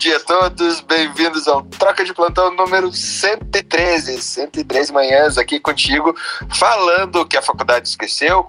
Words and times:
dia 0.00 0.16
a 0.16 0.20
todos, 0.20 0.80
bem-vindos 0.80 1.46
ao 1.46 1.60
Troca 1.60 2.02
de 2.02 2.14
Plantão 2.14 2.50
número 2.54 2.90
113. 2.90 4.22
113 4.22 4.94
manhãs 4.94 5.36
aqui 5.36 5.60
contigo, 5.60 6.16
falando 6.54 7.16
o 7.16 7.26
que 7.26 7.36
a 7.36 7.42
faculdade 7.42 7.86
esqueceu, 7.86 8.48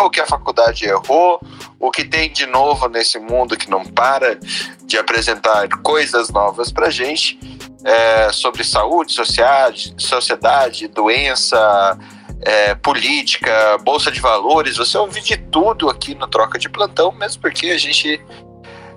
o 0.00 0.08
que 0.08 0.18
a 0.18 0.24
faculdade 0.24 0.86
errou, 0.86 1.42
o 1.78 1.90
que 1.90 2.06
tem 2.06 2.32
de 2.32 2.46
novo 2.46 2.88
nesse 2.88 3.18
mundo 3.18 3.54
que 3.54 3.68
não 3.68 3.84
para 3.84 4.38
de 4.86 4.96
apresentar 4.96 5.68
coisas 5.82 6.30
novas 6.30 6.72
pra 6.72 6.88
gente, 6.88 7.38
é, 7.84 8.32
sobre 8.32 8.64
saúde, 8.64 9.12
sociedade, 9.12 9.94
sociedade 9.98 10.88
doença, 10.88 11.98
é, 12.40 12.74
política, 12.74 13.76
bolsa 13.82 14.10
de 14.10 14.20
valores. 14.20 14.78
Você 14.78 14.96
ouve 14.96 15.20
de 15.20 15.36
tudo 15.36 15.90
aqui 15.90 16.14
no 16.14 16.26
Troca 16.26 16.58
de 16.58 16.70
Plantão, 16.70 17.12
mesmo 17.12 17.42
porque 17.42 17.66
a 17.66 17.78
gente 17.78 18.18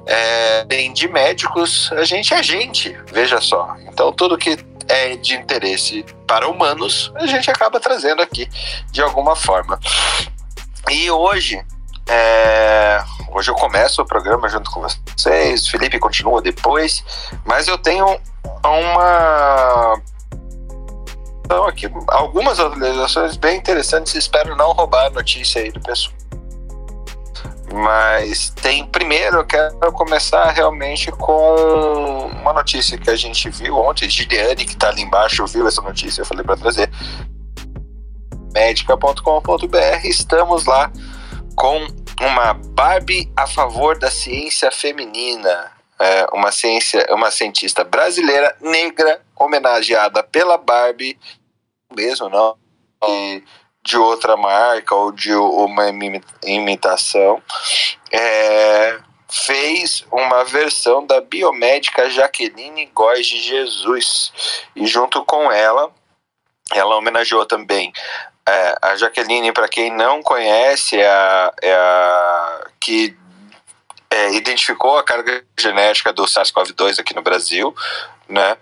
é, 0.05 0.65
de 0.93 1.07
médicos, 1.07 1.89
a 1.93 2.03
gente 2.03 2.33
é 2.33 2.41
gente, 2.41 2.97
veja 3.11 3.39
só. 3.39 3.75
Então, 3.87 4.11
tudo 4.11 4.37
que 4.37 4.57
é 4.87 5.15
de 5.15 5.35
interesse 5.35 6.05
para 6.27 6.47
humanos, 6.47 7.11
a 7.15 7.25
gente 7.25 7.49
acaba 7.49 7.79
trazendo 7.79 8.21
aqui 8.21 8.49
de 8.91 9.01
alguma 9.01 9.35
forma. 9.35 9.79
E 10.89 11.09
hoje, 11.09 11.63
é, 12.07 13.01
hoje 13.31 13.51
eu 13.51 13.55
começo 13.55 14.01
o 14.01 14.05
programa 14.05 14.49
junto 14.49 14.69
com 14.71 14.81
vocês, 14.81 15.67
Felipe 15.67 15.99
continua 15.99 16.41
depois, 16.41 17.03
mas 17.45 17.67
eu 17.67 17.77
tenho 17.77 18.19
uma 18.63 20.01
então, 21.51 21.67
aqui 21.67 21.85
algumas 22.07 22.61
atualizações 22.61 23.35
bem 23.35 23.57
interessantes. 23.57 24.15
Espero 24.15 24.55
não 24.55 24.71
roubar 24.71 25.07
a 25.07 25.09
notícia 25.09 25.61
aí 25.61 25.69
do 25.69 25.81
pessoal. 25.81 26.15
Mas 27.73 28.49
tem 28.49 28.85
primeiro, 28.85 29.37
eu 29.37 29.45
quero 29.45 29.91
começar 29.93 30.51
realmente 30.51 31.11
com 31.11 32.29
uma 32.41 32.53
notícia 32.53 32.97
que 32.97 33.09
a 33.09 33.15
gente 33.15 33.49
viu 33.49 33.77
ontem. 33.77 34.09
Giliane, 34.09 34.65
que 34.65 34.73
está 34.73 34.89
ali 34.89 35.01
embaixo, 35.01 35.45
viu 35.47 35.67
essa 35.67 35.81
notícia, 35.81 36.21
eu 36.21 36.25
falei 36.25 36.43
para 36.43 36.57
trazer. 36.57 36.89
médica.com.br, 38.53 40.05
estamos 40.05 40.65
lá 40.65 40.91
com 41.55 41.87
uma 42.19 42.53
Barbie 42.53 43.31
a 43.35 43.47
favor 43.47 43.97
da 43.97 44.11
ciência 44.11 44.71
feminina. 44.71 45.71
É, 45.99 46.25
uma, 46.33 46.51
ciência, 46.51 47.05
uma 47.11 47.29
cientista 47.29 47.83
brasileira 47.83 48.55
negra 48.59 49.21
homenageada 49.35 50.23
pela 50.23 50.57
Barbie, 50.57 51.15
mesmo 51.95 52.27
não, 52.27 52.55
e 53.07 53.43
de 53.83 53.97
outra 53.97 54.37
marca 54.37 54.95
ou 54.95 55.11
de 55.11 55.33
uma 55.33 55.85
imitação, 56.43 57.41
é, 58.11 58.99
fez 59.29 60.05
uma 60.11 60.43
versão 60.43 61.05
da 61.05 61.21
biomédica 61.21 62.09
Jaqueline 62.09 62.85
Góes 62.87 63.25
de 63.25 63.41
Jesus. 63.41 64.31
E 64.75 64.85
junto 64.85 65.23
com 65.25 65.51
ela, 65.51 65.91
ela 66.73 66.95
homenageou 66.95 67.45
também 67.45 67.91
é, 68.47 68.75
a 68.81 68.95
Jaqueline, 68.95 69.51
para 69.51 69.67
quem 69.67 69.91
não 69.91 70.21
conhece, 70.21 70.99
é 70.99 71.07
a, 71.07 71.53
é 71.61 71.73
a 71.73 72.67
que 72.79 73.15
é, 74.09 74.33
identificou 74.33 74.97
a 74.97 75.03
carga 75.03 75.43
genética 75.57 76.11
do 76.11 76.23
SARS-CoV-2 76.23 76.99
aqui 76.99 77.15
no 77.15 77.21
Brasil, 77.21 77.73
né? 78.27 78.57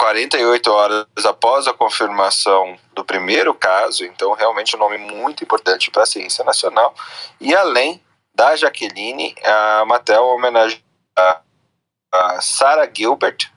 48 0.00 0.72
horas 0.72 1.06
após 1.26 1.68
a 1.68 1.74
confirmação 1.74 2.74
do 2.94 3.04
primeiro 3.04 3.52
caso, 3.52 4.02
então 4.02 4.32
realmente 4.32 4.74
um 4.74 4.78
nome 4.78 4.96
muito 4.96 5.44
importante 5.44 5.90
para 5.90 6.04
a 6.04 6.06
ciência 6.06 6.42
nacional. 6.42 6.94
E 7.38 7.54
além 7.54 8.02
da 8.34 8.56
Jaqueline, 8.56 9.34
a 9.44 9.84
Mattel 9.84 10.24
homenageia 10.24 10.80
a 12.12 12.40
Sarah 12.40 12.90
Gilbert, 12.90 13.52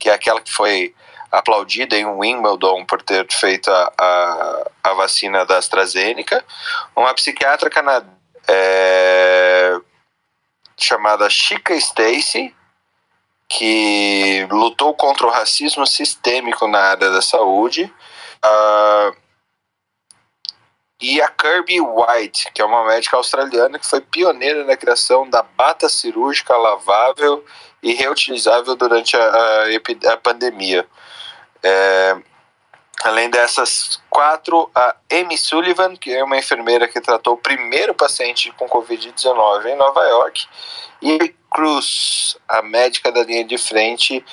que 0.00 0.10
é 0.10 0.14
aquela 0.14 0.40
que 0.40 0.52
foi 0.52 0.92
aplaudida 1.30 1.96
em 1.96 2.04
Wimbledon 2.04 2.84
por 2.84 3.00
ter 3.00 3.24
feito 3.32 3.70
a, 3.70 3.92
a, 3.96 4.70
a 4.82 4.94
vacina 4.94 5.46
da 5.46 5.58
AstraZeneca, 5.58 6.44
uma 6.96 7.14
psiquiatra 7.14 7.70
canadense 7.70 8.12
é, 8.48 9.76
chamada 10.76 11.30
Chica 11.30 11.72
Stacy, 11.76 12.52
que 13.56 14.46
lutou 14.50 14.94
contra 14.94 15.26
o 15.26 15.30
racismo 15.30 15.86
sistêmico 15.86 16.66
na 16.66 16.78
área 16.78 17.10
da 17.10 17.22
saúde. 17.22 17.92
Uh, 18.44 19.16
e 21.00 21.20
a 21.20 21.28
Kirby 21.28 21.80
White, 21.80 22.50
que 22.52 22.62
é 22.62 22.64
uma 22.64 22.84
médica 22.84 23.16
australiana 23.16 23.78
que 23.78 23.86
foi 23.86 24.00
pioneira 24.00 24.64
na 24.64 24.76
criação 24.76 25.28
da 25.28 25.42
bata 25.42 25.88
cirúrgica 25.88 26.56
lavável 26.56 27.44
e 27.82 27.92
reutilizável 27.92 28.74
durante 28.74 29.16
a, 29.16 29.20
a, 29.20 30.12
a 30.12 30.16
pandemia. 30.16 30.86
É, 31.62 32.16
além 33.04 33.28
dessas 33.28 34.00
quatro, 34.08 34.70
a 34.74 34.96
Amy 35.12 35.36
Sullivan, 35.36 35.94
que 35.94 36.12
é 36.12 36.24
uma 36.24 36.38
enfermeira 36.38 36.88
que 36.88 37.00
tratou 37.00 37.34
o 37.34 37.38
primeiro 37.38 37.94
paciente 37.94 38.50
com 38.52 38.66
Covid-19 38.66 39.66
em 39.66 39.76
Nova 39.76 40.02
York, 40.02 40.46
e 41.02 41.34
Cruz, 41.50 42.36
a 42.48 42.62
médica 42.62 43.12
da 43.12 43.22
linha 43.22 43.44
de 43.44 43.58
frente 43.58 44.24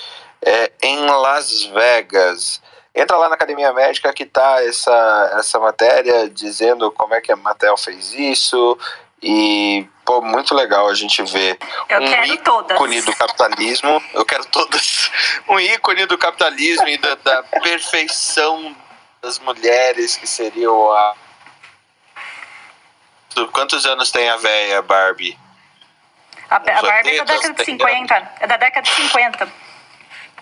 é, 0.41 0.71
em 0.81 1.05
Las 1.05 1.63
Vegas. 1.65 2.61
Entra 2.95 3.17
lá 3.17 3.29
na 3.29 3.35
Academia 3.35 3.73
Médica 3.73 4.11
que 4.13 4.25
tá 4.25 4.63
essa, 4.63 5.35
essa 5.37 5.59
matéria 5.59 6.29
dizendo 6.29 6.91
como 6.91 7.13
é 7.13 7.21
que 7.21 7.31
a 7.31 7.35
Mattel 7.35 7.77
fez 7.77 8.13
isso. 8.13 8.77
E, 9.21 9.87
pô, 10.03 10.19
muito 10.21 10.55
legal 10.55 10.89
a 10.89 10.95
gente 10.95 11.21
ver 11.23 11.59
Eu 11.87 11.99
um 11.99 12.03
ícone 12.03 12.37
todas. 12.39 13.05
do 13.05 13.15
capitalismo. 13.15 14.03
Eu 14.13 14.25
quero 14.25 14.45
todas. 14.45 15.11
Um 15.47 15.59
ícone 15.59 16.05
do 16.07 16.17
capitalismo 16.17 16.87
e 16.87 16.97
da, 16.97 17.15
da 17.15 17.43
perfeição 17.43 18.75
das 19.21 19.37
mulheres, 19.39 20.17
que 20.17 20.25
seriam 20.25 20.91
a. 20.91 21.15
Quantos 23.51 23.85
anos 23.85 24.11
tem 24.11 24.27
a 24.29 24.37
véia 24.37 24.81
Barbie? 24.81 25.37
A, 26.49 26.55
a 26.55 26.59
Barbie 26.59 27.17
é 27.17 27.23
da 27.23 27.35
década 27.35 27.53
de 27.53 27.65
50. 27.65 28.31
É 28.39 28.47
da 28.47 28.57
década 28.57 28.81
de 28.81 28.91
50. 28.91 29.47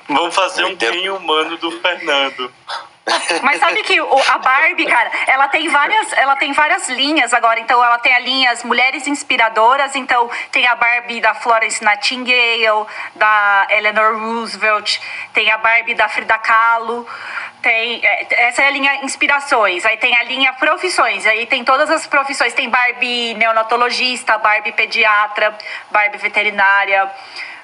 Vamos 0.08 0.34
fazer 0.34 0.66
um 0.66 0.76
quem 0.76 1.10
humano 1.10 1.58
do 1.58 1.72
Fernando. 1.82 2.52
Mas 3.44 3.59
sabe 3.59 3.84
que 3.84 3.97
a 4.00 4.38
Barbie, 4.38 4.86
cara, 4.86 5.12
ela 5.28 5.47
tem 5.47 5.68
várias, 5.70 6.14
ela 6.14 6.36
tem 6.36 6.52
várias 6.53 6.88
linhas 6.90 7.34
agora. 7.34 7.59
Então 7.59 7.84
ela 7.84 7.97
tem 8.00 8.14
a 8.14 8.20
linha 8.20 8.52
as 8.52 8.64
mulheres 8.64 9.08
inspiradoras. 9.08 9.96
Então 9.96 10.30
tem 10.52 10.68
a 10.68 10.75
Barbie 10.75 11.19
da 11.22 11.34
Florence 11.34 11.84
Nightingale, 11.84 12.86
da 13.16 13.68
Eleanor 13.69 14.19
Roosevelt, 14.19 15.00
tem 15.34 15.52
a 15.52 15.58
Barbie 15.58 15.94
da 15.94 16.08
Frida 16.09 16.38
Kahlo. 16.38 17.08
Tem, 17.62 18.00
é, 18.03 18.48
essa 18.48 18.64
é 18.64 18.68
a 18.68 18.69
linha 18.69 19.03
inspirações. 19.03 19.86
Aí 19.86 19.98
tem 19.98 20.16
a 20.16 20.24
linha 20.24 20.53
profissões. 20.53 21.25
Aí 21.25 21.46
tem 21.46 21.64
todas 21.64 21.90
as 21.90 22.08
profissões. 22.08 22.53
Tem 22.53 22.69
Barbie 22.69 23.34
neonatologista, 23.34 24.38
Barbie 24.38 24.72
pediatra, 24.72 25.58
Barbie 25.92 26.18
veterinária. 26.18 27.12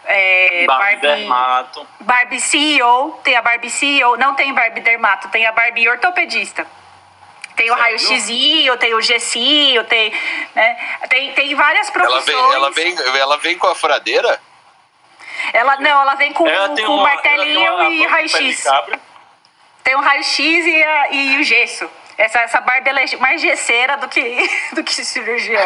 É, 0.08 0.66
Barbie, 0.66 0.86
Barbie 0.96 1.02
Dermato. 1.02 1.88
Barbie 2.00 2.40
CEO, 2.40 3.20
tem 3.24 3.36
a 3.36 3.42
Barbie 3.42 3.70
CEO, 3.70 4.18
não 4.18 4.36
tem 4.36 4.54
Barbie 4.54 4.82
Dermato, 4.82 5.30
tem 5.30 5.46
a 5.46 5.52
Barbie 5.52 5.90
ortopedista. 5.90 6.66
Tem 7.56 7.72
o 7.72 7.74
raio-x, 7.74 8.28
tem 8.80 8.94
o 8.94 9.02
GC, 9.02 9.86
tem, 9.88 10.14
né, 10.54 10.98
tem, 11.08 11.34
tem 11.34 11.56
várias 11.56 11.90
profissões. 11.90 12.28
Ela 12.28 12.70
vem, 12.70 12.94
ela 12.94 13.02
vem, 13.02 13.20
ela 13.20 13.38
vem 13.38 13.58
com 13.58 13.68
a 13.68 13.76
furadeira? 13.76 14.42
Ela, 15.54 15.78
não, 15.78 16.02
ela 16.02 16.16
vem 16.16 16.34
com, 16.34 16.46
ela 16.46 16.70
com 16.70 16.82
uma, 16.82 17.04
martelinho 17.04 17.92
e 17.94 18.06
raio-x. 18.06 18.64
Tem 19.84 19.96
o 19.96 20.02
raio-x 20.02 20.40
e, 20.40 20.86
e 21.12 21.38
o 21.40 21.44
gesso. 21.44 21.90
Essa, 22.18 22.40
essa 22.40 22.62
barba 22.62 22.90
é 22.90 23.18
mais 23.18 23.42
gesseira 23.42 23.98
do 23.98 24.08
que, 24.08 24.50
do 24.74 24.84
que 24.84 25.04
cirurgiã. 25.04 25.62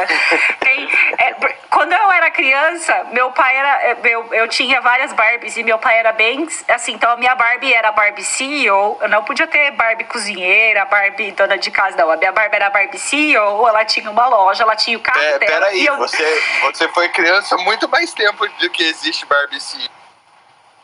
Tem, 0.59 0.89
é, 1.17 1.33
quando 1.69 1.93
eu 1.93 2.11
era 2.11 2.31
criança, 2.31 3.07
meu 3.11 3.31
pai 3.31 3.55
era. 3.55 3.83
É, 3.83 3.97
eu, 4.03 4.33
eu 4.33 4.47
tinha 4.47 4.81
várias 4.81 5.13
Barbies 5.13 5.57
e 5.57 5.63
meu 5.63 5.77
pai 5.77 5.99
era 5.99 6.11
bem. 6.11 6.47
Assim, 6.67 6.93
então 6.93 7.11
a 7.11 7.17
minha 7.17 7.35
Barbie 7.35 7.73
era 7.73 7.91
Barbie 7.91 8.23
CEO. 8.23 8.97
Eu 9.01 9.09
não 9.09 9.23
podia 9.23 9.47
ter 9.47 9.71
Barbie 9.71 10.05
cozinheira, 10.05 10.85
Barbie 10.85 11.31
dona 11.31 11.57
de 11.57 11.69
casa, 11.69 11.95
não. 11.97 12.11
A 12.11 12.17
minha 12.17 12.31
Barbie 12.31 12.55
era 12.55 12.69
Barbie 12.69 12.97
CEO, 12.97 13.67
ela 13.67 13.85
tinha 13.85 14.09
uma 14.09 14.27
loja, 14.27 14.63
ela 14.63 14.75
tinha 14.75 14.97
o 14.97 15.01
carro 15.01 15.19
é, 15.19 15.39
dela. 15.39 15.51
Peraí, 15.51 15.85
eu... 15.85 15.97
você, 15.97 16.43
você 16.61 16.87
foi 16.89 17.09
criança 17.09 17.57
muito 17.57 17.87
mais 17.87 18.11
tempo 18.13 18.47
do 18.47 18.69
que 18.69 18.83
existe 18.83 19.25
Barbie 19.25 19.61
CEO. 19.61 19.98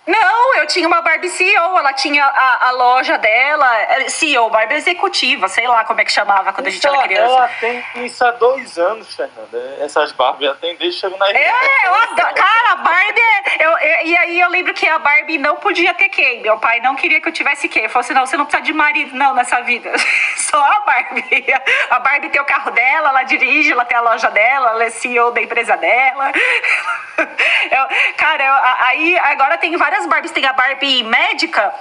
Não, 0.07 0.55
eu 0.55 0.67
tinha 0.67 0.87
uma 0.87 1.01
Barbie 1.01 1.29
CEO, 1.29 1.77
ela 1.77 1.91
tinha 1.93 2.23
a, 2.23 2.67
a 2.67 2.71
loja 2.71 3.17
dela, 3.17 3.67
CEO, 4.07 4.49
Barbie 4.51 4.75
executiva, 4.75 5.47
sei 5.47 5.67
lá 5.67 5.83
como 5.83 5.99
é 5.99 6.05
que 6.05 6.11
chamava 6.11 6.53
quando 6.53 6.67
isso, 6.67 6.87
a 6.87 6.91
gente 6.91 6.99
era 6.99 7.07
criança. 7.07 7.33
Ela 7.33 7.47
tem 7.59 7.83
isso 8.05 8.23
há 8.23 8.31
dois 8.31 8.77
anos, 8.77 9.15
Fernanda. 9.15 9.77
Essas 9.79 10.11
Barbie, 10.11 10.53
desde 10.61 10.93
chegar 10.93 11.17
na 11.17 11.29
É, 11.29 11.87
eu 11.87 11.95
adoro, 11.95 12.35
cara, 12.35 12.71
a 12.71 12.75
Barbie. 12.75 13.21
Eu, 13.59 13.71
eu, 13.71 14.05
e 14.05 14.17
aí 14.17 14.39
eu 14.39 14.49
lembro 14.49 14.73
que 14.73 14.87
a 14.87 14.99
Barbie 14.99 15.39
não 15.39 15.55
podia 15.55 15.93
ter 15.95 16.09
quem? 16.09 16.41
Meu 16.41 16.59
pai 16.59 16.79
não 16.81 16.95
queria 16.95 17.19
que 17.19 17.27
eu 17.27 17.33
tivesse 17.33 17.67
quem? 17.67 17.83
Ele 17.83 17.89
falou 17.89 18.01
assim: 18.01 18.13
não, 18.13 18.27
você 18.27 18.37
não 18.37 18.45
precisa 18.45 18.63
de 18.63 18.73
marido, 18.73 19.15
não, 19.15 19.33
nessa 19.33 19.61
vida. 19.61 19.91
Só 20.37 20.63
a 20.63 20.81
Barbie. 20.81 21.45
A 21.89 21.99
Barbie 21.99 22.29
tem 22.29 22.41
o 22.41 22.45
carro 22.45 22.69
dela, 22.71 23.09
ela 23.09 23.23
dirige, 23.23 23.71
ela 23.71 23.85
tem 23.85 23.97
a 23.97 24.01
loja 24.01 24.29
dela, 24.29 24.71
ela 24.71 24.83
é 24.83 24.89
CEO 24.89 25.31
da 25.31 25.41
empresa 25.41 25.75
dela. 25.77 26.31
Eu, 27.17 28.13
cara, 28.17 28.77
aí 28.87 29.17
agora 29.19 29.57
tem 29.57 29.75
várias 29.77 29.94
Barbies. 30.07 30.31
Tem 30.31 30.45
a 30.45 30.53
Barbie 30.53 31.03
médica, 31.03 31.73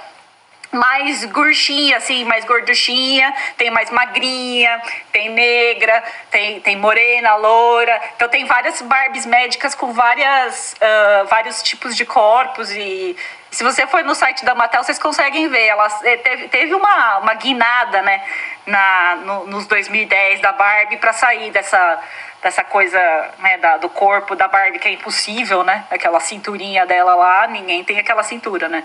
mais 0.71 1.25
gurchinha, 1.25 1.97
assim, 1.97 2.23
mais 2.25 2.45
gorduchinha, 2.45 3.33
tem 3.57 3.71
mais 3.71 3.89
magrinha, 3.89 4.81
tem 5.11 5.29
negra, 5.29 6.03
tem, 6.29 6.59
tem 6.59 6.75
morena, 6.75 7.35
loura. 7.35 7.99
Então 8.15 8.29
tem 8.29 8.45
várias 8.45 8.81
Barbies 8.81 9.25
médicas 9.25 9.73
com 9.73 9.91
várias, 9.91 10.73
uh, 10.73 11.25
vários 11.27 11.63
tipos 11.63 11.95
de 11.95 12.05
corpos 12.05 12.71
e 12.71 13.15
se 13.55 13.63
você 13.63 13.87
for 13.87 14.03
no 14.03 14.13
site 14.13 14.43
da 14.43 14.53
Mattel, 14.53 14.83
vocês 14.83 14.99
conseguem 14.99 15.47
ver. 15.47 15.67
Ela 15.67 15.87
eh, 16.03 16.17
teve, 16.17 16.47
teve 16.49 16.75
uma, 16.75 17.19
uma 17.19 17.33
guinada, 17.35 18.01
né, 18.01 18.21
na, 18.65 19.15
no, 19.23 19.47
nos 19.47 19.65
2010 19.65 20.41
da 20.41 20.51
Barbie 20.51 20.97
para 20.97 21.13
sair 21.13 21.51
dessa, 21.51 21.99
dessa 22.45 22.63
coisa 22.63 22.99
né, 23.39 23.57
da, 23.57 23.77
do 23.77 23.89
corpo 23.89 24.35
da 24.35 24.47
Barbie 24.47 24.77
que 24.77 24.87
é 24.87 24.91
impossível, 24.91 25.63
né? 25.63 25.83
Aquela 25.89 26.19
cinturinha 26.19 26.85
dela 26.85 27.15
lá, 27.15 27.47
ninguém 27.47 27.83
tem 27.83 27.97
aquela 27.97 28.21
cintura, 28.21 28.69
né? 28.69 28.83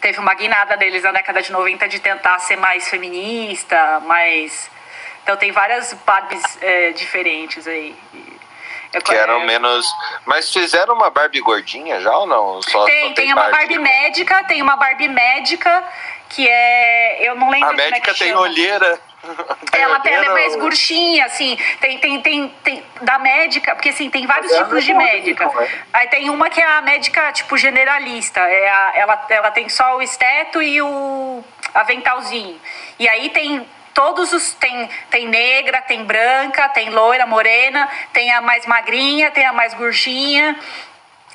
teve 0.00 0.18
uma 0.18 0.34
guinada 0.34 0.76
deles 0.78 1.02
na 1.04 1.12
década 1.12 1.42
de 1.42 1.52
90 1.52 1.88
de 1.88 2.00
tentar 2.00 2.38
ser 2.40 2.56
mais 2.56 2.88
feminista, 2.88 4.00
mais. 4.00 4.70
Então 5.22 5.36
tem 5.36 5.52
várias 5.52 5.92
Barbies 6.06 6.42
é, 6.60 6.90
diferentes 6.92 7.68
aí. 7.68 7.94
Eu 8.94 9.02
que 9.02 9.14
eram 9.14 9.44
menos. 9.46 9.86
Mas 10.24 10.50
fizeram 10.50 10.94
uma 10.94 11.10
Barbie 11.10 11.40
gordinha 11.40 12.00
já 12.00 12.16
ou 12.16 12.26
não? 12.26 12.62
Só, 12.62 12.84
tem, 12.86 13.10
só 13.10 13.14
tem, 13.14 13.14
tem 13.14 13.32
uma 13.32 13.42
Barbie, 13.42 13.58
Barbie 13.58 13.78
médica, 13.78 14.44
tem 14.44 14.62
uma 14.62 14.76
Barbie 14.76 15.08
médica 15.08 15.84
que 16.30 16.48
é. 16.48 17.28
Eu 17.28 17.36
não 17.36 17.50
lembro 17.50 17.68
A 17.68 17.72
médica 17.74 18.10
é 18.10 18.14
tem 18.14 18.28
chama. 18.30 18.40
olheira. 18.40 18.98
Ela, 19.72 20.02
ela 20.04 20.24
é 20.26 20.28
mais 20.30 20.56
gurchinha, 20.56 21.26
assim. 21.26 21.56
Tem, 21.80 21.98
tem, 21.98 22.20
tem, 22.20 22.48
tem 22.64 22.84
da 23.02 23.18
médica, 23.20 23.74
porque 23.74 23.90
assim, 23.90 24.10
tem 24.10 24.26
vários 24.26 24.52
tipos 24.52 24.84
de 24.84 24.92
médica. 24.92 25.50
Aí 25.92 26.08
tem 26.08 26.28
uma 26.28 26.50
que 26.50 26.60
é 26.60 26.66
a 26.66 26.82
médica, 26.82 27.30
tipo, 27.32 27.56
generalista. 27.56 28.40
É 28.40 28.68
a, 28.68 28.92
ela, 28.96 29.26
ela 29.28 29.50
tem 29.52 29.68
só 29.68 29.96
o 29.96 30.02
esteto 30.02 30.60
e 30.60 30.82
o 30.82 31.42
aventalzinho. 31.72 32.60
E 32.98 33.08
aí 33.08 33.30
tem 33.30 33.66
todos 33.94 34.32
os 34.32 34.54
tem 34.54 34.88
tem 35.10 35.28
negra, 35.28 35.80
tem 35.82 36.04
branca, 36.04 36.68
tem 36.70 36.90
loira, 36.90 37.26
morena, 37.26 37.88
tem 38.12 38.32
a 38.32 38.40
mais 38.40 38.66
magrinha, 38.66 39.30
tem 39.30 39.46
a 39.46 39.52
mais 39.52 39.72
gurchinha. 39.74 40.58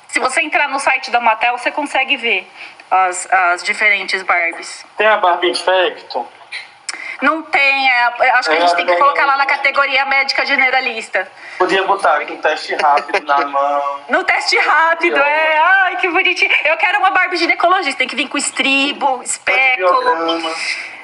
Se 0.08 0.18
você 0.18 0.42
entrar 0.42 0.68
no 0.68 0.78
site 0.78 1.10
da 1.10 1.20
Mattel, 1.20 1.56
você 1.56 1.70
consegue 1.70 2.16
ver 2.16 2.46
as, 2.90 3.30
as 3.32 3.62
diferentes 3.62 4.22
Barbies. 4.22 4.84
Tem 4.96 5.06
a 5.06 5.16
Barbie 5.18 5.50
Infecto? 5.50 6.26
Não 7.20 7.42
tem, 7.42 7.90
é, 7.90 8.30
acho 8.34 8.48
que 8.48 8.56
a 8.56 8.60
gente 8.60 8.76
tem 8.76 8.86
que 8.86 8.96
colocar 8.96 9.26
lá 9.26 9.36
na 9.36 9.46
categoria 9.46 10.04
médica 10.06 10.46
generalista. 10.46 11.30
Podia 11.58 11.82
botar 11.84 12.16
aqui 12.16 12.32
um 12.32 12.40
teste 12.40 12.74
rápido 12.76 13.26
na 13.26 13.44
mão. 13.46 14.00
No 14.08 14.24
teste 14.24 14.56
rápido, 14.56 15.16
é. 15.16 15.58
Ai, 15.58 15.96
que 15.96 16.08
bonitinho. 16.08 16.50
Eu 16.64 16.76
quero 16.76 16.98
uma 16.98 17.10
Barbie 17.10 17.36
ginecologista, 17.36 17.98
tem 17.98 18.08
que 18.08 18.14
vir 18.14 18.28
com 18.28 18.38
estribo, 18.38 19.20
espéculo. 19.22 20.54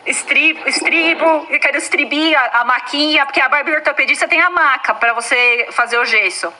Estribo, 0.07 0.69
estribo, 0.69 1.47
eu 1.49 1.59
quero 1.59 1.79
estribir 1.79 2.37
a, 2.53 2.65
maquinha, 2.65 3.25
porque 3.25 3.41
a 3.41 3.49
Barbie 3.49 3.73
ortopedista 3.73 4.29
tem 4.29 4.41
a 4.41 4.51
maca 4.51 4.95
para 4.95 5.15
você 5.15 5.67
fazer 5.73 5.99
o 5.99 6.05
gesso 6.05 6.53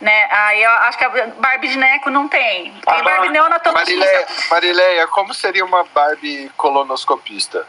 né? 0.00 0.28
Aí 0.30 0.62
eu 0.62 0.70
acho 0.70 0.96
que 0.96 1.04
a 1.04 1.26
Barbie 1.38 1.68
de 1.68 1.76
Neco 1.76 2.08
não 2.10 2.26
tem. 2.26 2.72
Tem 2.72 2.82
ah, 2.86 3.02
Barbie. 3.02 3.38
Marileia, 3.72 4.26
Marileia, 4.50 5.06
como 5.08 5.34
seria 5.34 5.64
uma 5.64 5.84
Barbie 5.84 6.50
colonoscopista? 6.56 7.66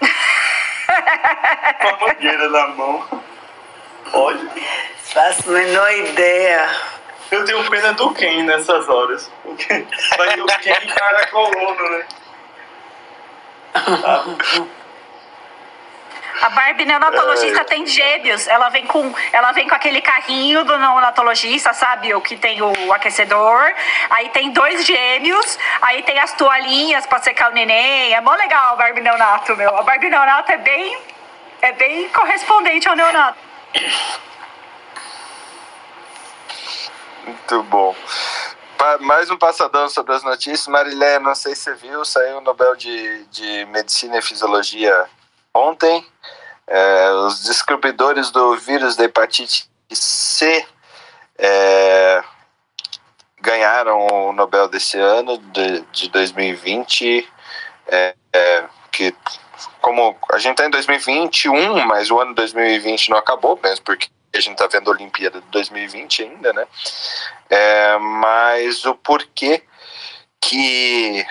Com 1.80 1.88
a 1.88 1.98
mangueira 2.06 2.48
na 2.48 2.68
mão. 2.68 3.04
Olha. 4.12 4.50
Faço 5.02 5.50
a 5.50 5.52
menor 5.52 5.92
ideia. 5.92 6.68
Eu 7.30 7.44
tenho 7.44 7.70
pena 7.70 7.92
do 7.92 8.12
Ken 8.14 8.42
nessas 8.44 8.88
horas. 8.88 9.30
Vai 10.16 10.40
o 10.40 10.46
Ken 10.46 10.86
cara 10.94 11.26
colono, 11.28 11.90
né? 11.90 12.06
A 16.42 16.50
Barbie 16.50 16.84
neonatologista 16.84 17.60
é. 17.60 17.64
tem 17.64 17.86
gêmeos. 17.86 18.46
Ela 18.46 18.68
vem 18.68 18.86
com, 18.86 19.14
ela 19.32 19.52
vem 19.52 19.68
com 19.68 19.74
aquele 19.74 20.00
carrinho 20.00 20.64
do 20.64 20.78
neonatologista, 20.78 21.72
sabe? 21.72 22.14
O 22.14 22.20
que 22.20 22.36
tem 22.36 22.60
o 22.62 22.92
aquecedor. 22.92 23.72
Aí 24.10 24.28
tem 24.30 24.50
dois 24.50 24.84
gêmeos. 24.84 25.58
Aí 25.82 26.02
tem 26.02 26.18
as 26.18 26.32
toalhinhas 26.34 27.06
pra 27.06 27.18
secar 27.18 27.50
o 27.50 27.54
neném. 27.54 28.12
É 28.12 28.20
mó 28.20 28.34
legal 28.34 28.74
a 28.74 28.76
Barbie 28.76 29.00
neonato, 29.00 29.56
meu. 29.56 29.76
A 29.76 29.82
Barbie 29.82 30.10
neonato 30.10 30.52
é 30.52 30.58
bem, 30.58 30.98
é 31.62 31.72
bem 31.72 32.08
correspondente 32.10 32.88
ao 32.88 32.96
neonato. 32.96 33.38
Muito 37.24 37.62
bom. 37.64 37.94
Mais 39.00 39.28
um 39.28 39.36
passadão 39.36 39.88
sobre 39.88 40.14
as 40.14 40.22
notícias. 40.22 40.68
Marilé, 40.68 41.18
não 41.18 41.34
sei 41.34 41.54
se 41.54 41.62
você 41.62 41.74
viu, 41.74 42.04
saiu 42.04 42.38
o 42.38 42.40
Nobel 42.40 42.76
de, 42.76 43.24
de 43.24 43.66
Medicina 43.66 44.18
e 44.18 44.22
Fisiologia 44.22 45.08
ontem. 45.58 46.04
É, 46.66 47.10
os 47.26 47.44
descobridores 47.44 48.30
do 48.30 48.56
vírus 48.56 48.94
da 48.94 49.04
hepatite 49.04 49.70
C 49.90 50.66
é, 51.38 52.22
ganharam 53.40 54.06
o 54.06 54.32
Nobel 54.32 54.68
desse 54.68 54.98
ano, 54.98 55.38
de, 55.38 55.80
de 55.92 56.08
2020, 56.10 57.26
é, 57.86 58.14
é, 58.32 58.64
que 58.92 59.14
como 59.80 60.16
a 60.32 60.38
gente 60.38 60.52
está 60.52 60.66
em 60.66 60.70
2021, 60.70 61.86
mas 61.86 62.10
o 62.10 62.20
ano 62.20 62.34
2020 62.34 63.10
não 63.10 63.18
acabou, 63.18 63.58
mesmo 63.62 63.84
porque 63.84 64.08
a 64.34 64.40
gente 64.40 64.52
está 64.52 64.66
vendo 64.66 64.90
a 64.90 64.94
Olimpíada 64.94 65.40
de 65.40 65.46
2020 65.48 66.22
ainda, 66.22 66.52
né? 66.52 66.66
É, 67.48 67.98
mas 67.98 68.84
o 68.84 68.94
porquê 68.94 69.62
que 70.40 71.26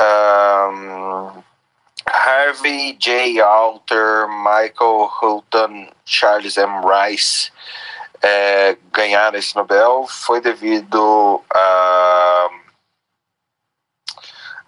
um, 0.00 1.42
Harvey 2.06 2.96
J. 2.98 3.40
Alter, 3.40 4.28
Michael 4.28 5.10
Houghton, 5.20 5.88
Charles 6.04 6.56
M. 6.56 6.72
Rice 6.84 7.50
é, 8.24 8.76
ganharam 8.90 9.38
esse 9.38 9.54
Nobel 9.54 10.06
foi 10.08 10.40
devido 10.40 11.44
a, 11.52 12.48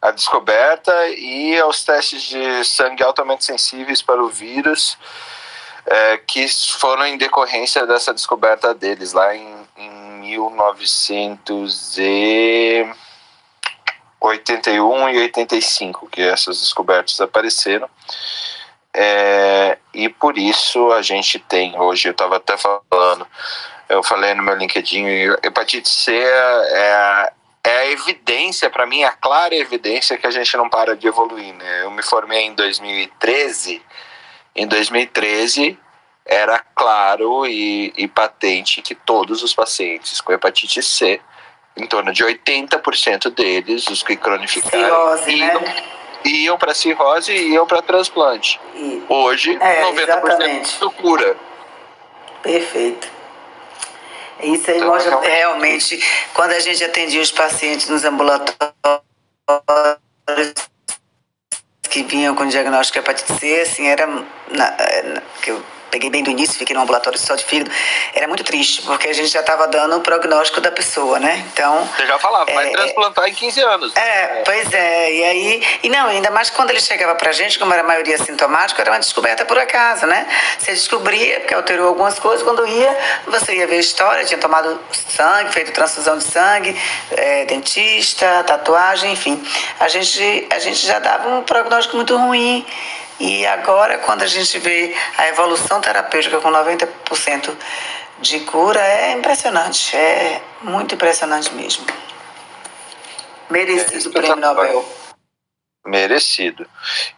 a 0.03 0.11
descoberta 0.11 1.09
e 1.09 1.59
aos 1.59 1.83
testes 1.83 2.23
de 2.23 2.65
sangue 2.65 3.03
altamente 3.03 3.47
sensíveis 3.47 4.03
para 4.03 4.23
o 4.23 4.29
vírus 4.29 4.99
é, 5.87 6.19
que 6.19 6.47
foram 6.79 7.07
em 7.07 7.17
decorrência 7.17 7.87
dessa 7.87 8.13
descoberta 8.13 8.75
deles 8.75 9.15
lá 9.15 9.35
em, 9.35 9.67
em 9.79 9.91
1900 10.21 11.97
e 11.99 12.87
81 14.21 15.09
e 15.11 15.19
85 15.19 16.09
que 16.09 16.23
essas 16.23 16.61
descobertas 16.61 17.21
apareceram. 17.21 17.89
É, 18.95 19.77
e 19.93 20.09
por 20.09 20.39
isso 20.39 20.91
a 20.93 21.03
gente 21.03 21.39
tem 21.39 21.79
hoje, 21.79 22.09
eu 22.09 22.13
estava 22.13 22.37
até 22.37 22.57
falando, 22.57 23.27
eu 23.89 24.03
falei 24.03 24.35
no 24.35 24.43
meu 24.43 24.57
LinkedIn, 24.57 25.05
hepatite 25.43 25.89
C 25.89 26.17
é 26.17 26.95
a, 26.95 27.33
é 27.65 27.77
a 27.79 27.87
evidência, 27.91 28.71
para 28.71 28.87
mim, 28.87 29.05
a 29.05 29.13
clara 29.13 29.55
evidência 29.55 30.17
que 30.17 30.27
a 30.27 30.31
gente 30.31 30.57
não 30.57 30.71
para 30.71 30.97
de 30.97 31.07
evoluir. 31.07 31.53
Né? 31.55 31.83
Eu 31.83 31.91
me 31.91 32.03
formei 32.03 32.47
em 32.47 32.55
2013, 32.55 33.83
em 34.55 34.67
2013 34.67 35.79
era 36.25 36.59
claro 36.75 37.47
e, 37.47 37.93
e 37.97 38.09
patente 38.09 38.83
que 38.83 38.95
todos 38.95 39.43
os 39.43 39.55
pacientes 39.55 40.21
com 40.21 40.33
hepatite 40.33 40.83
C 40.83 41.21
em 41.77 41.87
torno 41.87 42.13
de 42.13 42.25
80% 42.25 43.31
deles, 43.35 43.87
os 43.89 44.03
que 44.03 44.17
cronificaram, 44.17 45.19
cirrose, 45.19 45.31
iam, 45.31 45.61
né? 45.61 45.85
iam 46.25 46.59
para 46.59 46.75
cirrose 46.75 47.33
e 47.33 47.53
iam 47.53 47.67
para 47.67 47.83
transplante. 47.83 48.61
E, 48.75 49.03
Hoje, 49.09 49.57
é, 49.61 49.83
90% 49.83 50.03
exatamente. 50.03 50.79
cura. 50.97 51.37
Perfeito. 52.43 53.09
Isso 54.43 54.71
aí 54.71 54.77
então, 54.77 54.89
mostra 54.89 55.19
realmente, 55.21 55.97
realmente, 55.97 56.29
quando 56.35 56.53
a 56.53 56.61
gente 56.61 56.85
atendia 56.85 57.23
os 57.23 57.31
pacientes 57.31 57.89
nos 57.89 58.05
ambulatórios 58.05 58.67
que 61.89 62.03
vinham 62.03 62.35
com 62.35 62.47
diagnóstico 62.47 62.99
de 62.99 63.05
hepatite 63.05 63.33
C, 63.39 63.61
assim, 63.61 63.87
era 63.87 64.07
na, 64.07 64.25
na, 64.51 65.23
que 65.41 65.51
eu 65.51 65.63
peguei 65.97 66.11
bem 66.11 66.23
do 66.23 66.31
início, 66.31 66.59
fiquei 66.59 66.77
no 66.77 66.83
ambulatório 66.83 67.19
só 67.19 67.35
de 67.35 67.45
fígado, 67.45 67.71
era 68.15 68.29
muito 68.29 68.45
triste, 68.45 68.83
porque 68.83 69.09
a 69.09 69.15
gente 69.15 69.29
já 69.29 69.41
estava 69.41 69.67
dando 69.67 69.97
o 69.97 70.01
prognóstico 70.03 70.61
da 70.61 70.71
pessoa, 70.71 71.19
né? 71.19 71.43
Então. 71.53 71.89
Você 71.97 72.07
já 72.07 72.19
falava, 72.19 72.51
é, 72.51 72.55
vai 72.55 72.71
transplantar 72.71 73.27
em 73.29 73.33
15 73.33 73.61
anos. 73.63 73.97
É, 73.97 74.43
pois 74.45 74.73
é. 74.75 75.13
E 75.13 75.25
aí. 75.25 75.63
E 75.83 75.89
não, 75.89 76.09
ainda 76.09 76.31
mais 76.31 76.51
quando 76.51 76.71
ele 76.71 76.81
chegava 76.81 77.15
pra 77.15 77.33
gente, 77.33 77.59
como 77.59 77.73
era 77.73 77.83
a 77.83 77.87
maioria 77.87 78.19
sintomática, 78.19 78.83
era 78.83 78.91
uma 78.91 78.99
descoberta 78.99 79.47
por 79.47 79.59
acaso, 79.59 80.07
né? 80.07 80.27
Você 80.59 80.73
descobria, 80.73 81.41
porque 81.41 81.55
alterou 81.55 81.89
algumas 81.89 82.19
coisas, 82.19 82.43
quando 82.43 82.67
ia, 82.67 82.95
você 83.27 83.55
ia 83.55 83.67
ver 83.67 83.77
a 83.77 83.81
história, 83.81 84.25
tinha 84.25 84.39
tomado 84.39 84.79
sangue, 84.93 85.51
feito 85.53 85.73
transfusão 85.73 86.19
de 86.19 86.25
sangue, 86.25 86.77
é, 87.13 87.47
dentista, 87.47 88.45
tatuagem, 88.45 89.13
enfim. 89.13 89.43
A 89.81 89.89
gente, 89.89 90.47
a 90.51 90.59
gente 90.59 90.87
já 90.87 90.99
dava 90.99 91.29
um 91.31 91.43
prognóstico 91.43 91.97
muito 91.97 92.15
ruim 92.17 92.67
E 93.19 93.47
agora, 93.47 93.99
quando 93.99 94.23
a 94.23 94.27
gente 94.27 94.59
vê 94.59 94.95
a 95.17 95.29
evolução 95.29 95.81
terapêutica 95.81 96.39
com 96.41 96.51
90% 96.51 97.57
de 98.21 98.41
cura, 98.41 98.81
é 98.81 99.13
impressionante, 99.13 99.97
é 99.97 100.43
muito 100.63 100.95
impressionante 100.95 101.53
mesmo. 101.55 101.87
Merecido 103.49 104.07
é 104.07 104.09
o 104.09 104.13
prêmio 104.13 104.37
Nobel. 104.37 104.85
Merecido. 105.87 106.69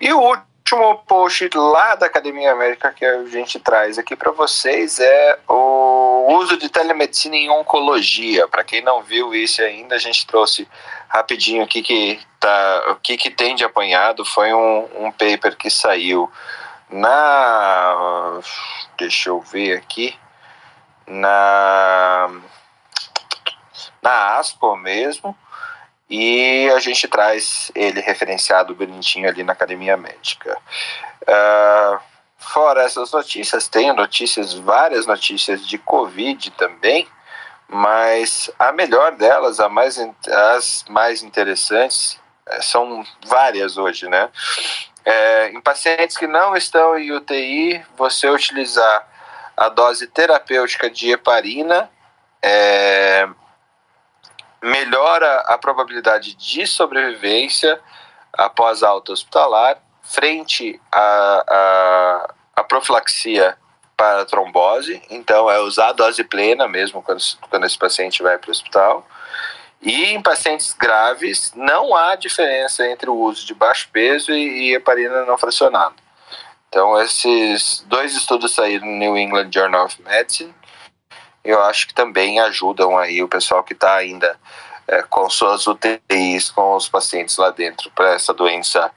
E 0.00 0.12
o 0.12 0.20
último 0.20 0.98
post 1.06 1.48
lá 1.54 1.94
da 1.94 2.06
Academia 2.06 2.52
América 2.52 2.92
que 2.92 3.04
a 3.04 3.24
gente 3.24 3.58
traz 3.58 3.98
aqui 3.98 4.14
para 4.14 4.30
vocês 4.30 5.00
é 5.00 5.38
o 5.48 6.26
uso 6.28 6.58
de 6.58 6.68
telemedicina 6.68 7.34
em 7.34 7.48
oncologia. 7.48 8.46
Para 8.46 8.62
quem 8.62 8.82
não 8.82 9.02
viu 9.02 9.34
isso 9.34 9.62
ainda, 9.62 9.94
a 9.94 9.98
gente 9.98 10.26
trouxe 10.26 10.68
rapidinho 11.08 11.62
aqui 11.64 11.82
que 11.82 12.20
tá, 12.38 12.84
o 12.90 12.96
que, 12.96 13.16
que 13.16 13.30
tem 13.30 13.54
de 13.54 13.64
apanhado 13.64 14.24
foi 14.24 14.52
um, 14.52 15.06
um 15.06 15.10
paper 15.10 15.56
que 15.56 15.70
saiu 15.70 16.30
na 16.90 18.40
deixa 18.96 19.30
eu 19.30 19.40
ver 19.40 19.76
aqui 19.76 20.16
na 21.06 22.30
na 24.02 24.38
ASPO 24.38 24.76
mesmo 24.76 25.36
e 26.08 26.70
a 26.74 26.78
gente 26.78 27.06
traz 27.06 27.70
ele 27.74 28.00
referenciado 28.00 28.74
bonitinho 28.74 29.28
ali 29.28 29.42
na 29.42 29.52
academia 29.52 29.96
médica. 29.96 30.56
Uh, 31.22 32.00
fora 32.38 32.82
essas 32.82 33.12
notícias, 33.12 33.68
tem 33.68 33.92
notícias, 33.92 34.54
várias 34.54 35.06
notícias 35.06 35.66
de 35.66 35.76
Covid 35.76 36.50
também, 36.52 37.06
mas 37.68 38.50
a 38.58 38.72
melhor 38.72 39.12
delas, 39.12 39.60
a 39.60 39.68
mais, 39.68 39.98
as 40.26 40.84
mais 40.88 41.22
interessantes, 41.22 42.18
eh, 42.46 42.62
são 42.62 43.04
várias 43.26 43.76
hoje, 43.76 44.08
né? 44.08 44.30
É, 45.04 45.50
em 45.50 45.60
pacientes 45.60 46.16
que 46.16 46.26
não 46.26 46.56
estão 46.56 46.98
em 46.98 47.12
UTI, 47.12 47.84
você 47.96 48.28
utilizar 48.28 49.08
a 49.56 49.68
dose 49.68 50.06
terapêutica 50.06 50.90
de 50.90 51.12
heparina 51.12 51.90
é, 52.42 53.28
melhora 54.62 55.40
a 55.46 55.58
probabilidade 55.58 56.34
de 56.34 56.66
sobrevivência 56.66 57.80
após 58.32 58.82
alta 58.82 59.12
hospitalar 59.12 59.78
frente 60.02 60.80
à, 60.92 61.44
à, 61.48 62.34
à 62.56 62.64
profilaxia 62.64 63.56
para 63.98 64.24
trombose, 64.24 65.02
então 65.10 65.50
é 65.50 65.58
usar 65.58 65.88
a 65.88 65.92
dose 65.92 66.24
plena 66.24 66.66
mesmo 66.66 67.02
quando, 67.02 67.20
quando 67.50 67.66
esse 67.66 67.76
paciente 67.76 68.22
vai 68.22 68.38
para 68.38 68.48
o 68.48 68.52
hospital. 68.52 69.06
E 69.82 70.06
em 70.06 70.22
pacientes 70.22 70.72
graves, 70.72 71.52
não 71.54 71.94
há 71.94 72.14
diferença 72.14 72.86
entre 72.88 73.10
o 73.10 73.14
uso 73.14 73.44
de 73.44 73.54
baixo 73.54 73.88
peso 73.92 74.32
e, 74.32 74.70
e 74.70 74.74
heparina 74.74 75.26
não 75.26 75.36
fracionada. 75.36 75.94
Então, 76.68 77.00
esses 77.00 77.84
dois 77.88 78.14
estudos 78.14 78.54
saíram 78.54 78.86
no 78.86 78.96
New 78.96 79.16
England 79.16 79.50
Journal 79.52 79.86
of 79.86 80.00
Medicine 80.02 80.54
eu 81.48 81.62
acho 81.62 81.86
que 81.88 81.94
também 81.94 82.38
ajudam 82.40 82.98
aí 82.98 83.22
o 83.22 83.28
pessoal 83.28 83.64
que 83.64 83.72
está 83.72 83.94
ainda 83.94 84.38
é, 84.86 85.02
com 85.02 85.30
suas 85.30 85.66
UTIs, 85.66 86.50
com 86.50 86.74
os 86.74 86.88
pacientes 86.88 87.38
lá 87.38 87.50
dentro 87.50 87.90
para 87.92 88.12
essa 88.12 88.34
doença 88.34 88.90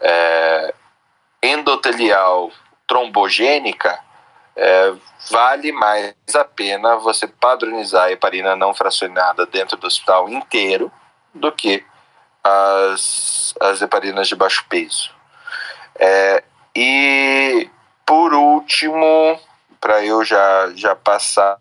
é, 0.00 0.74
endotelial 1.42 2.52
trombogênica, 2.86 3.98
é, 4.56 4.94
vale 5.30 5.70
mais 5.72 6.14
a 6.34 6.44
pena 6.44 6.96
você 6.96 7.26
padronizar 7.26 8.04
a 8.04 8.12
heparina 8.12 8.56
não 8.56 8.74
fracionada 8.74 9.44
dentro 9.46 9.76
do 9.76 9.86
hospital 9.86 10.28
inteiro 10.28 10.90
do 11.34 11.52
que 11.52 11.84
as, 12.42 13.54
as 13.60 13.82
heparinas 13.82 14.28
de 14.28 14.34
baixo 14.34 14.64
peso. 14.68 15.14
É, 15.98 16.42
e 16.74 17.70
por 18.06 18.32
último, 18.32 19.38
para 19.80 20.04
eu 20.04 20.24
já, 20.24 20.70
já 20.74 20.94
passar. 20.94 21.58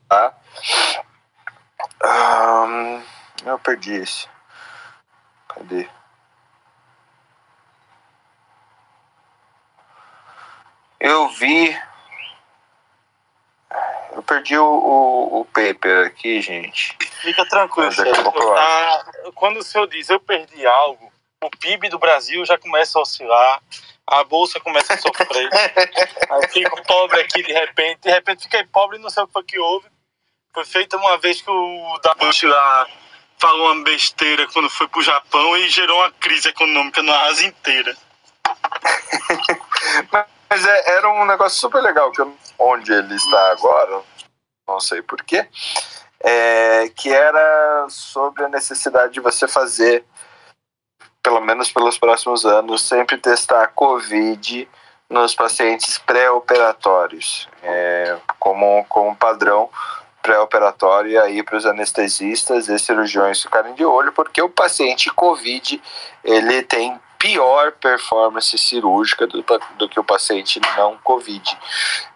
Eu 3.46 3.60
perdi 3.60 3.94
esse. 3.94 4.28
Cadê? 5.48 5.90
Eu 11.00 11.30
vi. 11.30 11.78
Eu 14.16 14.24
perdi 14.24 14.58
o, 14.58 14.66
o, 14.66 15.42
o 15.42 15.46
paper 15.46 16.08
aqui, 16.08 16.42
gente. 16.42 16.98
Fica 17.22 17.46
tranquilo, 17.48 17.92
tá, 17.92 19.06
Quando 19.36 19.58
o 19.58 19.64
senhor 19.64 19.88
diz 19.88 20.10
eu 20.10 20.20
perdi 20.20 20.66
algo, 20.66 21.12
o 21.44 21.50
PIB 21.50 21.90
do 21.90 22.00
Brasil 22.00 22.46
já 22.46 22.58
começa 22.58 22.98
a 22.98 23.02
oscilar 23.02 23.62
a 24.08 24.24
bolsa 24.24 24.60
começa 24.60 24.94
a 24.94 24.98
sofrer. 24.98 25.50
aí 26.30 26.48
fico 26.52 26.84
pobre 26.84 27.22
aqui 27.22 27.42
de 27.42 27.52
repente, 27.52 28.02
de 28.02 28.12
repente 28.12 28.44
fiquei 28.44 28.64
pobre 28.66 28.98
e 28.98 29.02
não 29.02 29.10
sei 29.10 29.24
o 29.24 29.28
que 29.28 29.34
foi 29.34 29.44
que 29.44 29.60
houve. 29.60 29.88
Foi 30.54 30.64
feita 30.64 30.96
uma 30.98 31.18
vez 31.18 31.42
que 31.42 31.50
o 31.50 32.00
da 32.04 32.14
Bush 32.16 32.44
lá 32.44 32.88
falou 33.38 33.74
uma 33.74 33.84
besteira 33.84 34.48
quando 34.48 34.70
foi 34.70 34.88
pro 34.88 35.02
Japão 35.02 35.58
e 35.58 35.70
gerou 35.70 36.00
uma 36.00 36.12
crise 36.12 36.50
econômica 36.50 37.02
na 37.02 37.20
Ásia 37.24 37.48
inteira. 37.48 37.98
Mas 40.56 40.66
é, 40.66 40.96
era 40.96 41.12
um 41.12 41.26
negócio 41.26 41.60
super 41.60 41.84
legal, 41.84 42.10
que 42.14 42.26
onde 42.58 42.94
ele 42.94 43.14
está 43.14 43.52
agora, 43.52 44.02
não 44.66 44.80
sei 44.80 45.02
porquê, 45.02 45.46
é, 46.22 46.88
que 46.96 47.14
era 47.14 47.88
sobre 47.90 48.46
a 48.46 48.48
necessidade 48.48 49.12
de 49.12 49.20
você 49.20 49.50
fazer 49.50 50.06
pelo 51.22 51.42
menos 51.42 51.74
pelos 51.74 51.98
próximos 51.98 52.46
anos, 52.46 52.88
sempre 52.88 53.18
testar 53.18 53.68
Covid 53.76 54.66
nos 55.10 55.36
pacientes 55.36 55.98
pré-operatórios, 55.98 57.50
é, 57.62 58.18
como, 58.40 58.86
como 58.86 59.14
padrão 59.14 59.70
pré-operatório 60.22 61.12
e 61.12 61.18
aí 61.18 61.44
para 61.44 61.58
os 61.58 61.66
anestesistas 61.66 62.70
e 62.70 62.80
cirurgiões 62.80 63.42
ficarem 63.42 63.74
de 63.74 63.84
olho, 63.84 64.14
porque 64.14 64.42
o 64.42 64.50
paciente 64.50 65.12
COVID 65.12 65.84
ele 66.24 66.64
tem 66.64 66.98
pior 67.20 67.72
performance 67.74 68.58
cirúrgica 68.58 69.28
do, 69.28 69.44
do 69.78 69.90
que 69.90 70.00
o 70.00 70.04
paciente 70.04 70.60
não 70.78 70.98
COVID. 70.98 71.58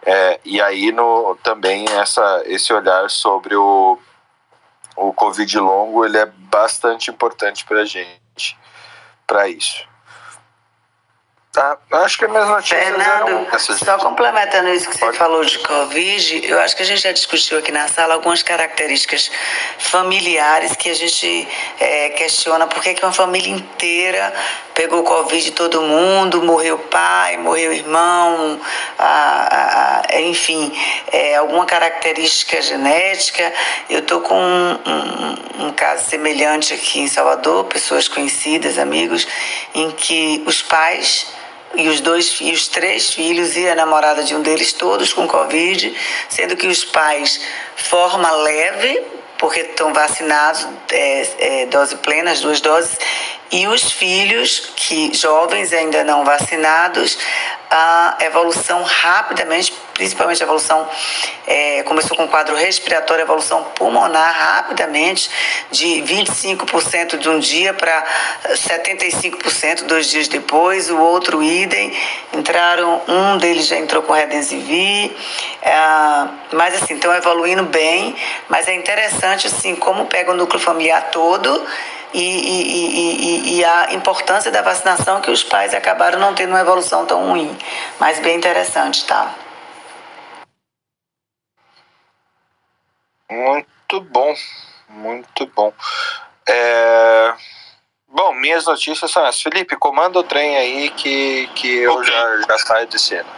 É, 0.02 0.40
e 0.44 0.60
aí 0.60 0.92
no, 0.92 1.36
também 1.42 1.84
essa, 1.90 2.42
esse 2.46 2.72
olhar 2.72 3.08
sobre 3.10 3.54
o, 3.54 3.98
o 4.96 5.12
COVID 5.12 5.58
longo 5.58 6.04
ele 6.04 6.18
é 6.18 6.26
bastante 6.26 7.10
importante 7.10 7.64
para 7.64 7.80
a 7.80 7.84
gente 7.84 8.58
para 9.26 9.48
isso. 9.48 9.88
Tá? 11.52 11.76
Acho 11.90 12.16
que 12.16 12.26
as 12.26 12.30
minhas 12.30 12.48
notícias 12.48 12.80
Fernando, 12.80 13.58
só 13.84 13.98
complementando 13.98 14.68
isso 14.68 14.88
que 14.88 14.96
Pode. 14.96 15.12
você 15.12 15.18
falou 15.18 15.44
de 15.44 15.58
Covid, 15.58 16.46
eu 16.46 16.60
acho 16.60 16.76
que 16.76 16.82
a 16.84 16.86
gente 16.86 17.02
já 17.02 17.10
discutiu 17.10 17.58
aqui 17.58 17.72
na 17.72 17.88
sala 17.88 18.14
algumas 18.14 18.40
características 18.40 19.32
familiares 19.76 20.76
que 20.76 20.88
a 20.88 20.94
gente 20.94 21.48
é, 21.80 22.10
questiona 22.10 22.68
por 22.68 22.80
que 22.80 22.94
uma 23.02 23.12
família 23.12 23.50
inteira 23.52 24.32
pegou 24.74 25.02
Covid 25.02 25.50
todo 25.50 25.82
mundo, 25.82 26.40
morreu 26.40 26.78
pai, 26.78 27.36
morreu 27.36 27.72
irmão, 27.72 28.60
a, 28.96 30.06
a, 30.08 30.20
enfim, 30.20 30.72
é, 31.10 31.34
alguma 31.34 31.66
característica 31.66 32.62
genética. 32.62 33.52
Eu 33.90 33.98
estou 33.98 34.20
com 34.20 34.40
um, 34.40 34.78
um, 34.86 35.66
um 35.66 35.72
caso 35.72 36.08
semelhante 36.08 36.72
aqui 36.72 37.00
em 37.00 37.08
Salvador, 37.08 37.64
pessoas 37.64 38.06
conhecidas, 38.06 38.78
amigos, 38.78 39.26
em 39.74 39.90
que 39.90 40.44
os 40.46 40.62
pais 40.62 41.39
e 41.74 41.88
os 41.88 42.00
dois 42.00 42.38
e 42.40 42.52
os 42.52 42.68
três 42.68 43.12
filhos 43.12 43.56
e 43.56 43.68
a 43.68 43.74
namorada 43.74 44.22
de 44.22 44.34
um 44.34 44.42
deles 44.42 44.72
todos 44.72 45.12
com 45.12 45.26
covid, 45.26 45.96
sendo 46.28 46.56
que 46.56 46.66
os 46.66 46.84
pais 46.84 47.40
forma 47.76 48.30
leve 48.30 49.02
porque 49.38 49.60
estão 49.60 49.92
vacinados 49.94 50.68
é, 50.92 51.62
é, 51.62 51.66
dose 51.66 51.96
plena, 51.96 52.30
as 52.30 52.42
duas 52.42 52.60
doses, 52.60 52.98
e 53.50 53.66
os 53.66 53.90
filhos 53.90 54.70
que 54.76 55.14
jovens 55.14 55.72
ainda 55.72 56.04
não 56.04 56.24
vacinados 56.24 57.16
a 57.70 58.16
evolução 58.20 58.82
rapidamente, 58.82 59.72
principalmente 59.94 60.42
a 60.42 60.44
evolução, 60.44 60.88
é, 61.46 61.84
começou 61.84 62.16
com 62.16 62.26
quadro 62.26 62.56
respiratório, 62.56 63.22
evolução 63.22 63.62
pulmonar 63.76 64.34
rapidamente, 64.34 65.30
de 65.70 66.02
25% 66.02 67.16
de 67.16 67.28
um 67.28 67.38
dia 67.38 67.72
para 67.72 68.04
75% 68.48 69.84
dois 69.84 70.08
dias 70.08 70.26
depois, 70.26 70.90
o 70.90 70.98
outro 70.98 71.40
idem, 71.40 71.96
entraram, 72.32 73.02
um 73.06 73.38
deles 73.38 73.68
já 73.68 73.76
entrou 73.76 74.02
com 74.02 74.12
Redensivir, 74.12 75.12
é, 75.62 75.72
mas 76.52 76.82
assim, 76.82 76.94
estão 76.94 77.14
evoluindo 77.14 77.62
bem, 77.62 78.16
mas 78.48 78.66
é 78.66 78.74
interessante 78.74 79.46
assim, 79.46 79.76
como 79.76 80.06
pega 80.06 80.32
o 80.32 80.34
núcleo 80.34 80.60
familiar 80.60 81.10
todo, 81.12 81.64
e, 82.12 82.20
e, 82.20 83.54
e, 83.54 83.58
e, 83.58 83.64
a 83.64 83.92
importância 83.92 84.50
da 84.50 84.62
vacinação 84.62 85.20
que 85.20 85.30
os 85.30 85.44
pais 85.44 85.74
acabaram 85.74 86.18
não 86.18 86.34
tendo 86.34 86.50
uma 86.50 86.60
evolução 86.60 87.06
tão 87.06 87.28
ruim, 87.28 87.56
mas 87.98 88.18
bem 88.20 88.36
interessante, 88.36 89.04
tá? 89.06 89.34
Muito 93.30 94.00
bom, 94.00 94.34
muito 94.88 95.46
bom. 95.46 95.72
É... 96.48 97.34
Bom, 98.08 98.32
minha 98.32 98.40
minhas 98.40 98.66
notícias 98.66 99.10
são 99.10 99.24
essas. 99.24 99.40
Felipe, 99.40 99.76
comanda 99.76 100.18
o 100.18 100.24
trem 100.24 100.56
aí 100.56 100.90
que, 100.90 101.48
que 101.54 101.76
eu 101.76 101.94
okay. 101.94 102.12
já, 102.12 102.40
já 102.40 102.58
saio 102.58 102.86
de 102.88 102.98
cena. 102.98 103.28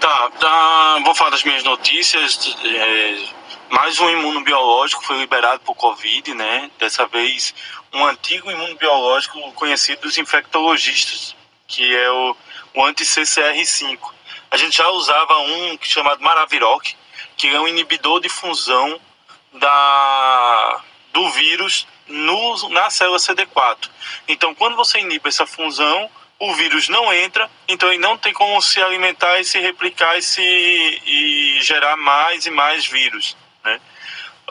Tá, 0.00 0.30
tá, 0.40 0.98
vou 1.04 1.14
falar 1.14 1.30
das 1.30 1.44
minhas 1.44 1.62
notícias. 1.62 2.56
É, 2.64 3.35
mais 3.70 3.98
um 4.00 4.08
imunobiológico 4.08 5.04
foi 5.04 5.18
liberado 5.18 5.60
por 5.60 5.74
Covid, 5.74 6.34
né? 6.34 6.70
Dessa 6.78 7.06
vez, 7.06 7.54
um 7.92 8.04
antigo 8.06 8.50
imunobiológico 8.50 9.52
conhecido 9.52 10.02
dos 10.02 10.18
infectologistas, 10.18 11.34
que 11.66 11.94
é 11.96 12.10
o, 12.10 12.36
o 12.74 12.84
anti-CCR5. 12.84 13.98
A 14.50 14.56
gente 14.56 14.76
já 14.76 14.88
usava 14.90 15.38
um 15.38 15.78
chamado 15.80 16.22
Maraviroc, 16.22 16.94
que 17.36 17.48
é 17.48 17.60
um 17.60 17.68
inibidor 17.68 18.20
de 18.20 18.28
fusão 18.28 19.00
da, 19.52 20.80
do 21.12 21.28
vírus 21.30 21.86
no, 22.06 22.68
na 22.70 22.88
célula 22.90 23.18
CD4. 23.18 23.88
Então, 24.28 24.54
quando 24.54 24.76
você 24.76 25.00
inibe 25.00 25.28
essa 25.28 25.46
fusão, 25.46 26.08
o 26.38 26.54
vírus 26.54 26.88
não 26.88 27.12
entra, 27.12 27.50
então 27.66 27.88
ele 27.90 27.98
não 27.98 28.16
tem 28.16 28.32
como 28.32 28.60
se 28.60 28.80
alimentar 28.80 29.40
e 29.40 29.44
se 29.44 29.58
replicar 29.58 30.18
e, 30.18 30.22
se, 30.22 30.42
e 30.42 31.58
gerar 31.62 31.96
mais 31.96 32.46
e 32.46 32.50
mais 32.50 32.86
vírus. 32.86 33.36
Né? 33.66 33.80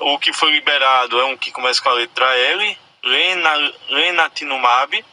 O 0.01 0.19
que 0.19 0.34
foi 0.34 0.51
liberado 0.51 1.19
é 1.19 1.25
um 1.25 1.38
que 1.38 1.51
começa 1.51 1.81
com 1.81 1.89
a 1.89 1.93
letra 1.93 2.25
L, 2.38 2.77
Lenatinumab. 3.89 5.05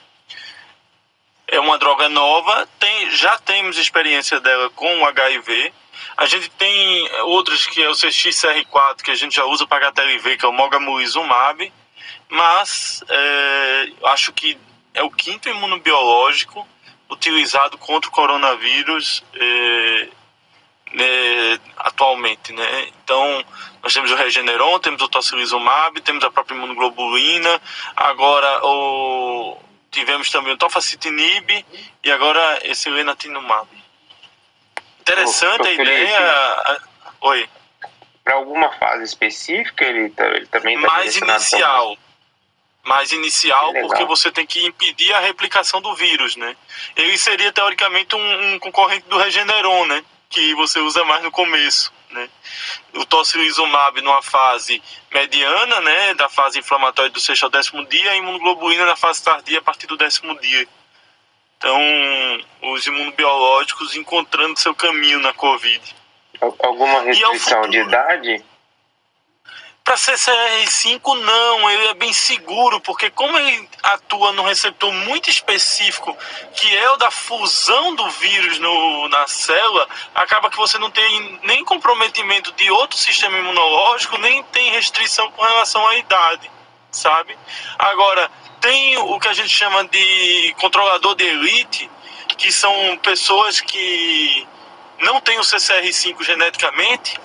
É 1.46 1.60
uma 1.60 1.78
droga 1.78 2.08
nova, 2.08 2.66
tem, 2.78 3.10
já 3.10 3.38
temos 3.38 3.78
experiência 3.78 4.40
dela 4.40 4.70
com 4.70 5.00
o 5.00 5.06
HIV. 5.06 5.72
A 6.16 6.26
gente 6.26 6.50
tem 6.50 7.08
outras 7.22 7.66
que 7.66 7.82
é 7.82 7.88
o 7.88 7.92
CXCR4, 7.92 9.02
que 9.02 9.10
a 9.10 9.14
gente 9.14 9.36
já 9.36 9.44
usa 9.44 9.66
para 9.66 9.88
HTLV, 9.88 10.36
que 10.36 10.44
é 10.44 10.48
o 10.48 10.52
Mogamulizumab. 10.52 11.72
Mas 12.28 13.04
é, 13.08 13.92
acho 14.06 14.32
que 14.32 14.58
é 14.94 15.02
o 15.02 15.10
quinto 15.10 15.48
imunobiológico 15.48 16.66
utilizado 17.10 17.76
contra 17.78 18.08
o 18.08 18.12
coronavírus 18.12 19.22
é, 19.34 20.08
é, 20.98 21.58
atualmente, 21.78 22.52
né? 22.52 22.88
Então, 23.02 23.44
nós 23.82 23.92
temos 23.92 24.10
o 24.10 24.14
Regeneron, 24.14 24.78
temos 24.78 25.02
o 25.02 25.08
tocilizumab, 25.08 26.00
temos 26.00 26.24
a 26.24 26.30
própria 26.30 26.54
imunoglobulina, 26.54 27.60
agora 27.96 28.64
o, 28.64 29.58
tivemos 29.90 30.30
também 30.30 30.52
o 30.52 30.56
tofacitinib 30.56 31.64
e 32.04 32.10
agora 32.10 32.60
esse 32.64 32.90
lenatinumab. 32.90 33.68
Interessante 35.00 35.68
a 35.68 35.72
ideia... 35.72 36.18
A, 36.18 36.80
oi. 37.22 37.48
Para 38.22 38.34
alguma 38.34 38.70
fase 38.74 39.02
específica 39.02 39.84
ele, 39.84 40.10
tá, 40.10 40.24
ele 40.28 40.46
também 40.46 40.76
está 40.76 40.86
Mais 40.86 41.16
inicial 41.16 41.96
mais 42.84 43.12
inicial, 43.12 43.72
porque 43.74 44.04
você 44.04 44.30
tem 44.30 44.44
que 44.44 44.66
impedir 44.66 45.12
a 45.14 45.20
replicação 45.20 45.80
do 45.80 45.94
vírus, 45.94 46.36
né? 46.36 46.56
Ele 46.96 47.16
seria 47.16 47.52
teoricamente 47.52 48.16
um, 48.16 48.54
um, 48.54 48.58
concorrente 48.58 49.08
do 49.08 49.16
Regeneron, 49.18 49.86
né? 49.86 50.04
Que 50.32 50.54
você 50.54 50.80
usa 50.80 51.04
mais 51.04 51.22
no 51.22 51.30
começo, 51.30 51.92
né? 52.10 52.28
O 52.94 53.04
tocilizumab 53.04 54.00
numa 54.00 54.22
fase 54.22 54.82
mediana, 55.12 55.80
né? 55.82 56.14
Da 56.14 56.28
fase 56.28 56.58
inflamatória 56.58 57.10
do 57.10 57.20
sexto 57.20 57.44
ao 57.44 57.50
décimo 57.50 57.84
dia, 57.86 58.06
e 58.06 58.08
a 58.08 58.16
imunoglobulina 58.16 58.86
na 58.86 58.96
fase 58.96 59.22
tardia 59.22 59.58
a 59.58 59.62
partir 59.62 59.86
do 59.86 59.96
décimo 59.96 60.34
dia. 60.40 60.66
Então, 61.58 61.78
os 62.62 62.86
imunobiológicos 62.86 63.94
encontrando 63.94 64.58
seu 64.58 64.74
caminho 64.74 65.20
na 65.20 65.34
Covid. 65.34 65.94
Alguma 66.40 67.02
restrição 67.02 67.68
de 67.68 67.78
idade? 67.78 68.44
Para 69.84 69.96
CCR5 69.96 71.02
não, 71.20 71.70
ele 71.70 71.88
é 71.88 71.94
bem 71.94 72.12
seguro, 72.12 72.80
porque 72.80 73.10
como 73.10 73.36
ele 73.36 73.68
atua 73.82 74.30
num 74.32 74.44
receptor 74.44 74.92
muito 74.92 75.28
específico, 75.28 76.16
que 76.54 76.76
é 76.76 76.90
o 76.92 76.96
da 76.96 77.10
fusão 77.10 77.94
do 77.96 78.08
vírus 78.10 78.60
no, 78.60 79.08
na 79.08 79.26
célula, 79.26 79.88
acaba 80.14 80.50
que 80.50 80.56
você 80.56 80.78
não 80.78 80.90
tem 80.90 81.40
nem 81.42 81.64
comprometimento 81.64 82.52
de 82.52 82.70
outro 82.70 82.96
sistema 82.96 83.36
imunológico, 83.36 84.16
nem 84.18 84.42
tem 84.44 84.70
restrição 84.70 85.28
com 85.32 85.42
relação 85.42 85.84
à 85.88 85.96
idade, 85.96 86.48
sabe? 86.92 87.36
Agora, 87.76 88.30
tem 88.60 88.96
o 88.98 89.18
que 89.18 89.26
a 89.26 89.32
gente 89.32 89.48
chama 89.48 89.84
de 89.88 90.54
controlador 90.60 91.16
de 91.16 91.24
elite, 91.24 91.90
que 92.38 92.52
são 92.52 92.96
pessoas 92.98 93.60
que 93.60 94.46
não 95.00 95.20
têm 95.20 95.40
o 95.40 95.42
CCR5 95.42 96.22
geneticamente, 96.22 97.18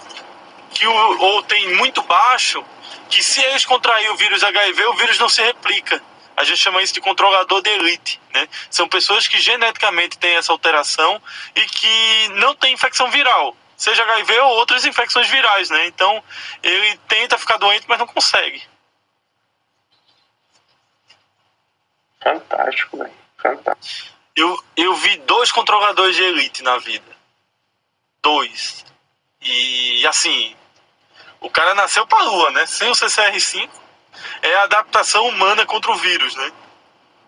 que 0.78 0.88
o, 0.88 1.20
ou 1.20 1.44
tem 1.44 1.76
muito 1.76 2.02
baixo, 2.04 2.64
que 3.10 3.24
se 3.24 3.42
eles 3.42 3.66
contraírem 3.66 4.12
o 4.12 4.18
vírus 4.18 4.44
HIV, 4.44 4.86
o 4.86 4.94
vírus 4.94 5.20
não 5.20 5.30
se 5.30 5.42
replica. 5.42 6.02
A 6.36 6.44
gente 6.44 6.60
chama 6.60 6.84
isso 6.84 6.94
de 6.94 7.02
controlador 7.02 7.62
de 7.62 7.70
elite. 7.72 8.22
Né? 8.34 8.48
São 8.70 8.88
pessoas 8.88 9.28
que 9.28 9.40
geneticamente 9.40 10.18
têm 10.18 10.36
essa 10.36 10.52
alteração 10.52 11.22
e 11.56 11.62
que 11.62 12.30
não 12.36 12.54
têm 12.54 12.74
infecção 12.74 13.10
viral, 13.10 13.58
seja 13.76 14.04
HIV 14.04 14.40
ou 14.40 14.52
outras 14.58 14.86
infecções 14.86 15.28
virais. 15.30 15.70
Né? 15.72 15.88
Então, 15.88 16.24
ele 16.62 16.98
tenta 17.08 17.40
ficar 17.40 17.58
doente, 17.58 17.86
mas 17.88 17.98
não 17.98 18.08
consegue. 18.08 18.62
Fantástico, 22.22 22.98
velho. 22.98 23.14
Fantástico. 23.38 24.16
Eu, 24.36 24.64
eu 24.76 24.94
vi 24.94 25.18
dois 25.20 25.52
controladores 25.52 26.16
de 26.16 26.24
elite 26.24 26.62
na 26.62 26.78
vida. 26.78 27.18
Dois. 28.22 28.86
E 29.42 30.06
assim, 30.06 30.56
o 31.40 31.50
cara 31.50 31.74
nasceu 31.76 32.06
pra 32.08 32.22
lua, 32.22 32.52
né? 32.52 32.66
Sem 32.66 32.90
o 32.90 32.94
CCR5, 32.94 33.70
é 34.42 34.56
a 34.56 34.64
adaptação 34.64 35.28
humana 35.28 35.66
contra 35.66 35.92
o 35.92 35.96
vírus, 35.96 36.36
né? 36.36 36.52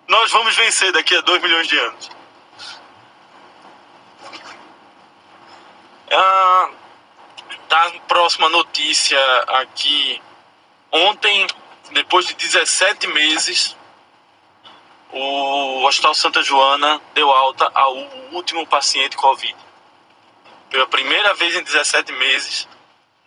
Nós 0.07 0.31
vamos 0.31 0.55
vencer 0.55 0.91
daqui 0.91 1.15
a 1.15 1.21
2 1.21 1.41
milhões 1.41 1.67
de 1.67 1.77
anos. 1.77 2.09
Ah, 6.11 6.69
tá 7.67 7.91
próxima 8.07 8.49
notícia 8.49 9.19
aqui. 9.61 10.19
Ontem, 10.91 11.45
depois 11.91 12.25
de 12.25 12.33
17 12.33 13.05
meses, 13.07 13.77
o 15.11 15.85
Hospital 15.85 16.15
Santa 16.15 16.41
Joana 16.41 16.99
deu 17.13 17.31
alta 17.31 17.69
ao 17.73 17.95
último 18.31 18.65
paciente 18.65 19.15
Covid. 19.15 19.55
Pela 20.69 20.87
primeira 20.87 21.33
vez 21.35 21.55
em 21.55 21.63
17 21.63 22.11
meses, 22.13 22.67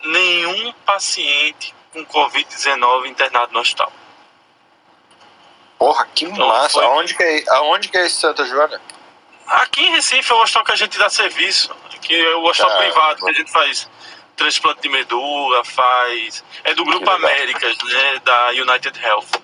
nenhum 0.04 0.72
paciente 0.84 1.74
com 1.92 2.04
Covid-19 2.06 3.06
internado 3.06 3.52
no 3.52 3.60
hospital. 3.60 3.92
Porra, 5.78 6.06
que 6.14 6.24
então, 6.24 6.46
massa! 6.46 6.74
Foi... 6.74 6.84
Aonde, 6.84 7.14
que 7.14 7.22
é, 7.22 7.44
aonde 7.50 7.88
que 7.88 7.96
é 7.96 8.06
esse 8.06 8.16
Santa 8.16 8.44
Joana? 8.44 8.80
Aqui 9.46 9.82
em 9.82 9.90
Recife 9.90 10.30
é 10.30 10.34
o 10.34 10.40
hospital 10.40 10.64
que 10.64 10.72
a 10.72 10.76
gente 10.76 10.98
dá 10.98 11.10
serviço, 11.10 11.74
que 12.00 12.14
é 12.14 12.36
o 12.36 12.44
hospital 12.44 12.70
ah, 12.70 12.76
privado 12.78 13.24
que 13.24 13.30
a 13.30 13.32
gente 13.32 13.50
faz 13.50 13.88
transplante 14.36 14.80
de 14.80 14.88
medula, 14.88 15.64
faz. 15.64 16.44
É 16.64 16.74
do 16.74 16.84
Grupo 16.84 17.10
Américas, 17.10 17.76
né? 17.84 18.20
Da 18.24 18.48
United 18.50 18.98
Health. 19.00 19.42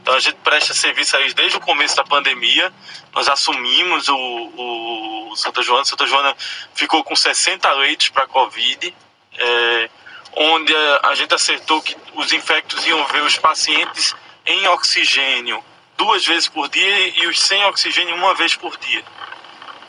Então 0.00 0.14
a 0.14 0.20
gente 0.20 0.36
presta 0.36 0.74
serviço 0.74 1.16
a 1.16 1.20
eles 1.20 1.34
desde 1.34 1.58
o 1.58 1.60
começo 1.60 1.96
da 1.96 2.04
pandemia. 2.04 2.72
Nós 3.14 3.28
assumimos 3.28 4.08
o, 4.08 4.16
o 4.16 5.36
Santa 5.36 5.62
Joana. 5.62 5.84
Santa 5.84 6.06
Joana 6.06 6.34
ficou 6.74 7.04
com 7.04 7.14
60 7.14 7.70
leitos 7.74 8.08
para 8.08 8.26
Covid 8.26 8.94
é, 9.38 9.90
onde 10.36 10.74
a, 10.74 11.00
a 11.04 11.14
gente 11.14 11.34
acertou 11.34 11.80
que 11.82 11.96
os 12.14 12.32
infectos 12.32 12.86
iam 12.86 13.04
ver 13.06 13.22
os 13.22 13.38
pacientes 13.38 14.14
em 14.46 14.66
oxigênio 14.68 15.62
duas 15.98 16.24
vezes 16.24 16.48
por 16.48 16.68
dia 16.68 17.08
e 17.20 17.26
os 17.26 17.40
sem 17.40 17.62
oxigênio 17.64 18.14
uma 18.14 18.34
vez 18.34 18.54
por 18.54 18.76
dia. 18.78 19.04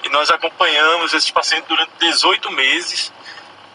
E 0.04 0.10
nós 0.10 0.30
acompanhamos 0.32 1.14
esses 1.14 1.30
pacientes 1.30 1.70
durante 1.70 1.92
18 2.00 2.52
meses. 2.52 3.14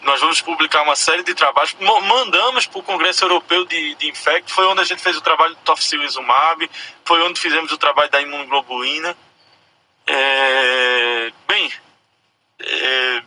Nós 0.01 0.19
vamos 0.19 0.41
publicar 0.41 0.83
uma 0.83 0.95
série 0.95 1.23
de 1.23 1.33
trabalhos. 1.33 1.75
Mandamos 1.79 2.67
para 2.67 2.79
o 2.79 2.83
Congresso 2.83 3.23
Europeu 3.23 3.65
de, 3.65 3.95
de 3.95 4.09
Infecto, 4.09 4.51
foi 4.51 4.65
onde 4.65 4.81
a 4.81 4.83
gente 4.83 5.01
fez 5.01 5.15
o 5.15 5.21
trabalho 5.21 5.55
do 5.55 5.61
tocilizumab, 5.61 6.69
foi 7.05 7.21
onde 7.23 7.39
fizemos 7.39 7.71
o 7.71 7.77
trabalho 7.77 8.11
da 8.11 8.21
imunoglobulina. 8.21 9.15
É, 10.07 11.31
bem, 11.47 11.71
é, 12.59 13.23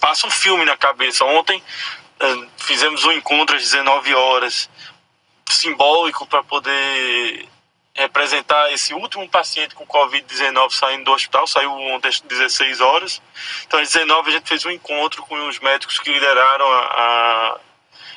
passa 0.00 0.26
um 0.26 0.30
filme 0.30 0.64
na 0.64 0.76
cabeça. 0.76 1.24
Ontem 1.24 1.58
uh, 1.58 2.48
fizemos 2.58 3.04
um 3.04 3.12
encontro 3.12 3.56
às 3.56 3.62
19 3.62 4.14
horas, 4.14 4.68
simbólico 5.48 6.26
para 6.26 6.42
poder 6.42 7.48
representar 7.94 8.72
esse 8.72 8.92
último 8.92 9.28
paciente 9.28 9.74
com 9.74 9.86
Covid-19 9.86 10.72
saindo 10.72 11.04
do 11.04 11.12
hospital, 11.12 11.46
saiu 11.46 11.70
ontem 11.70 12.08
às 12.08 12.20
16 12.20 12.80
horas. 12.80 13.22
Então, 13.66 13.78
às 13.78 13.92
19 13.92 14.30
a 14.30 14.32
gente 14.32 14.48
fez 14.48 14.64
um 14.64 14.70
encontro 14.70 15.22
com 15.22 15.48
os 15.48 15.60
médicos 15.60 15.98
que 16.00 16.12
lideraram 16.12 16.66
a, 16.66 16.80
a 16.80 17.60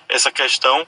essa 0.09 0.31
questão. 0.31 0.85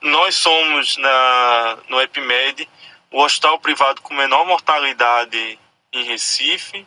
Nós 0.00 0.34
somos 0.34 0.96
na, 0.96 1.78
no 1.88 2.00
EpiMed 2.00 2.68
o 3.12 3.22
hospital 3.22 3.58
privado 3.60 4.00
com 4.02 4.14
menor 4.14 4.44
mortalidade 4.44 5.58
em 5.92 6.04
Recife, 6.04 6.84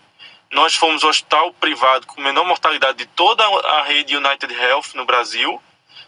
nós 0.55 0.73
fomos 0.73 1.03
hospital 1.03 1.53
privado 1.53 2.07
com 2.07 2.21
menor 2.21 2.45
mortalidade 2.45 2.97
de 2.97 3.05
toda 3.07 3.45
a 3.45 3.83
rede 3.83 4.15
United 4.15 4.53
Health 4.53 4.93
no 4.95 5.05
Brasil 5.05 5.61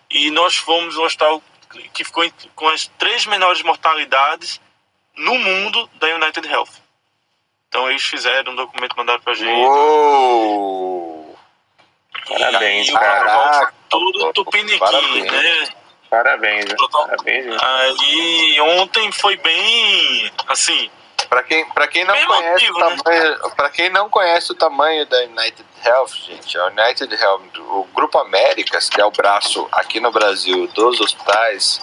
e 0.09 0.31
nós 0.31 0.55
fomos 0.55 0.95
o 0.95 1.03
hospital 1.03 1.43
que 1.93 2.05
ficou 2.05 2.23
com 2.55 2.69
as 2.69 2.87
três 2.97 3.25
menores 3.25 3.61
mortalidades 3.61 4.61
no 5.17 5.37
mundo 5.37 5.89
da 5.95 6.07
United 6.07 6.47
Health. 6.47 6.69
Então 7.67 7.89
eles 7.89 8.03
fizeram 8.03 8.53
um 8.53 8.55
documento 8.55 8.95
mandado 8.95 9.21
pra 9.21 9.33
gente. 9.33 9.51
Uou! 9.51 11.37
Parabéns, 12.29 12.87
e 12.87 12.93
o 12.93 12.99
protocolo 12.99 13.73
todo 13.89 14.33
tupiniquim, 14.33 14.79
Parabéns. 14.79 15.31
né? 15.31 15.67
Parabéns, 16.09 16.65
parabéns. 16.89 17.61
Aí 17.61 18.61
ontem 18.61 19.11
foi 19.11 19.35
bem 19.35 20.31
assim. 20.47 20.89
Para 21.29 21.43
quem, 21.43 21.69
pra 21.69 21.87
quem 21.87 22.05
não 22.05 22.13
Bem 22.13 22.25
conhece 22.25 22.65
emotivo, 22.65 22.77
o 22.77 22.89
né? 22.89 22.97
tamanho, 23.03 23.55
para 23.55 23.69
quem 23.69 23.89
não 23.89 24.09
conhece 24.09 24.51
o 24.51 24.55
tamanho 24.55 25.05
da 25.05 25.17
United 25.23 25.65
Health, 25.85 26.09
gente, 26.25 26.57
a 26.57 26.67
United 26.67 27.13
Health, 27.13 27.41
o 27.59 27.87
Grupo 27.93 28.17
Américas, 28.19 28.89
que 28.89 29.01
é 29.01 29.05
o 29.05 29.11
braço 29.11 29.67
aqui 29.71 29.99
no 29.99 30.11
Brasil 30.11 30.67
dos 30.67 31.01
hospitais, 31.01 31.81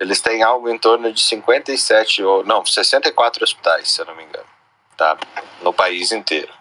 eles 0.00 0.20
têm 0.20 0.42
algo 0.42 0.68
em 0.68 0.78
torno 0.78 1.12
de 1.12 1.20
57 1.20 2.22
ou 2.24 2.44
não, 2.44 2.64
64 2.64 3.44
hospitais, 3.44 3.90
se 3.90 4.00
eu 4.00 4.06
não 4.06 4.16
me 4.16 4.24
engano, 4.24 4.46
tá? 4.96 5.16
No 5.62 5.72
país 5.72 6.10
inteiro. 6.10 6.52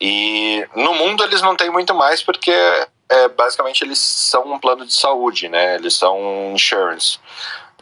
E 0.00 0.66
no 0.74 0.94
mundo 0.94 1.24
eles 1.24 1.40
não 1.42 1.56
têm 1.56 1.70
muito 1.70 1.94
mais 1.94 2.22
porque 2.22 2.52
é, 3.08 3.28
basicamente 3.28 3.82
eles 3.82 3.98
são 3.98 4.52
um 4.52 4.58
plano 4.58 4.84
de 4.84 4.94
saúde, 4.94 5.48
né? 5.48 5.76
Eles 5.76 5.94
são 5.94 6.52
insurance. 6.54 7.18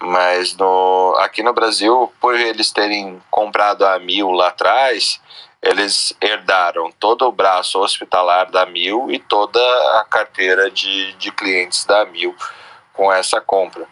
Mas 0.02 0.56
no, 0.56 1.14
aqui 1.18 1.42
no 1.42 1.52
Brasil, 1.52 2.12
por 2.20 2.34
eles 2.34 2.70
terem 2.72 3.20
comprado 3.30 3.84
a 3.84 3.98
Mil 3.98 4.30
lá 4.30 4.48
atrás, 4.48 5.20
eles 5.60 6.14
herdaram 6.20 6.90
todo 6.92 7.26
o 7.26 7.32
braço 7.32 7.78
hospitalar 7.78 8.50
da 8.50 8.64
Mil 8.64 9.10
e 9.10 9.18
toda 9.18 9.60
a 10.00 10.04
carteira 10.08 10.70
de, 10.70 11.12
de 11.14 11.30
clientes 11.30 11.84
da 11.84 12.04
Mil 12.06 12.34
com 12.94 13.12
essa 13.12 13.40
compra. 13.40 13.86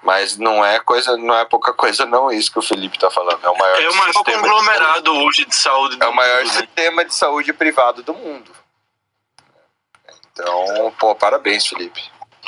Mas 0.00 0.38
não 0.38 0.64
é 0.64 0.78
coisa, 0.78 1.16
não 1.16 1.34
é 1.36 1.44
pouca 1.44 1.72
coisa 1.72 2.06
não 2.06 2.30
isso 2.30 2.52
que 2.52 2.58
o 2.60 2.62
Felipe 2.62 2.96
está 2.96 3.10
falando. 3.10 3.44
É 3.44 3.50
o 3.50 3.58
maior, 3.58 3.82
É 3.82 3.88
o 3.88 3.94
maior 3.96 4.12
sistema 4.12 4.42
de 4.42 4.48
conglomerado 4.48 5.12
hoje 5.24 5.44
de 5.44 5.54
saúde 5.56 5.94
saúde- 5.96 5.96
é 5.96 6.06
do 6.06 6.12
o 6.12 6.14
maior 6.14 6.44
mundo, 6.44 6.54
né? 6.54 6.60
sistema 6.60 7.04
de 7.04 7.14
saúde 7.14 7.52
privado 7.52 8.02
do 8.04 8.14
mundo. 8.14 8.52
Então, 10.32 10.94
pô, 11.00 11.16
parabéns, 11.16 11.66
Felipe. 11.66 12.00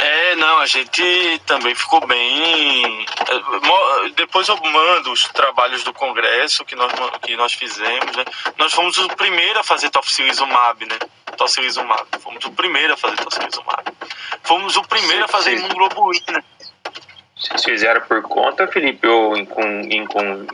É, 0.03 0.37
não, 0.37 0.59
a 0.59 0.67
gente 0.67 1.41
também 1.47 1.75
ficou 1.75 2.07
bem. 2.07 3.05
é, 3.29 4.09
Depois 4.17 4.49
eu 4.49 4.57
mando 4.57 5.13
os 5.13 5.25
trabalhos 5.29 5.83
do 5.85 5.93
congresso 5.93 6.65
que 6.65 6.75
nós, 6.75 6.91
que 7.23 7.37
nós 7.37 7.53
fizemos, 7.53 8.17
né? 8.17 8.25
Nós 8.57 8.73
fomos 8.73 8.97
o 8.99 9.09
primeiro 9.09 9.59
a 9.61 9.63
fazer 9.63 9.91
tocilizumab, 9.91 10.87
né? 10.87 10.99
Tocilizumab. 11.37 12.07
Fomos 12.21 12.45
o 12.45 12.53
primeiro 12.53 12.95
a 12.95 12.97
fazer 12.97 13.17
tocilizumab. 13.17 13.85
Fomos 14.43 14.77
o 14.77 14.83
primeiro 14.83 15.25
a 15.25 15.29
fazer 15.29 15.55
imunoglobulina. 15.57 16.43
Vocês 17.37 17.65
fizeram 17.65 18.03
por 18.03 18.21
conta, 18.23 18.67
Felipe, 18.69 19.07
ou 19.07 19.35
em, 19.35 19.49
em, 19.91 20.07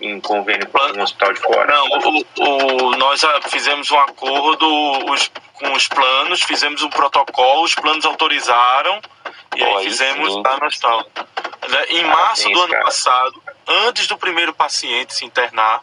em 0.03 0.21
convênio 0.21 0.69
com 0.69 0.79
algum 0.79 1.03
hospital 1.03 1.33
de 1.33 1.41
fora? 1.41 1.67
Não, 1.75 1.87
o, 1.89 2.25
o- 2.39 2.97
nós 2.97 3.25
ah, 3.25 3.41
fizemos 3.49 3.91
um 3.91 3.99
acordo 3.99 4.67
os- 5.11 5.31
com 5.55 5.73
os 5.73 5.89
planos, 5.89 6.43
fizemos 6.43 6.83
um 6.83 6.89
protocolo, 6.91 7.65
os 7.65 7.75
planos 7.75 8.05
autorizaram 8.07 9.01
e 9.57 9.64
aí 9.64 9.77
aí 9.77 9.85
fizemos 9.85 10.33
sim. 10.33 10.42
lá 10.45 10.57
no 10.59 10.66
hospital. 10.66 11.07
Né, 11.69 11.85
Em 11.90 12.05
março 12.05 12.49
do 12.51 12.61
ano 12.62 12.73
cara. 12.73 12.85
passado, 12.85 13.42
antes 13.66 14.07
do 14.07 14.16
primeiro 14.16 14.53
paciente 14.55 15.14
se 15.14 15.25
internar, 15.25 15.83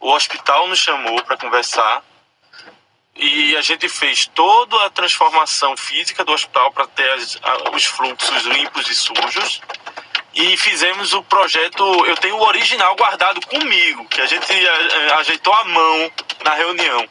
o 0.00 0.10
hospital 0.12 0.66
nos 0.68 0.78
chamou 0.78 1.22
para 1.24 1.36
conversar 1.36 2.02
e 3.16 3.56
a 3.56 3.60
gente 3.62 3.88
fez 3.88 4.26
toda 4.26 4.76
a 4.84 4.90
transformação 4.90 5.76
física 5.76 6.24
do 6.24 6.32
hospital 6.32 6.72
para 6.72 6.86
ter 6.88 7.08
as- 7.12 7.38
a- 7.42 7.70
os 7.70 7.84
fluxos 7.84 8.42
limpos 8.44 8.90
e 8.90 8.94
sujos 8.94 9.60
e 10.34 10.56
fizemos 10.56 11.12
o 11.14 11.22
projeto. 11.22 11.82
Eu 12.06 12.16
tenho 12.16 12.36
o 12.36 12.42
original 12.46 12.94
guardado 12.96 13.40
comigo, 13.46 14.04
que 14.08 14.20
a 14.20 14.26
gente 14.26 14.52
eh, 14.52 15.12
ajeitou 15.20 15.54
a 15.54 15.64
mão 15.64 16.12
na 16.44 16.54
reunião. 16.54 17.08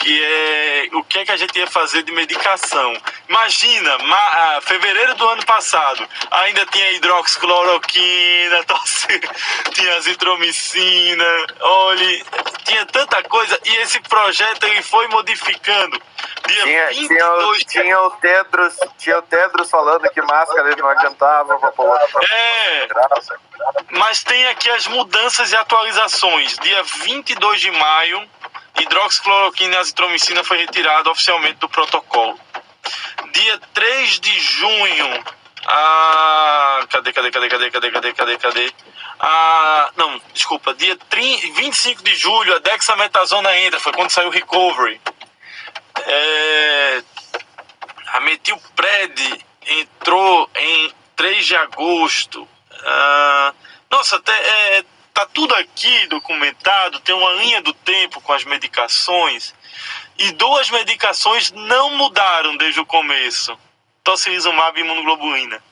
Que 0.00 0.24
é 0.24 0.88
o 0.94 1.04
que 1.04 1.18
é 1.18 1.24
que 1.26 1.32
a 1.32 1.36
gente 1.36 1.58
ia 1.58 1.66
fazer 1.66 2.02
de 2.02 2.10
medicação. 2.12 2.96
Imagina, 3.28 3.98
ma- 3.98 4.16
ah, 4.16 4.60
fevereiro 4.62 5.14
do 5.14 5.28
ano 5.28 5.44
passado, 5.44 6.08
ainda 6.30 6.64
tinha 6.66 6.92
hidroxicloroquina, 6.92 8.64
tinha 9.74 9.96
azitromicina, 9.96 11.46
olha, 11.60 12.24
tinha 12.64 12.86
tanta 12.86 13.22
coisa. 13.24 13.58
E 13.64 13.76
esse 13.76 14.00
projeto 14.00 14.64
ele 14.64 14.82
foi 14.82 15.06
modificando. 15.08 16.00
Dia 16.46 16.62
Tinha, 16.64 16.86
22 16.88 17.64
tinha, 17.64 17.82
tinha, 17.84 18.00
o 18.00 18.10
Tedros, 18.12 18.74
tinha 18.98 19.18
o 19.18 19.22
Tedros 19.22 19.70
falando 19.70 20.08
que 20.10 20.22
máscara 20.22 20.74
não 20.76 20.88
adiantava 20.88 21.58
pra 21.58 21.72
pôr 21.72 21.96
É, 22.30 22.88
Mas 23.90 24.24
tem 24.24 24.46
aqui 24.48 24.70
as 24.70 24.86
mudanças 24.86 25.52
e 25.52 25.56
atualizações. 25.56 26.56
Dia 26.58 26.82
22 26.82 27.60
de 27.60 27.70
maio, 27.70 28.28
hidroxicloroquina 28.78 29.74
e 29.74 29.78
azitromicina 29.78 30.44
foi 30.44 30.58
retirada 30.58 31.10
oficialmente 31.10 31.58
do 31.58 31.68
protocolo. 31.68 32.38
Dia 33.32 33.60
3 33.74 34.20
de 34.20 34.40
junho, 34.40 35.24
a... 35.66 36.86
Cadê, 36.88 37.12
cadê, 37.12 37.30
cadê, 37.30 37.48
cadê, 37.48 37.70
cadê, 37.70 37.90
cadê, 37.90 38.12
cadê, 38.12 38.38
cadê? 38.38 38.72
A... 39.18 39.90
Não, 39.96 40.20
desculpa. 40.32 40.74
Dia 40.74 40.96
30... 40.96 41.54
25 41.54 42.02
de 42.02 42.14
julho, 42.16 42.56
a 42.56 42.58
dexametasona 42.58 43.56
entra. 43.58 43.78
Foi 43.78 43.92
quando 43.92 44.10
saiu 44.10 44.28
o 44.28 44.32
recovery. 44.32 45.00
É... 46.06 47.02
A 48.08 48.20
metilpred 48.20 49.46
entrou 49.66 50.50
em 50.56 50.92
3 51.14 51.46
de 51.46 51.56
agosto. 51.56 52.48
Ah, 52.84 53.54
nossa, 53.90 54.16
até, 54.16 54.32
é, 54.32 54.84
tá 55.12 55.26
tudo 55.26 55.54
aqui 55.54 56.06
documentado, 56.06 57.00
tem 57.00 57.14
uma 57.14 57.32
linha 57.32 57.60
do 57.62 57.72
tempo 57.72 58.20
com 58.20 58.32
as 58.32 58.44
medicações. 58.44 59.54
E 60.18 60.32
duas 60.32 60.70
medicações 60.70 61.50
não 61.52 61.96
mudaram 61.96 62.56
desde 62.56 62.80
o 62.80 62.86
começo. 62.86 63.58
Tocilizumab 64.04 64.78
e 64.78 64.82
imunoglobulina. 64.82 65.62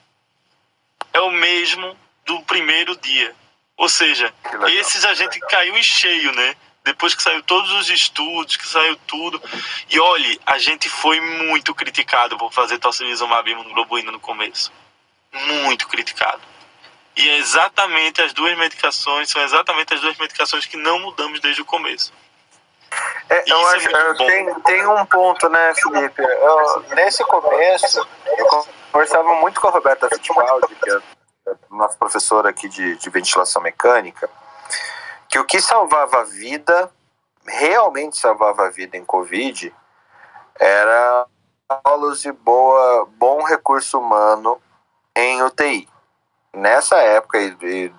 É 1.13 1.21
o 1.21 1.31
mesmo 1.31 1.97
do 2.25 2.41
primeiro 2.43 2.97
dia. 2.97 3.35
Ou 3.77 3.89
seja, 3.89 4.35
legal, 4.45 4.69
esses 4.71 5.05
a 5.05 5.15
gente 5.15 5.39
caiu 5.41 5.77
em 5.77 5.83
cheio, 5.83 6.33
né? 6.33 6.57
Depois 6.85 7.15
que 7.15 7.23
saiu 7.23 7.43
todos 7.43 7.71
os 7.73 7.91
estudos, 7.91 8.57
que 8.57 8.67
saiu 8.67 8.97
tudo. 9.07 9.41
E 9.91 10.01
olhe, 10.01 10.41
a 10.47 10.59
gente 10.59 10.89
foi 10.89 11.21
muito 11.21 11.75
criticado 11.75 12.37
por 12.39 12.53
fazer 12.53 12.79
tocilizumab 12.79 13.49
e 13.49 13.53
imunoglobulina 13.53 14.11
no 14.11 14.19
começo. 14.19 14.73
Muito 15.33 15.87
criticado. 15.87 16.41
E 17.19 17.29
é 17.29 17.39
exatamente 17.39 18.23
as 18.23 18.33
duas 18.33 18.57
medicações, 18.57 19.29
são 19.29 19.43
exatamente 19.43 19.93
as 19.93 20.01
duas 20.01 20.17
medicações 20.19 20.67
que 20.67 20.77
não 20.77 21.01
mudamos 21.01 21.41
desde 21.41 21.61
o 21.61 21.65
começo. 21.65 22.13
É, 23.29 23.43
eu 23.51 23.59
é 23.59 23.75
acho, 23.75 23.91
bom. 23.91 24.27
tem, 24.27 24.55
tem 24.61 24.87
um 24.87 25.05
ponto, 25.05 25.49
né, 25.49 25.75
Felipe? 25.75 26.23
Eu, 26.23 26.81
nesse 26.95 27.25
começo, 27.25 28.07
eu 28.25 28.47
conversava 28.93 29.35
muito 29.35 29.61
com 29.61 29.67
a 29.67 29.73
Roberta 29.73 30.09
Fittipaldi, 30.09 30.75
que 30.77 30.91
é 30.91 31.01
nossa 31.69 31.99
professora 31.99 32.51
aqui 32.51 32.69
de, 32.69 32.97
de 32.97 33.11
ventilação 33.11 33.61
mecânica, 33.61 34.31
que 35.29 35.41
o 35.41 35.45
que 35.45 35.61
salvava 35.61 36.21
a 36.21 36.25
vida, 36.25 36.89
realmente 37.45 38.17
salvava 38.17 38.67
a 38.67 38.71
vida 38.71 38.97
em 38.97 39.05
Covid, 39.05 39.75
era 40.55 41.27
aulas 41.85 42.23
de 42.23 42.31
boa, 42.31 43.09
bom 43.17 43.43
recurso 43.43 43.99
humano 43.99 44.63
em 45.17 45.43
UTI. 45.43 45.89
Nessa 46.59 46.97
época, 46.97 47.39
e- 47.41 47.57
e 47.63 47.93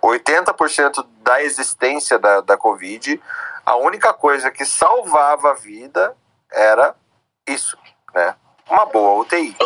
80% 0.00 1.02
da 1.22 1.42
existência 1.42 2.18
da, 2.18 2.40
da 2.40 2.56
Covid, 2.56 3.20
a 3.66 3.74
única 3.76 4.14
coisa 4.14 4.50
que 4.50 4.64
salvava 4.64 5.50
a 5.50 5.54
vida 5.54 6.16
era 6.52 6.94
isso, 7.46 7.76
né? 8.14 8.36
Uma 8.70 8.86
boa 8.86 9.20
UTI. 9.22 9.56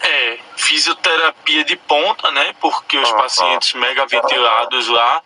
É, 0.00 0.38
fisioterapia 0.56 1.64
de 1.64 1.76
ponta, 1.76 2.30
né? 2.32 2.54
Porque 2.60 2.98
os 2.98 3.10
Ah, 3.10 3.16
pacientes 3.16 3.72
mega 3.74 4.04
ventilados 4.06 4.88
lá. 4.88 5.22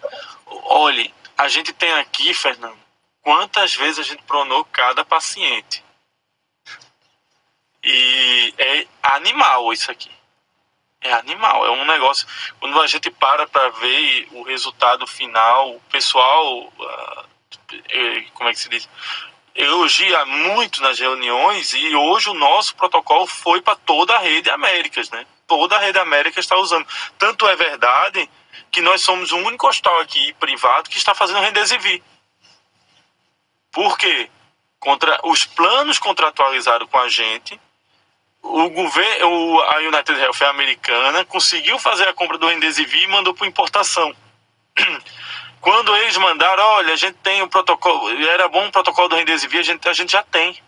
Olhe, 0.46 1.12
a 1.38 1.48
gente 1.48 1.72
tem 1.72 1.92
aqui, 1.94 2.34
Fernando, 2.34 2.78
quantas 3.22 3.74
vezes 3.74 3.98
a 4.00 4.02
gente 4.02 4.22
pronou 4.24 4.64
cada 4.66 5.04
paciente. 5.04 5.82
E 7.82 8.54
é 8.58 8.86
animal 9.02 9.72
isso 9.72 9.90
aqui. 9.90 10.10
É 11.02 11.12
animal, 11.14 11.64
é 11.64 11.70
um 11.70 11.84
negócio. 11.86 12.26
Quando 12.58 12.80
a 12.80 12.86
gente 12.86 13.10
para 13.10 13.46
para 13.46 13.70
ver 13.70 14.28
o 14.32 14.42
resultado 14.42 15.06
final, 15.06 15.76
o 15.76 15.80
pessoal, 15.90 16.70
eh, 17.88 18.24
como 18.34 18.50
é 18.50 18.52
que 18.52 18.58
se 18.58 18.68
diz? 18.68 18.88
Elogia 19.54 20.24
muito 20.26 20.82
nas 20.82 20.98
reuniões 20.98 21.72
e 21.72 21.94
hoje 21.94 22.28
o 22.28 22.34
nosso 22.34 22.76
protocolo 22.76 23.26
foi 23.26 23.62
para 23.62 23.76
toda 23.76 24.14
a 24.14 24.18
rede 24.18 24.50
Américas, 24.50 25.10
né? 25.10 25.26
Toda 25.46 25.76
a 25.76 25.80
rede 25.80 25.98
Américas 25.98 26.44
está 26.44 26.56
usando. 26.56 26.86
Tanto 27.18 27.48
é 27.48 27.56
verdade 27.56 28.28
que 28.70 28.80
nós 28.80 29.00
somos 29.00 29.32
o 29.32 29.38
único 29.38 29.66
hospital 29.66 30.00
aqui 30.00 30.34
privado 30.34 30.90
que 30.90 30.98
está 30.98 31.14
fazendo 31.14 31.40
Remdesivir. 31.40 32.02
Por 33.72 33.96
quê? 33.96 34.28
Contra, 34.78 35.18
os 35.24 35.44
planos 35.46 35.98
contratualizaram 35.98 36.86
com 36.86 36.98
a 36.98 37.08
gente, 37.08 37.60
o 38.42 38.70
governo, 38.70 39.61
a 39.62 39.76
United 39.79 40.18
Health 40.18 40.42
americana, 40.48 41.24
conseguiu 41.24 41.79
fazer 41.79 42.09
a 42.09 42.14
compra 42.14 42.38
do 42.38 42.46
Remdesivir 42.46 43.05
e 43.05 43.07
mandou 43.07 43.35
para 43.35 43.46
importação. 43.46 44.14
Quando 45.61 45.94
eles 45.96 46.16
mandaram, 46.16 46.62
olha, 46.62 46.94
a 46.94 46.96
gente 46.96 47.18
tem 47.18 47.42
um 47.42 47.48
protocolo, 47.48 48.09
era 48.29 48.48
bom 48.48 48.64
um 48.64 48.70
protocolo 48.70 49.09
do 49.09 49.16
Remdesivir, 49.16 49.61
a 49.61 49.62
gente, 49.62 49.88
a 49.88 49.92
gente 49.92 50.12
já 50.12 50.22
tem. 50.22 50.59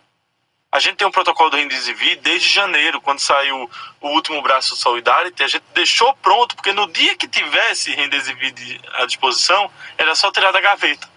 A 0.70 0.80
gente 0.80 0.96
tem 0.96 1.06
um 1.06 1.10
protocolo 1.10 1.50
do 1.50 1.56
Remdesivir 1.56 2.18
desde 2.20 2.48
janeiro, 2.48 3.00
quando 3.00 3.18
saiu 3.18 3.70
o 4.00 4.08
último 4.08 4.40
braço 4.42 4.76
Solidarity, 4.76 5.42
a 5.42 5.48
gente 5.48 5.64
deixou 5.74 6.14
pronto, 6.16 6.56
porque 6.56 6.72
no 6.72 6.90
dia 6.90 7.14
que 7.16 7.28
tivesse 7.28 7.94
Remdesivir 7.94 8.54
à 8.94 9.06
disposição, 9.06 9.70
era 9.98 10.14
só 10.14 10.30
tirar 10.30 10.50
da 10.50 10.60
gaveta. 10.60 11.08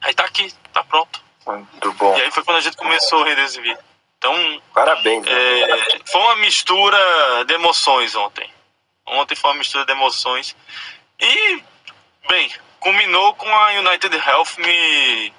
Aí 0.00 0.14
tá 0.14 0.24
aqui, 0.24 0.52
tá 0.72 0.82
pronto. 0.84 1.20
Muito 1.46 1.92
bom. 1.94 2.16
E 2.16 2.22
aí 2.22 2.30
foi 2.30 2.44
quando 2.44 2.58
a 2.58 2.60
gente 2.60 2.76
começou 2.76 3.20
o 3.20 3.24
Remdesivir. 3.24 3.76
Então, 4.20 4.62
parabéns. 4.74 5.26
É, 5.26 5.98
foi 6.04 6.20
uma 6.20 6.36
mistura 6.36 7.44
de 7.46 7.54
emoções 7.54 8.14
ontem. 8.14 8.50
Ontem 9.06 9.34
foi 9.34 9.50
uma 9.50 9.56
mistura 9.56 9.86
de 9.86 9.92
emoções. 9.92 10.54
E, 11.18 11.64
bem, 12.28 12.52
culminou 12.78 13.34
com 13.34 13.48
a 13.48 13.70
United 13.70 14.14
Health 14.14 14.58
me 14.58 15.32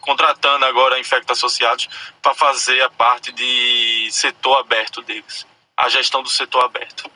contratando 0.00 0.64
agora 0.64 0.98
Infecta 0.98 1.34
Associados 1.34 1.86
para 2.22 2.34
fazer 2.34 2.80
a 2.82 2.90
parte 2.90 3.30
de 3.32 4.08
setor 4.10 4.60
aberto 4.60 5.02
deles, 5.02 5.46
a 5.76 5.88
gestão 5.90 6.22
do 6.22 6.28
setor 6.30 6.64
aberto. 6.64 7.10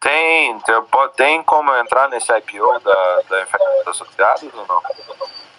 Tem, 0.00 0.60
tem 1.16 1.42
como 1.44 1.74
entrar 1.76 2.08
nesse 2.08 2.36
IPO 2.36 2.80
da, 2.80 3.22
da 3.22 3.42
Infecta 3.42 3.90
Associados 3.90 4.52
ou 4.52 4.66
não? 4.66 4.82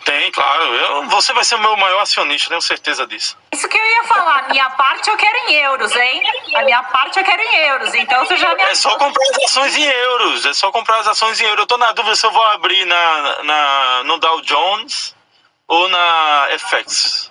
Tem, 0.08 0.32
claro. 0.32 0.64
Eu, 0.74 1.10
você 1.10 1.34
vai 1.34 1.44
ser 1.44 1.56
o 1.56 1.60
meu 1.60 1.76
maior 1.76 2.00
acionista, 2.00 2.48
tenho 2.48 2.62
certeza 2.62 3.06
disso. 3.06 3.38
Isso 3.52 3.68
que 3.68 3.78
eu 3.78 3.86
ia 3.86 4.04
falar. 4.06 4.46
A 4.46 4.48
minha 4.48 4.70
parte 4.70 5.10
eu 5.10 5.18
quero 5.18 5.38
em 5.50 5.54
euros, 5.56 5.94
hein? 5.98 6.24
A 6.56 6.64
minha 6.64 6.82
parte 6.84 7.20
eu 7.20 7.26
quero 7.26 7.42
em 7.42 7.56
euros. 7.68 7.94
Então 7.94 8.26
você 8.26 8.38
já 8.38 8.56
me. 8.56 8.62
É 8.64 8.74
só 8.74 8.98
comprar 8.98 9.26
as 9.32 9.38
ações 9.44 9.76
em 9.76 9.84
euros. 9.84 10.46
É 10.46 10.54
só 10.54 10.72
comprar 10.72 11.00
as 11.00 11.08
ações 11.10 11.42
em 11.42 11.44
euros. 11.44 11.60
Eu 11.60 11.68
tô 11.68 11.78
na 11.78 11.92
dúvida 11.92 12.16
se 12.16 12.26
eu 12.26 12.32
vou 12.32 12.42
abrir 12.42 12.86
na, 12.86 13.44
na, 13.44 14.04
no 14.06 14.18
Dow 14.18 14.42
Jones 14.44 15.14
ou 15.68 15.90
na 15.90 16.48
FX. 16.58 17.30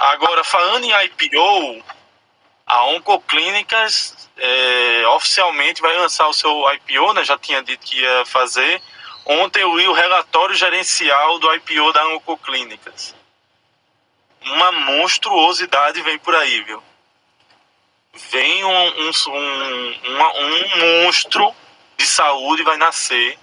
Agora, 0.00 0.44
falando 0.44 0.84
em 0.84 0.92
IPO, 1.04 1.82
a 2.70 2.84
Oncoclínicas 2.84 4.30
é, 4.36 5.04
oficialmente 5.08 5.82
vai 5.82 5.92
lançar 5.98 6.28
o 6.28 6.32
seu 6.32 6.64
IPO, 6.74 7.12
né? 7.14 7.24
Já 7.24 7.36
tinha 7.36 7.60
dito 7.64 7.84
que 7.84 8.00
ia 8.00 8.24
fazer. 8.26 8.80
Ontem 9.26 9.62
eu 9.62 9.76
li 9.76 9.88
o 9.88 9.92
relatório 9.92 10.54
gerencial 10.54 11.40
do 11.40 11.52
IPO 11.52 11.92
da 11.92 12.06
Oncoclínicas. 12.10 13.12
Uma 14.42 14.70
monstruosidade 14.70 16.00
vem 16.02 16.16
por 16.20 16.32
aí, 16.36 16.62
viu? 16.62 16.80
Vem 18.30 18.64
um, 18.64 18.70
um, 18.70 19.10
um, 19.28 19.94
um 20.38 21.02
monstro 21.02 21.52
de 21.98 22.06
saúde 22.06 22.62
vai 22.62 22.76
nascer 22.76 23.36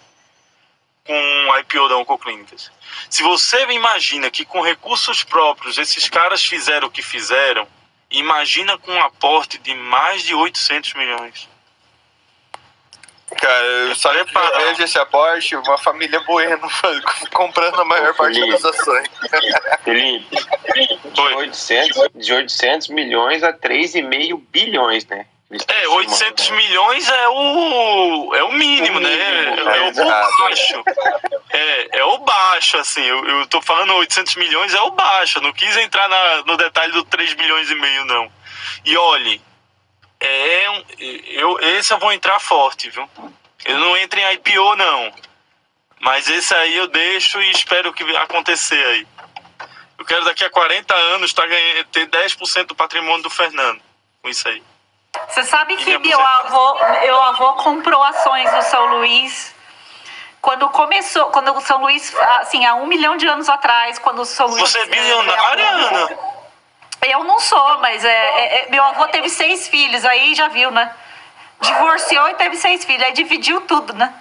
com 1.06 1.14
o 1.14 1.60
IPO 1.60 1.90
da 1.90 1.98
Oncoclínicas. 1.98 2.72
Se 3.10 3.24
você 3.24 3.62
imagina 3.72 4.32
que 4.32 4.46
com 4.46 4.62
recursos 4.62 5.22
próprios 5.22 5.78
esses 5.78 6.08
caras 6.08 6.42
fizeram 6.46 6.88
o 6.88 6.92
que 6.92 7.02
fizeram, 7.02 7.68
Imagina 8.10 8.78
com 8.78 8.92
um 8.92 9.02
aporte 9.02 9.58
de 9.58 9.74
mais 9.74 10.24
de 10.24 10.34
800 10.34 10.94
milhões. 10.94 11.50
Cara, 13.36 13.66
eu 13.66 13.96
só 13.96 14.10
vejo 14.14 14.84
esse 14.84 14.98
aporte, 14.98 15.56
uma 15.56 15.78
família 15.78 16.20
Bueno 16.22 16.70
comprando 17.34 17.82
a 17.82 17.86
maior 17.86 18.16
parte 18.16 18.40
das 18.50 18.64
ações. 18.64 19.08
Felipe, 19.84 20.38
de 21.14 21.22
800, 21.22 22.10
de 22.16 22.34
800 22.34 22.88
milhões 22.88 23.44
a 23.44 23.52
3,5 23.52 24.42
bilhões, 24.50 25.06
né? 25.08 25.26
É, 25.50 25.88
800 25.88 26.50
milhões 26.50 27.10
é 27.10 27.30
o, 27.30 28.36
é 28.36 28.44
o 28.44 28.52
mínimo, 28.52 29.00
né? 29.00 29.10
É, 29.10 29.78
é, 29.78 29.90
o 29.90 29.94
baixo. 29.94 30.84
É, 31.50 32.00
é 32.00 32.04
o 32.04 32.18
baixo, 32.18 32.78
assim. 32.78 33.02
Eu, 33.02 33.26
eu 33.26 33.48
tô 33.48 33.62
falando 33.62 33.94
800 33.94 34.36
milhões 34.36 34.74
é 34.74 34.82
o 34.82 34.92
baixo. 34.92 35.38
Eu 35.38 35.44
não 35.44 35.54
quis 35.54 35.78
entrar 35.78 36.10
na, 36.10 36.44
no 36.44 36.58
detalhe 36.58 36.92
do 36.92 37.04
3 37.06 37.34
bilhões 37.34 37.72
e 37.72 37.76
meio, 37.76 38.04
não. 38.06 38.30
E 38.84 38.98
olhe, 38.98 39.42
é 40.20 40.70
um, 40.70 40.84
eu, 41.00 41.60
esse 41.78 41.94
eu 41.94 42.00
vou 42.00 42.12
entrar 42.12 42.40
forte, 42.40 42.90
viu? 42.90 43.10
Eu 43.64 43.78
não 43.80 43.96
entro 43.96 44.20
em 44.20 44.34
IPO, 44.34 44.76
não. 44.76 45.14
Mas 46.00 46.30
esse 46.30 46.54
aí 46.54 46.76
eu 46.76 46.88
deixo 46.88 47.42
e 47.42 47.52
espero 47.52 47.94
que 47.94 48.04
acontecer 48.18 48.84
aí. 48.86 49.08
Eu 49.98 50.06
quero 50.06 50.26
daqui 50.26 50.44
a 50.44 50.50
40 50.50 50.94
anos 50.94 51.34
tá 51.34 51.44
ter 51.92 52.08
10% 52.08 52.66
do 52.66 52.76
patrimônio 52.76 53.24
do 53.24 53.30
Fernando 53.30 53.82
com 54.22 54.30
isso 54.30 54.48
aí. 54.48 54.62
Você 55.30 55.44
sabe 55.44 55.76
que 55.78 55.98
meu 55.98 56.20
avô, 56.20 56.80
meu 57.02 57.22
avô 57.24 57.54
comprou 57.54 58.04
ações 58.04 58.52
do 58.52 58.62
São 58.64 58.98
Luís 58.98 59.56
quando 60.42 60.70
começou, 60.70 61.26
quando 61.26 61.54
o 61.54 61.62
São 61.62 61.82
Luís, 61.82 62.16
assim, 62.40 62.66
há 62.66 62.76
um 62.76 62.86
milhão 62.86 63.18
de 63.18 63.28
anos 63.28 63.50
atrás, 63.50 64.00
quando 64.00 64.20
o 64.20 64.26
São 64.26 64.48
Luís. 64.48 64.62
Você 64.62 64.80
é 64.80 64.86
bilionária, 64.86 65.70
Ana? 65.70 66.18
Eu 67.06 67.24
não 67.24 67.40
sou, 67.40 67.80
mas 67.80 68.04
é, 68.04 68.10
é, 68.10 68.62
é, 68.62 68.70
meu 68.70 68.84
avô 68.84 69.08
teve 69.08 69.30
seis 69.30 69.68
filhos, 69.68 70.04
aí 70.06 70.34
já 70.36 70.48
viu, 70.48 70.72
né? 70.72 70.92
Divorciou 71.62 72.30
e 72.30 72.36
teve 72.36 72.56
seis 72.56 72.86
filhos, 72.86 73.04
aí 73.04 73.14
dividiu 73.14 73.62
tudo, 73.62 73.94
né? 73.94 74.14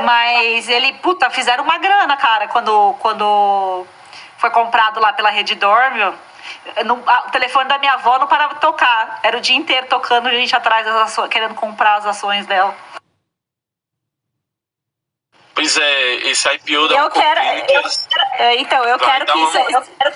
Mas 0.00 0.68
ele, 0.68 0.92
puta, 0.94 1.30
fizeram 1.30 1.64
uma 1.64 1.78
grana, 1.78 2.16
cara, 2.16 2.48
quando, 2.48 2.94
quando 3.00 3.86
foi 4.38 4.50
comprado 4.50 5.00
lá 5.00 5.12
pela 5.12 5.30
Rede 5.30 5.54
O 7.26 7.30
telefone 7.30 7.68
da 7.68 7.78
minha 7.78 7.92
avó 7.92 8.18
não 8.18 8.26
parava 8.26 8.54
de 8.54 8.60
tocar. 8.60 9.20
Era 9.22 9.36
o 9.36 9.40
dia 9.40 9.56
inteiro 9.56 9.86
tocando 9.86 10.30
gente 10.30 10.54
atrás 10.54 10.86
ações, 10.86 11.28
querendo 11.28 11.54
comprar 11.54 11.96
as 11.96 12.06
ações 12.06 12.46
dela. 12.46 12.74
Pois 15.54 15.76
é, 15.76 16.14
esse 16.30 16.48
IPO 16.48 16.88
da 16.88 16.96
eu 16.96 17.10
quero, 17.10 17.40
eu, 17.40 17.82
é, 18.38 18.56
Então, 18.56 18.84
eu 18.84 18.98
quero 18.98 19.24
que 19.24 19.38
isso. 19.38 19.58
Eu 19.58 19.82
quero, 19.82 20.14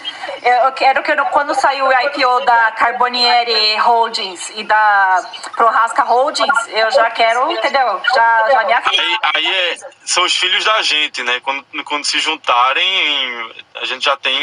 eu 0.64 0.72
quero 0.72 1.02
que 1.02 1.16
quando 1.30 1.54
sair 1.54 1.80
o 1.80 1.92
IPO 1.92 2.44
da 2.44 2.72
Carbonieri 2.72 3.76
Holdings 3.76 4.52
e 4.56 4.64
da 4.64 5.30
Prohasca 5.54 6.02
Holdings, 6.02 6.68
eu 6.68 6.90
já 6.90 7.10
quero, 7.10 7.52
entendeu? 7.52 8.00
Já, 8.14 8.50
já 8.50 8.64
me 8.64 8.74
Aí, 8.74 9.18
aí 9.34 9.46
é, 9.46 9.76
são 10.04 10.24
os 10.24 10.34
filhos 10.34 10.64
da 10.64 10.82
gente, 10.82 11.22
né? 11.22 11.38
Quando, 11.40 11.64
quando 11.84 12.04
se 12.04 12.18
juntarem, 12.18 13.54
a 13.76 13.84
gente 13.84 14.06
já 14.06 14.16
tem. 14.16 14.36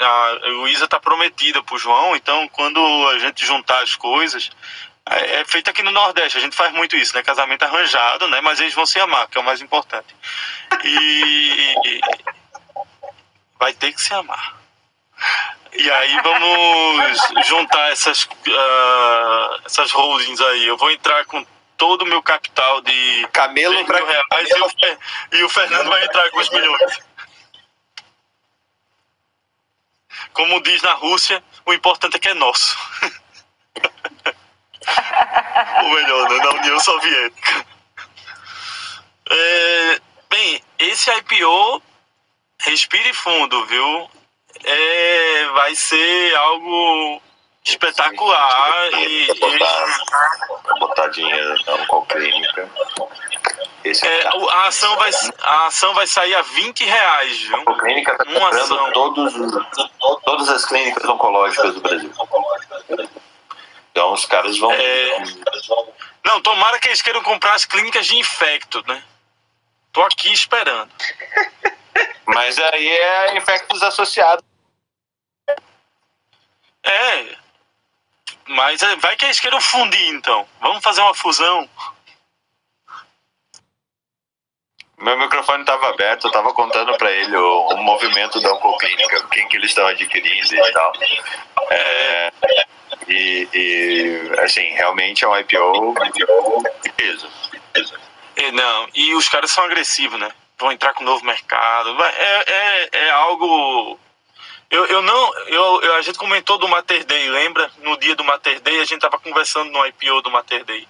A 0.00 0.38
Luísa 0.46 0.88
tá 0.88 0.98
prometida 0.98 1.62
pro 1.62 1.78
João, 1.78 2.16
então 2.16 2.48
quando 2.48 2.80
a 3.10 3.18
gente 3.18 3.44
juntar 3.44 3.82
as 3.82 3.94
coisas, 3.94 4.50
é, 5.10 5.40
é 5.40 5.44
feito 5.44 5.70
aqui 5.70 5.82
no 5.82 5.90
Nordeste, 5.90 6.38
a 6.38 6.40
gente 6.40 6.56
faz 6.56 6.72
muito 6.72 6.96
isso, 6.96 7.14
né? 7.14 7.22
Casamento 7.22 7.64
arranjado, 7.64 8.28
né? 8.28 8.40
Mas 8.40 8.60
eles 8.60 8.74
vão 8.74 8.86
se 8.86 8.98
amar, 9.00 9.28
que 9.28 9.38
é 9.38 9.40
o 9.40 9.44
mais 9.44 9.60
importante. 9.60 10.14
E 10.84 12.00
vai 13.58 13.72
ter 13.72 13.92
que 13.92 14.00
se 14.00 14.12
amar. 14.14 14.56
E 15.72 15.90
aí 15.90 16.20
vamos 16.22 17.46
juntar 17.46 17.92
essas, 17.92 18.24
uh, 18.24 19.62
essas 19.66 19.90
holdings 19.92 20.40
aí. 20.40 20.66
Eu 20.66 20.76
vou 20.76 20.90
entrar 20.90 21.24
com 21.26 21.44
todo 21.76 22.02
o 22.02 22.06
meu 22.06 22.22
capital 22.22 22.80
de 22.80 23.28
camelo 23.32 23.84
para 23.84 24.04
reais 24.04 24.48
e 24.50 24.60
o, 24.60 25.38
e 25.38 25.44
o 25.44 25.48
Fernando 25.48 25.88
vai 25.88 26.04
entrar 26.04 26.28
com 26.30 26.40
os 26.40 26.50
milhões. 26.50 26.98
Como 30.32 30.62
diz 30.62 30.82
na 30.82 30.92
Rússia, 30.94 31.42
o 31.64 31.72
importante 31.72 32.16
é 32.16 32.18
que 32.18 32.28
é 32.28 32.34
nosso. 32.34 32.76
Ou 35.82 35.94
melhor, 35.94 36.28
né, 36.28 36.38
da 36.38 36.50
União 36.50 36.80
Soviética. 36.80 37.66
É, 39.30 40.00
bem, 40.30 40.62
esse 40.78 41.10
IPO, 41.10 41.82
respire 42.60 43.12
fundo, 43.12 43.64
viu? 43.66 44.10
É, 44.64 45.46
vai 45.54 45.74
ser 45.74 46.34
algo 46.36 47.20
espetacular 47.64 48.88
e, 48.94 49.26
botar, 49.38 49.98
botar 50.80 51.06
dinheiro 51.08 51.54
na 51.66 52.06
clínica. 52.06 52.68
Esse 53.84 54.06
é, 54.06 54.22
é 54.22 54.28
a, 54.28 54.66
ação 54.66 54.96
vai, 54.96 55.10
a 55.42 55.66
ação 55.66 55.94
vai 55.94 56.06
sair 56.06 56.34
a 56.34 56.42
20 56.42 56.84
reais, 56.84 57.42
viu? 57.42 57.62
A 57.66 57.78
clínica 57.78 58.12
está 58.12 58.24
comprando 58.24 58.92
todos, 58.92 59.34
todas 60.24 60.48
as 60.48 60.64
clínicas 60.64 61.04
oncológicas 61.04 61.74
do 61.74 61.80
Brasil. 61.80 62.10
Então 63.98 64.12
os 64.12 64.24
caras 64.26 64.56
vão. 64.58 64.70
É... 64.70 65.18
Não, 66.24 66.40
tomara 66.40 66.78
que 66.78 66.86
eles 66.86 67.02
queiram 67.02 67.20
comprar 67.20 67.54
as 67.54 67.64
clínicas 67.64 68.06
de 68.06 68.16
infecto, 68.16 68.80
né? 68.86 69.02
Tô 69.92 70.00
aqui 70.02 70.32
esperando. 70.32 70.88
Mas 72.24 72.56
aí 72.60 72.88
é 72.88 73.36
infectos 73.36 73.82
associados. 73.82 74.44
É. 76.84 77.36
Mas 78.46 78.80
é, 78.84 78.94
vai 78.96 79.16
que 79.16 79.24
eles 79.24 79.40
queiram 79.40 79.60
fundir, 79.60 80.10
então. 80.10 80.46
Vamos 80.60 80.80
fazer 80.80 81.00
uma 81.00 81.14
fusão. 81.14 81.68
Meu 84.96 85.18
microfone 85.18 85.62
estava 85.62 85.88
aberto, 85.88 86.24
eu 86.24 86.28
estava 86.28 86.54
contando 86.54 86.96
para 86.96 87.10
ele 87.10 87.36
o, 87.36 87.68
o, 87.68 87.76
movimento 87.78 88.40
da 88.40 88.52
Oncoclínica, 88.52 89.28
quem 89.28 89.48
que 89.48 89.56
eles 89.56 89.70
estão 89.70 89.86
adquirindo 89.88 90.54
e 90.54 90.72
tal. 90.72 90.92
É, 91.70 92.32
E, 93.06 93.48
e, 93.52 94.40
assim, 94.40 94.68
realmente 94.74 95.24
é 95.24 95.28
um 95.28 95.38
IPO 95.38 95.94
peso. 96.96 97.28
É, 98.36 98.52
não, 98.52 98.88
e 98.94 99.14
os 99.14 99.28
caras 99.28 99.50
são 99.50 99.64
agressivos, 99.64 100.18
né? 100.18 100.30
Vão 100.58 100.72
entrar 100.72 100.92
com 100.92 101.02
um 101.02 101.06
novo 101.06 101.24
mercado. 101.24 101.96
É, 102.02 102.44
é, 102.46 102.88
é 102.92 103.10
algo. 103.10 103.98
Eu, 104.70 104.86
eu 104.86 105.02
não. 105.02 105.34
Eu, 105.46 105.82
eu, 105.82 105.94
a 105.94 106.02
gente 106.02 106.18
comentou 106.18 106.58
do 106.58 106.68
Mater 106.68 107.04
Day, 107.04 107.28
lembra? 107.28 107.70
No 107.78 107.96
dia 107.96 108.14
do 108.14 108.24
Mater 108.24 108.60
Day, 108.60 108.80
a 108.80 108.84
gente 108.84 109.00
tava 109.00 109.18
conversando 109.18 109.70
no 109.70 109.86
IPO 109.86 110.22
do 110.22 110.30
Mater 110.30 110.64
Day. 110.64 110.86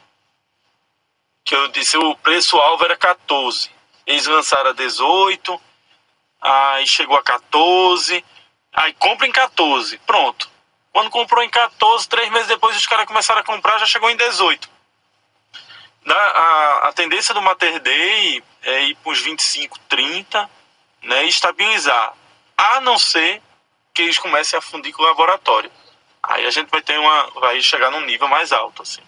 Que 1.45 1.55
eu 1.55 1.69
disse 1.69 1.97
o 1.97 2.15
preço-alvo 2.17 2.85
era 2.85 2.97
14. 2.97 3.71
Eles 4.07 4.27
lançaram 4.27 4.71
a 4.71 4.75
18, 4.75 5.61
aí 6.41 6.87
chegou 6.87 7.17
a 7.17 7.23
14, 7.23 8.25
aí 8.73 8.93
compra 8.95 9.27
em 9.27 9.33
14. 9.33 9.99
Pronto. 10.07 10.51
Quando 10.93 11.11
comprou 11.11 11.43
em 11.43 11.51
14, 11.51 12.09
três 12.09 12.31
meses 12.31 12.49
depois 12.49 12.77
os 12.77 12.87
caras 12.87 13.07
começaram 13.07 13.41
a 13.41 13.45
comprar, 13.45 13.79
já 13.79 13.87
chegou 13.87 14.11
em 14.11 14.17
18. 14.17 14.69
Na, 16.05 16.15
a, 16.15 16.89
a 16.89 16.93
tendência 16.93 17.35
do 17.35 17.43
Mater 17.43 17.81
Day 17.81 18.43
é 18.63 18.83
ir 18.85 18.95
para 18.97 19.13
os 19.13 19.21
25, 19.21 19.79
30 19.81 20.51
né, 21.03 21.25
e 21.25 21.29
estabilizar. 21.29 22.15
A 22.57 22.81
não 22.81 22.99
ser 22.99 23.43
que 23.95 24.03
eles 24.03 24.19
comecem 24.19 24.59
a 24.59 24.63
fundir 24.63 24.93
com 24.93 25.03
o 25.03 25.07
laboratório. 25.07 25.71
Aí 26.23 26.47
a 26.47 26.51
gente 26.51 26.71
vai 26.71 26.83
ter 26.83 26.99
uma. 26.99 27.31
vai 27.33 27.61
chegar 27.61 27.91
num 27.91 28.01
nível 28.03 28.29
mais 28.29 28.53
alto, 28.53 28.83
assim. 28.83 29.03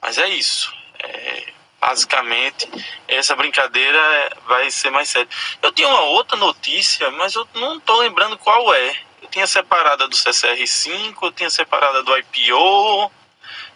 Mas 0.00 0.18
é 0.18 0.28
isso. 0.28 0.74
É, 0.98 1.52
basicamente, 1.82 2.70
essa 3.08 3.34
brincadeira 3.34 4.30
vai 4.46 4.70
ser 4.70 4.90
mais 4.90 5.08
séria. 5.08 5.28
Eu 5.60 5.72
tinha 5.72 5.88
uma 5.88 6.02
outra 6.02 6.36
notícia, 6.36 7.10
mas 7.10 7.34
eu 7.34 7.46
não 7.54 7.76
estou 7.78 7.96
lembrando 7.98 8.38
qual 8.38 8.72
é. 8.72 8.96
Eu 9.20 9.28
tinha 9.28 9.46
separada 9.48 10.06
do 10.06 10.14
CCR5, 10.14 11.16
eu 11.20 11.32
tinha 11.32 11.50
separada 11.50 12.04
do 12.04 12.16
IPO, 12.16 13.10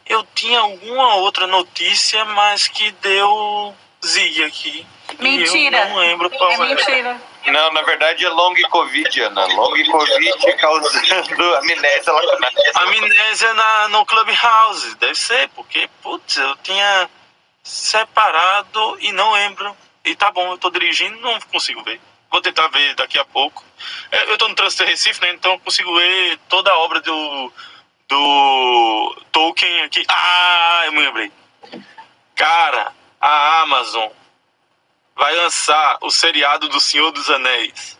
eu 0.06 0.24
tinha 0.36 0.60
alguma 0.60 1.16
outra 1.16 1.48
notícia, 1.48 2.24
mas 2.26 2.68
que 2.68 2.92
deu 2.92 3.74
zig 4.04 4.44
aqui. 4.44 4.86
Mentira. 5.18 5.78
Eu 5.78 5.88
não 5.88 5.96
lembro 5.96 6.30
qual 6.30 6.52
é. 6.52 6.58
Mentira. 6.58 7.20
Não, 7.46 7.72
na 7.72 7.82
verdade 7.82 8.24
é 8.24 8.28
long 8.28 8.54
covid, 8.70 9.20
Ana. 9.22 9.46
Long 9.46 9.84
covid 9.90 10.56
causando 10.58 11.54
amnésia 11.58 12.12
lá 12.12 12.22
Amnésia 12.74 13.54
na, 13.54 13.88
no 13.88 14.04
Clubhouse, 14.04 14.96
deve 14.96 15.14
ser, 15.14 15.48
porque, 15.50 15.88
putz, 16.02 16.36
eu 16.36 16.56
tinha 16.62 17.08
separado 17.66 18.96
e 19.00 19.10
não 19.10 19.32
lembro. 19.32 19.76
E 20.04 20.14
tá 20.14 20.30
bom, 20.30 20.52
eu 20.52 20.58
tô 20.58 20.70
dirigindo, 20.70 21.20
não 21.20 21.40
consigo 21.40 21.82
ver. 21.82 22.00
Vou 22.30 22.40
tentar 22.40 22.68
ver 22.68 22.94
daqui 22.94 23.18
a 23.18 23.24
pouco. 23.24 23.64
É, 24.10 24.30
eu 24.30 24.38
tô 24.38 24.46
no 24.46 24.54
trânsito 24.54 24.84
de 24.84 24.90
Recife, 24.90 25.20
né? 25.20 25.32
Então 25.32 25.52
eu 25.52 25.58
consigo 25.58 25.94
ver 25.96 26.38
toda 26.48 26.70
a 26.70 26.78
obra 26.78 27.00
do, 27.00 27.52
do 28.08 29.22
Tolkien 29.32 29.82
aqui. 29.82 30.04
Ah, 30.08 30.82
eu 30.86 30.92
me 30.92 31.00
lembrei. 31.00 31.32
Cara, 32.36 32.92
a 33.20 33.62
Amazon 33.62 34.10
vai 35.16 35.34
lançar 35.34 35.98
o 36.02 36.10
seriado 36.10 36.68
do 36.68 36.80
Senhor 36.80 37.10
dos 37.10 37.28
Anéis. 37.28 37.98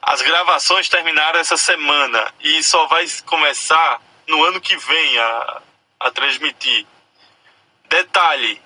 As 0.00 0.22
gravações 0.22 0.88
terminaram 0.88 1.40
essa 1.40 1.56
semana 1.56 2.32
e 2.40 2.62
só 2.62 2.86
vai 2.86 3.04
começar 3.26 4.00
no 4.28 4.44
ano 4.44 4.60
que 4.60 4.76
vem 4.76 5.18
a, 5.18 5.62
a 6.00 6.10
transmitir. 6.12 6.86
Detalhe: 7.88 8.60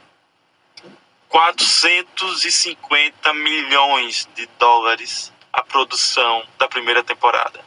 450 1.28 3.34
milhões 3.34 4.28
de 4.34 4.46
dólares 4.58 5.32
a 5.52 5.62
produção 5.62 6.44
da 6.58 6.66
primeira 6.68 7.04
temporada. 7.04 7.60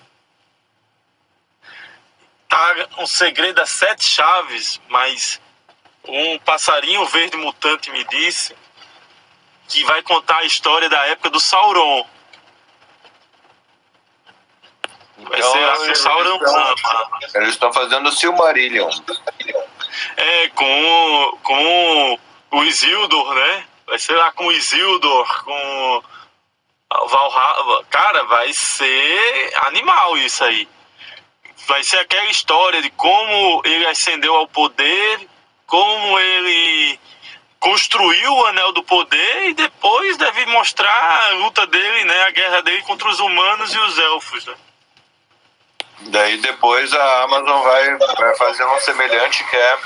Tá 2.50 2.76
um 2.98 3.06
segredo 3.06 3.62
a 3.62 3.66
sete 3.66 4.04
chaves, 4.04 4.82
mas 4.90 5.40
um 6.08 6.40
passarinho 6.40 7.06
verde 7.06 7.38
mutante 7.38 7.92
me 7.92 8.04
disse 8.06 8.56
que 9.68 9.84
vai 9.84 10.02
contar 10.04 10.38
a 10.38 10.46
história 10.46 10.90
da 10.90 11.06
época 11.08 11.30
do 11.30 11.40
Sauron. 11.40 12.06
Vai 15.18 15.40
então, 15.40 15.52
ser 15.52 15.92
a 15.92 15.96
Sauron. 15.96 16.40
Eles 17.36 17.50
estão 17.50 17.74
fazendo 17.74 18.10
o 18.10 18.12
Silmarillion. 18.12 18.90
É, 20.18 20.50
com, 20.50 21.38
com 21.44 22.20
o 22.52 22.64
Isildur, 22.64 23.34
né? 23.34 23.66
Vai 23.86 24.00
ser 24.00 24.14
lá 24.14 24.32
com 24.32 24.48
o 24.48 24.52
Isildur, 24.52 25.44
com 25.44 26.04
o 26.92 27.08
Valhalla. 27.08 27.84
Cara, 27.90 28.24
vai 28.24 28.54
ser 28.54 29.54
animal 29.68 30.18
isso 30.18 30.44
aí. 30.44 30.68
Vai 31.68 31.84
ser 31.84 31.98
aquela 32.00 32.30
história 32.30 32.82
de 32.82 32.90
como 32.92 33.62
ele 33.66 33.88
ascendeu 33.88 34.36
ao 34.36 34.48
poder, 34.48 35.28
como 35.66 36.20
ele 36.20 37.00
construiu 37.60 38.32
o 38.32 38.46
Anel 38.46 38.72
do 38.72 38.84
Poder 38.84 39.50
e 39.50 39.54
depois 39.54 40.18
deve 40.18 40.46
mostrar 40.46 41.30
a 41.30 41.30
luta 41.36 41.66
dele, 41.66 42.04
né? 42.04 42.24
A 42.24 42.32
guerra 42.32 42.62
dele 42.62 42.84
contra 42.84 43.10
os 43.10 43.20
humanos 43.20 43.74
e 43.74 43.80
os 43.80 43.98
elfos, 43.98 44.46
né? 44.46 44.56
Daí 46.02 46.38
depois 46.38 46.94
a 46.94 47.24
Amazon 47.24 47.64
vai, 47.64 47.98
vai 47.98 48.36
fazer 48.36 48.66
um 48.66 48.80
semelhante 48.80 49.44
que 49.44 49.56
é 49.56 49.78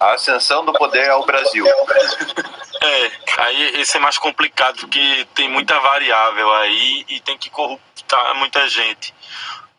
a 0.00 0.12
ascensão 0.12 0.64
do 0.64 0.72
poder 0.72 1.10
ao 1.10 1.24
Brasil. 1.24 1.66
É, 2.82 3.10
aí 3.38 3.80
esse 3.80 3.96
é 3.96 4.00
mais 4.00 4.18
complicado 4.18 4.80
porque 4.80 5.26
tem 5.34 5.48
muita 5.48 5.78
variável 5.80 6.52
aí 6.54 7.04
e 7.08 7.20
tem 7.20 7.36
que 7.36 7.50
corruptar 7.50 8.34
muita 8.36 8.68
gente. 8.68 9.14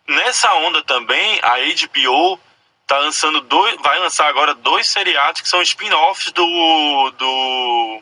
Nessa 0.08 0.54
onda 0.56 0.84
também, 0.84 1.40
a 1.42 1.56
HBO 1.58 2.40
tá 2.86 2.98
lançando 3.00 3.42
dois, 3.42 3.76
vai 3.82 4.00
lançar 4.00 4.28
agora 4.28 4.54
dois 4.54 4.88
seriados 4.88 5.42
que 5.42 5.50
são 5.50 5.62
spin-offs 5.62 6.32
do, 6.32 7.12
do 7.12 8.02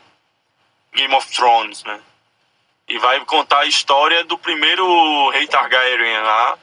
Game 0.92 1.14
of 1.14 1.30
Thrones, 1.34 1.82
né? 1.84 2.00
E 2.86 2.98
vai 2.98 3.18
contar 3.24 3.60
a 3.60 3.66
história 3.66 4.24
do 4.24 4.36
primeiro 4.36 5.30
rei 5.30 5.46
Targaryen 5.46 6.20
lá 6.20 6.58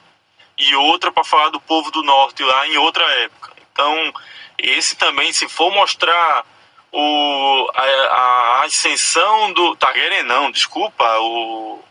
e 0.61 0.75
outra 0.75 1.11
para 1.11 1.23
falar 1.23 1.49
do 1.49 1.59
povo 1.59 1.91
do 1.91 2.03
norte 2.03 2.43
lá 2.43 2.67
em 2.67 2.77
outra 2.77 3.03
época. 3.23 3.51
Então, 3.71 4.13
esse 4.57 4.95
também, 4.95 5.31
se 5.33 5.47
for 5.47 5.71
mostrar 5.71 6.45
o, 6.91 7.71
a, 7.73 7.83
a 7.83 8.63
ascensão 8.65 9.53
do 9.53 9.75
Targaryen, 9.75 10.23
não, 10.23 10.51
desculpa, 10.51 11.03
o. 11.19 11.83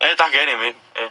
É 0.00 0.14
Targaryen 0.14 0.56
mesmo. 0.56 0.80
É 0.94 1.10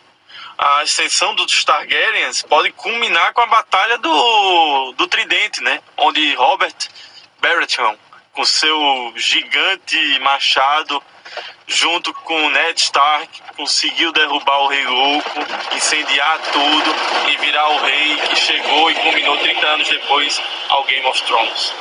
a 0.57 0.81
ascensão 0.81 1.35
dos 1.35 1.63
Targaryens 1.63 2.41
pode 2.41 2.71
culminar 2.71 3.31
com 3.33 3.41
a 3.41 3.45
batalha 3.45 3.97
do, 3.99 4.91
do 4.93 5.07
Tridente, 5.07 5.61
né? 5.61 5.81
Onde 5.95 6.33
Robert 6.33 6.75
Baratheon, 7.39 7.95
com 8.33 8.43
seu 8.43 9.13
gigante 9.15 10.19
machado, 10.19 11.01
junto 11.67 12.13
com 12.13 12.49
Ned 12.49 12.79
Stark, 12.79 13.41
conseguiu 13.55 14.11
derrubar 14.11 14.59
o 14.61 14.67
Rei 14.67 14.85
Louco, 14.85 15.39
incendiar 15.75 16.39
tudo 16.51 16.95
e 17.29 17.37
virar 17.37 17.69
o 17.69 17.77
rei 17.79 18.17
que 18.17 18.35
chegou 18.35 18.89
e 18.91 18.95
culminou 18.95 19.37
30 19.37 19.67
anos 19.67 19.89
depois 19.89 20.41
ao 20.69 20.83
Game 20.85 21.05
of 21.07 21.21
Thrones. 21.23 21.73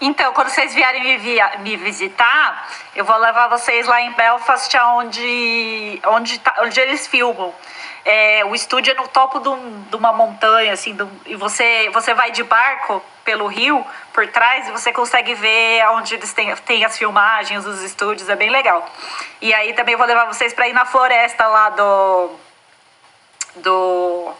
Então, 0.00 0.32
quando 0.32 0.48
vocês 0.48 0.72
vierem 0.74 1.02
me, 1.02 1.16
via, 1.18 1.58
me 1.58 1.76
visitar, 1.76 2.68
eu 2.94 3.04
vou 3.04 3.16
levar 3.18 3.48
vocês 3.48 3.86
lá 3.86 4.00
em 4.00 4.12
Belfast, 4.12 4.72
onde, 4.76 6.00
onde, 6.06 6.38
tá, 6.38 6.54
onde 6.60 6.78
eles 6.80 7.08
filmam. 7.08 7.52
É, 8.10 8.42
o 8.46 8.54
estúdio 8.54 8.92
é 8.92 8.94
no 8.94 9.06
topo 9.06 9.38
de 9.38 9.94
uma 9.94 10.14
montanha, 10.14 10.72
assim, 10.72 10.96
e 11.26 11.36
você, 11.36 11.90
você 11.90 12.14
vai 12.14 12.30
de 12.30 12.42
barco 12.42 13.04
pelo 13.22 13.46
rio, 13.46 13.86
por 14.14 14.26
trás, 14.28 14.66
e 14.66 14.70
você 14.70 14.90
consegue 14.94 15.34
ver 15.34 15.86
onde 15.90 16.14
eles 16.14 16.32
têm, 16.32 16.56
têm 16.56 16.86
as 16.86 16.96
filmagens, 16.96 17.66
os 17.66 17.82
estúdios, 17.82 18.30
é 18.30 18.34
bem 18.34 18.48
legal. 18.48 18.90
E 19.42 19.52
aí 19.52 19.74
também 19.74 19.94
vou 19.94 20.06
levar 20.06 20.24
vocês 20.24 20.54
para 20.54 20.66
ir 20.66 20.72
na 20.72 20.86
floresta 20.86 21.46
lá 21.48 21.68
do. 21.68 22.30
do. 23.56 24.32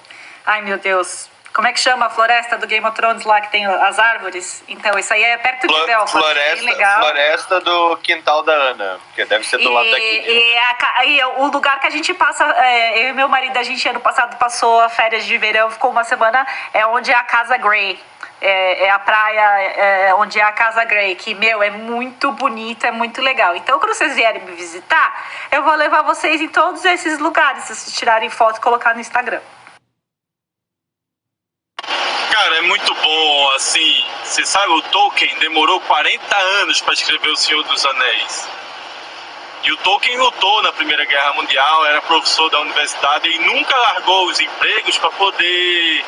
Ai 0.46 0.62
meu 0.62 0.78
Deus, 0.78 1.27
como 1.58 1.66
é 1.66 1.72
que 1.72 1.80
chama 1.80 2.06
a 2.06 2.08
floresta 2.08 2.56
do 2.56 2.68
Game 2.68 2.86
of 2.86 2.94
Thrones 2.94 3.24
lá 3.24 3.40
que 3.40 3.50
tem 3.50 3.66
as 3.66 3.98
árvores? 3.98 4.62
Então, 4.68 4.96
isso 4.96 5.12
aí 5.12 5.24
é 5.24 5.36
perto 5.38 5.66
de 5.66 5.86
Belfast. 5.86 6.12
Floresta, 6.12 6.64
legal. 6.64 7.00
floresta 7.00 7.60
do 7.60 7.96
quintal 7.96 8.44
da 8.44 8.52
Ana, 8.52 9.00
que 9.12 9.24
deve 9.24 9.44
ser 9.44 9.56
do 9.56 9.64
e, 9.64 9.74
lado 9.74 9.90
daqui. 9.90 10.24
E, 10.28 10.56
a, 10.56 11.04
e, 11.04 11.24
o 11.24 11.48
lugar 11.48 11.80
que 11.80 11.88
a 11.88 11.90
gente 11.90 12.14
passa, 12.14 12.44
é, 12.44 13.02
eu 13.02 13.08
e 13.08 13.12
meu 13.12 13.28
marido, 13.28 13.56
a 13.56 13.64
gente 13.64 13.88
ano 13.88 13.98
passado 13.98 14.36
passou 14.36 14.80
a 14.80 14.88
férias 14.88 15.24
de 15.24 15.36
verão, 15.36 15.68
ficou 15.68 15.90
uma 15.90 16.04
semana, 16.04 16.46
é 16.72 16.86
onde 16.86 17.10
é 17.10 17.16
a 17.16 17.24
Casa 17.24 17.56
Grey. 17.56 18.00
É, 18.40 18.84
é, 18.84 18.90
a 18.90 19.00
praia 19.00 19.40
é, 19.40 20.14
onde 20.14 20.38
é 20.38 20.44
a 20.44 20.52
Casa 20.52 20.84
Grey, 20.84 21.16
que, 21.16 21.34
meu, 21.34 21.60
é 21.60 21.70
muito 21.70 22.30
bonita, 22.30 22.86
é 22.86 22.92
muito 22.92 23.20
legal. 23.20 23.56
Então, 23.56 23.80
quando 23.80 23.94
vocês 23.94 24.14
vierem 24.14 24.42
me 24.42 24.52
visitar, 24.52 25.26
eu 25.50 25.64
vou 25.64 25.74
levar 25.74 26.02
vocês 26.02 26.40
em 26.40 26.48
todos 26.48 26.84
esses 26.84 27.18
lugares, 27.18 27.64
se 27.64 27.74
vocês 27.74 27.96
tirarem 27.96 28.30
foto 28.30 28.58
e 28.58 28.60
colocar 28.60 28.94
no 28.94 29.00
Instagram. 29.00 29.40
Cara, 32.40 32.58
é 32.58 32.60
muito 32.60 32.94
bom, 32.94 33.50
assim, 33.56 34.04
você 34.22 34.46
sabe, 34.46 34.72
o 34.72 34.80
Tolkien 34.80 35.36
demorou 35.40 35.80
40 35.80 36.38
anos 36.62 36.80
para 36.80 36.94
escrever 36.94 37.30
O 37.30 37.36
Senhor 37.36 37.64
dos 37.64 37.84
Anéis. 37.84 38.48
E 39.64 39.72
o 39.72 39.76
Tolkien 39.78 40.16
lutou 40.16 40.62
na 40.62 40.72
Primeira 40.72 41.04
Guerra 41.04 41.32
Mundial, 41.32 41.84
era 41.86 42.00
professor 42.00 42.48
da 42.48 42.60
universidade 42.60 43.28
e 43.28 43.40
nunca 43.40 43.76
largou 43.76 44.26
os 44.28 44.38
empregos 44.38 44.96
para 44.98 45.10
poder 45.10 46.04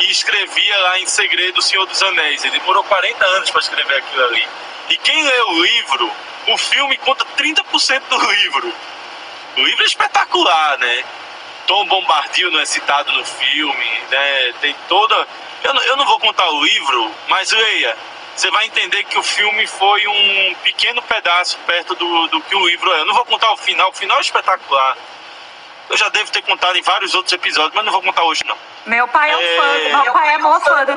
e 0.00 0.10
escrevia 0.10 0.80
lá 0.80 0.98
em 0.98 1.06
segredo 1.06 1.58
O 1.58 1.62
Senhor 1.62 1.86
dos 1.86 2.02
Anéis. 2.02 2.42
Ele 2.42 2.58
demorou 2.58 2.82
40 2.82 3.24
anos 3.24 3.48
para 3.48 3.60
escrever 3.60 3.98
aquilo 3.98 4.24
ali. 4.24 4.48
E 4.90 4.96
quem 4.96 5.22
lê 5.22 5.42
o 5.42 5.62
livro, 5.62 6.12
o 6.48 6.58
filme 6.58 6.96
conta 6.96 7.24
30% 7.38 8.02
do 8.08 8.32
livro. 8.32 8.74
O 9.58 9.62
livro 9.62 9.84
é 9.84 9.86
espetacular, 9.86 10.76
né? 10.78 11.04
Tom 11.68 11.86
Bombadil 11.86 12.50
não 12.50 12.60
é 12.60 12.64
citado 12.64 13.12
no 13.12 13.24
filme, 13.24 14.00
né? 14.10 14.52
Tem 14.60 14.74
toda. 14.88 15.26
Eu 15.64 15.74
não, 15.74 15.82
eu 15.82 15.96
não 15.96 16.06
vou 16.06 16.18
contar 16.18 16.48
o 16.50 16.64
livro, 16.64 17.10
mas 17.28 17.50
leia. 17.50 17.96
Você 18.34 18.50
vai 18.50 18.66
entender 18.66 19.04
que 19.04 19.18
o 19.18 19.22
filme 19.22 19.66
foi 19.66 20.06
um 20.06 20.54
pequeno 20.62 21.02
pedaço 21.02 21.58
perto 21.66 21.94
do, 21.94 22.26
do 22.28 22.40
que 22.40 22.56
o 22.56 22.66
livro 22.66 22.90
é. 22.94 23.00
Eu 23.00 23.06
não 23.06 23.14
vou 23.14 23.24
contar 23.24 23.52
o 23.52 23.56
final, 23.56 23.90
o 23.90 23.92
final 23.92 24.18
é 24.18 24.20
espetacular. 24.20 24.96
Eu 25.90 25.96
já 25.96 26.08
devo 26.08 26.30
ter 26.30 26.42
contado 26.42 26.76
em 26.76 26.82
vários 26.82 27.14
outros 27.14 27.32
episódios, 27.32 27.74
mas 27.74 27.84
não 27.84 27.92
vou 27.92 28.02
contar 28.02 28.24
hoje 28.24 28.42
não. 28.46 28.56
Meu 28.86 29.06
pai 29.08 29.30
é 29.30 29.36
um 29.36 29.40
é... 29.40 29.56
fã, 29.56 30.02
meu 30.02 30.12
pai 30.12 30.34
é 30.34 30.38
mó 30.38 30.60
fã 30.60 30.84
do 30.84 30.94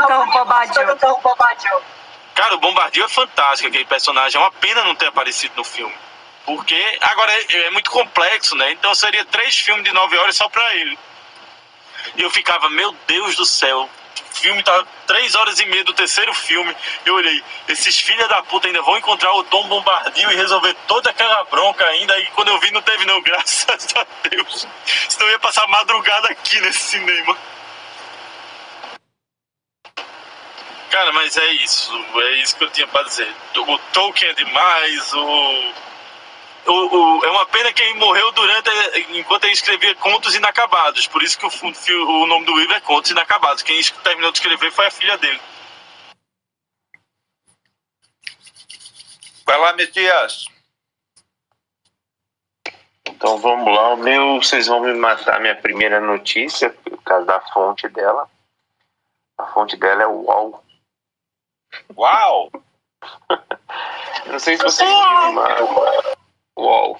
Tom 0.97 1.21
Bombadil. 1.21 1.81
Cara, 2.33 2.55
o 2.55 2.59
Bombadil 2.59 3.05
é 3.05 3.09
fantástico, 3.09 3.67
aquele 3.67 3.85
personagem. 3.85 4.39
É 4.39 4.43
uma 4.43 4.51
pena 4.51 4.83
não 4.83 4.95
ter 4.95 5.07
aparecido 5.07 5.53
no 5.57 5.63
filme. 5.63 5.93
Porque 6.45 6.97
agora 7.01 7.31
é, 7.31 7.65
é 7.65 7.71
muito 7.71 7.91
complexo, 7.91 8.55
né? 8.55 8.71
Então 8.71 8.93
seria 8.95 9.25
três 9.25 9.57
filmes 9.57 9.83
de 9.83 9.91
nove 9.91 10.17
horas 10.17 10.35
só 10.35 10.47
pra 10.47 10.75
ele. 10.75 10.97
E 12.15 12.21
eu 12.21 12.29
ficava, 12.29 12.69
meu 12.69 12.95
Deus 13.07 13.35
do 13.35 13.45
céu, 13.45 13.89
filme 14.33 14.61
tá 14.63 14.85
três 15.07 15.35
horas 15.35 15.59
e 15.59 15.65
meia 15.65 15.83
do 15.83 15.93
terceiro 15.93 16.33
filme. 16.33 16.75
Eu 17.05 17.15
olhei, 17.15 17.43
esses 17.67 17.99
filhos 17.99 18.27
da 18.27 18.43
puta 18.43 18.67
ainda 18.67 18.81
vão 18.81 18.97
encontrar 18.97 19.33
o 19.33 19.43
Tom 19.43 19.67
Bombardil 19.67 20.31
e 20.31 20.35
resolver 20.35 20.75
toda 20.87 21.09
aquela 21.09 21.43
bronca 21.45 21.85
ainda. 21.85 22.17
E 22.19 22.25
quando 22.27 22.49
eu 22.49 22.59
vi, 22.59 22.71
não 22.71 22.81
teve, 22.81 23.05
não, 23.05 23.21
graças 23.23 23.87
a 23.95 24.05
Deus. 24.29 24.67
Senão 25.09 25.27
eu 25.27 25.33
ia 25.33 25.39
passar 25.39 25.67
madrugada 25.67 26.29
aqui 26.29 26.59
nesse 26.61 26.79
cinema. 26.79 27.37
Cara, 30.89 31.11
mas 31.11 31.35
é 31.35 31.51
isso. 31.53 31.91
É 32.15 32.31
isso 32.35 32.55
que 32.55 32.63
eu 32.63 32.69
tinha 32.69 32.87
pra 32.87 33.03
dizer. 33.03 33.33
O 33.55 33.77
Tolkien 33.91 34.31
é 34.31 34.33
demais, 34.33 35.13
o 35.13 35.73
o, 36.67 36.71
o, 36.71 37.25
é 37.25 37.29
uma 37.29 37.45
pena 37.45 37.71
que 37.71 37.81
ele 37.81 37.99
morreu 37.99 38.31
durante 38.31 38.69
enquanto 39.11 39.43
ele 39.45 39.53
escrevia 39.53 39.93
contos 39.95 40.33
inacabados. 40.35 41.07
Por 41.07 41.21
isso 41.21 41.37
que 41.37 41.45
o, 41.45 42.23
o 42.23 42.27
nome 42.27 42.45
do 42.45 42.55
livro 42.57 42.73
é 42.73 42.79
Contos 42.81 43.11
Inacabados. 43.11 43.61
Quem 43.61 43.81
terminou 44.03 44.31
de 44.31 44.39
escrever 44.39 44.71
foi 44.71 44.87
a 44.87 44.91
filha 44.91 45.17
dele. 45.17 45.39
Vai 49.45 49.59
lá, 49.59 49.73
Messias. 49.73 50.47
Então 53.05 53.37
vamos 53.37 53.73
lá. 53.73 53.93
O 53.93 53.97
meu, 53.97 54.41
vocês 54.41 54.67
vão 54.67 54.81
me 54.81 54.93
matar 54.93 55.39
minha 55.39 55.55
primeira 55.55 55.99
notícia, 55.99 56.71
por 56.71 57.01
causa 57.03 57.25
da 57.25 57.39
fonte 57.39 57.87
dela. 57.89 58.27
A 59.37 59.45
fonte 59.47 59.77
dela 59.77 60.03
é 60.03 60.07
o 60.07 60.23
UOL. 60.23 60.63
Uau! 61.95 62.51
Não 64.25 64.39
sei 64.39 64.57
se 64.57 64.63
vocês 64.63 64.89
viram, 64.89 65.33
mas 65.33 66.15
UOL. 66.57 66.99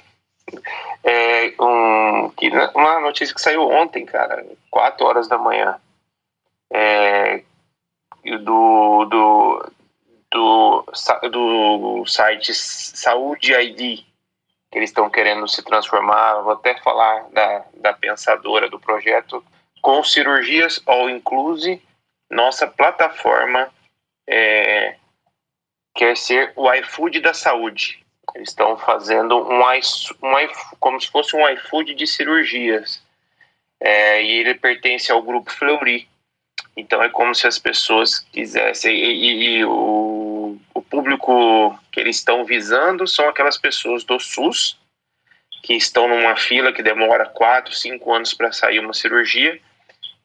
É 1.03 1.53
um, 1.59 2.29
que, 2.29 2.49
uma 2.75 2.99
notícia 2.99 3.33
que 3.33 3.41
saiu 3.41 3.67
ontem, 3.67 4.05
cara, 4.05 4.45
4 4.69 5.05
horas 5.05 5.27
da 5.27 5.37
manhã. 5.37 5.79
É, 6.71 7.43
do, 8.43 9.05
do, 9.05 9.71
do, 10.31 10.85
do 11.29 12.05
site 12.05 12.53
Saúde 12.53 13.53
ID, 13.53 14.03
que 14.71 14.79
eles 14.79 14.89
estão 14.89 15.09
querendo 15.09 15.47
se 15.47 15.63
transformar. 15.63 16.41
Vou 16.41 16.53
até 16.53 16.75
falar 16.81 17.29
da, 17.31 17.65
da 17.75 17.93
pensadora 17.93 18.69
do 18.69 18.79
projeto. 18.79 19.43
Com 19.81 20.03
cirurgias 20.03 20.81
all 20.87 21.09
inclusive, 21.09 21.81
nossa 22.29 22.67
plataforma 22.67 23.69
é, 24.27 24.95
quer 25.93 26.17
ser 26.17 26.51
o 26.55 26.71
iFood 26.73 27.19
da 27.21 27.33
saúde. 27.33 28.04
Eles 28.33 28.49
estão 28.49 28.77
fazendo 28.77 29.37
um, 29.37 29.61
um, 29.61 30.47
como 30.79 30.99
se 30.99 31.09
fosse 31.09 31.35
um 31.35 31.47
iFood 31.49 31.93
de 31.93 32.07
cirurgias. 32.07 33.01
É, 33.79 34.23
e 34.23 34.31
ele 34.39 34.55
pertence 34.55 35.11
ao 35.11 35.21
grupo 35.21 35.51
Fleury. 35.51 36.07
Então 36.75 37.01
é 37.03 37.09
como 37.09 37.35
se 37.35 37.47
as 37.47 37.59
pessoas 37.59 38.19
quisessem. 38.19 38.95
E, 38.95 39.13
e, 39.13 39.57
e 39.57 39.65
o, 39.65 40.57
o 40.73 40.81
público 40.81 41.77
que 41.91 41.99
eles 41.99 42.17
estão 42.17 42.43
visando 42.43 43.07
são 43.07 43.29
aquelas 43.29 43.57
pessoas 43.57 44.03
do 44.03 44.19
SUS 44.19 44.77
que 45.61 45.73
estão 45.73 46.07
numa 46.07 46.35
fila 46.35 46.71
que 46.71 46.83
demora 46.83 47.25
4, 47.25 47.73
5 47.73 48.13
anos 48.13 48.33
para 48.33 48.51
sair 48.51 48.79
uma 48.79 48.93
cirurgia. 48.93 49.59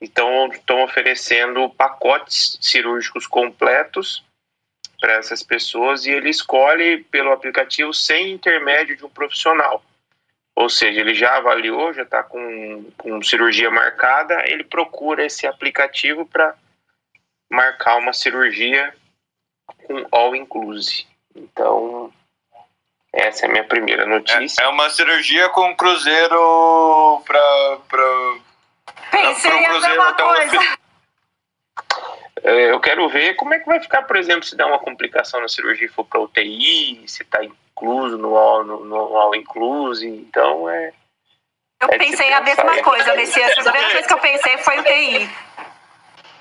Então 0.00 0.48
estão 0.48 0.82
oferecendo 0.82 1.68
pacotes 1.70 2.58
cirúrgicos 2.60 3.26
completos 3.26 4.22
para 5.00 5.14
essas 5.14 5.42
pessoas 5.42 6.04
e 6.04 6.10
ele 6.10 6.28
escolhe 6.28 6.98
pelo 7.04 7.32
aplicativo 7.32 7.92
sem 7.94 8.32
intermédio 8.32 8.96
de 8.96 9.04
um 9.04 9.08
profissional. 9.08 9.82
Ou 10.54 10.68
seja, 10.68 11.00
ele 11.00 11.14
já 11.14 11.38
avaliou, 11.38 11.92
já 11.92 12.02
está 12.02 12.22
com, 12.22 12.84
com 12.98 13.22
cirurgia 13.22 13.70
marcada, 13.70 14.44
ele 14.46 14.62
procura 14.62 15.24
esse 15.24 15.46
aplicativo 15.46 16.26
para 16.26 16.54
marcar 17.50 17.96
uma 17.96 18.12
cirurgia 18.12 18.94
com 19.86 20.06
all 20.12 20.36
inclusive. 20.36 21.06
Então, 21.34 22.12
essa 23.12 23.46
é 23.46 23.48
a 23.48 23.52
minha 23.52 23.64
primeira 23.64 24.04
notícia. 24.06 24.60
É, 24.60 24.64
é 24.64 24.68
uma 24.68 24.90
cirurgia 24.90 25.48
com 25.48 25.74
cruzeiro 25.74 27.22
para. 27.26 27.80
Pensei 29.10 29.50
pra, 29.50 29.60
um 29.60 29.64
cruzeiro 29.64 30.02
até 30.02 30.24
eu 32.42 32.80
quero 32.80 33.08
ver 33.08 33.34
como 33.34 33.54
é 33.54 33.58
que 33.58 33.66
vai 33.66 33.80
ficar, 33.80 34.02
por 34.02 34.16
exemplo, 34.16 34.44
se 34.44 34.56
der 34.56 34.64
uma 34.64 34.78
complicação 34.78 35.40
na 35.40 35.48
cirurgia 35.48 35.86
e 35.86 35.90
for 35.90 36.04
para 36.04 36.20
UTI, 36.20 37.02
se 37.06 37.22
está 37.22 37.44
incluso 37.44 38.16
no 38.16 38.36
all, 38.36 38.64
no, 38.64 38.84
no 38.84 38.96
all 39.16 39.34
inclusive. 39.34 40.16
Então 40.16 40.68
é. 40.68 40.92
Eu 41.80 41.88
é 41.90 41.98
pensei 41.98 42.32
a 42.32 42.40
mesma 42.40 42.76
é 42.76 42.82
coisa, 42.82 43.14
Messias. 43.14 43.52
A 43.58 43.62
primeira 43.62 43.90
coisa 43.90 44.06
que 44.06 44.14
eu 44.14 44.18
pensei 44.18 44.58
foi 44.58 44.78
UTI. 44.78 45.30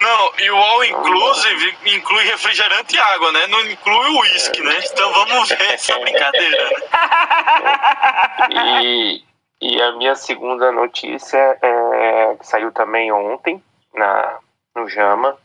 Não, 0.02 0.32
e 0.40 0.50
o 0.50 0.56
all 0.56 0.84
inclusive 0.86 1.78
inclui 1.86 2.24
refrigerante 2.24 2.96
e 2.96 3.00
água, 3.00 3.32
né? 3.34 3.48
Não 3.48 3.62
inclui 3.70 4.10
o 4.10 4.20
uísque, 4.22 4.62
né? 4.62 4.80
Então 4.92 5.12
vamos 5.12 5.50
ver 5.50 5.62
essa 5.74 6.00
brincadeira. 6.00 6.70
Né? 8.50 8.84
E, 8.84 9.24
e 9.62 9.82
a 9.82 9.92
minha 9.94 10.16
segunda 10.16 10.72
notícia 10.72 11.58
é, 11.62 12.36
que 12.40 12.48
saiu 12.48 12.72
também 12.72 13.12
ontem 13.12 13.62
na, 13.94 14.40
no 14.74 14.88
JAMA 14.88 15.38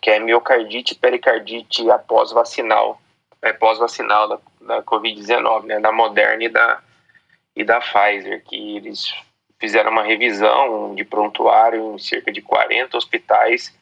que 0.00 0.10
é 0.10 0.18
miocardite 0.18 0.94
pericardite 0.94 1.88
após 1.90 2.32
vacinal, 2.32 3.00
é, 3.42 3.52
pós-vacinal 3.52 4.28
da, 4.28 4.38
da 4.60 4.82
Covid-19, 4.82 5.64
né, 5.64 5.80
da 5.80 5.92
Moderna 5.92 6.44
e 6.44 6.48
da, 6.48 6.82
e 7.54 7.64
da 7.64 7.80
Pfizer, 7.80 8.42
que 8.44 8.76
eles 8.76 9.14
fizeram 9.58 9.90
uma 9.90 10.02
revisão 10.02 10.94
de 10.94 11.04
prontuário 11.04 11.94
em 11.94 11.98
cerca 11.98 12.30
de 12.30 12.42
40 12.42 12.96
hospitais 12.96 13.74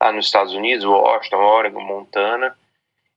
lá 0.00 0.12
nos 0.12 0.26
Estados 0.26 0.54
Unidos, 0.54 0.84
Washington, 0.84 1.36
Oregon, 1.36 1.80
Montana, 1.80 2.56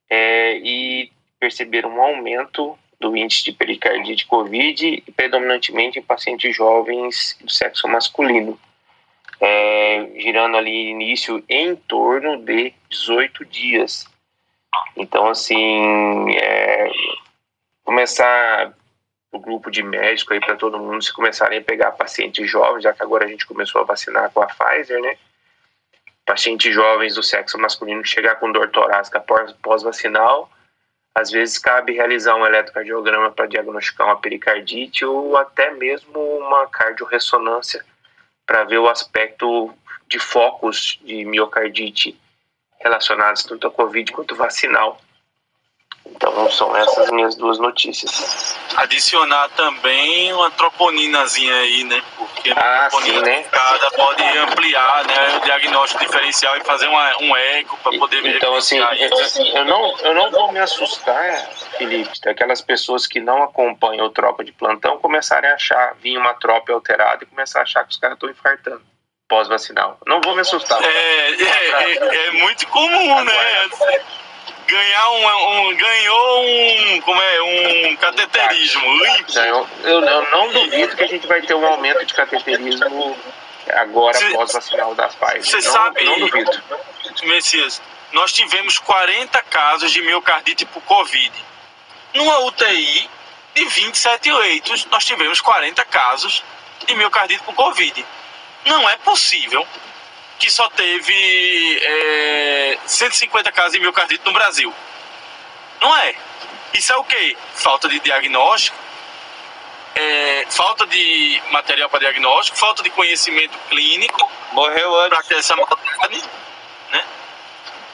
é, 0.08 0.56
e 0.58 1.12
perceberam 1.38 1.90
um 1.90 2.00
aumento 2.00 2.78
do 2.98 3.16
índice 3.16 3.44
de 3.44 3.52
pericardite 3.52 4.26
COVID, 4.26 5.04
predominantemente 5.14 5.98
em 5.98 6.02
pacientes 6.02 6.56
jovens 6.56 7.36
do 7.40 7.50
sexo 7.50 7.86
masculino 7.86 8.58
é, 9.40 10.10
girando 10.16 10.56
ali 10.56 10.90
início 10.90 11.42
em 11.48 11.76
torno 11.76 12.38
de 12.38 12.72
18 12.90 13.44
dias. 13.44 14.06
Então, 14.96 15.28
assim, 15.28 16.34
é, 16.36 16.90
começar 17.84 18.72
o 19.30 19.38
grupo 19.38 19.70
de 19.70 19.82
médicos 19.82 20.32
aí 20.32 20.40
para 20.40 20.56
todo 20.56 20.78
mundo 20.78 21.02
se 21.02 21.12
começarem 21.12 21.58
a 21.58 21.62
pegar 21.62 21.92
pacientes 21.92 22.50
jovens, 22.50 22.82
já 22.82 22.92
que 22.92 23.02
agora 23.02 23.24
a 23.24 23.28
gente 23.28 23.46
começou 23.46 23.80
a 23.82 23.84
vacinar 23.84 24.30
com 24.30 24.42
a 24.42 24.46
Pfizer, 24.46 25.00
né? 25.00 25.16
Pacientes 26.24 26.74
jovens 26.74 27.14
do 27.14 27.22
sexo 27.22 27.58
masculino 27.58 28.04
chegar 28.04 28.36
com 28.36 28.52
dor 28.52 28.70
torácica 28.70 29.20
pós-vacinal, 29.62 30.50
às 31.14 31.30
vezes 31.30 31.58
cabe 31.58 31.94
realizar 31.94 32.36
um 32.36 32.46
eletrocardiograma 32.46 33.30
para 33.30 33.46
diagnosticar 33.46 34.06
uma 34.06 34.20
pericardite 34.20 35.04
ou 35.04 35.36
até 35.36 35.70
mesmo 35.72 36.18
uma 36.38 36.66
cardiorressonância 36.68 37.84
para 38.48 38.64
ver 38.64 38.78
o 38.78 38.88
aspecto 38.88 39.74
de 40.08 40.18
focos 40.18 40.98
de 41.04 41.22
miocardite 41.26 42.18
relacionados 42.80 43.44
tanto 43.44 43.66
à 43.66 43.70
Covid 43.70 44.10
quanto 44.10 44.34
vacinal. 44.34 44.98
Então 46.06 46.50
são 46.50 46.74
essas 46.74 47.10
minhas 47.10 47.34
duas 47.36 47.58
notícias. 47.58 48.56
Adicionar 48.74 49.50
também 49.50 50.32
uma 50.32 50.50
troponinazinha 50.50 51.54
aí, 51.56 51.84
né? 51.84 52.02
Porque 52.54 52.88
porque 52.90 53.10
ah, 53.10 53.14
sim, 53.14 53.20
né? 53.22 53.44
cada 53.50 53.90
pode 53.90 54.22
ampliar 54.22 55.04
né, 55.06 55.36
o 55.36 55.40
diagnóstico 55.40 56.04
diferencial 56.04 56.56
e 56.56 56.64
fazer 56.64 56.86
uma, 56.86 57.22
um 57.22 57.36
eco 57.36 57.76
para 57.78 57.98
poder 57.98 58.22
ver. 58.22 58.36
Então, 58.36 58.54
assim, 58.54 58.78
assim, 58.80 59.48
eu, 59.56 59.64
não, 59.64 59.98
eu 59.98 60.14
não 60.14 60.30
vou 60.30 60.52
me 60.52 60.58
assustar, 60.58 61.48
Felipe, 61.76 62.10
daquelas 62.22 62.60
pessoas 62.60 63.06
que 63.06 63.20
não 63.20 63.42
acompanham 63.42 64.06
o 64.06 64.10
tropa 64.10 64.44
de 64.44 64.52
plantão 64.52 64.98
começarem 64.98 65.50
a 65.50 65.54
achar, 65.54 65.94
vir 66.00 66.18
uma 66.18 66.34
tropa 66.34 66.72
alterada 66.72 67.24
e 67.24 67.26
começar 67.26 67.60
a 67.60 67.62
achar 67.62 67.84
que 67.84 67.90
os 67.90 67.96
caras 67.96 68.16
estão 68.16 68.30
infartando 68.30 68.82
pós-vacinal. 69.28 69.98
Não 70.06 70.20
vou 70.22 70.34
me 70.34 70.40
assustar. 70.40 70.82
É, 70.82 70.86
é, 70.86 71.92
é, 71.92 72.28
é 72.28 72.30
muito 72.32 72.66
comum, 72.68 73.24
né? 73.24 73.32
Ganhar 74.68 75.10
um, 75.10 75.68
um, 75.68 75.76
ganhou 75.76 76.44
um 76.44 77.00
como 77.00 77.20
é 77.20 77.42
um 77.42 77.96
cateterismo 77.96 79.04
limpo. 79.04 79.38
Eu, 79.38 79.66
eu, 79.82 80.04
eu, 80.04 80.30
não 80.30 80.52
duvido 80.52 80.94
que 80.94 81.04
a 81.04 81.06
gente 81.06 81.26
vai 81.26 81.40
ter 81.40 81.54
um 81.54 81.66
aumento 81.66 82.04
de 82.04 82.12
cateterismo 82.12 83.16
agora 83.74 84.16
Cê, 84.16 84.26
após 84.26 84.52
vacinar 84.52 84.94
da 84.94 85.08
Pfizer. 85.08 85.44
Você 85.44 85.62
sabe, 85.62 86.04
não 86.04 86.20
duvido. 86.20 86.62
Messias, 87.24 87.80
nós 88.12 88.32
tivemos 88.32 88.78
40 88.78 89.40
casos 89.42 89.90
de 89.90 90.02
miocardite 90.02 90.66
por 90.66 90.82
Covid. 90.82 91.32
Numa 92.14 92.40
UTI 92.40 93.08
de 93.54 93.64
27 93.64 94.30
leitos, 94.32 94.86
nós 94.86 95.04
tivemos 95.04 95.40
40 95.40 95.84
casos 95.86 96.42
de 96.86 96.94
miocardite 96.94 97.42
por 97.42 97.54
Covid. 97.54 98.04
Não 98.66 98.88
é 98.88 98.96
possível 98.98 99.66
que 100.38 100.50
só 100.50 100.68
teve 100.70 101.80
é, 101.82 102.78
150 102.86 103.50
casos 103.52 103.72
de 103.72 103.80
miocardite 103.80 104.24
no 104.24 104.32
Brasil. 104.32 104.72
Não 105.80 105.96
é. 105.96 106.14
Isso 106.72 106.92
é 106.92 106.96
o 106.96 107.04
quê? 107.04 107.36
Falta 107.54 107.88
de 107.88 107.98
diagnóstico, 108.00 108.76
é, 109.94 110.46
falta 110.48 110.86
de 110.86 111.42
material 111.50 111.88
para 111.90 112.00
diagnóstico, 112.00 112.56
falta 112.56 112.82
de 112.82 112.90
conhecimento 112.90 113.58
clínico. 113.68 114.30
Morreu 114.52 114.94
antes. 115.00 115.18
Para 115.18 115.22
ter 115.26 115.36
essa 115.38 115.56
maldade, 115.56 116.22
né? 116.92 117.04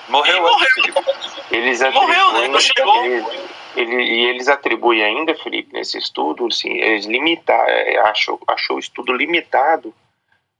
Morreu, 0.08 0.42
morreu. 0.42 0.68
Eles 1.50 1.80
morreu, 1.92 2.32
né? 2.32 2.48
Não 2.48 2.60
chegou. 2.60 3.04
Ele, 3.04 3.24
ele, 3.76 4.02
e 4.02 4.26
eles 4.26 4.48
atribuem 4.48 5.02
ainda, 5.02 5.34
Felipe, 5.36 5.72
nesse 5.72 5.96
estudo, 5.98 6.46
assim, 6.46 6.76
eles 6.78 7.06
limitar, 7.06 7.64
é, 7.68 7.98
achou, 8.00 8.38
achou 8.46 8.76
o 8.76 8.80
estudo 8.80 9.12
limitado 9.14 9.94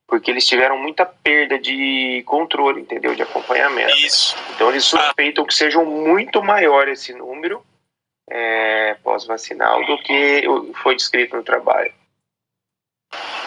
porque 0.07 0.31
eles 0.31 0.47
tiveram 0.47 0.79
muita 0.79 1.07
perda 1.07 1.59
de 1.59 2.23
controle, 2.27 2.81
entendeu? 2.81 3.15
De 3.15 3.23
acompanhamento. 3.23 3.97
Isso. 3.97 4.37
Então 4.55 4.71
eles 4.71 4.85
suspeitam 4.85 5.45
que 5.45 5.55
seja 5.55 5.83
muito 5.83 6.43
maior 6.43 6.89
esse 6.89 7.13
número 7.13 7.65
é, 8.31 8.95
pós-vacinal 9.03 9.85
do 9.87 9.99
que 9.99 10.45
foi 10.83 10.97
descrito 10.97 11.37
no 11.37 11.43
trabalho. 11.43 11.93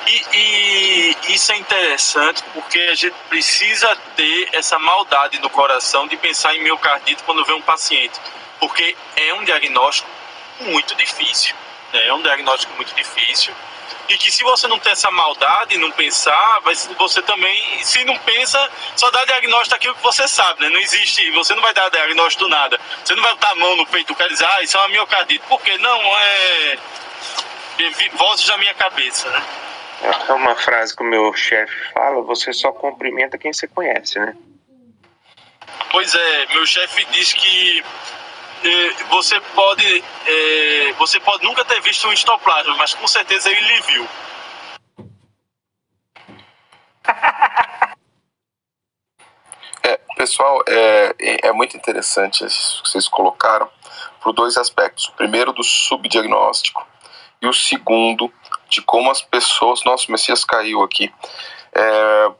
E, 0.08 0.22
e, 0.38 1.34
isso 1.34 1.52
é 1.52 1.58
interessante 1.58 2.42
porque 2.54 2.80
a 2.80 2.96
gente 2.96 3.16
precisa 3.28 3.94
ter 4.16 4.50
essa 4.54 4.80
maldade 4.80 5.40
no 5.42 5.50
coração 5.50 6.08
de 6.08 6.16
pensar 6.16 6.56
em 6.56 6.64
miocardite 6.64 7.24
quando 7.24 7.44
vê 7.44 7.54
um 7.54 7.62
paciente, 7.62 8.18
porque 8.60 8.96
é 9.18 9.34
um 9.34 9.44
diagnóstico 9.44 10.10
muito 10.62 10.96
difícil. 10.96 11.56
Né? 11.94 12.08
É 12.08 12.14
um 12.14 12.22
diagnóstico 12.22 12.74
muito 12.76 12.96
difícil 12.96 13.54
e 14.10 14.18
que 14.18 14.32
se 14.32 14.44
você 14.44 14.68
não 14.68 14.80
tem 14.80 14.92
essa 14.92 15.12
maldade 15.12 15.78
não 15.78 15.92
pensar, 15.92 16.62
você 16.98 17.22
também, 17.22 17.84
se 17.84 18.04
não 18.06 18.18
pensa, 18.20 18.72
só 18.96 19.10
dá 19.12 19.26
diagnóstico 19.26 19.72
daquilo 19.72 19.96
que 19.96 20.04
você 20.04 20.28
sabe, 20.28 20.62
né? 20.64 20.70
Não 20.70 20.80
existe, 20.80 21.30
você 21.32 21.54
não 21.54 21.62
vai 21.62 21.74
dar 21.74 21.90
diagnóstico 21.90 22.46
do 22.46 22.50
nada. 22.50 22.80
Você 23.04 23.16
não 23.16 23.24
vai 23.24 23.34
botar 23.34 23.52
a 23.52 23.56
mão 23.56 23.76
no 23.76 23.86
peito 23.86 24.08
do 24.08 24.16
cara 24.16 24.30
e 24.30 24.34
dizer, 24.34 24.46
ah, 24.46 24.62
isso 24.62 24.78
é 24.78 24.80
uma 24.80 24.90
miocardite. 24.90 25.44
Por 25.48 25.62
quê? 25.62 25.78
Não, 25.78 26.00
é. 26.00 26.78
Vozes 28.14 28.48
da 28.48 28.58
minha 28.58 28.74
cabeça, 28.74 29.30
né? 29.30 29.44
É 30.28 30.34
uma 30.34 30.56
frase 30.56 30.96
que 30.96 31.04
o 31.04 31.06
meu 31.06 31.34
chefe 31.34 31.76
fala, 31.94 32.22
você 32.22 32.54
só 32.54 32.72
cumprimenta 32.72 33.38
quem 33.38 33.52
você 33.52 33.68
conhece, 33.68 34.20
né? 34.20 34.36
Pois 35.92 36.14
é, 36.14 36.46
meu 36.48 36.66
chefe 36.66 37.06
diz 37.12 37.34
que 37.34 37.84
você 39.10 39.40
pode 39.56 40.04
é, 40.26 40.94
você 40.94 41.20
pode 41.20 41.44
nunca 41.44 41.64
ter 41.66 41.82
visto 41.82 42.08
um 42.08 42.14
estoplasma, 42.14 42.76
mas 42.76 42.94
com 42.94 43.08
certeza 43.08 43.50
ele 43.50 43.82
viu. 43.82 44.08
É, 49.84 50.00
pessoal, 50.18 50.62
é, 50.68 51.48
é 51.48 51.52
muito 51.54 51.78
interessante 51.78 52.44
isso 52.44 52.84
que 52.84 52.90
vocês 52.90 53.08
colocaram 53.08 53.70
por 54.22 54.34
dois 54.34 54.58
aspectos. 54.58 55.08
O 55.08 55.14
primeiro 55.14 55.54
do 55.54 55.64
subdiagnóstico 55.64 56.86
e 57.42 57.48
o 57.48 57.54
segundo 57.54 58.32
de 58.70 58.82
como 58.82 59.10
as 59.10 59.22
pessoas. 59.22 59.84
Nossa, 59.86 60.08
o 60.08 60.12
Messias 60.12 60.44
caiu 60.44 60.84
aqui. 60.84 61.14
É, 61.74 62.32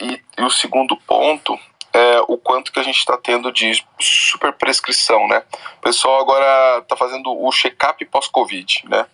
e, 0.00 0.22
e, 0.38 0.42
o 0.42 0.50
segundo 0.50 0.96
ponto 0.96 1.58
é, 1.96 2.20
o 2.28 2.36
quanto 2.36 2.70
que 2.70 2.78
a 2.78 2.82
gente 2.82 2.98
está 2.98 3.16
tendo 3.16 3.50
de 3.50 3.82
super 3.98 4.52
prescrição, 4.52 5.26
né? 5.26 5.42
O 5.78 5.80
pessoal 5.80 6.20
agora 6.20 6.80
está 6.80 6.94
fazendo 6.94 7.32
o 7.32 7.50
check-up 7.50 8.04
pós-Covid, 8.04 8.84
né? 8.86 9.06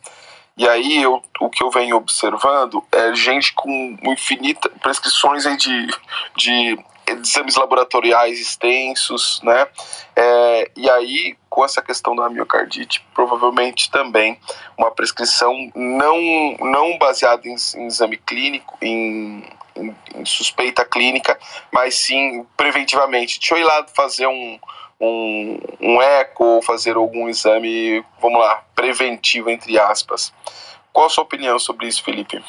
E 0.57 0.69
aí 0.69 1.01
eu, 1.01 1.23
o 1.41 1.49
que 1.49 1.63
eu 1.63 1.71
venho 1.71 1.97
observando 1.97 2.85
é 2.91 3.15
gente 3.15 3.53
com 3.55 3.97
infinitas 4.03 4.71
prescrições 4.81 5.47
aí 5.47 5.57
de, 5.57 5.87
de 6.37 6.79
exames 7.07 7.55
laboratoriais 7.55 8.41
extensos, 8.41 9.41
né? 9.45 9.69
É, 10.17 10.71
e 10.77 10.91
aí, 10.91 11.37
com 11.49 11.65
essa 11.65 11.81
questão 11.81 12.17
da 12.17 12.29
miocardite, 12.29 13.07
provavelmente 13.15 13.93
também 13.93 14.37
uma 14.77 14.91
prescrição 14.91 15.55
não, 15.73 16.19
não 16.59 16.99
baseada 16.99 17.47
em, 17.47 17.55
em 17.77 17.87
exame 17.87 18.17
clínico, 18.17 18.77
em 18.83 19.49
em, 19.77 20.25
suspeita 20.25 20.85
clínica, 20.85 21.39
mas 21.71 21.95
sim 21.95 22.47
preventivamente. 22.57 23.39
Deixa 23.39 23.55
eu 23.55 23.59
ir 23.59 23.65
lá 23.65 23.87
fazer 23.95 24.27
um, 24.27 24.59
um, 25.01 25.59
um 25.81 26.03
eco 26.03 26.45
ou 26.45 26.63
fazer 26.63 26.97
algum 26.97 27.29
exame, 27.29 28.05
vamos 28.21 28.41
lá, 28.41 28.63
preventivo, 28.75 29.51
entre 29.51 29.79
aspas. 29.79 30.33
Qual 30.93 31.07
a 31.07 31.11
sua 31.11 31.25
opinião 31.25 31.59
sobre 31.59 31.87
isso, 31.87 32.05
Felipe? 32.05 32.43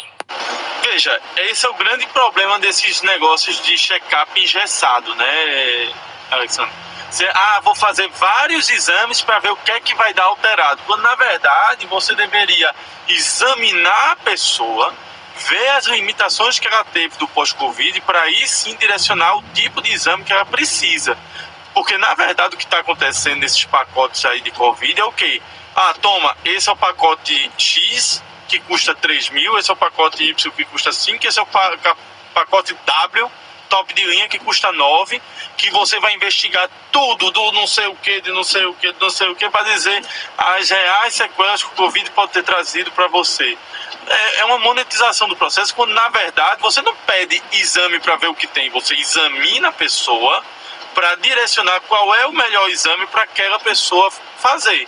Veja, 0.81 1.21
esse 1.37 1.65
é 1.65 1.69
o 1.69 1.73
grande 1.73 2.05
problema 2.07 2.59
desses 2.59 3.01
negócios 3.01 3.61
de 3.61 3.77
check-up 3.77 4.39
engessado, 4.39 5.15
né, 5.15 5.93
Alexandre? 6.29 6.73
Você, 7.09 7.29
ah, 7.31 7.59
vou 7.63 7.75
fazer 7.75 8.07
vários 8.09 8.69
exames 8.71 9.21
para 9.21 9.37
ver 9.37 9.51
o 9.51 9.55
que 9.57 9.71
é 9.71 9.79
que 9.79 9.93
vai 9.93 10.13
dar 10.15 10.23
alterado. 10.23 10.81
Quando 10.87 11.03
na 11.03 11.13
verdade 11.13 11.85
você 11.85 12.15
deveria 12.15 12.73
examinar 13.07 14.13
a 14.13 14.15
pessoa, 14.15 14.91
ver 15.35 15.69
as 15.69 15.85
limitações 15.85 16.59
que 16.59 16.67
ela 16.67 16.83
teve 16.83 17.17
do 17.17 17.27
pós-Covid 17.27 18.01
para 18.01 18.21
aí 18.21 18.47
sim 18.47 18.75
direcionar 18.75 19.37
o 19.37 19.43
tipo 19.53 19.81
de 19.81 19.91
exame 19.91 20.23
que 20.23 20.33
ela 20.33 20.45
precisa. 20.45 21.17
Porque 21.73 21.97
na 21.97 22.13
verdade 22.13 22.55
o 22.55 22.57
que 22.57 22.65
está 22.65 22.79
acontecendo 22.79 23.39
nesses 23.39 23.65
pacotes 23.65 24.23
aí 24.25 24.41
de 24.41 24.51
Covid 24.51 24.99
é 24.99 25.05
o 25.05 25.11
quê? 25.11 25.41
Ah, 25.75 25.93
toma, 26.01 26.37
esse 26.45 26.69
é 26.69 26.71
o 26.71 26.75
pacote 26.75 27.51
X 27.57 28.23
que 28.47 28.59
custa 28.59 28.93
3 28.93 29.29
mil, 29.29 29.57
esse 29.57 29.71
é 29.71 29.73
o 29.73 29.77
pacote 29.77 30.23
Y 30.23 30.51
que 30.51 30.65
custa 30.65 30.91
5, 30.91 31.25
esse 31.25 31.39
é 31.39 31.41
o 31.41 31.47
pacote 32.33 32.75
W 32.85 33.31
top 33.73 33.91
de 33.91 34.05
linha 34.05 34.29
que 34.29 34.37
custa 34.37 34.71
9, 34.71 35.19
que 35.57 35.71
você 35.71 35.99
vai 35.99 36.13
investigar 36.13 36.69
tudo 36.91 37.31
do 37.31 37.51
não 37.53 37.65
sei 37.65 37.87
o 37.87 37.95
que, 37.95 38.21
de 38.21 38.31
não 38.31 38.43
sei 38.43 38.65
o 38.67 38.73
que, 38.75 38.93
de 38.93 39.01
não 39.01 39.09
sei 39.09 39.27
o 39.29 39.35
que, 39.35 39.49
para 39.49 39.63
dizer 39.63 40.05
as 40.37 40.69
reais 40.69 41.15
sequelas 41.15 41.63
que 41.63 41.69
o 41.69 41.75
Covid 41.75 42.11
pode 42.11 42.33
ter 42.33 42.43
trazido 42.43 42.91
para 42.91 43.07
você 43.07 43.57
é, 44.07 44.39
é 44.41 44.45
uma 44.45 44.59
monetização 44.59 45.27
do 45.27 45.35
processo, 45.35 45.73
quando 45.73 45.91
na 45.91 46.07
verdade 46.09 46.61
você 46.61 46.83
não 46.83 46.95
pede 46.95 47.41
exame 47.53 47.99
para 47.99 48.15
ver 48.17 48.27
o 48.27 48.35
que 48.35 48.45
tem, 48.45 48.69
você 48.69 48.93
examina 48.93 49.69
a 49.69 49.71
pessoa 49.71 50.43
para 50.93 51.15
direcionar 51.15 51.79
qual 51.81 52.13
é 52.13 52.27
o 52.27 52.31
melhor 52.31 52.69
exame 52.69 53.07
para 53.07 53.23
aquela 53.23 53.59
pessoa 53.59 54.11
fazer. 54.37 54.87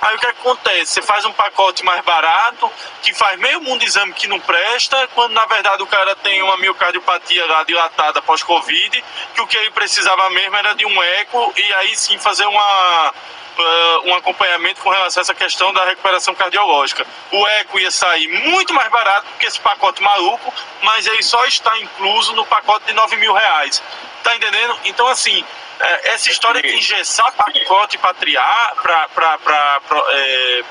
Aí 0.00 0.14
o 0.14 0.18
que 0.18 0.26
acontece? 0.26 0.92
Você 0.92 1.02
faz 1.02 1.24
um 1.24 1.32
pacote 1.32 1.84
mais 1.84 2.04
barato, 2.04 2.70
que 3.02 3.14
faz 3.14 3.38
meio 3.38 3.60
mundo 3.60 3.80
de 3.80 3.86
exame 3.86 4.12
que 4.12 4.26
não 4.26 4.38
presta, 4.40 5.08
quando 5.14 5.32
na 5.32 5.46
verdade 5.46 5.82
o 5.82 5.86
cara 5.86 6.14
tem 6.16 6.42
uma 6.42 6.56
miocardiopatia 6.56 7.46
lá 7.46 7.62
dilatada 7.64 8.22
pós-Covid, 8.22 9.04
que 9.34 9.40
o 9.40 9.46
que 9.46 9.56
ele 9.56 9.70
precisava 9.70 10.28
mesmo 10.30 10.56
era 10.56 10.74
de 10.74 10.84
um 10.84 11.02
eco 11.02 11.52
e 11.56 11.74
aí 11.74 11.96
sim 11.96 12.18
fazer 12.18 12.46
uma 12.46 13.12
uh, 13.58 14.08
um 14.10 14.14
acompanhamento 14.14 14.80
com 14.80 14.90
relação 14.90 15.20
a 15.20 15.22
essa 15.22 15.34
questão 15.34 15.72
da 15.72 15.84
recuperação 15.84 16.34
cardiológica. 16.34 17.06
O 17.32 17.46
eco 17.46 17.78
ia 17.78 17.90
sair 17.90 18.28
muito 18.28 18.72
mais 18.74 18.90
barato 18.90 19.26
que 19.38 19.46
esse 19.46 19.60
pacote 19.60 20.02
maluco, 20.02 20.52
mas 20.82 21.06
ele 21.06 21.22
só 21.22 21.44
está 21.46 21.78
incluso 21.78 22.34
no 22.34 22.44
pacote 22.44 22.86
de 22.86 22.92
9 22.92 23.16
mil 23.16 23.32
reais. 23.32 23.82
Tá 24.22 24.34
entendendo? 24.34 24.78
Então, 24.84 25.06
assim, 25.06 25.44
é, 25.80 26.08
essa 26.10 26.30
história 26.30 26.62
de 26.62 26.74
engessar 26.74 27.30
pacote 27.32 27.98
para 27.98 28.14
triar, 28.14 28.74
para. 28.82 29.08
para. 29.08 29.38
para. 29.38 29.80
É, 30.10 30.64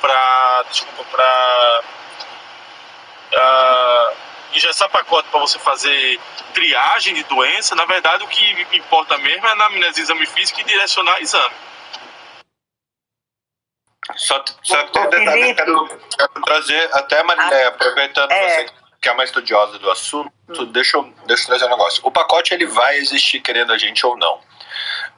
para. 0.00 0.64
desculpa, 0.70 1.04
para. 1.04 1.82
Uh, 3.32 4.16
engessar 4.52 4.88
pacote 4.88 5.28
para 5.28 5.40
você 5.40 5.58
fazer 5.58 6.18
triagem 6.52 7.14
de 7.14 7.22
doença, 7.24 7.74
na 7.74 7.84
verdade 7.84 8.24
o 8.24 8.28
que 8.28 8.66
importa 8.72 9.16
mesmo 9.18 9.46
é 9.46 9.54
na 9.54 9.66
anamnese 9.66 10.00
exame 10.00 10.26
físico 10.26 10.60
e 10.60 10.64
direcionar 10.64 11.20
exame. 11.20 11.54
Só, 14.16 14.42
só 14.62 14.82
tem 14.84 15.02
um 15.02 15.10
detalhe, 15.10 15.54
quero, 15.54 16.00
quero 16.16 16.42
trazer 16.44 16.90
até, 16.94 17.22
Marilé, 17.22 17.66
aproveitando 17.66 18.32
é. 18.32 18.64
você 18.64 18.79
que 19.00 19.08
é 19.08 19.12
uma 19.12 19.24
estudiosa 19.24 19.78
do 19.78 19.90
assunto, 19.90 20.66
deixa 20.66 20.98
eu, 20.98 21.04
deixa 21.26 21.44
eu 21.44 21.46
trazer 21.46 21.64
um 21.64 21.70
negócio. 21.70 22.02
O 22.04 22.10
pacote 22.10 22.52
ele 22.52 22.66
vai 22.66 22.96
existir 22.98 23.40
querendo 23.40 23.72
a 23.72 23.78
gente 23.78 24.04
ou 24.04 24.16
não. 24.16 24.40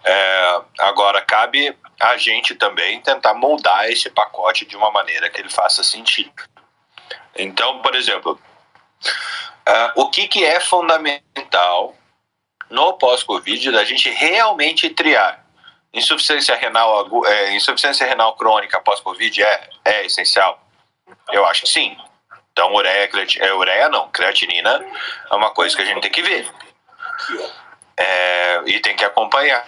É, 0.04 0.60
agora, 0.78 1.20
cabe 1.22 1.76
a 2.00 2.16
gente 2.16 2.54
também 2.54 3.00
tentar 3.00 3.34
moldar 3.34 3.90
esse 3.90 4.08
pacote 4.08 4.64
de 4.64 4.76
uma 4.76 4.90
maneira 4.90 5.28
que 5.28 5.40
ele 5.40 5.48
faça 5.48 5.82
sentido. 5.82 6.32
Então, 7.36 7.80
por 7.82 7.94
exemplo, 7.94 8.38
uh, 9.68 10.00
o 10.00 10.10
que, 10.10 10.28
que 10.28 10.44
é 10.44 10.60
fundamental 10.60 11.96
no 12.70 12.92
pós-Covid 12.94 13.72
da 13.72 13.84
gente 13.84 14.08
realmente 14.10 14.90
triar? 14.90 15.44
Insuficiência 15.92 16.56
renal, 16.56 17.26
é, 17.26 17.54
insuficiência 17.54 18.06
renal 18.06 18.34
crônica 18.36 18.80
pós-Covid 18.80 19.42
é, 19.42 19.70
é 19.84 20.06
essencial? 20.06 20.58
Eu 21.30 21.44
acho 21.46 21.62
que 21.62 21.68
sim. 21.68 21.96
Então, 22.52 22.72
ureia, 22.74 23.10
é, 23.40 23.54
ureia 23.54 23.88
não, 23.88 24.08
creatinina 24.10 24.84
é 25.30 25.34
uma 25.34 25.50
coisa 25.50 25.74
que 25.74 25.82
a 25.82 25.84
gente 25.86 26.02
tem 26.02 26.10
que 26.10 26.22
ver. 26.22 26.48
É, 27.96 28.62
e 28.66 28.80
tem 28.80 28.94
que 28.94 29.04
acompanhar. 29.04 29.66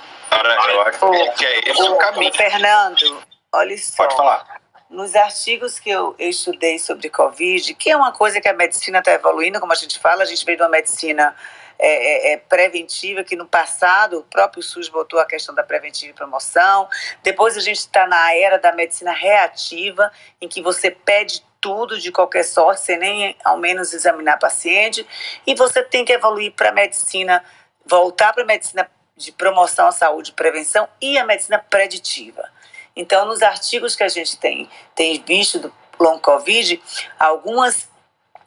eu 0.69 0.83
acho 0.83 1.35
que 1.37 1.47
é 1.47 1.71
esse 1.71 1.83
o 1.83 1.97
caminho. 1.97 2.33
Fernando, 2.35 3.23
olha 3.53 3.79
só. 3.79 3.97
Pode 3.97 4.17
falar. 4.17 4.61
Nos 4.91 5.17
artigos 5.17 5.81
que 5.81 5.91
eu, 5.91 6.15
eu 6.19 6.29
estudei 6.29 6.79
sobre 6.79 7.09
Covid, 7.09 7.75
que 7.75 7.91
é 7.91 7.97
uma 7.97 8.13
coisa 8.13 8.41
que 8.41 8.49
a 8.49 8.53
medicina 8.53 8.99
está 8.99 9.13
evoluindo, 9.13 9.59
como 9.59 9.73
a 9.73 9.77
gente 9.77 9.99
fala, 9.99 10.23
a 10.23 10.27
gente 10.27 10.45
veio 10.45 10.59
de 10.59 10.63
uma 10.63 10.69
medicina 10.69 11.35
é, 11.79 11.89
é, 11.89 12.33
é, 12.33 12.37
preventiva, 12.37 13.25
que 13.25 13.35
no 13.35 13.47
passado 13.47 14.19
o 14.19 14.23
próprio 14.23 14.63
SUS 14.63 14.89
botou 14.89 15.19
a 15.19 15.27
questão 15.27 15.55
da 15.55 15.65
preventiva 15.65 16.11
e 16.11 16.15
promoção. 16.15 16.89
Depois 17.23 17.57
a 17.57 17.61
gente 17.61 17.79
está 17.79 18.07
na 18.07 18.35
era 18.35 18.59
da 18.59 18.73
medicina 18.73 19.13
reativa, 19.13 20.13
em 20.41 20.49
que 20.49 20.63
você 20.63 20.91
pede 20.91 21.43
tudo 21.65 21.99
de 21.99 22.13
qualquer 22.13 22.43
sorte, 22.43 22.83
sem 22.83 22.99
nem 22.99 23.35
ao 23.43 23.57
menos 23.57 23.95
examinar 23.95 24.39
paciente. 24.39 25.07
E 25.47 25.55
você 25.55 25.83
tem 25.83 26.05
que 26.05 26.13
evoluir 26.13 26.53
para 26.53 26.69
a 26.69 26.73
medicina, 26.73 27.43
voltar 27.87 28.35
para 28.35 28.43
a 28.43 28.47
medicina 28.47 28.87
de 29.17 29.33
promoção 29.33 29.87
à 29.87 29.93
saúde 29.93 30.31
e 30.31 30.35
prevenção 30.35 30.87
e 31.01 31.17
a 31.17 31.25
medicina 31.25 31.59
preditiva. 31.59 32.47
Então, 32.95 33.25
nos 33.25 33.41
artigos 33.41 33.97
que 33.97 34.03
a 34.03 34.09
gente 34.09 34.37
tem, 34.37 34.69
tem 34.95 35.23
visto 35.27 35.59
do 35.59 35.73
long 35.99 36.19
COVID, 36.19 36.83
algumas 37.19 37.89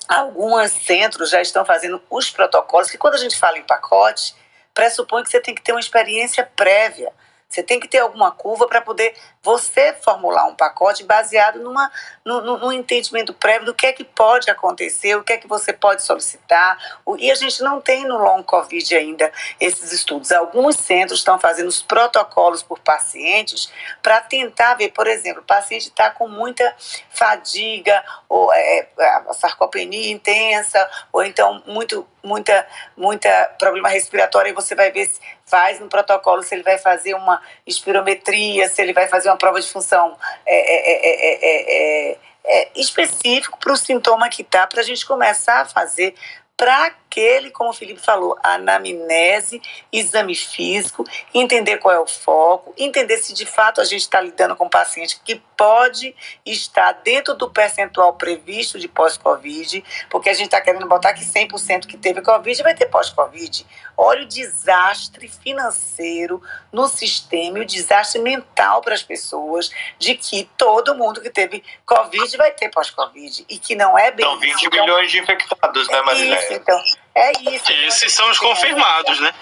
alguns 0.08 0.72
centros 0.72 1.32
já 1.32 1.42
estão 1.42 1.66
fazendo 1.66 2.00
os 2.12 2.30
protocolos, 2.30 2.92
que 2.92 3.00
quando 3.00 3.16
a 3.16 3.18
gente 3.18 3.36
fala 3.36 3.58
em 3.58 3.64
pacote, 3.64 4.36
pressupõe 4.76 5.24
que 5.24 5.32
você 5.32 5.42
tem 5.42 5.56
que 5.56 5.62
ter 5.62 5.72
uma 5.72 5.82
experiência 5.82 6.48
prévia. 6.56 7.12
Você 7.50 7.64
tem 7.64 7.80
que 7.80 7.88
ter 7.88 8.00
alguma 8.00 8.30
curva 8.32 8.68
para 8.68 8.82
poder 8.82 9.16
você 9.42 9.94
formular 9.94 10.46
um 10.48 10.56
pacote 10.56 11.06
baseado 11.06 11.60
numa, 11.60 11.90
no, 12.26 12.58
no, 12.58 12.74
entendimento 12.74 13.34
prévio 13.34 13.66
do 13.66 13.74
que 13.74 13.86
é 13.86 13.94
que 13.94 14.04
pode 14.04 14.52
acontecer, 14.52 15.16
o 15.16 15.24
que 15.24 15.32
é 15.32 15.38
que 15.38 15.48
você 15.48 15.72
pode 15.72 16.04
solicitar. 16.04 16.78
E 17.18 17.32
a 17.32 17.36
gente 17.36 17.64
não 17.64 17.80
tem 17.80 18.06
no 18.06 18.18
long 18.18 18.44
COVID 18.44 18.96
ainda 18.96 19.32
esses 19.62 19.94
estudos. 19.94 20.34
Alguns 20.34 20.76
centros 20.76 21.20
estão 21.20 21.40
fazendo 21.40 21.70
os 21.70 21.82
protocolos 21.82 22.62
por 22.62 22.80
pacientes 22.80 23.72
para 24.04 24.20
tentar 24.20 24.74
ver, 24.74 24.90
por 24.90 25.08
exemplo, 25.08 25.42
o 25.42 25.46
paciente 25.46 25.88
está 25.88 26.12
com 26.12 26.28
muita 26.28 26.76
fadiga, 27.10 28.04
ou 28.28 28.54
é, 28.54 28.90
a 29.00 29.34
sarcopenia 29.34 30.12
intensa, 30.12 30.86
ou 31.14 31.24
então 31.24 31.64
muito, 31.66 32.06
muita, 32.28 32.68
muita 32.96 33.56
problema 33.58 33.90
respiratório, 33.90 34.50
e 34.50 34.54
você 34.54 34.76
vai 34.76 34.92
ver 34.92 35.08
se 35.08 35.20
faz 35.46 35.80
no 35.80 35.88
protocolo 35.88 36.44
se 36.44 36.54
ele 36.54 36.64
vai 36.64 36.78
fazer 36.78 37.14
uma 37.14 37.42
espirometria, 37.66 38.68
se 38.68 38.82
ele 38.82 38.94
vai 38.94 39.08
fazer 39.08 39.30
uma 39.30 39.38
prova 39.38 39.62
de 39.62 39.68
função 39.68 40.18
é, 40.46 42.12
é, 42.12 42.18
é, 42.48 42.70
específico 42.76 43.58
para 43.60 43.74
o 43.74 43.78
sintoma 43.78 44.30
que 44.30 44.42
está, 44.42 44.68
para 44.68 44.82
a 44.82 44.84
gente 44.84 45.06
começar 45.06 45.62
a 45.62 45.66
fazer 45.66 46.14
para 46.58 46.88
aquele, 46.88 47.52
como 47.52 47.70
o 47.70 47.74
Felipe 47.74 48.02
falou, 48.02 48.36
anamnese, 48.44 49.62
exame 49.94 50.34
físico, 50.34 51.06
entender 51.32 51.78
qual 51.78 51.94
é 51.94 52.00
o 52.00 52.08
foco, 52.08 52.74
entender 52.76 53.20
se 53.20 53.32
de 53.32 53.46
fato 53.46 53.80
a 53.80 53.86
gente 53.86 54.02
está 54.02 54.20
lidando 54.20 54.56
com 54.56 54.66
um 54.66 54.70
paciente 54.70 55.22
que 55.24 55.40
pode 55.56 56.16
estar 56.44 56.92
dentro 57.04 57.36
do 57.36 57.48
percentual 57.48 58.14
previsto 58.14 58.80
de 58.80 58.88
pós-Covid, 58.88 59.84
porque 60.10 60.30
a 60.30 60.34
gente 60.34 60.46
está 60.46 60.60
querendo 60.60 60.88
botar 60.88 61.14
que 61.14 61.24
100% 61.24 61.86
que 61.86 61.96
teve 61.96 62.24
Covid 62.24 62.64
vai 62.64 62.74
ter 62.74 62.88
pós-Covid. 62.88 63.64
Olha 63.98 64.22
o 64.22 64.28
desastre 64.28 65.28
financeiro 65.28 66.40
no 66.72 66.88
sistema 66.88 67.58
e 67.58 67.62
o 67.64 67.66
desastre 67.66 68.22
mental 68.22 68.80
para 68.82 68.94
as 68.94 69.02
pessoas 69.02 69.72
de 69.98 70.14
que 70.14 70.48
todo 70.56 70.94
mundo 70.94 71.20
que 71.20 71.32
teve 71.32 71.64
Covid 71.84 72.38
vai 72.38 72.52
ter 72.52 72.70
pós-Covid 72.70 73.46
e 73.50 73.58
que 73.58 73.76
não 73.76 73.98
é 73.98 74.12
bem. 74.12 74.24
São 74.24 74.40
20 74.40 74.64
então, 74.64 74.86
milhões 74.86 75.12
de 75.12 75.20
infectados, 75.20 75.88
né, 75.88 76.02
Marilé? 76.04 76.44
Isso, 76.44 76.54
então, 76.54 76.80
é 77.16 77.32
isso. 77.50 77.72
Esses 77.72 78.14
são 78.14 78.30
os 78.30 78.38
confirmados, 78.38 79.20
né? 79.20 79.34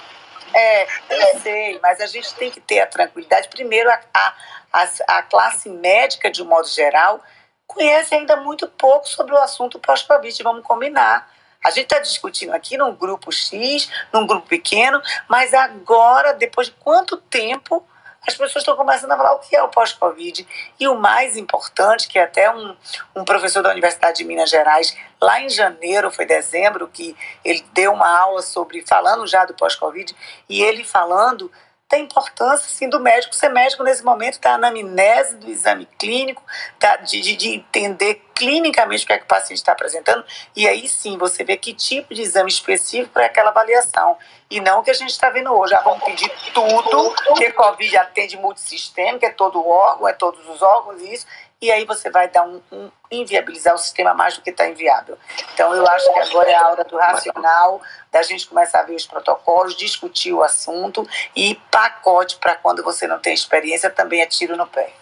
É, 0.53 0.84
eu 1.10 1.39
sei, 1.41 1.80
mas 1.84 1.99
a 1.99 2.08
gente 2.08 2.34
tem 2.36 2.49
que 2.49 2.62
ter 2.62 2.80
a 2.80 2.88
tranquilidade. 2.88 3.49
Primeiro, 3.49 3.91
a, 3.91 4.34
a, 4.72 4.88
a 5.08 5.22
classe 5.24 5.70
médica, 5.70 6.32
de 6.32 6.41
um 6.41 6.45
modo 6.45 6.70
geral, 6.70 7.22
conhece 7.68 8.16
ainda 8.16 8.38
muito 8.38 8.70
pouco 8.70 9.06
sobre 9.10 9.34
o 9.34 9.38
assunto 9.38 9.80
pós-Covid, 9.80 10.41
vamos 10.43 10.64
combinar. 10.64 11.30
A 11.66 11.72
gente 11.72 11.86
está 11.86 11.97
discutindo 11.97 12.53
aqui 12.53 12.78
num 12.78 12.93
grupo 12.93 13.32
X, 13.32 13.89
num 14.13 14.28
grupo 14.28 14.47
pequeno, 14.47 15.01
mas 15.28 15.51
agora, 15.51 16.32
depois 16.32 16.68
de 16.68 16.74
quanto 16.74 17.18
tempo 17.18 17.84
as 18.22 18.36
pessoas 18.36 18.61
estão 18.61 18.76
começando 18.76 19.11
a 19.11 19.18
falar 19.18 19.34
o 19.34 19.39
que 19.39 19.55
é 19.55 19.63
o 19.63 19.70
pós-Covid. 19.70 20.47
E 20.80 20.88
o 20.88 20.93
mais 20.93 21.36
importante, 21.36 22.07
que 22.07 22.20
até 22.20 22.53
um, 22.53 22.76
um 23.16 23.26
professor 23.26 23.63
da 23.63 23.72
Universidade 23.72 24.18
de 24.18 24.24
Minas 24.24 24.51
Gerais, 24.51 24.95
lá 25.20 25.41
em 25.41 25.49
janeiro, 25.49 26.11
foi 26.11 26.28
dezembro, 26.28 26.88
que 26.88 27.16
ele 27.43 27.66
deu 27.74 27.93
uma 27.93 28.16
aula 28.16 28.43
sobre, 28.43 28.86
falando 28.86 29.26
já 29.26 29.43
do 29.43 29.55
pós-Covid, 29.55 30.16
e 30.47 30.61
ele 30.61 30.84
falando 30.84 31.51
da 31.89 31.99
importância 31.99 32.67
sim, 32.67 32.89
do 32.89 32.99
médico 32.99 33.36
ser 33.36 33.49
médico 33.49 33.83
nesse 33.83 34.03
momento, 34.03 34.39
da 34.39 34.55
anamnese 34.55 35.38
do 35.38 35.49
exame 35.49 35.86
clínico, 35.99 36.41
da, 36.79 36.97
de, 36.97 37.21
de, 37.21 37.36
de 37.36 37.49
entender 37.55 38.21
clinicamente 38.33 39.03
o 39.03 39.07
que, 39.07 39.13
é 39.13 39.17
que 39.17 39.23
o 39.23 39.27
paciente 39.27 39.59
está 39.59 39.71
apresentando, 39.71 40.25
e 40.55 40.67
aí 40.67 40.89
sim 40.89 41.17
você 41.17 41.43
vê 41.43 41.55
que 41.55 41.73
tipo 41.73 42.13
de 42.13 42.21
exame 42.21 42.49
específico 42.49 43.13
para 43.13 43.27
aquela 43.27 43.49
avaliação. 43.49 44.17
E 44.49 44.59
não 44.59 44.79
o 44.79 44.83
que 44.83 44.91
a 44.91 44.93
gente 44.93 45.09
está 45.09 45.29
vendo 45.29 45.51
hoje. 45.51 45.71
Já 45.71 45.81
vamos 45.81 46.03
pedir 46.03 46.29
tudo, 46.53 47.15
porque 47.27 47.51
Covid 47.51 47.97
atende 47.97 48.38
multissistêmico, 48.38 49.25
é 49.25 49.31
todo 49.31 49.65
órgão, 49.67 50.07
é 50.07 50.13
todos 50.13 50.47
os 50.47 50.61
órgãos 50.61 51.01
e 51.01 51.13
isso, 51.13 51.25
e 51.62 51.72
aí 51.72 51.86
você 51.86 52.10
vai 52.10 52.28
dar 52.28 52.43
um, 52.43 52.62
um 52.72 52.91
inviabilizar 53.12 53.74
o 53.74 53.78
sistema 53.78 54.14
mais 54.14 54.36
do 54.36 54.41
que 54.41 54.49
está 54.49 54.68
inviável. 54.68 55.18
Então 55.53 55.74
eu 55.74 55.88
acho 55.88 56.14
que 56.14 56.20
agora 56.20 56.49
é 56.49 56.56
a 56.56 56.70
hora 56.70 56.84
do 56.84 56.97
racional, 56.97 57.82
da 58.12 58.22
gente 58.22 58.47
começar 58.47 58.82
a 58.82 58.84
ver 58.84 58.95
os 58.95 59.06
protocolos, 59.06 59.76
discutir 59.76 60.34
o 60.34 60.43
assunto 60.43 61.08
e 61.36 61.56
pacote 61.72 62.38
para 62.38 62.56
quando 62.56 62.84
você 62.84 63.08
não 63.08 63.20
tem 63.20 63.34
experiência 63.34 63.89
também 63.89 64.22
é 64.22 64.26
tiro 64.26 64.56
no 64.56 64.68
pé. 64.68 64.93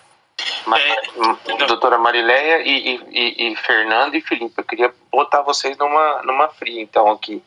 Mas, 0.66 0.82
é, 0.82 1.66
doutora 1.66 1.98
Marileia 1.98 2.62
e, 2.62 2.96
e, 3.12 3.52
e, 3.52 3.56
Fernando 3.58 4.16
e 4.16 4.22
Felipe, 4.22 4.56
eu 4.58 4.64
queria 4.64 4.94
botar 5.12 5.42
vocês 5.42 5.78
numa, 5.78 6.24
numa 6.24 6.50
fria, 6.50 6.82
então, 6.82 7.10
aqui. 7.12 7.44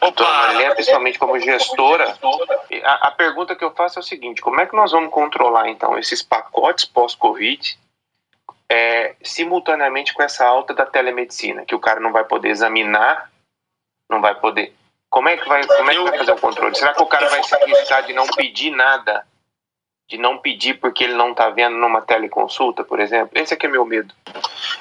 Doutora 0.00 0.30
Marileia, 0.30 0.74
principalmente 0.74 1.18
como 1.18 1.38
gestora, 1.40 2.16
a, 2.84 3.08
a, 3.08 3.10
pergunta 3.10 3.56
que 3.56 3.64
eu 3.64 3.72
faço 3.72 3.98
é 3.98 4.00
o 4.00 4.04
seguinte: 4.04 4.40
como 4.40 4.60
é 4.60 4.66
que 4.66 4.76
nós 4.76 4.92
vamos 4.92 5.10
controlar, 5.10 5.68
então, 5.68 5.98
esses 5.98 6.22
pacotes 6.22 6.84
pós-Covid 6.84 7.76
é, 8.70 9.16
simultaneamente 9.22 10.12
com 10.12 10.22
essa 10.22 10.44
alta 10.44 10.74
da 10.74 10.84
telemedicina, 10.84 11.64
que 11.64 11.74
o 11.74 11.80
cara 11.80 12.00
não 12.00 12.12
vai 12.12 12.24
poder 12.24 12.48
examinar, 12.48 13.30
não 14.08 14.20
vai 14.20 14.34
poder. 14.34 14.74
Como 15.10 15.28
é 15.28 15.36
que 15.36 15.48
vai, 15.48 15.66
como 15.66 15.90
é 15.90 15.94
que 15.94 16.02
vai 16.02 16.18
fazer 16.18 16.32
o 16.32 16.38
controle? 16.38 16.76
Será 16.76 16.92
que 16.92 17.02
o 17.02 17.06
cara 17.06 17.28
vai 17.28 17.42
se 17.42 17.54
arriscar 17.54 18.04
de 18.04 18.12
não 18.12 18.26
pedir 18.26 18.70
nada? 18.70 19.26
De 20.06 20.18
não 20.18 20.38
pedir 20.38 20.74
porque 20.74 21.04
ele 21.04 21.14
não 21.14 21.32
está 21.32 21.50
vendo 21.50 21.76
numa 21.76 22.02
teleconsulta, 22.02 22.84
por 22.84 23.00
exemplo? 23.00 23.30
Esse 23.34 23.54
aqui 23.54 23.66
é 23.66 23.68
meu 23.70 23.84
medo. 23.84 24.14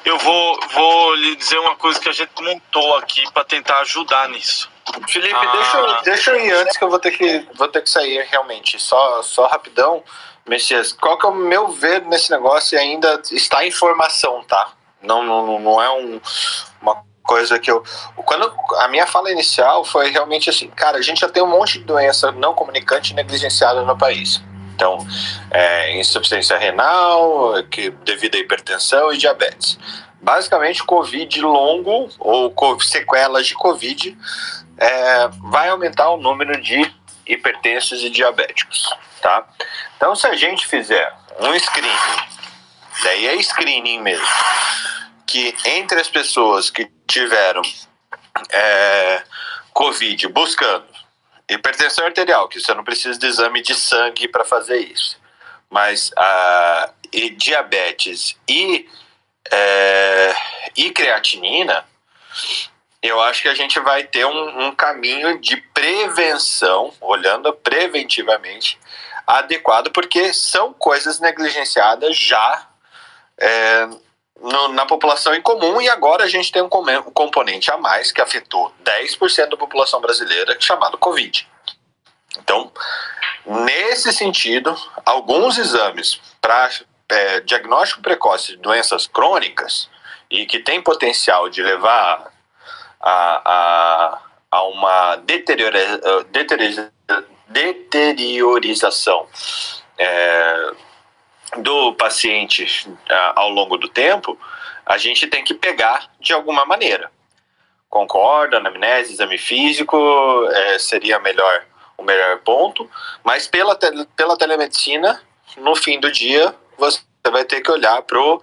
Eu 0.03 0.17
vou, 0.17 0.59
vou 0.71 1.15
lhe 1.15 1.35
dizer 1.35 1.57
uma 1.59 1.75
coisa 1.75 1.99
que 1.99 2.09
a 2.09 2.13
gente 2.13 2.31
montou 2.41 2.97
aqui 2.97 3.23
para 3.31 3.43
tentar 3.43 3.79
ajudar 3.81 4.29
nisso. 4.29 4.69
Felipe, 5.07 5.35
ah. 5.35 5.51
deixa, 5.51 5.77
eu, 5.77 6.01
deixa 6.03 6.31
eu 6.31 6.45
ir 6.45 6.51
antes 6.53 6.77
que 6.77 6.83
eu 6.83 6.89
vou 6.89 6.99
ter 6.99 7.11
que, 7.11 7.45
vou 7.55 7.67
ter 7.67 7.81
que 7.81 7.89
sair 7.89 8.25
realmente. 8.29 8.79
Só, 8.79 9.21
só 9.21 9.47
rapidão. 9.47 10.03
Messias, 10.47 10.93
qual 10.93 11.17
que 11.17 11.25
é 11.25 11.29
o 11.29 11.35
meu 11.35 11.69
ver 11.69 12.03
nesse 12.03 12.31
negócio 12.31 12.75
e 12.75 12.79
ainda 12.79 13.21
está 13.31 13.65
em 13.65 13.71
formação, 13.71 14.43
tá? 14.43 14.71
Não, 15.01 15.23
não, 15.23 15.59
não 15.59 15.81
é 15.81 15.89
um, 15.91 16.19
uma 16.81 17.03
coisa 17.23 17.59
que 17.59 17.69
eu. 17.69 17.83
Quando 18.15 18.51
a 18.77 18.87
minha 18.87 19.05
fala 19.05 19.31
inicial 19.31 19.83
foi 19.83 20.09
realmente 20.09 20.49
assim, 20.49 20.69
cara, 20.69 20.97
a 20.97 21.01
gente 21.01 21.19
já 21.19 21.29
tem 21.29 21.43
um 21.43 21.47
monte 21.47 21.79
de 21.79 21.85
doença 21.85 22.31
não 22.31 22.53
comunicante 22.53 23.13
negligenciada 23.13 23.83
no 23.83 23.97
país. 23.97 24.41
Então, 24.73 24.99
é, 25.49 25.99
insuficiência 25.99 26.55
renal, 26.55 27.53
que, 27.69 27.89
devido 27.89 28.35
à 28.35 28.37
hipertensão 28.37 29.11
e 29.11 29.17
diabetes. 29.17 29.77
Basicamente, 30.21 30.83
Covid 30.83 31.41
longo 31.41 32.09
ou 32.19 32.53
sequelas 32.81 33.47
de 33.47 33.55
Covid 33.55 34.17
é, 34.77 35.27
vai 35.49 35.69
aumentar 35.69 36.09
o 36.11 36.17
número 36.17 36.61
de 36.61 36.93
hipertensos 37.27 38.03
e 38.03 38.09
diabéticos, 38.09 38.89
tá? 39.21 39.47
Então, 39.95 40.15
se 40.15 40.27
a 40.27 40.35
gente 40.35 40.67
fizer 40.67 41.13
um 41.39 41.53
screening, 41.59 41.91
daí 43.03 43.27
é 43.27 43.41
screening 43.41 44.01
mesmo, 44.01 44.27
que 45.25 45.55
entre 45.65 45.99
as 45.99 46.09
pessoas 46.09 46.69
que 46.69 46.89
tiveram 47.07 47.61
é, 48.51 49.23
Covid 49.73 50.27
buscando 50.29 50.87
hipertensão 51.49 52.05
arterial, 52.05 52.47
que 52.47 52.59
você 52.59 52.73
não 52.73 52.83
precisa 52.83 53.17
de 53.17 53.25
exame 53.25 53.61
de 53.61 53.73
sangue 53.73 54.27
para 54.27 54.43
fazer 54.43 54.79
isso, 54.79 55.17
mas 55.69 56.11
a 56.17 56.93
e 57.11 57.29
diabetes 57.29 58.35
e, 58.47 58.87
é, 59.51 60.35
e 60.75 60.91
creatinina, 60.91 61.85
eu 63.07 63.21
acho 63.21 63.41
que 63.41 63.47
a 63.47 63.53
gente 63.53 63.79
vai 63.79 64.03
ter 64.03 64.25
um, 64.25 64.67
um 64.67 64.75
caminho 64.75 65.39
de 65.39 65.57
prevenção, 65.57 66.93
olhando 66.99 67.53
preventivamente, 67.53 68.79
adequado, 69.25 69.91
porque 69.91 70.33
são 70.33 70.73
coisas 70.73 71.19
negligenciadas 71.19 72.17
já 72.17 72.67
é, 73.37 73.87
no, 74.39 74.69
na 74.69 74.85
população 74.85 75.33
em 75.33 75.41
comum 75.41 75.81
e 75.81 75.89
agora 75.89 76.23
a 76.23 76.27
gente 76.27 76.51
tem 76.51 76.61
um, 76.61 76.69
componente 76.69 77.71
a 77.71 77.77
mais 77.77 78.11
que 78.11 78.21
afetou 78.21 78.73
10% 78.83 79.49
da 79.49 79.57
população 79.57 79.99
brasileira, 79.99 80.55
chamado 80.59 80.97
Covid. 80.97 81.47
Então, 82.39 82.71
nesse 83.45 84.13
sentido, 84.13 84.75
alguns 85.05 85.57
exames 85.57 86.19
para 86.39 86.69
é, 87.09 87.39
diagnóstico 87.41 88.01
precoce 88.01 88.53
de 88.53 88.57
doenças 88.57 89.07
crônicas 89.07 89.89
e 90.29 90.45
que 90.45 90.59
tem 90.59 90.81
potencial 90.81 91.49
de 91.49 91.61
levar 91.63 92.31
a, 92.99 93.41
a, 93.45 94.21
a 94.51 94.63
uma 94.63 95.15
deteriora, 95.17 96.23
deteriora, 96.31 96.91
deteriorização 97.47 99.27
é, 99.97 100.71
do 101.57 101.93
paciente 101.93 102.87
ao 103.35 103.49
longo 103.49 103.77
do 103.77 103.87
tempo, 103.87 104.37
a 104.85 104.97
gente 104.97 105.27
tem 105.27 105.43
que 105.43 105.53
pegar 105.53 106.09
de 106.19 106.33
alguma 106.33 106.65
maneira. 106.65 107.11
Concorda, 107.89 108.57
anamnese, 108.57 109.13
exame 109.13 109.37
físico 109.37 109.97
é, 110.51 110.79
seria 110.79 111.19
melhor 111.19 111.65
o 111.97 112.03
melhor 112.03 112.37
ponto, 112.39 112.89
mas 113.23 113.47
pela, 113.47 113.75
pela 114.15 114.37
telemedicina, 114.37 115.19
no 115.57 115.75
fim 115.75 115.99
do 115.99 116.11
dia, 116.11 116.53
você 116.77 117.01
vai 117.31 117.43
ter 117.43 117.61
que 117.61 117.71
olhar 117.71 118.01
pro 118.03 118.41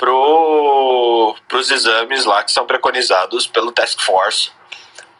pro, 0.00 1.36
os 1.52 1.70
exames 1.70 2.24
lá 2.24 2.42
que 2.42 2.50
são 2.50 2.66
preconizados 2.66 3.46
pelo 3.46 3.70
Task 3.70 4.00
Force 4.00 4.50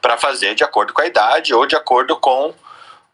para 0.00 0.16
fazer 0.16 0.54
de 0.54 0.64
acordo 0.64 0.94
com 0.94 1.02
a 1.02 1.06
idade 1.06 1.52
ou 1.52 1.66
de 1.66 1.76
acordo 1.76 2.16
com 2.16 2.54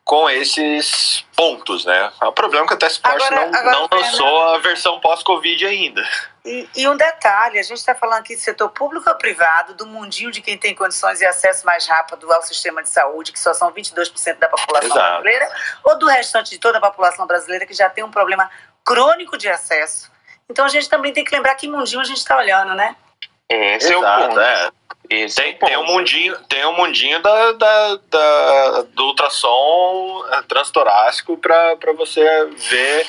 com 0.05 0.31
esses 0.31 1.27
pontos, 1.35 1.85
né? 1.85 2.13
O 2.23 2.31
problema 2.31 2.65
é 2.65 2.69
que 2.69 2.75
a 2.75 2.77
Task 2.77 3.03
Force 3.03 3.27
agora, 3.27 3.51
não, 3.51 3.59
agora, 3.59 3.73
não 3.73 3.89
lançou 3.91 4.43
a 4.51 4.59
versão 4.59 5.01
pós-Covid 5.01 5.67
ainda. 5.67 6.01
E, 6.45 6.69
e, 6.77 6.89
um 6.89 6.97
detalhe, 6.97 7.59
a 7.59 7.63
gente 7.65 7.79
está 7.79 7.93
falando 7.93 8.21
aqui 8.21 8.37
do 8.37 8.41
setor 8.41 8.69
público 8.69 9.11
ou 9.11 9.17
privado, 9.17 9.75
do 9.75 9.85
mundinho 9.85 10.31
de 10.31 10.41
quem 10.41 10.57
tem 10.57 10.77
condições 10.77 11.19
de 11.19 11.27
acesso 11.27 11.67
mais 11.67 11.89
rápido 11.89 12.33
ao 12.33 12.41
sistema 12.43 12.85
de 12.85 12.89
saúde, 12.89 13.33
que 13.33 13.41
só 13.41 13.53
são 13.53 13.73
22% 13.73 14.39
da 14.39 14.49
população 14.49 14.91
Exato. 14.91 15.23
brasileira, 15.23 15.51
ou 15.83 15.99
do 15.99 16.07
restante 16.07 16.51
de 16.51 16.59
toda 16.59 16.79
a 16.79 16.81
população 16.81 17.27
brasileira 17.27 17.67
que 17.67 17.75
já 17.75 17.91
tem 17.91 18.05
um 18.05 18.11
problema 18.11 18.49
crônico 18.85 19.37
de 19.37 19.49
acesso. 19.49 20.09
Então 20.49 20.65
a 20.65 20.69
gente 20.69 20.89
também 20.89 21.13
tem 21.13 21.25
que 21.25 21.35
lembrar 21.35 21.55
que 21.55 21.69
mundinho 21.69 22.01
a 22.01 22.05
gente 22.05 22.19
está 22.19 22.37
olhando, 22.37 22.75
né? 22.75 22.97
Esse 23.49 23.93
Exato, 23.93 24.05
é 24.05 24.25
o 24.25 24.29
ponto. 24.29 24.41
É. 24.41 24.71
Esse 25.09 25.37
tem, 25.37 25.51
é 25.51 25.55
tem 25.55 25.77
um 25.77 25.87
mundinho, 25.87 26.37
tem 26.49 26.67
um 26.67 26.77
mundinho 26.77 27.23
da, 27.23 27.53
da, 27.53 27.97
da 28.11 28.83
do 28.93 29.05
ultrassom 29.05 30.25
é, 30.33 30.43
transtorácico 30.43 31.37
para 31.37 31.93
você 31.97 32.25
ver 32.47 33.07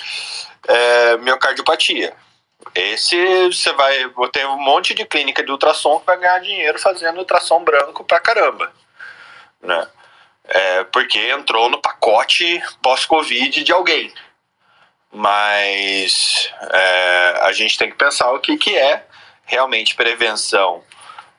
é, 0.68 1.18
miocardiopatia. 1.18 2.14
Esse 2.76 3.48
você 3.48 3.72
vai 3.74 4.12
ter 4.32 4.46
um 4.48 4.60
monte 4.60 4.94
de 4.94 5.06
clínica 5.06 5.44
de 5.44 5.52
ultrassom 5.52 6.00
que 6.00 6.06
vai 6.06 6.18
ganhar 6.18 6.40
dinheiro 6.40 6.78
fazendo 6.80 7.18
ultrassom 7.18 7.64
branco 7.64 8.04
pra 8.04 8.20
caramba, 8.20 8.72
né? 9.62 9.88
É, 10.50 10.84
porque 10.86 11.20
entrou 11.30 11.70
no 11.70 11.82
pacote 11.82 12.62
pós-Covid 12.82 13.64
de 13.64 13.72
alguém. 13.72 14.14
Mas 15.12 16.52
é, 16.72 17.40
a 17.44 17.52
gente 17.52 17.78
tem 17.78 17.90
que 17.90 17.98
pensar 17.98 18.32
o 18.32 18.40
que, 18.40 18.58
que 18.58 18.78
é 18.78 19.06
realmente 19.46 19.96
prevenção 19.96 20.84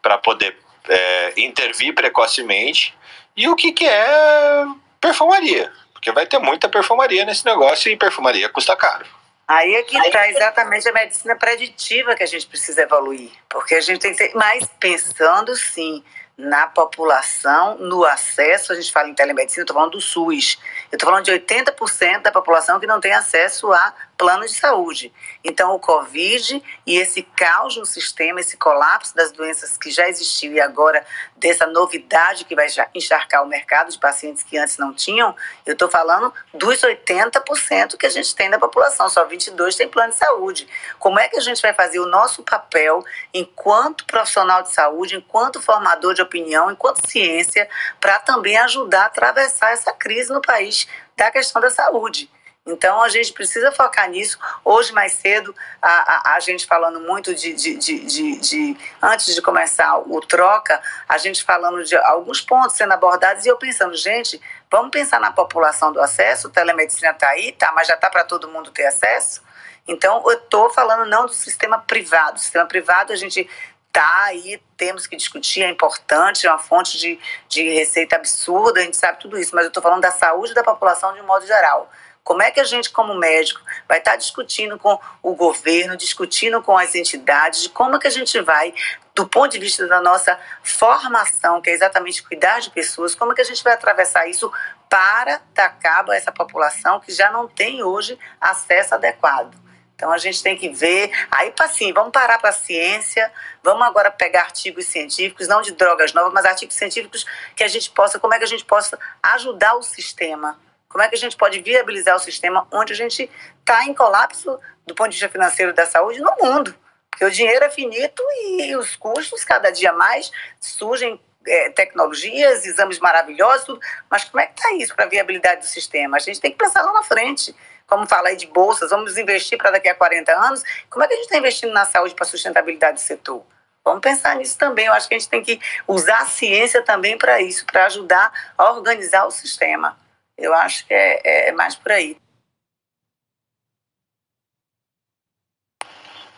para 0.00 0.18
poder 0.18 0.56
é, 0.88 1.34
intervir 1.36 1.94
precocemente 1.94 2.94
e 3.36 3.48
o 3.48 3.54
que, 3.54 3.72
que 3.72 3.86
é 3.86 4.64
perfumaria. 5.00 5.70
Porque 5.92 6.10
vai 6.12 6.26
ter 6.26 6.38
muita 6.38 6.68
perfumaria 6.68 7.24
nesse 7.24 7.44
negócio 7.44 7.90
e 7.90 7.96
perfumaria 7.96 8.48
custa 8.48 8.76
caro. 8.76 9.06
Aí 9.46 9.74
é 9.74 9.82
que 9.82 9.96
está 9.96 10.28
exatamente 10.28 10.86
a 10.88 10.92
medicina 10.92 11.34
preditiva 11.34 12.14
que 12.14 12.22
a 12.22 12.26
gente 12.26 12.46
precisa 12.46 12.82
evoluir. 12.82 13.30
Porque 13.48 13.74
a 13.74 13.80
gente 13.80 14.00
tem 14.00 14.12
que 14.12 14.18
ser 14.18 14.34
mais 14.34 14.66
pensando, 14.78 15.56
sim, 15.56 16.04
na 16.38 16.68
população, 16.68 17.76
no 17.78 18.04
acesso, 18.04 18.72
a 18.72 18.76
gente 18.76 18.92
fala 18.92 19.08
em 19.08 19.14
telemedicina, 19.14 19.62
eu 19.62 19.64
estou 19.64 19.74
falando 19.74 19.92
do 19.92 20.00
SUS. 20.00 20.56
Eu 20.92 20.96
estou 20.96 21.10
falando 21.10 21.24
de 21.24 21.32
80% 21.32 22.22
da 22.22 22.30
população 22.30 22.78
que 22.78 22.86
não 22.86 23.00
tem 23.00 23.12
acesso 23.12 23.72
a 23.72 23.92
plano 24.18 24.44
de 24.44 24.52
saúde. 24.52 25.12
Então, 25.44 25.72
o 25.74 25.78
Covid 25.78 26.60
e 26.84 26.96
esse 26.96 27.22
caos 27.22 27.76
no 27.76 27.86
sistema, 27.86 28.40
esse 28.40 28.56
colapso 28.56 29.14
das 29.14 29.30
doenças 29.30 29.78
que 29.78 29.92
já 29.92 30.08
existiam 30.08 30.52
e 30.54 30.60
agora 30.60 31.06
dessa 31.36 31.66
novidade 31.66 32.44
que 32.44 32.56
vai 32.56 32.66
encharcar 32.92 33.44
o 33.44 33.46
mercado 33.46 33.92
de 33.92 33.98
pacientes 33.98 34.42
que 34.42 34.58
antes 34.58 34.76
não 34.76 34.92
tinham, 34.92 35.34
eu 35.64 35.74
estou 35.74 35.88
falando 35.88 36.34
dos 36.52 36.80
80% 36.80 37.96
que 37.96 38.06
a 38.06 38.10
gente 38.10 38.34
tem 38.34 38.50
da 38.50 38.58
população, 38.58 39.08
só 39.08 39.24
22% 39.24 39.76
tem 39.76 39.88
plano 39.88 40.12
de 40.12 40.18
saúde. 40.18 40.68
Como 40.98 41.20
é 41.20 41.28
que 41.28 41.36
a 41.36 41.40
gente 41.40 41.62
vai 41.62 41.72
fazer 41.72 42.00
o 42.00 42.06
nosso 42.06 42.42
papel 42.42 43.04
enquanto 43.32 44.04
profissional 44.04 44.64
de 44.64 44.72
saúde, 44.72 45.14
enquanto 45.14 45.62
formador 45.62 46.12
de 46.12 46.22
opinião, 46.22 46.68
enquanto 46.72 47.08
ciência, 47.08 47.68
para 48.00 48.18
também 48.18 48.58
ajudar 48.58 49.02
a 49.02 49.06
atravessar 49.06 49.70
essa 49.70 49.92
crise 49.92 50.32
no 50.32 50.42
país 50.42 50.88
da 51.16 51.30
questão 51.30 51.62
da 51.62 51.70
saúde? 51.70 52.28
Então 52.68 53.02
a 53.02 53.08
gente 53.08 53.32
precisa 53.32 53.72
focar 53.72 54.08
nisso. 54.10 54.38
Hoje, 54.62 54.92
mais 54.92 55.12
cedo, 55.12 55.54
a, 55.80 55.88
a, 55.88 56.36
a 56.36 56.40
gente 56.40 56.66
falando 56.66 57.00
muito 57.00 57.34
de, 57.34 57.54
de, 57.54 57.74
de, 57.76 58.38
de, 58.38 58.76
Antes 59.02 59.34
de 59.34 59.40
começar 59.40 59.98
o 59.98 60.20
troca, 60.20 60.80
a 61.08 61.16
gente 61.16 61.42
falando 61.42 61.82
de 61.82 61.96
alguns 61.96 62.42
pontos 62.42 62.76
sendo 62.76 62.92
abordados 62.92 63.46
e 63.46 63.48
eu 63.48 63.56
pensando, 63.56 63.96
gente, 63.96 64.40
vamos 64.70 64.90
pensar 64.90 65.18
na 65.18 65.32
população 65.32 65.92
do 65.92 66.00
acesso. 66.00 66.50
Telemedicina 66.50 67.12
está 67.12 67.30
aí, 67.30 67.52
tá, 67.52 67.72
mas 67.72 67.88
já 67.88 67.94
está 67.94 68.10
para 68.10 68.24
todo 68.24 68.48
mundo 68.48 68.70
ter 68.70 68.86
acesso. 68.86 69.42
Então, 69.86 70.22
eu 70.26 70.32
estou 70.32 70.68
falando 70.68 71.08
não 71.08 71.24
do 71.24 71.32
sistema 71.32 71.78
privado. 71.78 72.36
O 72.36 72.40
sistema 72.40 72.66
privado 72.66 73.14
a 73.14 73.16
gente 73.16 73.48
tá 73.90 74.24
aí, 74.24 74.62
temos 74.76 75.06
que 75.06 75.16
discutir, 75.16 75.62
é 75.62 75.70
importante, 75.70 76.46
é 76.46 76.50
uma 76.50 76.58
fonte 76.58 76.98
de, 76.98 77.18
de 77.48 77.62
receita 77.70 78.16
absurda, 78.16 78.80
a 78.80 78.82
gente 78.82 78.98
sabe 78.98 79.18
tudo 79.18 79.38
isso, 79.38 79.54
mas 79.54 79.64
eu 79.64 79.68
estou 79.68 79.82
falando 79.82 80.02
da 80.02 80.10
saúde 80.10 80.52
da 80.52 80.62
população 80.62 81.14
de 81.14 81.20
um 81.22 81.26
modo 81.26 81.46
geral. 81.46 81.90
Como 82.28 82.42
é 82.42 82.50
que 82.50 82.60
a 82.60 82.64
gente, 82.64 82.90
como 82.90 83.14
médico, 83.14 83.58
vai 83.88 84.00
estar 84.00 84.14
discutindo 84.16 84.78
com 84.78 85.00
o 85.22 85.34
governo, 85.34 85.96
discutindo 85.96 86.62
com 86.62 86.76
as 86.76 86.94
entidades, 86.94 87.62
de 87.62 87.68
como 87.70 87.96
é 87.96 87.98
que 87.98 88.06
a 88.06 88.10
gente 88.10 88.38
vai, 88.42 88.74
do 89.14 89.26
ponto 89.26 89.52
de 89.52 89.58
vista 89.58 89.86
da 89.86 90.02
nossa 90.02 90.38
formação, 90.62 91.62
que 91.62 91.70
é 91.70 91.72
exatamente 91.72 92.22
cuidar 92.22 92.60
de 92.60 92.68
pessoas, 92.68 93.14
como 93.14 93.32
é 93.32 93.34
que 93.34 93.40
a 93.40 93.44
gente 93.44 93.64
vai 93.64 93.72
atravessar 93.72 94.28
isso 94.28 94.52
para 94.90 95.40
dar 95.54 95.70
cabo 95.78 96.12
a 96.12 96.16
essa 96.16 96.30
população 96.30 97.00
que 97.00 97.10
já 97.12 97.30
não 97.30 97.48
tem 97.48 97.82
hoje 97.82 98.18
acesso 98.38 98.94
adequado. 98.94 99.56
Então 99.94 100.12
a 100.12 100.18
gente 100.18 100.42
tem 100.42 100.54
que 100.54 100.68
ver, 100.68 101.10
aí 101.30 101.50
assim, 101.60 101.94
vamos 101.94 102.12
parar 102.12 102.38
para 102.38 102.50
a 102.50 102.52
ciência, 102.52 103.32
vamos 103.62 103.86
agora 103.86 104.10
pegar 104.10 104.42
artigos 104.42 104.84
científicos, 104.84 105.48
não 105.48 105.62
de 105.62 105.72
drogas 105.72 106.12
novas, 106.12 106.34
mas 106.34 106.44
artigos 106.44 106.76
científicos 106.76 107.24
que 107.56 107.64
a 107.64 107.68
gente 107.68 107.88
possa, 107.90 108.18
como 108.18 108.34
é 108.34 108.38
que 108.38 108.44
a 108.44 108.48
gente 108.48 108.66
possa 108.66 108.98
ajudar 109.22 109.76
o 109.76 109.82
sistema 109.82 110.58
como 110.88 111.04
é 111.04 111.08
que 111.08 111.14
a 111.14 111.18
gente 111.18 111.36
pode 111.36 111.60
viabilizar 111.60 112.16
o 112.16 112.18
sistema 112.18 112.66
onde 112.72 112.92
a 112.92 112.96
gente 112.96 113.30
está 113.60 113.84
em 113.84 113.92
colapso 113.92 114.58
do 114.86 114.94
ponto 114.94 115.10
de 115.10 115.16
vista 115.16 115.28
financeiro 115.28 115.72
da 115.72 115.84
saúde 115.84 116.20
no 116.20 116.34
mundo? 116.40 116.74
Porque 117.10 117.24
o 117.24 117.30
dinheiro 117.30 117.64
é 117.64 117.70
finito 117.70 118.22
e 118.40 118.74
os 118.76 118.96
custos, 118.96 119.44
cada 119.44 119.70
dia 119.70 119.92
mais, 119.92 120.30
surgem 120.60 121.20
é, 121.46 121.70
tecnologias, 121.70 122.64
exames 122.64 122.98
maravilhosos, 122.98 123.66
tudo. 123.66 123.80
Mas 124.08 124.24
como 124.24 124.40
é 124.40 124.46
que 124.46 124.58
está 124.58 124.72
isso 124.74 124.94
para 124.94 125.04
a 125.04 125.08
viabilidade 125.08 125.60
do 125.60 125.66
sistema? 125.66 126.16
A 126.16 126.20
gente 126.20 126.40
tem 126.40 126.50
que 126.50 126.58
pensar 126.58 126.82
lá 126.82 126.92
na 126.92 127.02
frente. 127.02 127.54
Como 127.86 128.06
falar 128.06 128.30
aí 128.30 128.36
de 128.36 128.46
bolsas, 128.46 128.90
vamos 128.90 129.16
investir 129.16 129.56
para 129.58 129.70
daqui 129.70 129.88
a 129.88 129.94
40 129.94 130.32
anos. 130.32 130.62
Como 130.90 131.04
é 131.04 131.08
que 131.08 131.14
a 131.14 131.16
gente 131.16 131.26
está 131.26 131.38
investindo 131.38 131.72
na 131.72 131.84
saúde 131.84 132.14
para 132.14 132.24
a 132.24 132.28
sustentabilidade 132.28 132.94
do 132.94 133.00
setor? 133.00 133.42
Vamos 133.84 134.00
pensar 134.00 134.36
nisso 134.36 134.58
também. 134.58 134.86
Eu 134.86 134.92
acho 134.92 135.08
que 135.08 135.14
a 135.14 135.18
gente 135.18 135.30
tem 135.30 135.42
que 135.42 135.58
usar 135.86 136.18
a 136.18 136.26
ciência 136.26 136.82
também 136.82 137.16
para 137.16 137.40
isso, 137.40 137.64
para 137.64 137.86
ajudar 137.86 138.30
a 138.56 138.70
organizar 138.70 139.26
o 139.26 139.30
sistema. 139.30 139.96
Eu 140.38 140.54
acho 140.54 140.86
que 140.86 140.94
é, 140.94 141.48
é 141.48 141.52
mais 141.52 141.74
por 141.74 141.90
aí. 141.90 142.16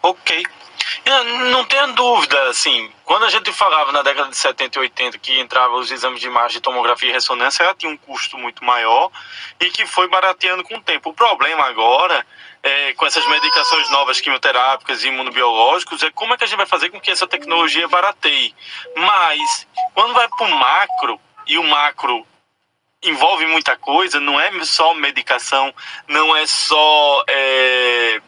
Ok. 0.03 0.42
Não 1.51 1.64
tenha 1.64 1.88
dúvida, 1.88 2.40
assim, 2.48 2.90
quando 3.05 3.24
a 3.24 3.28
gente 3.28 3.53
falava 3.53 3.92
na 3.92 4.03
década 4.03 4.30
de 4.30 4.36
70 4.36 4.78
e 4.78 4.82
80 4.82 5.18
que 5.18 5.38
entravam 5.40 5.78
os 5.78 5.90
exames 5.90 6.20
de 6.20 6.26
imagem 6.26 6.53
de 6.53 6.61
tomografia 6.61 7.11
e 7.11 7.12
ressonância, 7.12 7.62
ela 7.62 7.74
tinha 7.74 7.92
um 7.92 7.96
custo 7.96 8.38
muito 8.38 8.64
maior 8.64 9.11
e 9.61 9.70
que 9.70 9.86
foi 9.86 10.09
barateando 10.09 10.62
com 10.62 10.76
o 10.76 10.80
tempo. 10.80 11.11
O 11.11 11.14
problema 11.14 11.64
agora, 11.64 12.24
é, 12.62 12.94
com 12.94 13.07
essas 13.07 13.26
medicações 13.26 13.90
novas 13.90 14.20
quimioterápicas 14.20 15.05
e 15.05 15.09
imunobiológicos, 15.09 16.03
é 16.03 16.11
como 16.11 16.32
é 16.32 16.38
que 16.38 16.44
a 16.44 16.46
gente 16.46 16.57
vai 16.57 16.66
fazer 16.66 16.88
com 16.90 17.01
que 17.01 17.11
essa 17.11 17.26
tecnologia 17.26 17.88
barateie. 17.88 18.55
Mas, 18.96 19.66
quando 19.94 20.14
vai 20.14 20.28
para 20.28 20.46
o 20.46 20.51
macro, 20.51 21.20
e 21.46 21.59
o 21.59 21.64
macro 21.64 22.24
envolve 23.03 23.46
muita 23.46 23.76
coisa, 23.76 24.20
não 24.20 24.40
é 24.40 24.51
só 24.64 24.94
medicação, 24.94 25.72
não 26.07 26.36
é 26.36 26.46
só 26.46 27.24
é, 27.28 28.20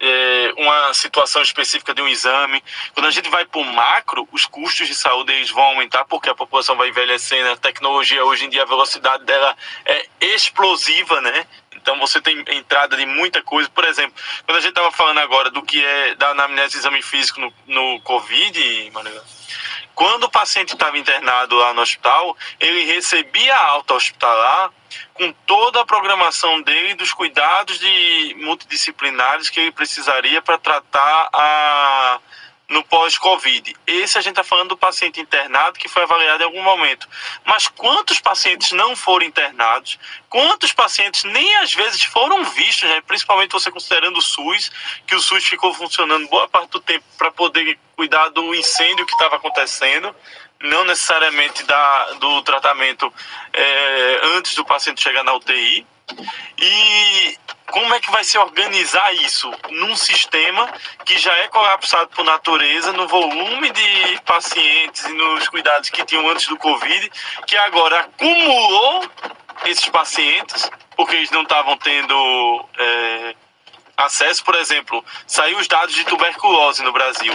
é, 0.00 0.54
uma 0.56 0.94
situação 0.94 1.42
específica 1.42 1.94
de 1.94 2.00
um 2.00 2.08
exame. 2.08 2.62
Quando 2.94 3.06
a 3.06 3.10
gente 3.10 3.28
vai 3.28 3.44
para 3.44 3.60
o 3.60 3.64
macro, 3.64 4.28
os 4.32 4.46
custos 4.46 4.86
de 4.86 4.94
saúde 4.94 5.32
eles 5.32 5.50
vão 5.50 5.64
aumentar 5.64 6.04
porque 6.04 6.30
a 6.30 6.34
população 6.34 6.76
vai 6.76 6.88
envelhecendo, 6.88 7.50
a 7.50 7.56
tecnologia 7.56 8.24
hoje 8.24 8.46
em 8.46 8.48
dia, 8.48 8.62
a 8.62 8.66
velocidade 8.66 9.24
dela 9.24 9.56
é 9.84 10.06
explosiva, 10.20 11.20
né? 11.20 11.46
Então 11.86 12.00
você 12.00 12.20
tem 12.20 12.44
entrada 12.48 12.96
de 12.96 13.06
muita 13.06 13.40
coisa. 13.40 13.70
Por 13.70 13.84
exemplo, 13.84 14.20
quando 14.44 14.58
a 14.58 14.60
gente 14.60 14.70
estava 14.70 14.90
falando 14.90 15.18
agora 15.18 15.50
do 15.50 15.62
que 15.62 15.84
é 15.84 16.16
da 16.16 16.30
anamnese 16.30 16.78
exame 16.78 17.00
físico 17.00 17.40
no, 17.40 17.54
no 17.64 18.00
Covid, 18.00 18.90
Manuel, 18.92 19.22
quando 19.94 20.24
o 20.24 20.28
paciente 20.28 20.72
estava 20.72 20.98
internado 20.98 21.54
lá 21.54 21.72
no 21.72 21.82
hospital, 21.82 22.36
ele 22.58 22.86
recebia 22.86 23.54
a 23.54 23.66
alta 23.68 23.94
hospitalar 23.94 24.72
com 25.14 25.30
toda 25.46 25.80
a 25.80 25.86
programação 25.86 26.60
dele 26.60 26.96
dos 26.96 27.12
cuidados 27.12 27.78
de 27.78 28.36
multidisciplinares 28.40 29.48
que 29.48 29.60
ele 29.60 29.70
precisaria 29.70 30.42
para 30.42 30.58
tratar 30.58 31.28
a 31.32 32.18
no 32.68 32.82
pós-Covid. 32.84 33.76
Esse 33.86 34.18
a 34.18 34.20
gente 34.20 34.32
está 34.32 34.42
falando 34.42 34.70
do 34.70 34.76
paciente 34.76 35.20
internado 35.20 35.78
que 35.78 35.88
foi 35.88 36.02
avaliado 36.02 36.42
em 36.42 36.46
algum 36.46 36.62
momento. 36.62 37.08
Mas 37.44 37.68
quantos 37.68 38.18
pacientes 38.18 38.72
não 38.72 38.96
foram 38.96 39.24
internados? 39.24 39.98
Quantos 40.28 40.72
pacientes 40.72 41.24
nem 41.24 41.56
às 41.56 41.72
vezes 41.72 42.02
foram 42.04 42.44
vistos, 42.44 42.88
né? 42.88 43.00
principalmente 43.06 43.52
você 43.52 43.70
considerando 43.70 44.18
o 44.18 44.22
SUS, 44.22 44.70
que 45.06 45.14
o 45.14 45.20
SUS 45.20 45.44
ficou 45.44 45.72
funcionando 45.72 46.28
boa 46.28 46.48
parte 46.48 46.70
do 46.70 46.80
tempo 46.80 47.04
para 47.16 47.30
poder 47.30 47.78
cuidar 47.94 48.28
do 48.28 48.54
incêndio 48.54 49.06
que 49.06 49.12
estava 49.12 49.36
acontecendo, 49.36 50.14
não 50.66 50.84
necessariamente 50.84 51.64
da, 51.64 52.04
do 52.14 52.42
tratamento 52.42 53.12
é, 53.52 54.20
antes 54.36 54.54
do 54.54 54.64
paciente 54.64 55.02
chegar 55.02 55.24
na 55.24 55.34
UTI. 55.34 55.86
E 56.58 57.38
como 57.70 57.92
é 57.94 58.00
que 58.00 58.10
vai 58.10 58.22
se 58.22 58.38
organizar 58.38 59.12
isso 59.14 59.52
num 59.70 59.96
sistema 59.96 60.68
que 61.04 61.18
já 61.18 61.34
é 61.38 61.48
colapsado 61.48 62.08
por 62.08 62.24
natureza, 62.24 62.92
no 62.92 63.08
volume 63.08 63.70
de 63.70 64.20
pacientes 64.24 65.04
e 65.04 65.12
nos 65.12 65.48
cuidados 65.48 65.90
que 65.90 66.04
tinham 66.04 66.28
antes 66.28 66.46
do 66.46 66.56
Covid, 66.56 67.10
que 67.46 67.56
agora 67.56 68.00
acumulou 68.00 69.04
esses 69.64 69.88
pacientes, 69.88 70.70
porque 70.96 71.16
eles 71.16 71.30
não 71.30 71.42
estavam 71.42 71.76
tendo 71.76 72.64
é, 72.78 73.34
acesso, 73.96 74.44
por 74.44 74.54
exemplo, 74.54 75.04
saiu 75.26 75.58
os 75.58 75.66
dados 75.66 75.94
de 75.94 76.04
tuberculose 76.04 76.82
no 76.82 76.92
Brasil. 76.92 77.32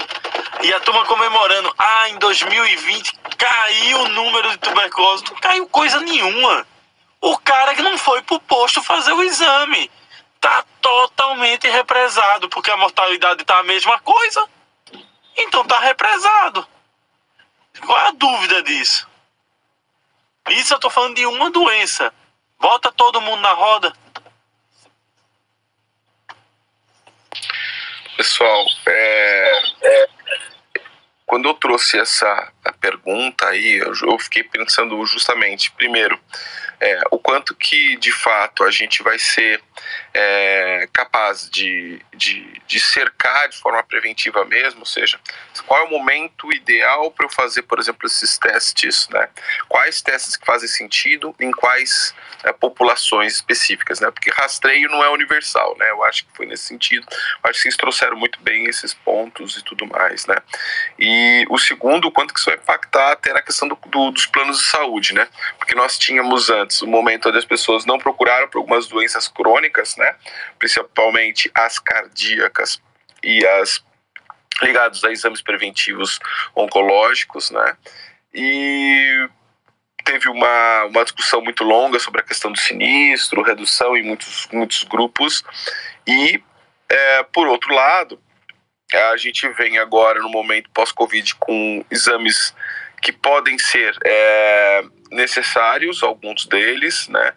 E 0.62 0.74
a 0.74 0.80
turma 0.80 1.06
comemorando, 1.06 1.74
ah, 1.78 2.10
em 2.10 2.18
2020 2.18 3.18
caiu 3.38 4.02
o 4.02 4.08
número 4.10 4.52
de 4.52 4.58
tuberculose. 4.58 5.24
Não 5.30 5.36
caiu 5.36 5.68
coisa 5.68 6.00
nenhuma. 6.02 6.68
O 7.20 7.38
cara 7.38 7.74
que 7.74 7.82
não 7.82 7.98
foi 7.98 8.22
pro 8.22 8.40
posto 8.42 8.82
fazer 8.84 9.14
o 9.14 9.24
exame 9.24 9.90
tá 10.40 10.66
totalmente 10.82 11.70
represado, 11.70 12.50
porque 12.50 12.72
a 12.72 12.78
mortalidade 12.78 13.46
tá 13.46 13.60
a 13.60 13.64
mesma 13.64 14.00
coisa. 14.00 14.48
Então 15.38 15.64
tá 15.64 15.80
represado. 15.80 16.68
Qual 17.86 17.98
é 17.98 18.08
a 18.08 18.12
dúvida 18.12 18.62
disso? 18.64 19.08
Isso 20.50 20.74
eu 20.74 20.80
tô 20.80 20.90
falando 20.90 21.16
de 21.16 21.26
uma 21.26 21.52
doença. 21.52 22.12
Bota 22.60 22.92
todo 22.92 23.22
mundo 23.22 23.42
na 23.42 23.54
roda. 23.54 23.94
Pessoal, 28.22 28.68
é, 28.88 29.52
é, 29.82 30.10
quando 31.26 31.50
eu 31.50 31.56
trouxe 31.56 31.98
essa 31.98 32.54
pergunta 32.82 33.48
aí, 33.48 33.78
eu, 33.78 34.20
fiquei 34.20 34.44
pensando 34.44 35.04
justamente, 35.06 35.72
primeiro, 35.72 36.20
é, 36.80 37.02
o 37.12 37.20
quanto 37.20 37.56
que 37.56 37.96
de 37.98 38.12
fato 38.12 38.64
a 38.64 38.72
gente 38.72 39.04
vai 39.04 39.18
ser 39.20 39.62
é, 40.14 40.88
capaz 40.92 41.50
de, 41.50 42.02
de, 42.14 42.60
de, 42.68 42.80
cercar 42.80 43.50
de 43.50 43.58
forma 43.58 43.84
preventiva 43.84 44.44
mesmo, 44.46 44.82
ou 44.82 44.86
seja, 44.86 45.20
qual 45.66 45.82
é 45.82 45.84
o 45.84 45.90
momento 45.90 46.52
ideal 46.52 47.12
para 47.12 47.26
eu 47.26 47.30
fazer, 47.30 47.62
por 47.64 47.80
exemplo, 47.80 48.08
esses 48.08 48.38
testes, 48.38 49.08
né? 49.10 49.30
Quais 49.70 50.02
testes 50.02 50.36
que 50.36 50.46
fazem 50.46 50.68
sentido 50.68 51.36
em 51.40 51.52
quais 51.52 52.14
é, 52.44 52.52
populações 52.52 53.36
específicas, 53.36 54.00
né? 54.00 54.10
Porque 54.12 54.32
rastreio 54.32 54.90
não 54.90 55.04
é 55.04 55.10
universal, 55.10 55.76
né? 55.78 55.90
Eu 55.90 56.04
acho 56.04 56.26
que 56.26 56.36
foi 56.36 56.46
nesse 56.46 56.64
sentido. 56.64 57.06
Acho 57.44 57.54
que 57.54 57.60
vocês 57.60 57.78
trouxeram 57.78 58.18
muito 58.18 58.42
bem 58.42 58.66
esses 58.66 58.94
pontos 58.94 59.58
e 59.58 59.64
tudo 59.64 59.86
mais, 59.86 60.26
né? 60.26 60.38
E 61.00 61.46
o 61.50 61.58
segundo, 61.58 62.08
o 62.08 62.12
quanto 62.12 62.34
que 62.34 62.40
isso 62.40 62.51
vai 62.52 62.58
impactar 62.58 63.12
até 63.12 63.34
na 63.34 63.42
questão 63.42 63.68
do, 63.68 63.78
do, 63.88 64.12
dos 64.12 64.26
planos 64.26 64.60
de 64.60 64.66
saúde, 64.66 65.14
né? 65.14 65.28
Porque 65.58 65.76
nós 65.76 65.98
tínhamos 65.98 66.50
antes 66.50 66.82
o 66.82 66.88
momento 66.88 67.30
onde 67.30 67.38
as 67.38 67.46
pessoas 67.46 67.86
não 67.86 67.98
procuraram 67.98 68.48
por 68.50 68.60
algumas 68.60 68.88
doenças 68.88 69.28
crônicas, 69.28 69.96
né? 69.98 70.16
Principalmente 70.60 71.50
as 71.54 71.80
cardíacas 71.80 72.82
e 73.24 73.46
as 73.46 73.84
ligados 74.62 75.04
a 75.04 75.12
exames 75.12 75.42
preventivos 75.42 76.20
oncológicos, 76.56 77.52
né? 77.52 77.78
E 78.34 79.30
teve 80.04 80.30
uma, 80.30 80.86
uma 80.86 81.04
discussão 81.04 81.42
muito 81.42 81.64
longa 81.64 82.00
sobre 82.00 82.22
a 82.22 82.24
questão 82.24 82.52
do 82.52 82.60
sinistro, 82.60 83.42
redução 83.42 83.96
em 83.96 84.04
muitos, 84.04 84.48
muitos 84.52 84.84
grupos. 84.84 85.44
E, 86.08 86.42
é, 86.90 87.24
por 87.24 87.48
outro 87.48 87.74
lado, 87.74 88.20
a 88.98 89.18
gente 89.18 89.48
vem 89.50 89.78
agora 89.78 90.20
no 90.20 90.30
momento 90.30 90.70
pós-Covid 90.74 91.36
com 91.36 91.84
exames 91.90 92.54
que 93.02 93.12
podem 93.12 93.58
ser 93.58 93.98
é, 94.06 94.84
necessários, 95.12 96.04
alguns 96.04 96.46
deles, 96.46 97.08
né? 97.08 97.34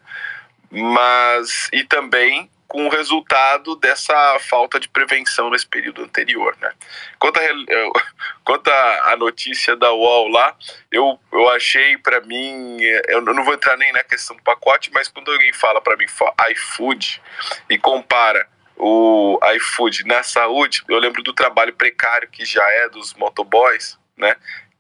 Mas 0.71 1.69
e 1.73 1.85
também 1.85 2.51
com 2.75 2.87
o 2.87 2.91
resultado 2.91 3.77
dessa 3.77 4.37
falta 4.41 4.81
de 4.81 4.89
prevenção 4.89 5.49
nesse 5.49 5.65
período 5.65 6.03
anterior, 6.03 6.57
né? 6.61 6.73
Quanto 7.21 7.39
a, 7.39 7.43
quanto 8.45 8.69
a, 8.69 9.17
notícia 9.17 9.77
da 9.77 9.93
UOL 9.93 10.29
lá, 10.29 10.57
eu, 10.91 11.19
eu 11.33 11.49
achei 11.51 11.97
para 11.99 12.21
mim, 12.23 12.79
eu 13.07 13.21
não 13.21 13.45
vou 13.45 13.55
entrar 13.55 13.77
nem 13.77 13.93
na 13.93 14.03
questão 14.03 14.35
do 14.35 14.43
pacote, 14.43 14.91
mas 14.93 15.07
quando 15.07 15.31
alguém 15.31 15.53
fala 15.53 15.81
para 15.81 15.97
mim 15.97 16.07
iFood 16.51 17.23
e 17.71 17.79
compara 17.79 18.49
o 18.77 19.39
iFood 19.57 20.05
na 20.07 20.23
saúde, 20.23 20.83
eu 20.89 20.99
lembro 20.99 21.23
do 21.23 21.33
trabalho 21.33 21.75
precário 21.75 22.29
que 22.29 22.45
já 22.45 22.65
é 22.71 22.89
dos 22.89 23.15
motoboys, 23.15 23.99
né? 24.17 24.35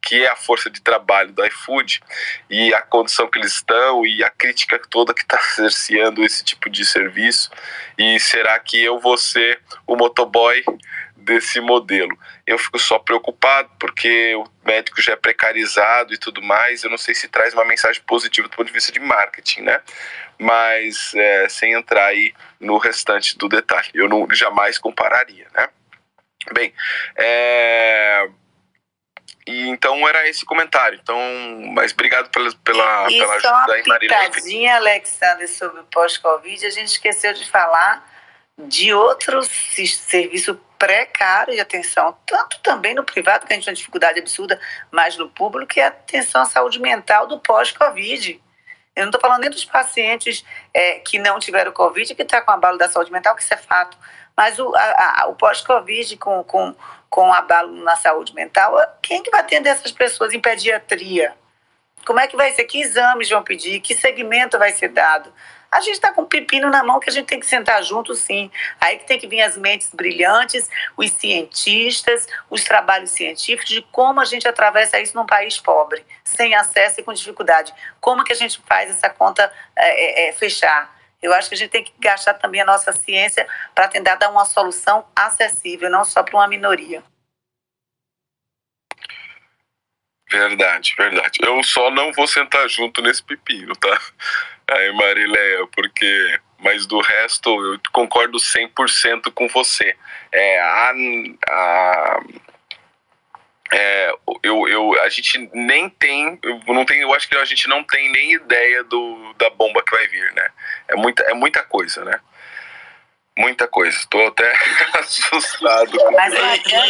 que 0.04 0.22
é 0.22 0.28
a 0.28 0.36
força 0.36 0.68
de 0.68 0.82
trabalho 0.82 1.32
do 1.32 1.44
iFood 1.46 2.02
e 2.50 2.74
a 2.74 2.82
condição 2.82 3.26
que 3.26 3.38
eles 3.38 3.54
estão 3.54 4.04
e 4.06 4.22
a 4.22 4.28
crítica 4.28 4.78
toda 4.90 5.14
que 5.14 5.22
está 5.22 5.38
cerceando 5.56 6.22
esse 6.22 6.44
tipo 6.44 6.68
de 6.68 6.84
serviço. 6.84 7.50
E 7.96 8.20
será 8.20 8.58
que 8.58 8.82
eu 8.82 9.00
vou 9.00 9.16
ser 9.16 9.60
o 9.86 9.96
motoboy 9.96 10.62
desse 11.24 11.60
modelo? 11.60 12.16
Eu 12.46 12.58
fico 12.58 12.78
só 12.78 12.98
preocupado 12.98 13.70
porque 13.78 14.34
o 14.34 14.44
médico 14.64 15.00
já 15.00 15.12
é 15.12 15.16
precarizado 15.16 16.14
e 16.14 16.18
tudo 16.18 16.42
mais. 16.42 16.84
Eu 16.84 16.90
não 16.90 16.98
sei 16.98 17.14
se 17.14 17.28
traz 17.28 17.54
uma 17.54 17.64
mensagem 17.64 18.02
positiva 18.02 18.48
do 18.48 18.56
ponto 18.56 18.66
de 18.66 18.72
vista 18.72 18.92
de 18.92 19.00
marketing, 19.00 19.62
né? 19.62 19.80
Mas 20.38 21.14
é, 21.14 21.48
sem 21.48 21.72
entrar 21.72 22.06
aí 22.06 22.34
no 22.60 22.78
restante 22.78 23.36
do 23.38 23.48
detalhe, 23.48 23.90
eu 23.94 24.08
não 24.08 24.26
jamais 24.32 24.78
compararia, 24.78 25.46
né? 25.54 25.68
Bem, 26.52 26.74
é 27.16 28.28
e 29.46 29.68
então 29.68 30.06
era 30.08 30.26
esse 30.28 30.44
comentário. 30.44 30.98
Então, 31.02 31.18
mas 31.74 31.92
obrigado 31.92 32.30
pela, 32.30 32.50
pela, 32.64 33.10
e 33.10 33.18
pela 33.18 33.34
ajuda 33.34 33.74
aí, 33.74 33.82
Marília. 33.86 34.30
Pitadinha, 34.30 34.76
Alexander, 34.76 35.48
sobre 35.48 35.80
o 35.80 35.84
pós-Covid, 35.84 36.66
a 36.66 36.70
gente 36.70 36.88
esqueceu 36.88 37.34
de 37.34 37.48
falar 37.48 38.13
de 38.58 38.92
outro 38.92 39.42
serviço 39.42 40.60
precário 40.78 41.54
de 41.54 41.60
atenção, 41.60 42.16
tanto 42.26 42.60
também 42.60 42.94
no 42.94 43.04
privado, 43.04 43.46
que 43.46 43.52
a 43.52 43.56
gente 43.56 43.64
tem 43.64 43.72
uma 43.72 43.76
dificuldade 43.76 44.18
absurda, 44.18 44.60
mas 44.90 45.16
no 45.16 45.28
público, 45.28 45.72
que 45.72 45.80
é 45.80 45.84
a 45.84 45.88
atenção 45.88 46.42
à 46.42 46.44
saúde 46.44 46.80
mental 46.80 47.26
do 47.26 47.38
pós-Covid. 47.38 48.40
Eu 48.94 49.02
não 49.02 49.08
estou 49.08 49.20
falando 49.20 49.40
nem 49.40 49.50
dos 49.50 49.64
pacientes 49.64 50.44
é, 50.72 51.00
que 51.00 51.18
não 51.18 51.38
tiveram 51.38 51.72
Covid, 51.72 52.14
que 52.14 52.22
está 52.22 52.40
com 52.40 52.50
abalo 52.52 52.78
da 52.78 52.88
saúde 52.88 53.10
mental, 53.10 53.34
que 53.34 53.42
isso 53.42 53.54
é 53.54 53.56
fato. 53.56 53.96
Mas 54.36 54.58
o, 54.58 54.72
o 55.28 55.34
pós-Covid 55.34 56.16
com, 56.16 56.44
com 56.44 56.74
com 57.14 57.32
abalo 57.32 57.72
na 57.84 57.94
saúde 57.94 58.34
mental, 58.34 58.76
quem 59.00 59.22
que 59.22 59.30
vai 59.30 59.38
atender 59.38 59.68
essas 59.68 59.92
pessoas 59.92 60.34
em 60.34 60.40
pediatria? 60.40 61.32
Como 62.04 62.18
é 62.18 62.26
que 62.26 62.36
vai 62.36 62.50
ser? 62.50 62.64
Que 62.64 62.80
exames 62.80 63.30
vão 63.30 63.40
pedir? 63.40 63.78
Que 63.78 63.94
segmento 63.94 64.58
vai 64.58 64.72
ser 64.72 64.88
dado? 64.88 65.32
A 65.74 65.80
gente 65.80 65.94
está 65.94 66.12
com 66.12 66.22
um 66.22 66.26
pepino 66.26 66.70
na 66.70 66.84
mão 66.84 67.00
que 67.00 67.10
a 67.10 67.12
gente 67.12 67.26
tem 67.26 67.40
que 67.40 67.46
sentar 67.46 67.82
junto, 67.82 68.14
sim. 68.14 68.48
Aí 68.80 68.96
que 68.96 69.08
tem 69.08 69.18
que 69.18 69.26
vir 69.26 69.42
as 69.42 69.56
mentes 69.56 69.90
brilhantes, 69.92 70.70
os 70.96 71.10
cientistas, 71.10 72.28
os 72.48 72.62
trabalhos 72.62 73.10
científicos 73.10 73.68
de 73.68 73.82
como 73.90 74.20
a 74.20 74.24
gente 74.24 74.46
atravessa 74.46 75.00
isso 75.00 75.16
num 75.16 75.26
país 75.26 75.58
pobre, 75.58 76.06
sem 76.22 76.54
acesso 76.54 77.00
e 77.00 77.02
com 77.02 77.12
dificuldade. 77.12 77.74
Como 78.00 78.22
que 78.22 78.32
a 78.32 78.36
gente 78.36 78.62
faz 78.64 78.88
essa 78.88 79.10
conta 79.10 79.52
é, 79.74 80.26
é, 80.26 80.28
é 80.28 80.32
fechar? 80.32 80.96
Eu 81.20 81.34
acho 81.34 81.48
que 81.48 81.56
a 81.56 81.58
gente 81.58 81.70
tem 81.70 81.82
que 81.82 81.92
gastar 81.98 82.34
também 82.34 82.60
a 82.60 82.64
nossa 82.64 82.92
ciência 82.92 83.44
para 83.74 83.88
tentar 83.88 84.14
dar 84.14 84.30
uma 84.30 84.44
solução 84.44 85.04
acessível, 85.16 85.90
não 85.90 86.04
só 86.04 86.22
para 86.22 86.36
uma 86.36 86.46
minoria. 86.46 87.02
Verdade, 90.30 90.94
verdade. 90.96 91.40
Eu 91.42 91.60
só 91.64 91.90
não 91.90 92.12
vou 92.12 92.28
sentar 92.28 92.68
junto 92.68 93.02
nesse 93.02 93.24
pepino, 93.24 93.74
tá? 93.74 94.00
Aí, 94.70 94.92
Marileia, 94.92 95.66
porque. 95.74 96.40
Mas 96.58 96.86
do 96.86 96.98
resto, 97.00 97.50
eu 97.50 97.78
concordo 97.92 98.38
100% 98.38 99.30
com 99.34 99.46
você. 99.48 99.94
É, 100.32 100.60
a, 100.60 100.92
a, 101.50 102.20
é, 103.74 104.12
eu, 104.42 104.68
eu, 104.68 105.02
a 105.02 105.08
gente 105.08 105.50
nem 105.52 105.88
tem, 105.90 106.38
eu 106.42 106.74
não 106.74 106.84
tem, 106.84 107.00
eu 107.00 107.12
acho 107.12 107.28
que 107.28 107.36
a 107.36 107.44
gente 107.44 107.68
não 107.68 107.82
tem 107.82 108.10
nem 108.12 108.32
ideia 108.32 108.84
do, 108.84 109.34
da 109.36 109.50
bomba 109.50 109.82
que 109.82 109.94
vai 109.94 110.06
vir, 110.06 110.32
né? 110.32 110.48
É 110.88 110.96
muita, 110.96 111.22
é 111.24 111.34
muita 111.34 111.62
coisa, 111.62 112.04
né? 112.04 112.20
Muita 113.36 113.66
coisa. 113.66 113.96
Estou 113.96 114.28
até 114.28 114.54
assustado. 114.96 115.98
Mas, 116.12 116.34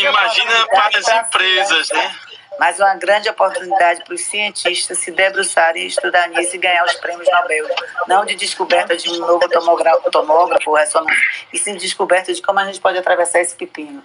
imagina 0.03 0.67
para 0.69 0.99
as 0.99 1.09
empresas, 1.09 1.89
né? 1.91 2.17
Mas 2.59 2.79
uma 2.79 2.95
grande 2.95 3.29
oportunidade 3.29 4.05
para 4.05 4.15
os 4.15 4.23
cientistas 4.23 4.99
se 4.99 5.11
debruçarem 5.11 5.83
e 5.83 5.87
estudar 5.87 6.29
nisso 6.29 6.55
e 6.57 6.59
ganhar 6.59 6.85
os 6.85 6.95
prêmios 6.95 7.29
Nobel. 7.31 7.67
Não 8.07 8.25
de 8.25 8.35
descoberta 8.35 8.97
de 8.97 9.11
um 9.11 9.17
novo 9.19 9.49
tomógrafo, 9.49 10.11
tomógrafo 10.11 10.75
ressonância, 10.75 11.23
e 11.53 11.59
sim 11.59 11.75
de 11.75 11.81
descoberta 11.81 12.33
de 12.33 12.41
como 12.43 12.59
a 12.59 12.67
gente 12.67 12.81
pode 12.81 12.99
atravessar 12.99 13.41
esse 13.41 13.57
pepino. 13.57 14.03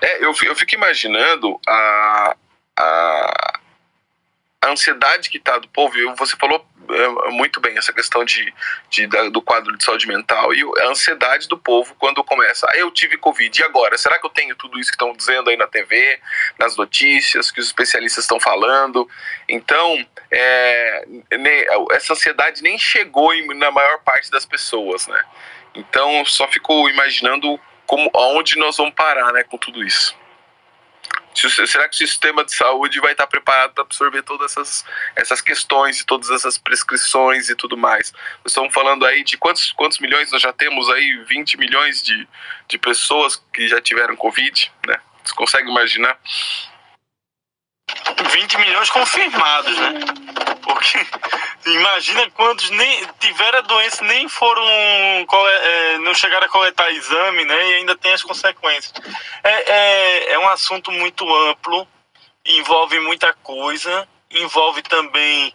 É, 0.00 0.24
eu, 0.24 0.32
eu 0.44 0.54
fico 0.54 0.74
imaginando 0.74 1.58
a, 1.66 2.36
a, 2.78 3.58
a 4.62 4.68
ansiedade 4.68 5.30
que 5.30 5.38
está 5.38 5.58
do 5.58 5.68
povo. 5.68 5.94
Você 6.16 6.36
falou 6.36 6.64
muito 7.30 7.60
bem 7.60 7.76
essa 7.76 7.92
questão 7.92 8.24
de, 8.24 8.52
de, 8.88 9.06
do 9.30 9.42
quadro 9.42 9.76
de 9.76 9.84
saúde 9.84 10.06
mental 10.06 10.54
e 10.54 10.62
a 10.82 10.88
ansiedade 10.88 11.48
do 11.48 11.58
povo 11.58 11.94
quando 11.98 12.22
começa. 12.24 12.66
Ah, 12.70 12.76
eu 12.76 12.90
tive 12.90 13.16
Covid, 13.16 13.60
e 13.60 13.64
agora? 13.64 13.96
Será 13.98 14.18
que 14.18 14.26
eu 14.26 14.30
tenho 14.30 14.54
tudo 14.56 14.78
isso 14.78 14.90
que 14.90 14.96
estão 14.96 15.12
dizendo 15.12 15.50
aí 15.50 15.56
na 15.56 15.66
TV, 15.66 16.18
nas 16.58 16.76
notícias, 16.76 17.50
que 17.50 17.60
os 17.60 17.66
especialistas 17.66 18.24
estão 18.24 18.40
falando? 18.40 19.08
Então, 19.48 20.04
é, 20.30 21.04
essa 21.92 22.12
ansiedade 22.12 22.62
nem 22.62 22.78
chegou 22.78 23.30
na 23.54 23.70
maior 23.70 23.98
parte 24.00 24.30
das 24.30 24.44
pessoas, 24.44 25.06
né? 25.06 25.22
Então, 25.74 26.24
só 26.24 26.48
fico 26.48 26.88
imaginando 26.88 27.58
como, 27.86 28.10
aonde 28.14 28.58
nós 28.58 28.76
vamos 28.76 28.94
parar 28.94 29.32
né, 29.32 29.44
com 29.44 29.56
tudo 29.56 29.84
isso. 29.84 30.16
Será 31.34 31.88
que 31.88 31.94
o 31.94 31.98
sistema 31.98 32.44
de 32.44 32.54
saúde 32.54 33.00
vai 33.00 33.12
estar 33.12 33.26
preparado 33.26 33.72
para 33.72 33.84
absorver 33.84 34.22
todas 34.22 34.50
essas, 34.50 34.84
essas 35.14 35.40
questões 35.40 36.00
e 36.00 36.06
todas 36.06 36.28
essas 36.30 36.58
prescrições 36.58 37.48
e 37.48 37.54
tudo 37.54 37.76
mais? 37.76 38.12
Nós 38.44 38.48
estamos 38.48 38.74
falando 38.74 39.06
aí 39.06 39.22
de 39.22 39.36
quantos, 39.36 39.72
quantos 39.72 39.98
milhões 39.98 40.30
nós 40.32 40.42
já 40.42 40.52
temos 40.52 40.88
aí? 40.90 41.24
20 41.28 41.56
milhões 41.56 42.02
de, 42.02 42.28
de 42.68 42.78
pessoas 42.78 43.42
que 43.52 43.68
já 43.68 43.80
tiveram 43.80 44.16
Covid, 44.16 44.72
né? 44.86 45.00
Você 45.24 45.34
consegue 45.34 45.70
imaginar? 45.70 46.18
20 48.32 48.58
milhões 48.58 48.90
confirmados, 48.90 49.76
né? 49.76 49.90
Porque 50.72 51.04
imagina 51.66 52.30
quantos 52.30 52.70
nem 52.70 53.06
tiveram 53.18 53.58
a 53.58 53.62
doença, 53.62 54.04
nem 54.04 54.28
foram 54.28 54.62
é, 54.62 55.98
não 55.98 56.14
chegaram 56.14 56.46
a 56.46 56.50
coletar 56.50 56.90
exame, 56.92 57.44
né? 57.44 57.70
E 57.70 57.74
ainda 57.74 57.96
tem 57.96 58.12
as 58.12 58.22
consequências. 58.22 58.92
É, 59.42 59.70
é, 59.70 60.32
é 60.34 60.38
um 60.38 60.48
assunto 60.48 60.92
muito 60.92 61.28
amplo, 61.48 61.86
envolve 62.46 63.00
muita 63.00 63.34
coisa, 63.42 64.08
envolve 64.30 64.82
também 64.82 65.52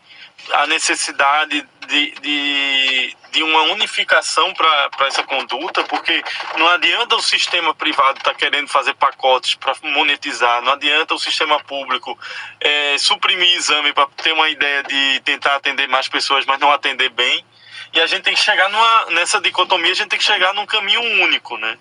a 0.52 0.68
necessidade 0.68 1.66
de, 1.86 2.12
de, 2.22 3.18
de 3.32 3.44
uma 3.44 3.62
unificação 3.64 4.54
para 4.54 5.08
essa 5.08 5.24
conduta, 5.24 5.84
porque 5.84 6.24
não 6.58 6.68
adianta 6.68 7.16
o 7.16 7.22
sistema 7.22 7.74
privado 7.74 8.18
estar 8.18 8.32
tá 8.32 8.38
querendo 8.38 8.68
fazer 8.68 8.94
pacotes 8.96 9.56
para 9.56 9.76
monetizar, 9.84 10.62
não 10.62 10.74
adianta 10.74 11.14
o 11.14 11.20
sistema 11.20 11.60
público 11.64 12.18
é, 12.60 12.98
suprimir 12.98 13.56
exame 13.56 13.94
para 13.94 14.08
ter 14.24 14.34
uma 14.34 14.50
ideia 14.50 14.84
de 14.84 15.20
tentar 15.22 15.56
atender 15.56 15.88
mais 15.88 16.08
pessoas, 16.08 16.46
mas 16.46 16.60
não 16.60 16.72
atender 16.72 17.10
bem. 17.10 17.46
E 17.94 18.02
a 18.02 18.08
gente 18.08 18.24
tem 18.24 18.34
que 18.34 18.44
chegar 18.44 18.70
numa, 18.70 19.06
nessa 19.12 19.40
dicotomia, 19.40 19.92
a 19.92 19.96
gente 19.96 20.10
tem 20.10 20.20
que 20.20 20.26
chegar 20.26 20.54
num 20.54 20.66
caminho 20.66 21.02
único, 21.24 21.58
né? 21.58 21.78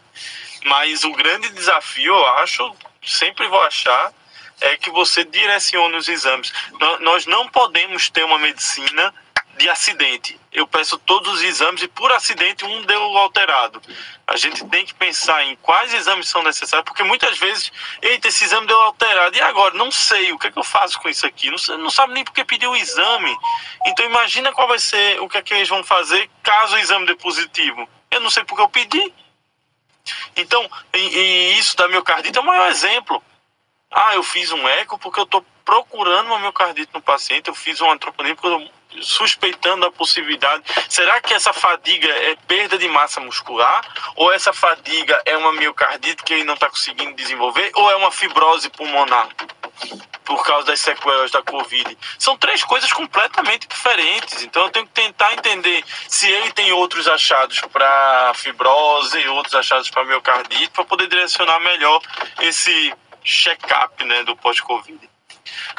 Mas 0.65 1.05
o 1.05 1.13
grande 1.13 1.49
desafio, 1.51 2.15
eu 2.15 2.27
acho, 2.39 2.75
sempre 3.03 3.47
vou 3.49 3.61
achar, 3.63 4.13
é 4.61 4.77
que 4.77 4.91
você 4.91 5.25
direcione 5.25 5.97
os 5.97 6.09
exames. 6.09 6.53
Nós 7.01 7.27
não 7.27 7.49
podemos 7.49 8.09
ter 8.09 8.25
uma 8.25 8.39
medicina 8.39 9.13
de 9.57 9.69
acidente. 9.69 10.39
Eu 10.53 10.67
peço 10.67 10.99
todos 10.99 11.35
os 11.35 11.43
exames 11.43 11.83
e 11.83 11.89
por 11.89 12.13
acidente 12.13 12.65
um 12.65 12.83
deu 12.83 13.03
alterado. 13.19 13.81
A 14.27 14.37
gente 14.37 14.65
tem 14.67 14.85
que 14.85 14.95
pensar 14.95 15.45
em 15.45 15.57
quais 15.57 15.93
exames 15.93 16.29
são 16.29 16.43
necessários, 16.43 16.85
porque 16.85 17.03
muitas 17.03 17.39
vezes, 17.39 17.73
eita, 18.01 18.29
esse 18.29 18.45
exame 18.45 18.67
deu 18.67 18.81
alterado. 18.81 19.37
E 19.37 19.41
agora? 19.41 19.75
Não 19.75 19.91
sei, 19.91 20.33
o 20.33 20.39
que 20.39 20.47
é 20.47 20.51
que 20.53 20.59
eu 20.59 20.65
faço 20.65 21.01
com 21.01 21.09
isso 21.09 21.27
aqui? 21.27 21.51
Não, 21.51 21.79
não 21.79 21.91
sabe 21.91 22.13
nem 22.13 22.25
porque 22.25 22.45
pediu 22.45 22.71
o 22.71 22.77
exame. 22.77 23.37
Então 23.87 24.07
imagina 24.07 24.53
qual 24.53 24.69
vai 24.69 24.79
ser, 24.79 25.21
o 25.21 25.29
que 25.29 25.39
é 25.39 25.43
que 25.43 25.55
eles 25.55 25.69
vão 25.69 25.83
fazer 25.83 26.31
caso 26.43 26.77
o 26.77 26.79
exame 26.79 27.07
dê 27.07 27.15
positivo. 27.17 27.89
Eu 28.11 28.21
não 28.21 28.31
sei 28.31 28.45
porque 28.45 28.63
eu 28.63 28.69
pedi. 28.69 29.13
Então, 30.37 30.69
e, 30.93 30.99
e 30.99 31.59
isso 31.59 31.77
da 31.77 31.89
miocardite 31.89 32.39
é 32.39 32.41
o 32.41 32.45
maior 32.45 32.69
exemplo. 32.71 33.23
Ah, 33.91 34.15
eu 34.15 34.23
fiz 34.23 34.51
um 34.51 34.69
eco 34.69 34.99
porque 34.99 35.21
eu 35.21 35.25
estou 35.25 35.45
procurando 35.65 36.27
uma 36.27 36.39
miocardite 36.39 36.93
no 36.93 37.01
paciente, 37.01 37.49
eu 37.49 37.55
fiz 37.55 37.81
um 37.81 37.91
antroponia 37.91 38.35
porque 38.35 38.49
eu 38.49 38.69
suspeitando 39.01 39.87
a 39.87 39.93
possibilidade. 39.93 40.63
Será 40.89 41.21
que 41.21 41.35
essa 41.35 41.53
fadiga 41.53 42.09
é 42.09 42.37
perda 42.47 42.79
de 42.79 42.89
massa 42.89 43.21
muscular? 43.21 43.85
Ou 44.17 44.33
essa 44.33 44.53
fadiga 44.53 45.21
é 45.25 45.37
uma 45.37 45.53
miocardite 45.53 46.23
que 46.23 46.35
ele 46.35 46.45
não 46.45 46.55
está 46.55 46.69
conseguindo 46.69 47.15
desenvolver? 47.15 47.71
Ou 47.75 47.91
é 47.91 47.97
uma 47.97 48.11
fibrose 48.11 48.69
pulmonar? 48.71 49.29
Por 50.25 50.43
causa 50.45 50.69
das 50.69 50.81
sequelas 50.81 51.31
da 51.31 51.43
Covid. 51.43 51.99
São 52.19 52.37
três 52.39 52.65
coisas 52.65 52.93
completamente 52.93 53.69
diferentes. 53.69 54.43
Então 54.43 54.63
eu 54.63 54.71
tenho 54.71 54.87
que 54.87 54.93
tentar 54.93 55.33
entender 55.35 55.85
se 56.09 56.31
ele 56.31 56.51
tem 56.53 56.73
outros 56.73 57.07
achados 57.07 57.61
para 57.73 58.33
fibrose 58.35 59.29
outros 59.29 59.55
achados 59.55 59.91
para 59.91 60.05
miocardite, 60.05 60.71
para 60.71 60.85
poder 60.85 61.09
direcionar 61.09 61.61
melhor 61.61 62.01
esse 62.41 62.95
check-up 63.23 64.05
né, 64.05 64.23
do 64.25 64.37
pós-Covid. 64.37 65.14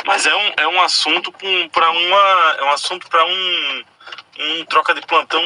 Mas 0.05 0.26
é 0.26 0.36
um, 0.36 0.53
é 0.57 0.68
um 0.68 0.82
assunto 0.82 1.32
para 1.72 1.89
uma 1.89 2.55
é 2.59 2.63
um 2.63 2.72
assunto 2.72 3.07
para 3.07 3.26
um, 3.26 3.84
um 4.39 4.66
troca 4.66 4.93
de 4.93 5.01
plantão 5.01 5.41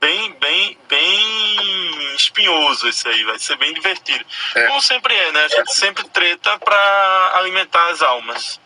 bem 0.00 0.32
bem 0.34 0.78
bem 0.88 2.14
espinhoso 2.14 2.88
isso 2.88 3.08
aí 3.08 3.24
vai 3.24 3.38
ser 3.38 3.56
bem 3.56 3.72
divertido 3.72 4.24
é. 4.54 4.66
como 4.66 4.82
sempre 4.82 5.14
é 5.14 5.32
né 5.32 5.44
a 5.44 5.48
gente 5.48 5.74
sempre 5.74 6.06
treta 6.10 6.58
para 6.58 7.32
alimentar 7.36 7.88
as 7.88 8.02
almas 8.02 8.60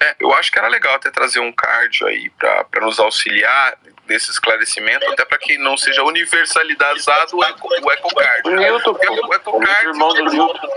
é, 0.00 0.16
eu 0.20 0.32
acho 0.34 0.52
que 0.52 0.58
era 0.58 0.68
legal 0.68 0.94
até 0.94 1.10
trazer 1.10 1.40
um 1.40 1.52
cardio 1.52 2.06
aí 2.06 2.30
para 2.30 2.80
nos 2.82 2.98
auxiliar 3.00 3.76
nesse 4.06 4.30
esclarecimento, 4.30 5.08
até 5.10 5.24
para 5.24 5.38
que 5.38 5.56
não 5.58 5.76
seja 5.76 6.02
universalizado 6.02 7.36
o, 7.36 7.44
eco, 7.44 7.68
o 7.68 7.92
ecocardio. 7.92 8.52
O 8.52 8.56
Newton, 8.56 8.92
o 8.92 9.34
ecocardio, 9.34 9.90
irmão 9.90 10.08
do 10.08 10.24
Newton. 10.24 10.68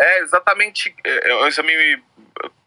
É, 0.00 0.20
exatamente, 0.20 0.94
é, 1.04 1.30
é 1.30 1.34
um 1.36 1.46
exame 1.46 2.02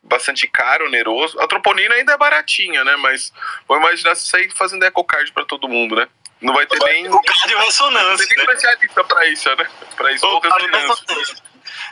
bastante 0.03 0.47
caro, 0.47 0.85
oneroso. 0.85 1.39
A 1.39 1.47
troponina 1.47 1.95
ainda 1.95 2.13
é 2.13 2.17
baratinha, 2.17 2.83
né? 2.83 2.95
Mas 2.97 3.33
vou 3.67 3.77
imaginar 3.77 4.15
se 4.15 4.27
sair 4.27 4.51
fazendo 4.51 4.83
ecocardio 4.83 5.33
para 5.33 5.45
todo 5.45 5.67
mundo, 5.67 5.95
né? 5.95 6.07
Não 6.39 6.53
vai 6.53 6.67
ter 6.67 6.77
nem. 6.79 7.09
Cardio 7.09 7.57
ressonância. 7.59 8.09
Não 8.09 8.17
tem 8.17 8.27
nem 8.37 8.45
especialista 8.45 9.03
para 9.03 9.27
isso, 9.27 9.49
né? 9.55 9.67
Para 9.95 10.11
isso, 10.11 10.27
o 10.27 10.39
ressonância. 10.39 11.43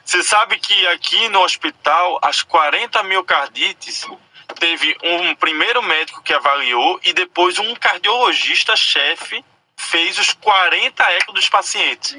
Você 0.03 0.23
sabe 0.23 0.59
que 0.59 0.87
aqui 0.87 1.29
no 1.29 1.41
hospital, 1.41 2.19
as 2.21 2.43
40 2.43 3.01
miocardites, 3.03 4.05
teve 4.59 4.95
um 5.03 5.33
primeiro 5.35 5.81
médico 5.81 6.21
que 6.21 6.33
avaliou 6.33 6.99
e 7.03 7.13
depois 7.13 7.57
um 7.57 7.73
cardiologista-chefe 7.75 9.43
fez 9.77 10.19
os 10.19 10.33
40 10.33 11.03
ecos 11.13 11.33
dos 11.33 11.49
pacientes. 11.49 12.15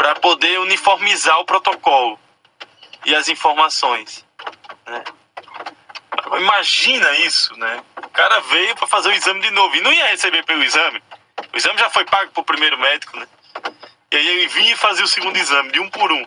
Para 0.00 0.14
poder 0.14 0.58
uniformizar 0.60 1.38
o 1.40 1.44
protocolo 1.44 2.18
e 3.04 3.14
as 3.14 3.28
informações. 3.28 4.24
Né? 4.86 5.04
Imagina 6.38 7.12
isso, 7.18 7.54
né? 7.58 7.84
O 7.98 8.08
cara 8.08 8.40
veio 8.40 8.74
para 8.76 8.86
fazer 8.86 9.10
o 9.10 9.12
exame 9.12 9.42
de 9.42 9.50
novo 9.50 9.76
e 9.76 9.82
não 9.82 9.92
ia 9.92 10.06
receber 10.06 10.42
pelo 10.46 10.64
exame. 10.64 11.02
O 11.52 11.56
exame 11.58 11.78
já 11.78 11.90
foi 11.90 12.06
pago 12.06 12.32
pro 12.32 12.42
primeiro 12.42 12.78
médico, 12.78 13.14
né? 13.18 13.28
E 14.10 14.16
aí 14.16 14.26
ele 14.26 14.48
vinha 14.48 14.72
e 14.72 14.76
fazia 14.76 15.04
o 15.04 15.08
segundo 15.08 15.36
exame, 15.36 15.70
de 15.70 15.80
um 15.80 15.90
por 15.90 16.10
um. 16.10 16.26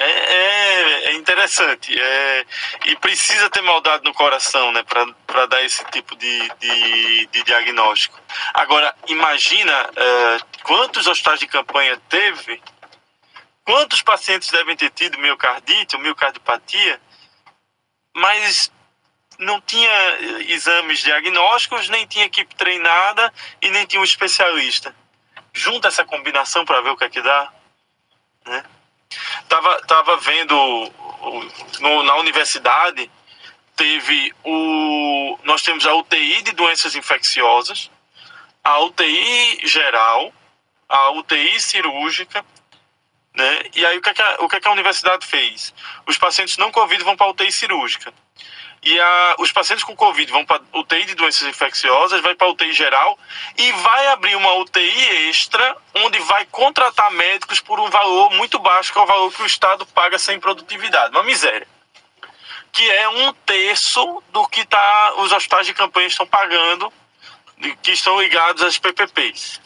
É, 0.00 0.04
é, 0.04 1.04
é 1.10 1.12
interessante. 1.12 1.94
É, 2.00 2.46
e 2.86 2.96
precisa 2.96 3.50
ter 3.50 3.60
maldade 3.60 4.02
no 4.02 4.14
coração, 4.14 4.72
né? 4.72 4.82
Para 4.82 5.44
dar 5.44 5.62
esse 5.62 5.84
tipo 5.90 6.16
de, 6.16 6.48
de, 6.58 7.26
de, 7.26 7.42
diagnóstico. 7.42 8.18
Agora, 8.54 8.94
imagina 9.08 9.90
é, 9.94 10.38
quantos 10.62 11.06
hospitais 11.06 11.38
de 11.38 11.46
campanha 11.46 12.00
teve, 12.08 12.62
quantos 13.62 14.00
pacientes 14.00 14.50
devem 14.50 14.74
ter 14.74 14.88
tido 14.88 15.18
miocardite 15.18 15.96
ou 15.96 16.02
miocardiopatia, 16.02 16.98
mas 18.16 18.72
não 19.38 19.60
tinha 19.60 19.90
exames 20.48 21.00
diagnósticos, 21.00 21.90
nem 21.90 22.06
tinha 22.06 22.24
equipe 22.24 22.54
treinada 22.54 23.30
e 23.60 23.70
nem 23.70 23.84
tinha 23.84 24.00
um 24.00 24.04
especialista. 24.04 24.94
Junta 25.52 25.88
essa 25.88 26.06
combinação 26.06 26.64
para 26.64 26.80
ver 26.80 26.90
o 26.90 26.96
que 26.96 27.04
é 27.04 27.10
que 27.10 27.20
dá. 27.20 27.52
Né? 28.46 28.64
Tava, 29.48 29.80
tava 29.82 30.16
vendo 30.18 30.92
no, 31.80 32.02
na 32.02 32.16
universidade, 32.16 33.10
teve 33.76 34.32
o. 34.44 35.38
Nós 35.44 35.62
temos 35.62 35.86
a 35.86 35.94
UTI 35.94 36.42
de 36.42 36.52
doenças 36.52 36.94
infecciosas, 36.94 37.90
a 38.62 38.78
UTI 38.80 39.66
geral, 39.66 40.32
a 40.88 41.10
UTI 41.10 41.60
cirúrgica, 41.60 42.44
né? 43.34 43.62
E 43.74 43.84
aí 43.84 43.98
o 43.98 44.02
que, 44.02 44.10
é 44.10 44.14
que, 44.14 44.22
a, 44.22 44.36
o 44.40 44.48
que, 44.48 44.56
é 44.56 44.60
que 44.60 44.68
a 44.68 44.72
universidade 44.72 45.26
fez? 45.26 45.74
Os 46.06 46.18
pacientes 46.18 46.56
não 46.56 46.70
Covid 46.70 47.02
vão 47.02 47.16
para 47.16 47.26
a 47.26 47.30
UTI 47.30 47.50
cirúrgica. 47.50 48.12
E 48.82 48.98
a, 48.98 49.36
os 49.38 49.52
pacientes 49.52 49.84
com 49.84 49.94
Covid 49.94 50.30
vão 50.32 50.44
para 50.44 50.62
UTI 50.72 51.04
de 51.04 51.14
doenças 51.14 51.46
infecciosas, 51.46 52.22
vai 52.22 52.34
para 52.34 52.48
UTI 52.48 52.72
geral 52.72 53.18
e 53.58 53.72
vai 53.72 54.06
abrir 54.08 54.34
uma 54.36 54.54
UTI 54.54 55.28
extra, 55.28 55.76
onde 55.96 56.18
vai 56.20 56.46
contratar 56.46 57.10
médicos 57.10 57.60
por 57.60 57.78
um 57.78 57.90
valor 57.90 58.30
muito 58.30 58.58
baixo, 58.58 58.90
que 58.90 58.98
é 58.98 59.02
o 59.02 59.06
valor 59.06 59.30
que 59.32 59.42
o 59.42 59.46
Estado 59.46 59.84
paga 59.86 60.18
sem 60.18 60.40
produtividade. 60.40 61.14
Uma 61.14 61.24
miséria. 61.24 61.68
Que 62.72 62.90
é 62.90 63.08
um 63.08 63.32
terço 63.34 64.22
do 64.30 64.46
que 64.48 64.64
tá, 64.64 65.14
os 65.18 65.30
hospitais 65.30 65.66
de 65.66 65.74
campanha 65.74 66.06
estão 66.06 66.26
pagando, 66.26 66.90
que 67.82 67.92
estão 67.92 68.18
ligados 68.18 68.62
às 68.62 68.78
PPPs. 68.78 69.60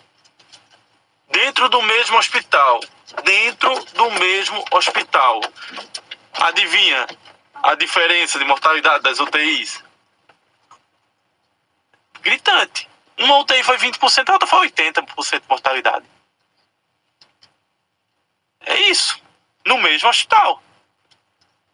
Dentro 1.31 1.69
do 1.69 1.81
mesmo 1.83 2.19
hospital. 2.19 2.81
Dentro 3.23 3.73
do 3.95 4.11
mesmo 4.13 4.65
hospital. 4.73 5.41
Adivinha? 6.33 7.07
A 7.65 7.75
diferença 7.75 8.39
de 8.39 8.45
mortalidade 8.45 9.03
das 9.03 9.19
UTIs? 9.19 9.83
Gritante. 12.21 12.89
Uma 13.19 13.39
UTI 13.39 13.63
foi 13.63 13.79
20%, 13.79 14.29
a 14.29 14.33
outra 14.35 14.47
foi 14.47 14.69
80% 14.71 15.41
de 15.41 15.49
mortalidade. 15.49 16.05
É 18.67 18.81
isso. 18.91 19.19
No 19.65 19.79
mesmo 19.79 20.09
hospital. 20.11 20.63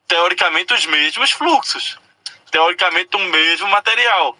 Teoricamente, 0.06 0.72
os 0.74 0.86
mesmos 0.86 1.32
fluxos. 1.32 1.98
Teoricamente, 2.52 3.16
o 3.16 3.18
mesmo 3.18 3.68
material. 3.68 4.36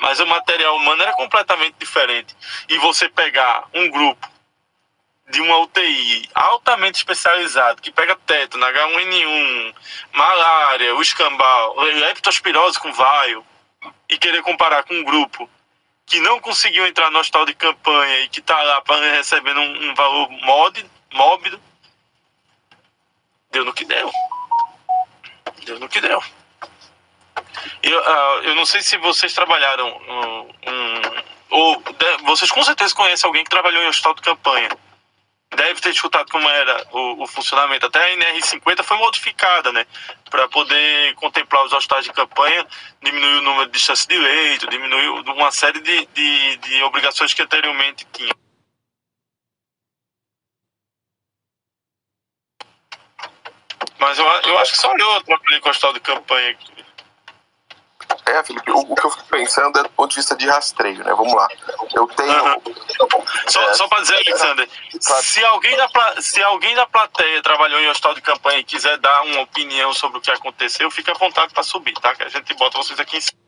Mas 0.00 0.18
o 0.18 0.26
material 0.26 0.76
humano 0.76 1.02
era 1.02 1.12
completamente 1.12 1.76
diferente. 1.78 2.34
E 2.68 2.76
você 2.78 3.08
pegar 3.08 3.68
um 3.72 3.88
grupo 3.88 4.28
de 5.28 5.40
uma 5.40 5.58
UTI 5.58 6.28
altamente 6.34 6.96
especializado, 6.96 7.82
que 7.82 7.90
pega 7.90 8.16
teto, 8.26 8.56
na 8.56 8.72
H1N1, 8.72 9.74
malária, 10.12 10.94
o 10.94 11.02
escambau, 11.02 11.80
leptospirose 11.80 12.78
com 12.78 12.92
vaio, 12.92 13.44
e 14.08 14.16
querer 14.18 14.42
comparar 14.42 14.82
com 14.84 14.94
um 14.94 15.04
grupo 15.04 15.48
que 16.06 16.20
não 16.20 16.40
conseguiu 16.40 16.86
entrar 16.86 17.10
no 17.10 17.18
hospital 17.18 17.44
de 17.44 17.54
campanha 17.54 18.20
e 18.20 18.28
que 18.28 18.40
está 18.40 18.60
lá 18.62 18.82
recebendo 19.14 19.60
um, 19.60 19.90
um 19.90 19.94
valor 19.94 20.30
móbido, 21.12 21.60
deu 23.50 23.64
no 23.64 23.74
que 23.74 23.84
deu. 23.84 24.10
Deu 25.64 25.78
no 25.78 25.88
que 25.88 26.00
deu. 26.00 26.22
Eu, 27.82 28.00
uh, 28.00 28.42
eu 28.44 28.54
não 28.54 28.64
sei 28.64 28.80
se 28.80 28.96
vocês 28.96 29.34
trabalharam 29.34 29.88
um, 29.88 30.40
um 30.70 31.28
ou 31.50 31.76
de, 31.76 32.16
vocês 32.24 32.50
com 32.50 32.62
certeza 32.62 32.94
conhecem 32.94 33.26
alguém 33.26 33.44
que 33.44 33.50
trabalhou 33.50 33.82
em 33.82 33.88
hospital 33.88 34.14
de 34.14 34.22
campanha 34.22 34.68
deve 35.56 35.80
ter 35.80 35.90
escutado 35.90 36.30
como 36.30 36.48
era 36.48 36.86
o, 36.92 37.22
o, 37.22 37.26
funcionamento. 37.26 37.86
Até 37.86 38.00
a 38.00 38.16
NR50 38.16 38.82
foi 38.82 38.96
modificada, 38.98 39.72
né? 39.72 39.86
Para 40.30 40.48
poder 40.48 41.14
contemplar 41.14 41.64
os 41.64 41.72
hospitais 41.72 42.04
de 42.04 42.12
campanha, 42.12 42.66
diminuiu 43.02 43.38
o 43.38 43.42
número 43.42 43.66
de 43.66 43.72
distância 43.72 44.06
de 44.06 44.16
leito, 44.16 44.68
diminuiu 44.68 45.16
uma 45.22 45.50
série 45.50 45.80
de, 45.80 46.06
de, 46.06 46.56
de 46.58 46.82
obrigações 46.82 47.32
que 47.32 47.42
anteriormente 47.42 48.06
tinha. 48.12 48.32
Mas 53.98 54.18
eu, 54.18 54.26
eu 54.26 54.58
acho 54.58 54.72
que 54.72 54.78
só 54.78 54.94
eu 54.96 55.22
trabalhei 55.22 55.60
com 55.60 55.68
o 55.68 55.70
hospital 55.70 55.92
de 55.92 56.00
campanha. 56.00 56.56
É, 58.28 58.44
Felipe, 58.44 58.70
o, 58.70 58.78
o, 58.80 58.94
que 58.94 59.06
eu 59.06 59.10
fico 59.10 59.24
pensando 59.24 59.78
é 59.78 59.82
do 59.82 59.88
ponto 59.88 60.10
de 60.10 60.16
vista 60.16 60.36
de 60.36 60.46
rastreio, 60.46 61.02
né? 61.02 61.14
Vamos 61.14 61.32
lá. 61.32 61.48
Eu 61.94 62.06
tenho. 62.08 62.54
Uhum. 62.54 62.60
Só, 63.46 63.62
é, 63.62 63.74
só 63.74 63.88
para 63.88 64.02
dizer, 64.02 64.16
Alexander, 64.16 64.68
claro. 65.06 65.22
se, 65.22 65.44
alguém 65.44 65.76
da, 65.76 65.88
se 66.20 66.42
alguém 66.42 66.74
da 66.74 66.86
plateia 66.86 67.42
trabalhou 67.42 67.80
em 67.80 67.88
hospital 67.88 68.14
de 68.14 68.20
campanha 68.20 68.58
e 68.58 68.64
quiser 68.64 68.98
dar 68.98 69.22
uma 69.22 69.40
opinião 69.40 69.94
sobre 69.94 70.18
o 70.18 70.20
que 70.20 70.30
aconteceu, 70.30 70.90
fique 70.90 71.10
à 71.10 71.14
vontade 71.14 71.54
para 71.54 71.62
subir, 71.62 71.94
tá? 71.94 72.14
Que 72.14 72.24
a 72.24 72.28
gente 72.28 72.52
bota 72.54 72.76
vocês 72.76 73.00
aqui 73.00 73.16
em 73.16 73.20
cima. 73.20 73.38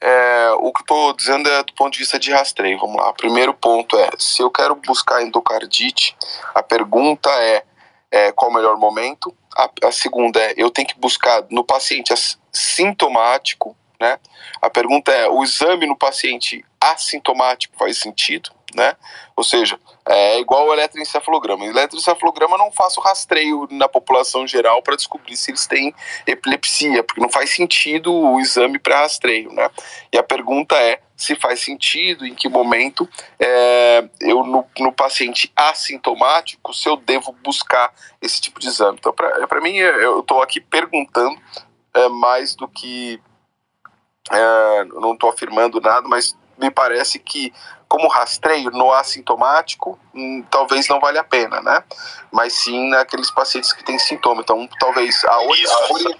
É, 0.00 0.50
o 0.52 0.72
que 0.72 0.80
eu 0.80 0.82
estou 0.82 1.12
dizendo 1.12 1.48
é 1.48 1.62
do 1.62 1.72
ponto 1.74 1.92
de 1.92 1.98
vista 1.98 2.18
de 2.18 2.30
rastreio. 2.30 2.78
Vamos 2.78 2.96
lá. 2.96 3.12
Primeiro 3.12 3.52
ponto 3.52 3.96
é: 3.96 4.10
se 4.18 4.42
eu 4.42 4.50
quero 4.50 4.74
buscar 4.76 5.22
endocardite, 5.22 6.16
a 6.54 6.62
pergunta 6.62 7.30
é, 7.30 7.64
é 8.10 8.32
qual 8.32 8.50
o 8.50 8.54
melhor 8.54 8.76
momento? 8.76 9.34
A, 9.56 9.68
a, 9.88 9.92
segunda 9.92 10.40
é: 10.40 10.54
eu 10.56 10.70
tenho 10.70 10.86
que 10.86 10.98
buscar 10.98 11.44
no 11.50 11.64
paciente 11.64 12.12
sintomático, 12.58 13.76
né? 14.00 14.18
A 14.60 14.70
pergunta 14.70 15.12
é: 15.12 15.28
o 15.28 15.42
exame 15.42 15.86
no 15.86 15.96
paciente 15.96 16.64
assintomático 16.80 17.76
faz 17.76 17.98
sentido, 17.98 18.50
né? 18.74 18.96
Ou 19.36 19.42
seja, 19.42 19.78
é 20.06 20.38
igual 20.40 20.66
o 20.66 20.72
eletroencefalograma. 20.72 21.64
O 21.64 21.68
eletroencefalograma 21.68 22.56
não 22.56 22.70
faço 22.70 23.00
rastreio 23.00 23.66
na 23.70 23.88
população 23.88 24.46
geral 24.46 24.82
para 24.82 24.96
descobrir 24.96 25.36
se 25.36 25.50
eles 25.50 25.66
têm 25.66 25.94
epilepsia, 26.26 27.02
porque 27.02 27.20
não 27.20 27.28
faz 27.28 27.50
sentido 27.50 28.12
o 28.12 28.40
exame 28.40 28.78
para 28.78 29.00
rastreio, 29.00 29.52
né? 29.52 29.68
E 30.12 30.18
a 30.18 30.22
pergunta 30.22 30.76
é 30.76 31.00
se 31.16 31.34
faz 31.34 31.60
sentido, 31.60 32.24
em 32.24 32.32
que 32.32 32.48
momento 32.48 33.08
é, 33.40 34.08
eu 34.20 34.44
no, 34.44 34.64
no, 34.78 34.92
paciente 34.92 35.52
assintomático, 35.56 36.72
se 36.72 36.88
eu 36.88 36.96
devo 36.96 37.32
buscar 37.42 37.92
esse 38.22 38.40
tipo 38.40 38.60
de 38.60 38.68
exame. 38.68 38.98
Então, 39.00 39.12
para 39.12 39.60
mim, 39.60 39.76
eu 39.76 40.20
estou 40.20 40.40
aqui 40.40 40.60
perguntando 40.60 41.36
é, 41.98 42.08
mais 42.08 42.54
do 42.54 42.68
que 42.68 43.20
é, 44.30 44.84
não 44.84 45.14
estou 45.14 45.30
afirmando 45.30 45.80
nada, 45.80 46.06
mas 46.06 46.36
me 46.56 46.70
parece 46.70 47.18
que 47.18 47.52
como 47.88 48.06
rastreio 48.08 48.70
no 48.70 48.92
assintomático, 48.92 49.98
hum, 50.14 50.44
talvez 50.50 50.86
não 50.88 51.00
valha 51.00 51.22
a 51.22 51.24
pena, 51.24 51.62
né? 51.62 51.82
Mas 52.30 52.52
sim 52.52 52.90
naqueles 52.90 53.30
pacientes 53.30 53.72
que 53.72 53.82
têm 53.82 53.98
sintoma. 53.98 54.42
Então, 54.42 54.68
talvez 54.78 55.24
a, 55.24 55.40
orientação, 55.40 56.14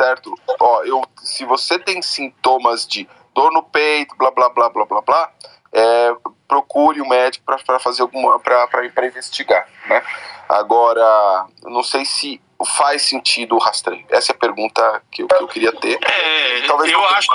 certo? 0.00 0.34
Ó, 0.58 0.82
eu, 0.82 1.02
se 1.22 1.44
você 1.44 1.78
tem 1.78 2.02
sintomas 2.02 2.86
de 2.86 3.08
dor 3.32 3.52
no 3.52 3.62
peito, 3.62 4.16
blá 4.16 4.32
blá 4.32 4.48
blá 4.48 4.68
blá 4.68 4.84
blá 4.84 5.00
blá, 5.02 5.32
é, 5.72 6.16
procure 6.48 7.00
o 7.00 7.04
um 7.04 7.08
médico 7.08 7.44
para 7.44 7.78
fazer 7.78 8.02
alguma 8.02 8.40
para 8.40 9.06
investigar, 9.06 9.68
né? 9.86 10.02
Agora, 10.48 11.46
não 11.62 11.84
sei 11.84 12.04
se 12.04 12.42
faz 12.64 13.02
sentido 13.02 13.56
o 13.56 13.58
rastreio? 13.58 14.04
Essa 14.10 14.32
é 14.32 14.34
a 14.34 14.38
pergunta 14.38 15.02
que 15.10 15.22
eu, 15.22 15.28
que 15.28 15.34
eu 15.34 15.48
queria 15.48 15.72
ter. 15.72 15.98
É, 16.02 16.62
Talvez 16.66 16.92
eu 16.92 17.04
acho, 17.06 17.28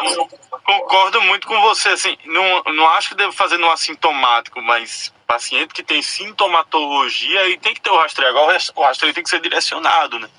concordo 0.64 1.22
muito 1.22 1.48
com 1.48 1.60
você, 1.62 1.90
assim, 1.90 2.18
não, 2.26 2.64
não 2.74 2.88
acho 2.90 3.10
que 3.10 3.16
deve 3.16 3.32
fazer 3.32 3.58
no 3.58 3.70
assintomático, 3.72 4.62
mas 4.62 5.14
paciente 5.28 5.74
que 5.74 5.84
tem 5.84 6.02
sintomatologia 6.02 7.50
e 7.50 7.58
tem 7.58 7.74
que 7.74 7.82
ter 7.82 7.90
o 7.90 7.98
rastreio. 7.98 8.30
Agora 8.30 8.58
o 8.76 8.84
rastreio 8.84 9.14
tem 9.14 9.24
que 9.24 9.30
ser 9.30 9.42
direcionado, 9.42 10.20
né? 10.20 10.30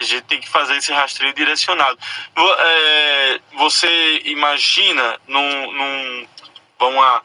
A 0.00 0.04
gente 0.04 0.22
tem 0.22 0.40
que 0.40 0.48
fazer 0.48 0.76
esse 0.76 0.92
rastreio 0.92 1.32
direcionado. 1.34 1.98
É, 2.36 3.40
você 3.56 4.22
imagina 4.24 5.20
num, 5.28 5.72
num 5.72 6.26
vamos 6.78 7.00
lá, 7.00 7.22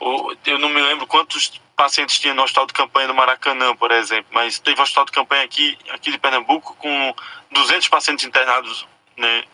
eu 0.00 0.58
não 0.58 0.68
me 0.68 0.80
lembro 0.80 1.06
quantos 1.06 1.60
pacientes 1.74 2.18
tinha 2.18 2.34
no 2.34 2.42
hospital 2.42 2.66
de 2.66 2.72
campanha 2.72 3.08
do 3.08 3.14
Maracanã, 3.14 3.74
por 3.76 3.90
exemplo, 3.90 4.26
mas 4.32 4.58
teve 4.58 4.80
hospital 4.80 5.04
de 5.04 5.12
campanha 5.12 5.44
aqui, 5.44 5.78
aqui 5.90 6.10
de 6.10 6.18
Pernambuco 6.18 6.74
com 6.76 7.14
200 7.50 7.88
pacientes 7.88 8.24
internados, 8.24 8.86
né? 9.16 9.44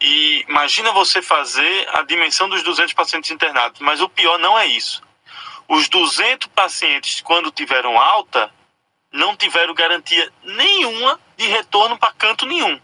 E 0.00 0.44
imagina 0.48 0.92
você 0.92 1.20
fazer 1.20 1.88
a 1.92 2.02
dimensão 2.02 2.48
dos 2.48 2.62
200 2.62 2.94
pacientes 2.94 3.30
internados, 3.30 3.80
mas 3.80 4.00
o 4.00 4.08
pior 4.08 4.38
não 4.38 4.58
é 4.58 4.66
isso. 4.66 5.02
Os 5.66 5.88
200 5.88 6.48
pacientes, 6.48 7.20
quando 7.20 7.50
tiveram 7.50 7.98
alta, 7.98 8.52
não 9.12 9.36
tiveram 9.36 9.74
garantia 9.74 10.32
nenhuma 10.42 11.20
de 11.36 11.46
retorno 11.46 11.98
para 11.98 12.12
canto 12.12 12.46
nenhum. 12.46 12.80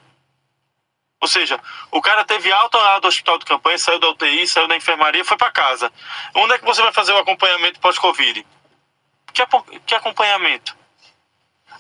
Ou 1.25 1.29
seja, 1.29 1.59
o 1.91 2.03
cara 2.03 2.23
teve 2.23 2.53
alta 2.53 2.77
lá 2.77 2.99
do 2.99 3.09
hospital 3.09 3.39
de 3.39 3.47
campanha, 3.47 3.79
saiu 3.79 3.99
da 3.99 4.11
UTI, 4.11 4.47
saiu 4.47 4.69
da 4.69 4.77
enfermaria, 4.77 5.25
foi 5.25 5.39
para 5.39 5.51
casa. 5.51 5.91
Onde 6.35 6.53
é 6.53 6.59
que 6.59 6.67
você 6.67 6.83
vai 6.83 6.93
fazer 6.93 7.13
o 7.13 7.17
acompanhamento 7.17 7.81
pós-Covid? 7.81 8.47
Que, 9.33 9.43
que 9.87 9.95
acompanhamento? 9.95 10.77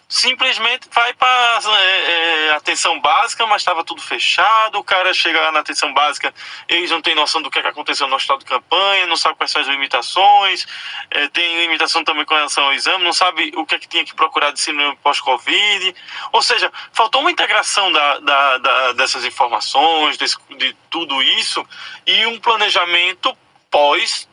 Simplesmente 0.08 0.88
vai 0.92 1.12
para 1.14 1.60
é, 1.78 2.48
é, 2.48 2.50
atenção 2.52 3.00
básica, 3.00 3.46
mas 3.46 3.62
estava 3.62 3.84
tudo 3.84 4.00
fechado. 4.00 4.78
O 4.78 4.84
cara 4.84 5.12
chega 5.14 5.40
lá 5.40 5.52
na 5.52 5.60
atenção 5.60 5.92
básica, 5.92 6.32
eles 6.68 6.90
não 6.90 7.00
têm 7.00 7.14
noção 7.14 7.42
do 7.42 7.50
que, 7.50 7.58
é 7.58 7.62
que 7.62 7.68
aconteceu 7.68 8.06
no 8.06 8.16
hospital 8.16 8.38
de 8.38 8.44
campanha, 8.44 9.06
não 9.06 9.16
sabe 9.16 9.36
quais 9.36 9.50
são 9.50 9.62
as 9.62 9.68
limitações, 9.68 10.66
é, 11.10 11.28
tem 11.28 11.60
limitação 11.60 12.04
também 12.04 12.24
com 12.24 12.34
relação 12.34 12.64
ao 12.64 12.74
exame, 12.74 13.04
não 13.04 13.12
sabe 13.12 13.52
o 13.56 13.64
que 13.66 13.74
é 13.74 13.78
que 13.78 13.88
tinha 13.88 14.04
que 14.04 14.14
procurar 14.14 14.50
de 14.50 14.60
síndrome 14.60 14.96
pós-Covid. 15.02 15.94
Ou 16.32 16.42
seja, 16.42 16.70
faltou 16.92 17.20
uma 17.20 17.30
integração 17.30 17.90
da, 17.90 18.18
da, 18.18 18.58
da, 18.58 18.92
dessas 18.92 19.24
informações, 19.24 20.16
desse, 20.16 20.36
de 20.56 20.74
tudo 20.90 21.22
isso, 21.22 21.66
e 22.06 22.26
um 22.26 22.38
planejamento 22.38 23.36
pós 23.70 24.28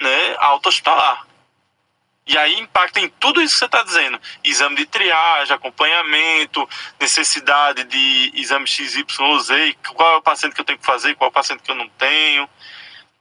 né, 0.00 0.36
auto-hospitalar. 0.38 1.33
E 2.26 2.38
aí 2.38 2.58
impacta 2.58 3.00
em 3.00 3.08
tudo 3.08 3.42
isso 3.42 3.54
que 3.54 3.58
você 3.58 3.64
está 3.66 3.82
dizendo. 3.82 4.18
Exame 4.42 4.76
de 4.76 4.86
triagem, 4.86 5.54
acompanhamento, 5.54 6.66
necessidade 6.98 7.84
de 7.84 8.32
exame 8.34 8.66
XYZ, 8.66 9.06
qual 9.94 10.14
é 10.14 10.16
o 10.16 10.22
paciente 10.22 10.54
que 10.54 10.60
eu 10.60 10.64
tenho 10.64 10.78
que 10.78 10.86
fazer, 10.86 11.14
qual 11.16 11.28
é 11.28 11.30
o 11.30 11.32
paciente 11.32 11.62
que 11.62 11.70
eu 11.70 11.74
não 11.74 11.88
tenho. 11.90 12.48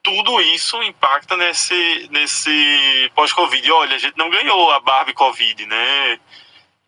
Tudo 0.02 0.40
isso 0.42 0.82
impacta 0.84 1.36
nesse, 1.36 2.08
nesse 2.12 3.12
pós-Covid. 3.14 3.72
Olha, 3.72 3.96
a 3.96 4.00
gente 4.00 4.18
não 4.18 4.30
ganhou 4.30 4.72
a 4.72 4.80
Barbie 4.80 5.14
Covid, 5.14 5.66
né? 5.66 6.20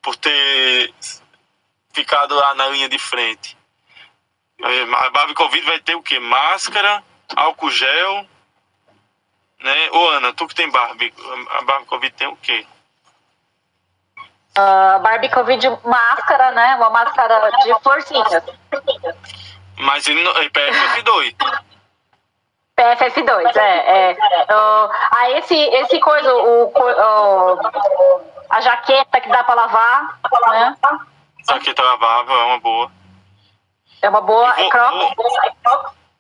Por 0.02 0.16
ter 0.16 0.94
ficado 1.94 2.36
lá 2.36 2.56
na 2.56 2.68
linha 2.70 2.88
de 2.88 3.00
frente. 3.00 3.58
A 4.62 5.10
Barbie 5.10 5.34
Covid 5.34 5.66
vai 5.66 5.80
ter 5.80 5.96
o 5.96 6.02
quê? 6.02 6.18
Máscara, 6.20 7.04
álcool 7.36 7.72
gel, 7.72 8.28
né? 9.62 9.90
Ô 9.92 10.10
Ana, 10.10 10.34
tu 10.34 10.48
que 10.48 10.56
tem 10.56 10.70
Barbie, 10.70 11.14
a 11.52 11.62
Barbie 11.64 11.86
Covid 11.86 12.16
tem 12.16 12.28
o 12.28 12.36
quê? 12.38 12.66
Uh, 14.58 15.00
Barbie 15.02 15.30
Covid 15.30 15.68
máscara, 15.84 16.52
né? 16.52 16.76
Uma 16.76 16.90
máscara 16.90 17.52
de 17.64 17.74
florzinhas. 17.82 18.44
Mas 19.78 20.08
ele 20.08 20.24
não, 20.24 20.32
é 20.38 20.50
PFF2. 20.50 21.36
PFF2, 22.78 23.56
é. 23.58 24.12
é. 24.12 24.14
Uh, 24.14 24.90
ah, 25.12 25.32
esse, 25.32 25.56
esse 25.56 26.00
coisa, 26.00 26.34
o, 26.34 26.68
o, 26.68 27.60
a 28.50 28.62
jaqueta 28.62 29.22
que 29.22 29.30
dá 29.30 29.44
pra 29.44 29.56
lavar, 29.56 30.20
né? 30.50 30.76
Jaqueta 31.48 31.84
lavável 31.84 32.36
é 32.36 32.44
uma 32.44 32.60
boa. 32.60 32.92
É 34.02 34.10
uma 34.10 34.22
boa. 34.22 34.60
É 34.60 34.70
Crocs. 34.70 35.16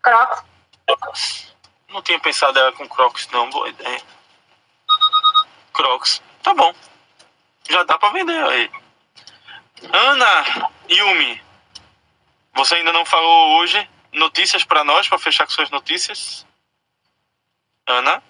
Crocs. 0.02 1.55
Não 1.90 2.02
tinha 2.02 2.20
pensado 2.20 2.58
ela 2.58 2.72
com 2.72 2.88
Crocs, 2.88 3.28
não. 3.32 3.50
Boa 3.50 3.70
ideia. 3.70 4.02
Crocs. 5.74 6.22
Tá 6.42 6.54
bom. 6.54 6.74
Já 7.70 7.84
dá 7.84 7.98
pra 7.98 8.10
vender 8.10 8.44
aí. 8.44 8.72
Ana 9.92 10.70
Yumi, 10.90 11.42
você 12.54 12.76
ainda 12.76 12.94
não 12.94 13.06
falou 13.06 13.58
hoje 13.58 13.90
notícias 14.14 14.64
para 14.64 14.84
nós, 14.84 15.08
para 15.08 15.20
fechar 15.20 15.46
com 15.46 15.52
suas 15.52 15.70
notícias? 15.70 16.46
Ana? 17.86 18.24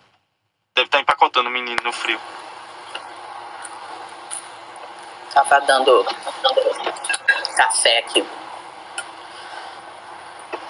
Deve 0.76 0.88
estar 0.88 0.98
tá 0.98 1.02
empacotando 1.02 1.50
o 1.50 1.52
menino 1.52 1.82
no 1.84 1.94
frio. 1.94 2.20
Tava 5.34 5.60
dando 5.62 6.06
café 7.56 8.00
aqui. 8.00 8.26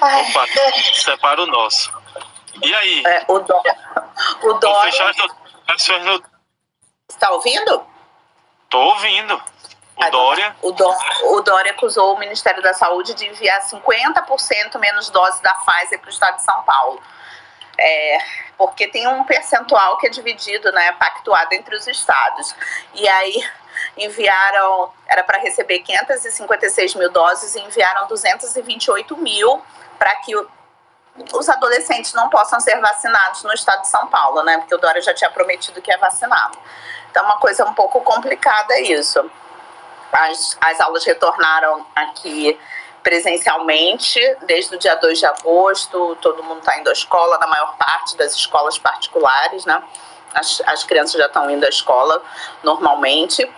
Opa, 0.02 0.46
separa 0.94 1.42
o 1.42 1.48
nosso. 1.48 1.92
E 2.62 2.74
aí? 2.74 3.04
É, 3.06 3.26
o, 3.28 3.40
Dó, 3.40 3.62
o 4.44 4.54
Dória. 4.54 4.92
Está 7.10 7.32
ouvindo? 7.32 7.86
Estou 8.64 8.86
ouvindo. 8.86 9.42
O 9.98 10.10
Dória. 10.12 10.56
O, 10.62 10.72
Dó, 10.72 10.98
o 11.24 11.42
Dória 11.42 11.72
acusou 11.72 12.16
o 12.16 12.20
Ministério 12.20 12.62
da 12.62 12.74
Saúde 12.74 13.14
de 13.14 13.26
enviar 13.26 13.62
50% 13.62 14.78
menos 14.80 15.10
doses 15.10 15.40
da 15.40 15.54
Pfizer 15.54 16.00
para 16.00 16.08
o 16.08 16.12
estado 16.12 16.36
de 16.38 16.44
São 16.44 16.64
Paulo. 16.64 17.02
É, 17.78 18.18
porque 18.58 18.88
tem 18.88 19.08
um 19.08 19.24
percentual 19.24 19.98
que 19.98 20.08
é 20.08 20.10
dividido, 20.10 20.72
né, 20.72 20.94
pactuado 20.94 21.54
entre 21.54 21.76
os 21.76 21.88
estados. 21.88 22.56
E 22.94 23.08
aí 23.08 23.46
enviaram, 23.98 24.92
era 25.08 25.24
para 25.24 25.40
receber 25.40 25.80
556 25.80 26.96
mil 26.96 27.12
doses 27.12 27.56
e 27.56 27.62
enviaram 27.62 28.08
228 28.08 29.18
mil 29.18 29.62
para 29.98 30.16
que 30.18 30.34
os 31.34 31.48
adolescentes 31.48 32.14
não 32.14 32.30
possam 32.30 32.60
ser 32.60 32.80
vacinados 32.80 33.44
no 33.44 33.54
estado 33.54 33.82
de 33.82 33.88
São 33.88 34.08
Paulo, 34.08 34.44
né? 34.44 34.58
Porque 34.58 34.76
o 34.76 34.78
Dória 34.78 35.02
já 35.02 35.14
tinha 35.14 35.30
prometido 35.30 35.82
que 35.82 35.90
ia 35.90 35.98
vacinar. 35.98 36.52
Então, 37.10 37.24
é 37.24 37.26
uma 37.26 37.38
coisa 37.38 37.66
um 37.66 37.74
pouco 37.74 38.02
complicada 38.02 38.78
isso. 38.80 39.24
As, 40.12 40.58
as 40.60 40.80
aulas 40.82 41.06
retornaram 41.06 41.86
aqui 41.96 42.60
presencialmente 43.02 44.20
desde 44.42 44.76
o 44.76 44.80
dia 44.80 44.96
2 44.96 45.20
de 45.20 45.26
agosto. 45.26 46.18
Todo 46.22 46.44
mundo 46.44 46.60
está 46.60 46.78
indo 46.78 46.90
à 46.90 46.94
escola, 46.94 47.38
na 47.38 47.48
maior 47.48 47.78
parte 47.78 48.18
das 48.18 48.34
escolas 48.36 48.78
particulares, 48.78 49.66
né? 49.66 49.82
As, 50.34 50.62
as 50.66 50.84
crianças 50.84 51.14
já 51.14 51.28
estão 51.28 51.50
indo 51.50 51.66
à 51.66 51.70
escola 51.70 52.22
normalmente. 52.62 53.50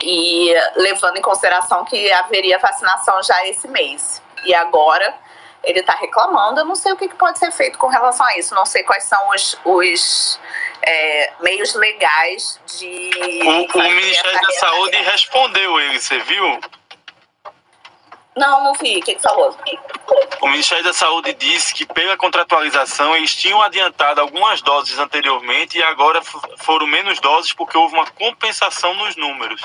E 0.00 0.54
levando 0.76 1.18
em 1.18 1.22
consideração 1.22 1.84
que 1.84 2.10
haveria 2.10 2.58
vacinação 2.58 3.22
já 3.22 3.46
esse 3.46 3.68
mês. 3.68 4.22
E 4.44 4.54
agora 4.54 5.14
ele 5.62 5.80
está 5.80 5.94
reclamando. 5.94 6.60
Eu 6.60 6.64
não 6.64 6.74
sei 6.74 6.92
o 6.92 6.96
que, 6.96 7.08
pode 7.14 7.38
ser 7.38 7.50
feito 7.52 7.78
com 7.78 7.88
relação 7.88 8.26
a 8.26 8.38
isso. 8.38 8.54
Não 8.54 8.66
sei 8.66 8.82
quais 8.82 9.04
são 9.04 9.30
os, 9.30 9.58
os 9.64 10.40
é, 10.82 11.32
meios 11.40 11.74
legais 11.74 12.60
de. 12.78 13.10
O, 13.44 13.78
o 13.78 13.82
Ministério 13.82 14.40
da 14.40 14.52
Saúde 14.54 14.96
respondeu 15.02 15.80
ele, 15.80 16.00
você 16.00 16.18
viu? 16.20 16.60
Não, 18.34 18.64
não 18.64 18.72
vi. 18.74 18.98
O 18.98 19.02
que, 19.02 19.14
que 19.14 19.22
falou? 19.22 19.54
O 20.40 20.48
Ministério 20.48 20.82
da 20.82 20.94
Saúde 20.94 21.34
disse 21.34 21.74
que, 21.74 21.84
pela 21.84 22.16
contratualização, 22.16 23.14
eles 23.14 23.34
tinham 23.34 23.60
adiantado 23.60 24.20
algumas 24.20 24.62
doses 24.62 24.98
anteriormente 24.98 25.78
e 25.78 25.82
agora 25.82 26.22
foram 26.58 26.86
menos 26.86 27.20
doses 27.20 27.52
porque 27.52 27.76
houve 27.76 27.94
uma 27.94 28.06
compensação 28.06 28.94
nos 28.94 29.16
números. 29.16 29.60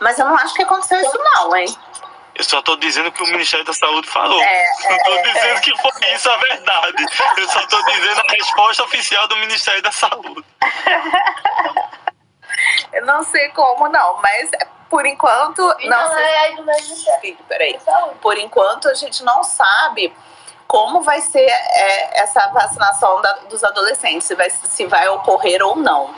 Mas 0.00 0.18
eu 0.18 0.26
não 0.26 0.36
acho 0.36 0.54
que 0.54 0.62
aconteceu 0.62 1.00
isso, 1.00 1.18
não, 1.18 1.56
hein? 1.56 1.66
Eu 2.36 2.44
só 2.44 2.58
estou 2.58 2.76
dizendo 2.76 3.10
que 3.10 3.22
o 3.22 3.26
Ministério 3.26 3.64
da 3.64 3.72
Saúde 3.72 4.06
falou. 4.08 4.40
É, 4.40 4.66
não 4.84 4.96
estou 4.96 5.14
é, 5.14 5.22
dizendo 5.22 5.56
é. 5.56 5.60
que 5.60 5.76
foi 5.78 6.14
isso 6.14 6.30
a 6.30 6.36
verdade. 6.36 7.06
Eu 7.38 7.48
só 7.48 7.60
estou 7.60 7.82
dizendo 7.86 8.20
a 8.20 8.32
resposta 8.32 8.82
oficial 8.84 9.26
do 9.26 9.36
Ministério 9.36 9.82
da 9.82 9.90
Saúde. 9.90 10.44
Eu 12.92 13.04
não 13.04 13.22
sei 13.22 13.48
como 13.50 13.88
não, 13.88 14.20
mas 14.22 14.50
por 14.88 15.04
enquanto 15.06 15.62
então, 15.78 15.88
não 15.88 16.18
é 16.18 16.52
do 16.52 16.64
Ministério. 16.64 17.38
Peraí. 17.48 17.78
Por 18.20 18.36
enquanto 18.38 18.88
a 18.88 18.94
gente 18.94 19.24
não 19.24 19.42
sabe 19.42 20.14
como 20.66 21.02
vai 21.02 21.20
ser 21.20 21.46
é, 21.48 22.20
essa 22.20 22.48
vacinação 22.48 23.20
da, 23.22 23.32
dos 23.48 23.62
adolescentes, 23.62 24.26
se 24.26 24.34
vai, 24.34 24.50
se 24.50 24.86
vai 24.86 25.08
ocorrer 25.08 25.62
ou 25.62 25.76
não. 25.76 26.14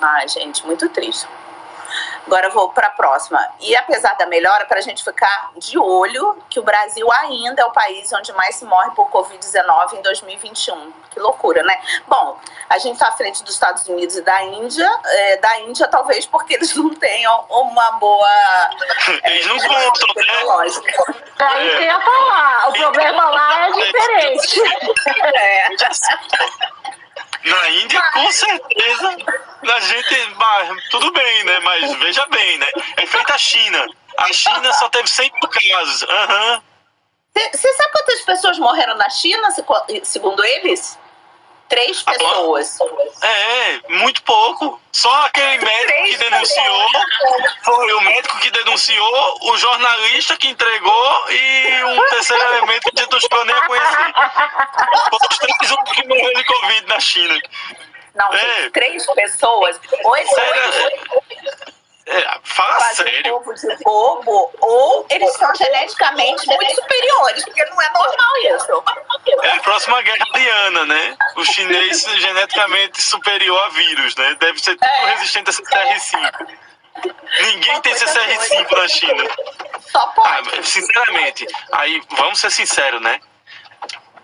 Ai, 0.00 0.28
gente, 0.28 0.64
muito 0.66 0.88
triste. 0.88 1.28
Agora 2.26 2.46
eu 2.46 2.52
vou 2.52 2.70
para 2.70 2.88
a 2.88 2.90
próxima. 2.90 3.44
E 3.60 3.74
apesar 3.76 4.14
da 4.14 4.26
melhora, 4.26 4.64
para 4.66 4.78
a 4.78 4.82
gente 4.82 5.02
ficar 5.02 5.50
de 5.56 5.78
olho 5.78 6.36
que 6.48 6.60
o 6.60 6.62
Brasil 6.62 7.10
ainda 7.12 7.62
é 7.62 7.64
o 7.64 7.72
país 7.72 8.12
onde 8.12 8.32
mais 8.32 8.56
se 8.56 8.64
morre 8.64 8.90
por 8.92 9.10
Covid-19 9.10 9.94
em 9.94 10.02
2021. 10.02 10.92
Que 11.10 11.18
loucura, 11.18 11.62
né? 11.62 11.80
Bom, 12.06 12.38
a 12.68 12.78
gente 12.78 12.94
está 12.94 13.08
à 13.08 13.12
frente 13.12 13.42
dos 13.42 13.54
Estados 13.54 13.84
Unidos 13.86 14.16
e 14.16 14.22
da 14.22 14.42
Índia. 14.44 14.88
É, 15.04 15.36
da 15.38 15.60
Índia, 15.60 15.88
talvez 15.88 16.26
porque 16.26 16.54
eles 16.54 16.74
não 16.76 16.94
tenham 16.94 17.44
uma 17.48 17.92
boa. 17.92 18.28
É, 19.22 19.30
eles 19.34 19.46
não 19.46 19.58
contam, 19.58 20.14
né? 20.16 20.32
Aí 21.38 21.70
você 21.70 21.82
ia 21.84 22.00
falar. 22.00 22.68
O 22.68 22.72
problema 22.72 23.30
lá 23.30 23.66
é 23.66 23.72
diferente. 23.72 24.60
É. 25.40 25.68
Na 27.44 27.70
Índia, 27.70 28.02
com 28.12 28.30
certeza, 28.30 29.08
a 29.08 29.80
gente. 29.80 30.90
tudo 30.90 31.10
bem, 31.12 31.44
né? 31.44 31.60
Mas 31.60 31.94
veja 31.94 32.26
bem, 32.26 32.58
né? 32.58 32.66
É 32.96 33.06
feita 33.06 33.34
a 33.34 33.38
China. 33.38 33.86
A 34.18 34.32
China 34.32 34.72
só 34.74 34.88
teve 34.90 35.08
100 35.08 35.30
casos. 35.70 36.02
Aham. 36.02 36.62
Você 37.34 37.68
uhum. 37.68 37.76
sabe 37.76 37.92
quantas 37.92 38.20
pessoas 38.22 38.58
morreram 38.58 38.96
na 38.96 39.08
China, 39.08 39.48
segundo 40.02 40.44
eles? 40.44 40.98
Três 41.70 42.02
pessoas. 42.02 42.78
É, 43.22 43.80
muito 43.88 44.22
pouco. 44.24 44.80
Só 44.90 45.26
aquele 45.26 45.64
médico 45.64 46.02
que 46.04 46.16
denunciou, 46.16 46.88
foi 47.64 47.92
o 47.92 48.00
médico 48.00 48.38
que 48.40 48.50
denunciou, 48.50 49.38
o 49.42 49.56
jornalista 49.56 50.36
que 50.36 50.48
entregou 50.48 51.30
e 51.30 51.84
um 51.84 52.06
terceiro 52.08 52.42
elemento 52.42 52.90
que 52.90 53.00
a 53.00 53.04
gente 53.04 53.28
não 53.30 53.44
nem. 53.44 53.54
Foram 55.10 55.28
os 55.30 55.38
três 55.38 55.70
únicos 55.70 55.92
que 55.92 56.08
morreram 56.08 56.34
de 56.34 56.44
Covid 56.44 56.86
na 56.88 57.00
China. 57.00 57.40
Não, 58.16 58.34
é. 58.34 58.70
três 58.70 59.06
pessoas. 59.06 59.80
Oi, 60.04 60.26
Sério, 60.26 60.90
É, 62.10 62.40
fala 62.42 62.80
Faz 62.80 62.96
sério. 62.96 63.36
Um 63.36 63.38
povo 63.38 63.54
de 63.54 63.76
bobo, 63.84 64.52
ou 64.60 65.06
eles 65.08 65.32
são 65.34 65.54
geneticamente 65.54 66.44
muito 66.44 66.74
superiores, 66.74 67.44
porque 67.44 67.64
não 67.66 67.80
é 67.80 67.90
normal 67.92 68.56
isso. 68.56 68.84
É 69.42 69.50
a 69.52 69.60
próxima 69.60 70.02
guerra 70.02 70.26
Diana, 70.34 70.86
né? 70.86 71.16
O 71.36 71.44
chinês 71.44 72.02
geneticamente 72.18 73.00
superior 73.00 73.62
a 73.64 73.68
vírus, 73.68 74.16
né? 74.16 74.36
Deve 74.40 74.58
ser 74.58 74.74
tudo 74.74 74.88
é. 74.88 75.14
resistente 75.14 75.50
a 75.50 75.52
CCR5. 75.52 76.48
Ninguém 77.42 77.80
tem 77.80 77.94
CCR5 77.94 78.76
na 78.76 78.88
China. 78.88 79.24
Só 79.92 80.06
pode. 80.08 80.58
Ah, 80.58 80.62
sinceramente, 80.64 81.46
aí 81.70 82.02
vamos 82.10 82.40
ser 82.40 82.50
sinceros, 82.50 83.00
né? 83.00 83.20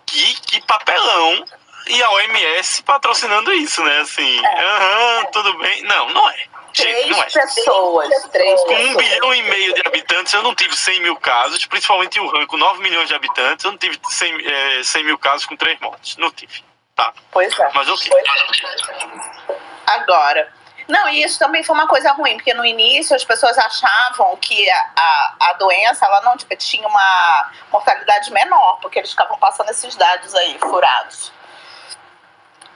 Que, 0.05 0.35
que 0.41 0.61
papelão 0.63 1.45
e 1.87 2.03
a 2.03 2.11
OMS 2.11 2.83
patrocinando 2.83 3.53
isso, 3.53 3.81
né? 3.85 4.01
Assim, 4.01 4.45
é. 4.45 4.65
aham, 4.65 5.21
é. 5.21 5.25
tudo 5.27 5.55
bem. 5.59 5.83
Não, 5.85 6.09
não 6.11 6.29
é. 6.31 6.56
Três 6.77 7.09
não 7.09 7.23
é. 7.23 7.25
pessoas. 7.25 8.09
Três 8.31 8.61
com 8.63 8.75
um 8.75 8.97
bilhão 8.97 9.35
e 9.35 9.43
meio 9.45 9.75
de 9.75 9.83
habitantes, 9.87 10.33
eu 10.35 10.43
não 10.43 10.55
tive 10.55 10.77
100 10.77 11.01
mil 11.01 11.17
casos, 11.17 11.65
principalmente 11.67 12.21
o 12.21 12.29
RAM 12.29 12.47
com 12.47 12.57
9 12.57 12.83
milhões 12.83 13.09
de 13.09 13.15
habitantes, 13.15 13.65
eu 13.65 13.71
não 13.71 13.79
tive 13.79 13.99
100, 14.03 14.47
é, 14.47 14.83
100 14.85 15.05
mil 15.05 15.19
casos 15.19 15.47
com 15.47 15.57
três 15.57 15.81
mortes. 15.81 16.17
Não 16.19 16.31
tive. 16.31 16.63
Tá. 16.95 17.15
Pois 17.31 17.59
é. 17.59 17.71
Mas 17.75 17.89
ok. 17.89 18.13
É. 18.13 19.57
Agora, 19.87 20.53
não, 20.89 21.09
e 21.09 21.23
isso 21.23 21.39
também 21.39 21.63
foi 21.65 21.75
uma 21.75 21.89
coisa 21.89 22.13
ruim, 22.13 22.37
porque 22.37 22.55
no 22.55 22.65
início 22.65 23.17
as 23.17 23.25
pessoas 23.25 23.57
achavam 23.59 24.37
que 24.37 24.69
a, 24.71 25.35
a, 25.41 25.53
doença 25.55 26.05
ela 26.05 26.21
não 26.21 26.37
tinha 26.37 26.87
uma 26.87 27.51
mortalidade 27.73 28.31
menor, 28.31 28.79
porque 28.81 28.99
eles 28.99 29.11
ficavam 29.11 29.39
passando 29.39 29.71
esses 29.71 29.97
dados 29.97 30.35
aí 30.35 30.59
furados. 30.59 31.33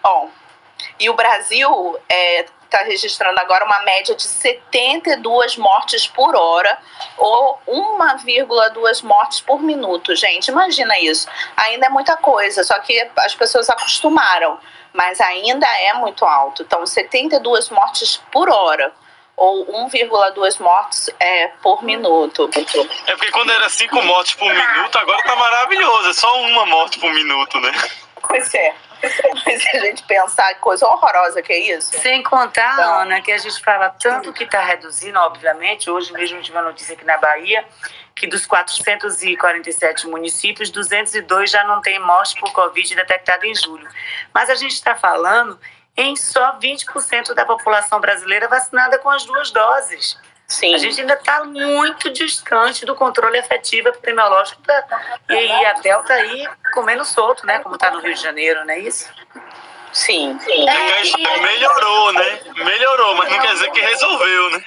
Bom, 0.03 0.31
e 0.99 1.09
o 1.11 1.15
Brasil 1.15 2.01
é, 2.09 2.47
tá 2.71 2.85
registrando 2.85 3.39
agora 3.41 3.65
uma 3.65 3.81
média 3.83 4.15
de 4.15 4.23
72 4.23 5.57
mortes 5.57 6.07
por 6.07 6.35
hora, 6.37 6.79
ou 7.19 7.61
1,2 7.67 9.03
mortes 9.03 9.41
por 9.41 9.61
minuto. 9.61 10.15
Gente, 10.15 10.49
imagina 10.49 10.99
isso. 10.99 11.29
Ainda 11.57 11.87
é 11.87 11.89
muita 11.89 12.17
coisa, 12.17 12.63
só 12.65 12.79
que 12.79 13.11
as 13.19 13.35
pessoas 13.35 13.69
acostumaram, 13.69 14.59
mas 14.93 15.21
ainda 15.21 15.67
é 15.67 15.95
muito 15.95 16.25
alto. 16.25 16.63
Então, 16.63 16.87
72 16.87 17.69
mortes 17.71 18.17
por 18.31 18.49
hora 18.49 18.93
ou 19.37 19.65
1,2 19.89 20.61
mortes 20.61 21.09
é, 21.19 21.49
por 21.63 21.83
minuto. 21.83 22.51
É 23.07 23.17
porque 23.17 23.31
quando 23.33 23.51
era 23.51 23.71
5 23.71 24.03
mortes 24.03 24.35
por 24.35 24.53
minuto, 24.53 24.99
agora 24.99 25.23
tá 25.23 25.35
maravilhoso. 25.35 26.11
É 26.11 26.13
só 26.13 26.41
uma 26.43 26.67
morte 26.67 26.99
por 26.99 27.11
minuto, 27.11 27.59
né? 27.59 27.73
Pois 28.21 28.55
é. 28.55 28.75
Mas 29.47 29.67
a 29.75 29.79
gente 29.79 30.03
pensar 30.05 30.55
que 30.55 30.61
coisa 30.61 30.87
horrorosa 30.87 31.43
que 31.43 31.53
é 31.53 31.77
isso. 31.77 31.99
Sem 32.01 32.23
contar, 32.23 32.75
então, 32.75 33.01
Ana, 33.01 33.21
que 33.21 33.33
a 33.33 33.39
gente 33.39 33.63
fala 33.63 33.89
tanto 33.91 34.33
que 34.33 34.45
está 34.45 34.61
reduzindo, 34.61 35.19
obviamente. 35.19 35.91
Hoje 35.91 36.13
mesmo 36.13 36.37
gente 36.37 36.51
uma 36.51 36.63
notícia 36.63 36.95
aqui 36.95 37.05
na 37.05 37.19
Bahia 37.19 37.65
que 38.15 38.27
dos 38.27 38.45
447 38.45 40.07
municípios, 40.07 40.71
202 40.71 41.51
já 41.51 41.65
não 41.65 41.81
tem 41.81 41.99
morte 41.99 42.39
por 42.39 42.53
Covid 42.53 42.95
detectada 42.95 43.47
em 43.47 43.55
julho. 43.55 43.89
Mas 44.35 44.51
a 44.51 44.55
gente 44.55 44.75
está 44.75 44.95
falando 44.95 45.59
em 45.97 46.15
só 46.17 46.59
20% 46.59 47.33
da 47.33 47.47
população 47.47 47.99
brasileira 47.99 48.47
vacinada 48.47 48.99
com 48.99 49.09
as 49.09 49.25
duas 49.25 49.51
doses. 49.51 50.19
Sim. 50.51 50.75
A 50.75 50.79
gente 50.79 51.01
ainda 51.01 51.15
está 51.15 51.45
muito 51.45 52.11
distante 52.11 52.85
do 52.85 52.97
controle 52.97 53.39
efetivo 53.39 53.89
epidemiológico 53.89 54.61
da, 54.63 54.85
e 55.29 55.33
aí 55.33 55.67
a 55.67 55.75
Delta 55.75 56.13
aí 56.13 56.49
comendo 56.75 57.05
solto, 57.05 57.47
né? 57.47 57.61
Como 57.61 57.77
está 57.77 57.93
no 57.93 58.01
Rio 58.01 58.13
de 58.13 58.21
Janeiro, 58.21 58.65
não 58.65 58.75
é 58.75 58.81
isso? 58.81 59.09
Sim. 59.93 60.37
Sim. 60.41 60.69
É, 60.69 61.41
melhorou, 61.41 62.13
né? 62.13 62.41
Melhorou, 62.57 63.15
mas 63.15 63.31
não 63.31 63.39
quer 63.39 63.53
dizer 63.53 63.71
que 63.71 63.81
resolveu, 63.81 64.51
né? 64.51 64.65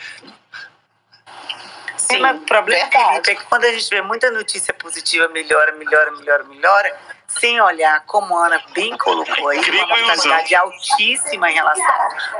Sim, 1.97 2.19
mas 2.19 2.37
o 2.37 2.41
problema 2.45 2.89
Felipe, 2.89 3.31
é 3.31 3.35
que 3.35 3.43
quando 3.45 3.65
a 3.65 3.71
gente 3.73 3.89
vê 3.89 4.01
muita 4.01 4.31
notícia 4.31 4.73
positiva, 4.73 5.27
melhora, 5.27 5.73
melhora, 5.73 6.11
melhora, 6.11 6.43
melhora, 6.45 6.97
sem 7.39 7.59
olhar, 7.61 8.03
como 8.05 8.37
a 8.37 8.47
Ana 8.47 8.61
bem 8.73 8.97
colocou 8.97 9.49
aí, 9.49 9.59
uma 9.59 9.87
mortalidade 9.87 10.55
altíssima 10.55 11.49
em 11.49 11.53
relação 11.53 11.85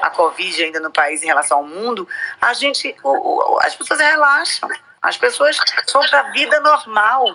à 0.02 0.10
Covid 0.10 0.64
ainda 0.64 0.80
no 0.80 0.92
país, 0.92 1.24
em 1.24 1.28
relação 1.28 1.60
ao 1.60 1.64
mundo, 1.64 2.08
a 2.42 2.54
gente, 2.54 2.96
o, 3.04 3.10
o, 3.10 3.60
as 3.62 3.76
pessoas 3.76 4.00
relaxam. 4.00 4.70
As 5.02 5.18
pessoas 5.18 5.58
vão 5.92 6.02
para 6.10 6.22
a 6.22 6.32
vida 6.32 6.62
normal. 6.62 7.26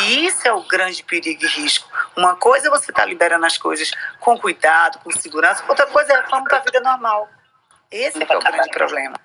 E 0.00 0.26
isso 0.26 0.46
é 0.46 0.52
o 0.52 0.60
grande 0.60 1.02
perigo 1.02 1.42
e 1.42 1.48
risco. 1.48 1.88
Uma 2.14 2.36
coisa 2.36 2.66
é 2.68 2.70
você 2.70 2.90
estar 2.90 3.04
tá 3.04 3.08
liberando 3.08 3.46
as 3.46 3.56
coisas 3.56 3.90
com 4.20 4.38
cuidado, 4.38 4.98
com 4.98 5.10
segurança, 5.10 5.64
outra 5.66 5.86
coisa 5.86 6.12
é 6.12 6.22
vamos 6.24 6.50
para 6.50 6.58
a 6.58 6.60
vida 6.60 6.80
normal. 6.80 7.26
Esse 7.90 8.22
é, 8.22 8.26
é 8.28 8.36
o 8.36 8.40
grande 8.40 8.68
problema. 8.68 9.16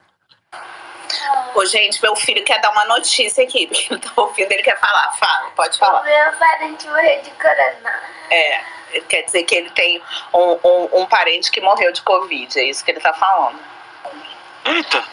Ô, 1.55 1.65
gente, 1.65 2.01
meu 2.01 2.15
filho 2.15 2.43
quer 2.43 2.59
dar 2.61 2.71
uma 2.71 2.85
notícia 2.85 3.43
aqui, 3.43 3.67
porque 3.67 3.87
não 3.91 3.99
tá 3.99 4.11
ouvindo, 4.17 4.51
ele 4.51 4.63
quer 4.63 4.79
falar. 4.79 5.11
Fala, 5.13 5.51
pode 5.55 5.77
falar. 5.77 6.01
O 6.01 6.03
meu 6.03 6.33
parente 6.33 6.87
morreu 6.87 7.21
de 7.21 7.31
corona. 7.31 8.01
É, 8.31 8.61
quer 9.07 9.23
dizer 9.23 9.43
que 9.43 9.55
ele 9.55 9.69
tem 9.71 10.01
um, 10.33 10.59
um, 10.63 11.01
um, 11.01 11.05
parente 11.05 11.51
que 11.51 11.61
morreu 11.61 11.91
de 11.91 12.01
Covid, 12.01 12.59
é 12.59 12.63
isso 12.63 12.83
que 12.83 12.91
ele 12.91 12.99
tá 12.99 13.13
falando. 13.13 13.59
Eita, 14.65 15.03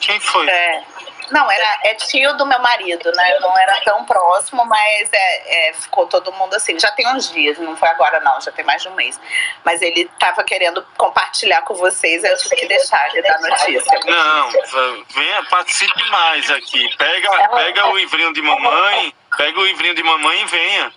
quem 0.00 0.18
foi? 0.20 0.48
É. 0.48 0.82
Não, 1.30 1.50
era, 1.50 1.78
é 1.84 1.94
tio 1.94 2.36
do 2.36 2.46
meu 2.46 2.58
marido, 2.58 3.10
né? 3.12 3.38
Não 3.40 3.56
era 3.58 3.80
tão 3.82 4.04
próximo, 4.04 4.64
mas 4.64 5.08
é, 5.12 5.68
é, 5.68 5.72
ficou 5.72 6.06
todo 6.06 6.32
mundo 6.32 6.54
assim. 6.54 6.78
Já 6.78 6.90
tem 6.92 7.06
uns 7.08 7.30
dias, 7.30 7.58
não 7.58 7.76
foi 7.76 7.88
agora 7.88 8.20
não, 8.20 8.40
já 8.40 8.52
tem 8.52 8.64
mais 8.64 8.82
de 8.82 8.88
um 8.88 8.94
mês. 8.94 9.18
Mas 9.64 9.80
ele 9.82 10.02
estava 10.02 10.44
querendo 10.44 10.86
compartilhar 10.96 11.62
com 11.62 11.74
vocês, 11.74 12.22
eu 12.24 12.36
tive 12.38 12.56
que 12.56 12.66
deixar 12.66 13.08
ele 13.10 13.22
dar 13.22 13.40
notícia. 13.40 14.00
Não, 14.04 15.04
venha, 15.10 15.42
participe 15.44 16.10
mais 16.10 16.50
aqui. 16.50 16.96
Pega, 16.96 17.48
pega 17.48 17.86
o 17.86 17.96
livrinho 17.96 18.32
de 18.32 18.42
mamãe, 18.42 19.14
pega 19.36 19.58
o 19.58 19.64
livrinho 19.64 19.94
de 19.94 20.02
mamãe 20.02 20.42
e 20.42 20.46
venha. 20.46 20.92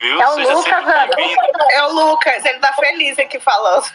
Viu? 0.00 0.20
É 0.20 0.28
o 0.28 0.34
Seja 0.34 0.54
Lucas, 0.54 0.86
Ana. 0.86 1.08
É 1.72 1.82
o 1.84 1.92
Lucas, 1.92 2.44
ele 2.44 2.58
tá 2.60 2.72
feliz 2.74 3.18
aqui 3.18 3.40
falando. 3.40 3.86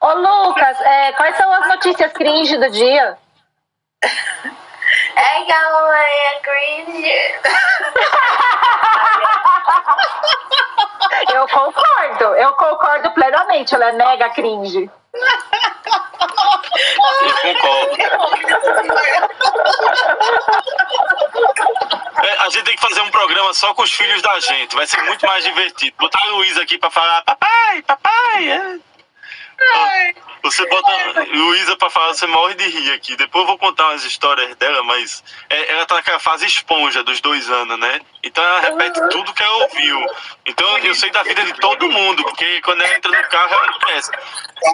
Ô 0.00 0.12
Lucas, 0.14 0.80
é, 0.80 1.12
quais 1.12 1.36
são 1.36 1.50
as 1.52 1.68
notícias 1.68 2.12
cringe 2.12 2.56
do 2.56 2.70
dia? 2.70 3.18
É 5.16 5.44
que 5.44 5.52
a 5.52 5.70
mamãe 5.70 6.26
é 6.26 6.40
cringe. 6.40 7.12
Eu 11.32 11.48
concordo, 11.48 12.24
eu 12.36 12.52
concordo 12.54 13.10
plenamente. 13.12 13.74
Ela 13.74 13.88
é 13.88 13.92
mega 13.92 14.30
cringe. 14.30 14.90
Eu 17.44 17.54
concordo. 17.60 18.04
É, 22.22 22.36
a 22.38 22.48
gente 22.48 22.64
tem 22.64 22.74
que 22.74 22.80
fazer 22.80 23.00
um 23.02 23.10
programa 23.10 23.52
só 23.52 23.74
com 23.74 23.82
os 23.82 23.92
filhos 23.92 24.22
da 24.22 24.40
gente. 24.40 24.74
Vai 24.74 24.86
ser 24.86 25.02
muito 25.02 25.26
mais 25.26 25.44
divertido. 25.44 25.96
Botar 25.98 26.22
a 26.22 26.26
Luísa 26.30 26.62
aqui 26.62 26.78
pra 26.78 26.90
falar: 26.90 27.22
papai, 27.22 27.82
papai. 27.82 28.50
É. 28.50 28.93
Você 30.42 30.66
bota 30.68 30.92
Luísa 31.32 31.74
pra 31.76 31.88
falar, 31.88 32.12
você 32.12 32.26
morre 32.26 32.54
de 32.54 32.68
rir 32.68 32.92
aqui. 32.92 33.16
Depois 33.16 33.42
eu 33.42 33.46
vou 33.46 33.58
contar 33.58 33.88
umas 33.88 34.04
histórias 34.04 34.54
dela, 34.56 34.82
mas 34.84 35.24
é, 35.48 35.72
ela 35.72 35.86
tá 35.86 35.94
naquela 35.94 36.18
fase 36.18 36.44
esponja 36.46 37.02
dos 37.02 37.20
dois 37.22 37.48
anos, 37.48 37.78
né? 37.78 38.00
Então 38.22 38.44
ela 38.44 38.60
repete 38.60 39.00
tudo 39.08 39.32
que 39.32 39.42
ela 39.42 39.56
ouviu. 39.64 40.06
Então 40.46 40.78
eu 40.78 40.94
sei 40.94 41.10
da 41.10 41.22
vida 41.22 41.42
de 41.44 41.54
todo 41.54 41.88
mundo, 41.88 42.22
porque 42.24 42.60
quando 42.60 42.82
ela 42.82 42.94
entra 42.94 43.10
no 43.10 43.28
carro, 43.28 43.54
ela 43.54 43.72
começa. 43.72 44.12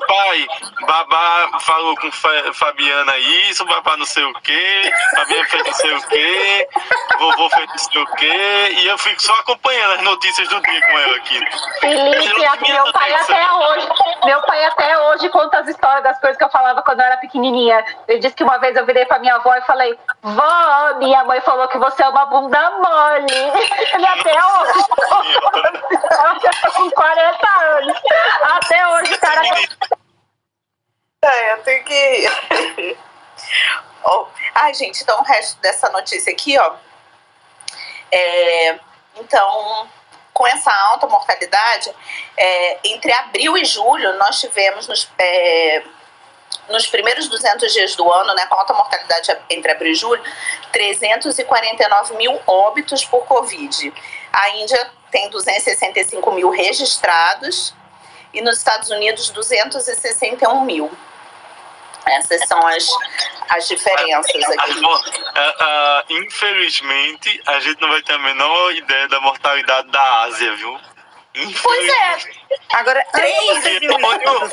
Pai, 0.06 0.46
babá 0.86 1.58
falou 1.60 1.96
com 1.96 2.10
Fabiana 2.12 3.16
isso, 3.18 3.64
babá 3.64 3.96
não 3.96 4.06
sei 4.06 4.24
o 4.24 4.32
quê, 4.40 4.92
Fabiana 5.16 5.48
fez 5.48 5.64
não 5.64 5.72
sei 5.72 5.92
o 5.92 6.02
quê, 6.08 6.68
vovô 7.18 7.50
fez 7.50 7.68
não 7.68 7.78
sei 7.78 8.02
o 8.02 8.06
quê, 8.14 8.74
e 8.78 8.86
eu 8.86 8.98
fico 8.98 9.22
só 9.22 9.32
acompanhando 9.34 9.92
as 9.94 10.02
notícias 10.02 10.48
do 10.48 10.60
dia 10.60 10.80
com 10.86 10.98
ela 10.98 11.16
aqui. 11.16 11.40
Felipe, 11.80 12.72
meu 12.72 12.92
pai 12.92 13.14
até 13.14 13.52
hoje, 13.52 13.88
meu 14.24 14.40
pai 14.42 14.64
até 14.70 14.98
hoje 14.98 15.28
conta 15.28 15.60
as 15.60 15.68
histórias 15.68 16.02
das 16.02 16.18
coisas 16.18 16.36
que 16.36 16.44
eu 16.44 16.50
falava 16.50 16.82
quando 16.82 17.00
eu 17.00 17.06
era 17.06 17.16
pequenininha. 17.16 17.84
Ele 18.06 18.18
disse 18.20 18.34
que 18.34 18.44
uma 18.44 18.58
vez 18.58 18.76
eu 18.76 18.86
virei 18.86 19.04
pra 19.04 19.18
minha 19.18 19.34
avó 19.34 19.54
e 19.54 19.62
falei: 19.62 19.98
Vó, 20.22 20.94
minha 20.98 21.24
mãe 21.24 21.40
falou 21.40 21.68
que 21.68 21.78
você 21.78 22.02
é 22.02 22.08
uma 22.08 22.26
bunda 22.26 22.70
mole. 22.70 23.52
Ele 23.94 24.06
até 24.08 24.32
hoje. 24.32 24.84
Ela 26.10 26.70
com 26.72 26.90
40 26.90 27.60
anos. 27.62 28.02
Até 28.42 28.88
hoje, 28.88 29.18
cara. 29.18 29.42
É, 31.22 31.52
eu 31.52 31.62
tenho 31.62 31.84
que. 31.84 32.96
oh. 34.04 34.26
Ai, 34.54 34.74
gente, 34.74 35.02
então 35.02 35.20
o 35.20 35.24
resto 35.24 35.60
dessa 35.60 35.90
notícia 35.90 36.32
aqui, 36.32 36.58
ó. 36.58 36.74
É, 38.12 38.78
então, 39.16 39.88
com 40.40 40.46
essa 40.46 40.72
alta 40.72 41.06
mortalidade, 41.06 41.94
é, 42.34 42.78
entre 42.82 43.12
abril 43.12 43.58
e 43.58 43.64
julho, 43.66 44.16
nós 44.16 44.40
tivemos 44.40 44.88
nos, 44.88 45.06
é, 45.18 45.82
nos 46.70 46.86
primeiros 46.86 47.28
200 47.28 47.70
dias 47.70 47.94
do 47.94 48.10
ano, 48.10 48.34
né, 48.34 48.46
com 48.46 48.54
alta 48.58 48.72
mortalidade 48.72 49.36
entre 49.50 49.70
abril 49.70 49.92
e 49.92 49.94
julho, 49.94 50.22
349 50.72 52.16
mil 52.16 52.40
óbitos 52.46 53.04
por 53.04 53.26
Covid. 53.26 53.92
A 54.32 54.48
Índia 54.56 54.90
tem 55.10 55.28
265 55.28 56.32
mil 56.32 56.48
registrados 56.48 57.74
e 58.32 58.40
nos 58.40 58.56
Estados 58.56 58.88
Unidos 58.88 59.28
261 59.28 60.64
mil. 60.64 60.90
Essas 62.06 62.46
são 62.46 62.66
as, 62.66 62.88
as 63.50 63.68
diferenças 63.68 64.42
aqui. 64.58 64.80
Uh, 64.80 64.88
uh, 64.88 66.22
infelizmente, 66.22 67.42
a 67.46 67.60
gente 67.60 67.80
não 67.80 67.88
vai 67.88 68.02
ter 68.02 68.14
a 68.14 68.18
menor 68.18 68.72
ideia 68.74 69.08
da 69.08 69.20
mortalidade 69.20 69.88
da 69.90 70.22
Ásia, 70.22 70.54
viu? 70.56 70.78
Pois 71.62 71.88
é. 71.88 72.16
Agora, 72.72 73.04
três 73.12 73.80
viu 73.80 73.98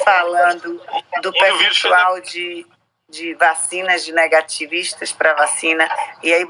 falando 0.03 0.81
do 1.21 1.33
percentual 1.33 2.21
de, 2.21 2.65
de 3.09 3.33
vacinas 3.33 4.05
de 4.05 4.11
negativistas 4.11 5.11
para 5.11 5.33
vacina. 5.33 5.89
E 6.21 6.33
aí, 6.33 6.45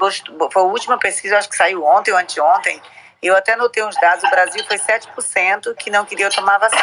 foi 0.52 0.62
a 0.62 0.66
última 0.66 0.98
pesquisa, 0.98 1.38
acho 1.38 1.48
que 1.48 1.56
saiu 1.56 1.82
ontem 1.84 2.12
ou 2.12 2.18
anteontem. 2.18 2.80
Eu 3.22 3.36
até 3.36 3.56
notei 3.56 3.82
uns 3.82 3.96
dados, 3.96 4.22
o 4.24 4.30
Brasil 4.30 4.64
foi 4.66 4.78
7% 4.78 5.74
que 5.74 5.90
não 5.90 6.04
queria 6.04 6.30
tomar 6.30 6.58
vacina. 6.58 6.82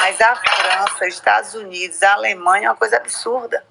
Mas 0.00 0.20
a 0.20 0.36
França, 0.36 1.06
Estados 1.06 1.54
Unidos, 1.54 2.02
a 2.02 2.12
Alemanha 2.12 2.66
é 2.66 2.70
uma 2.70 2.76
coisa 2.76 2.96
absurda. 2.98 3.64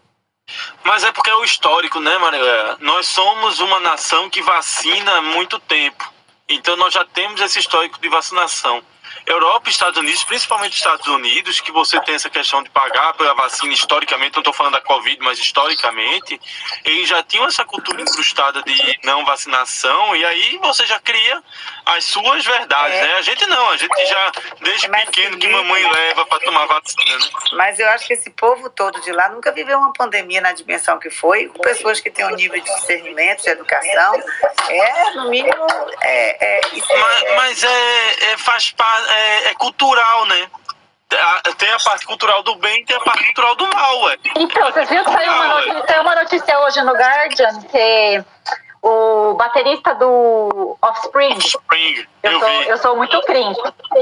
Mas 0.84 1.04
é 1.04 1.12
porque 1.12 1.30
é 1.30 1.36
o 1.36 1.44
histórico, 1.44 2.00
né, 2.00 2.18
Maria? 2.18 2.78
Nós 2.80 3.08
somos 3.08 3.60
uma 3.60 3.80
nação 3.80 4.30
que 4.30 4.42
vacina 4.42 5.18
há 5.18 5.22
muito 5.22 5.60
tempo. 5.60 6.12
Então 6.50 6.76
nós 6.76 6.94
já 6.94 7.06
temos 7.06 7.40
esse 7.40 7.60
histórico 7.60 8.00
de 8.00 8.10
vacinação. 8.10 8.84
Europa 9.26 9.70
e 9.70 9.72
Estados 9.72 9.98
Unidos, 9.98 10.24
principalmente 10.24 10.76
Estados 10.76 11.08
Unidos, 11.08 11.62
que 11.62 11.72
você 11.72 12.00
tem 12.02 12.16
essa 12.16 12.30
questão 12.30 12.62
de 12.62 12.70
pagar 12.70 13.14
pela 13.14 13.34
vacina 13.34 13.74
historicamente, 13.74 14.34
não 14.34 14.42
estou 14.42 14.54
falando 14.54 14.74
da 14.74 14.82
Covid, 14.82 15.18
mas 15.22 15.40
historicamente, 15.40 16.40
eles 16.84 17.08
já 17.08 17.24
tinham 17.24 17.46
essa 17.48 17.64
cultura 17.64 18.02
incrustada 18.02 18.62
de 18.64 19.00
não 19.04 19.24
vacinação, 19.24 20.16
e 20.16 20.26
aí 20.26 20.60
você 20.62 20.86
já 20.86 21.00
cria 21.00 21.42
as 21.86 22.04
suas 22.06 22.46
verdades, 22.46 22.98
é. 22.98 23.02
né? 23.02 23.14
A 23.14 23.22
gente 23.22 23.46
não, 23.48 23.70
a 23.70 23.78
gente 23.78 24.06
já, 24.06 24.32
desde 24.62 24.90
mas 24.90 25.06
pequeno, 25.06 25.38
que 25.38 25.48
mamãe 25.48 25.90
leva 25.90 26.26
para 26.26 26.40
tomar 26.40 26.66
vacina, 26.66 27.18
né? 27.18 27.26
Mas 27.54 27.80
eu 27.80 27.90
acho 27.90 28.08
que 28.08 28.14
esse 28.14 28.30
povo 28.32 28.70
todo 28.70 29.00
de 29.02 29.12
lá 29.12 29.30
nunca 29.30 29.52
viveu 29.52 29.78
uma 29.78 29.94
pandemia 29.94 30.42
na 30.42 30.52
dimensão 30.52 31.00
que 31.00 31.10
foi, 31.10 31.48
com 31.48 31.60
pessoas 31.60 32.00
que 32.00 32.10
têm 32.10 32.26
um 32.26 32.36
nível 32.36 32.60
de 32.60 32.74
discernimento, 32.76 33.44
de 33.44 33.50
educação, 33.50 34.16
é, 34.70 35.12
no 35.12 35.30
mínimo, 35.30 35.68
é, 36.02 36.58
é, 36.58 36.62
mas, 36.72 37.24
é, 37.24 37.36
mas 37.36 37.64
é, 37.64 38.34
é 38.34 38.38
faz 38.38 38.72
parte 38.72 39.13
é, 39.14 39.50
é 39.50 39.54
cultural, 39.56 40.26
né? 40.26 40.50
tem 41.58 41.72
a 41.72 41.80
parte 41.80 42.06
cultural 42.06 42.44
do 42.44 42.56
bem 42.56 42.82
e 42.82 42.86
tem 42.86 42.96
a 42.96 43.02
parte 43.02 43.24
cultural 43.26 43.56
do 43.56 43.68
mal, 43.68 44.02
ué. 44.04 44.18
Então, 44.36 44.72
vocês 44.72 44.90
viram 44.90 45.06
que 45.06 45.12
saiu 45.12 45.32
uma, 45.32 45.48
notícia, 45.48 45.86
saiu 45.88 46.02
uma 46.02 46.16
notícia 46.16 46.60
hoje 46.62 46.82
no 46.82 46.94
Guardian 46.94 47.62
que 47.70 48.24
o 48.82 49.34
baterista 49.36 49.96
do 49.96 50.78
Offspring. 50.82 51.36
Offspring. 51.36 52.06
Eu, 52.22 52.32
eu, 52.32 52.40
sou, 52.40 52.50
vi. 52.50 52.68
eu 52.68 52.78
sou 52.78 52.98
muito 52.98 53.22
cringe. 53.22 53.60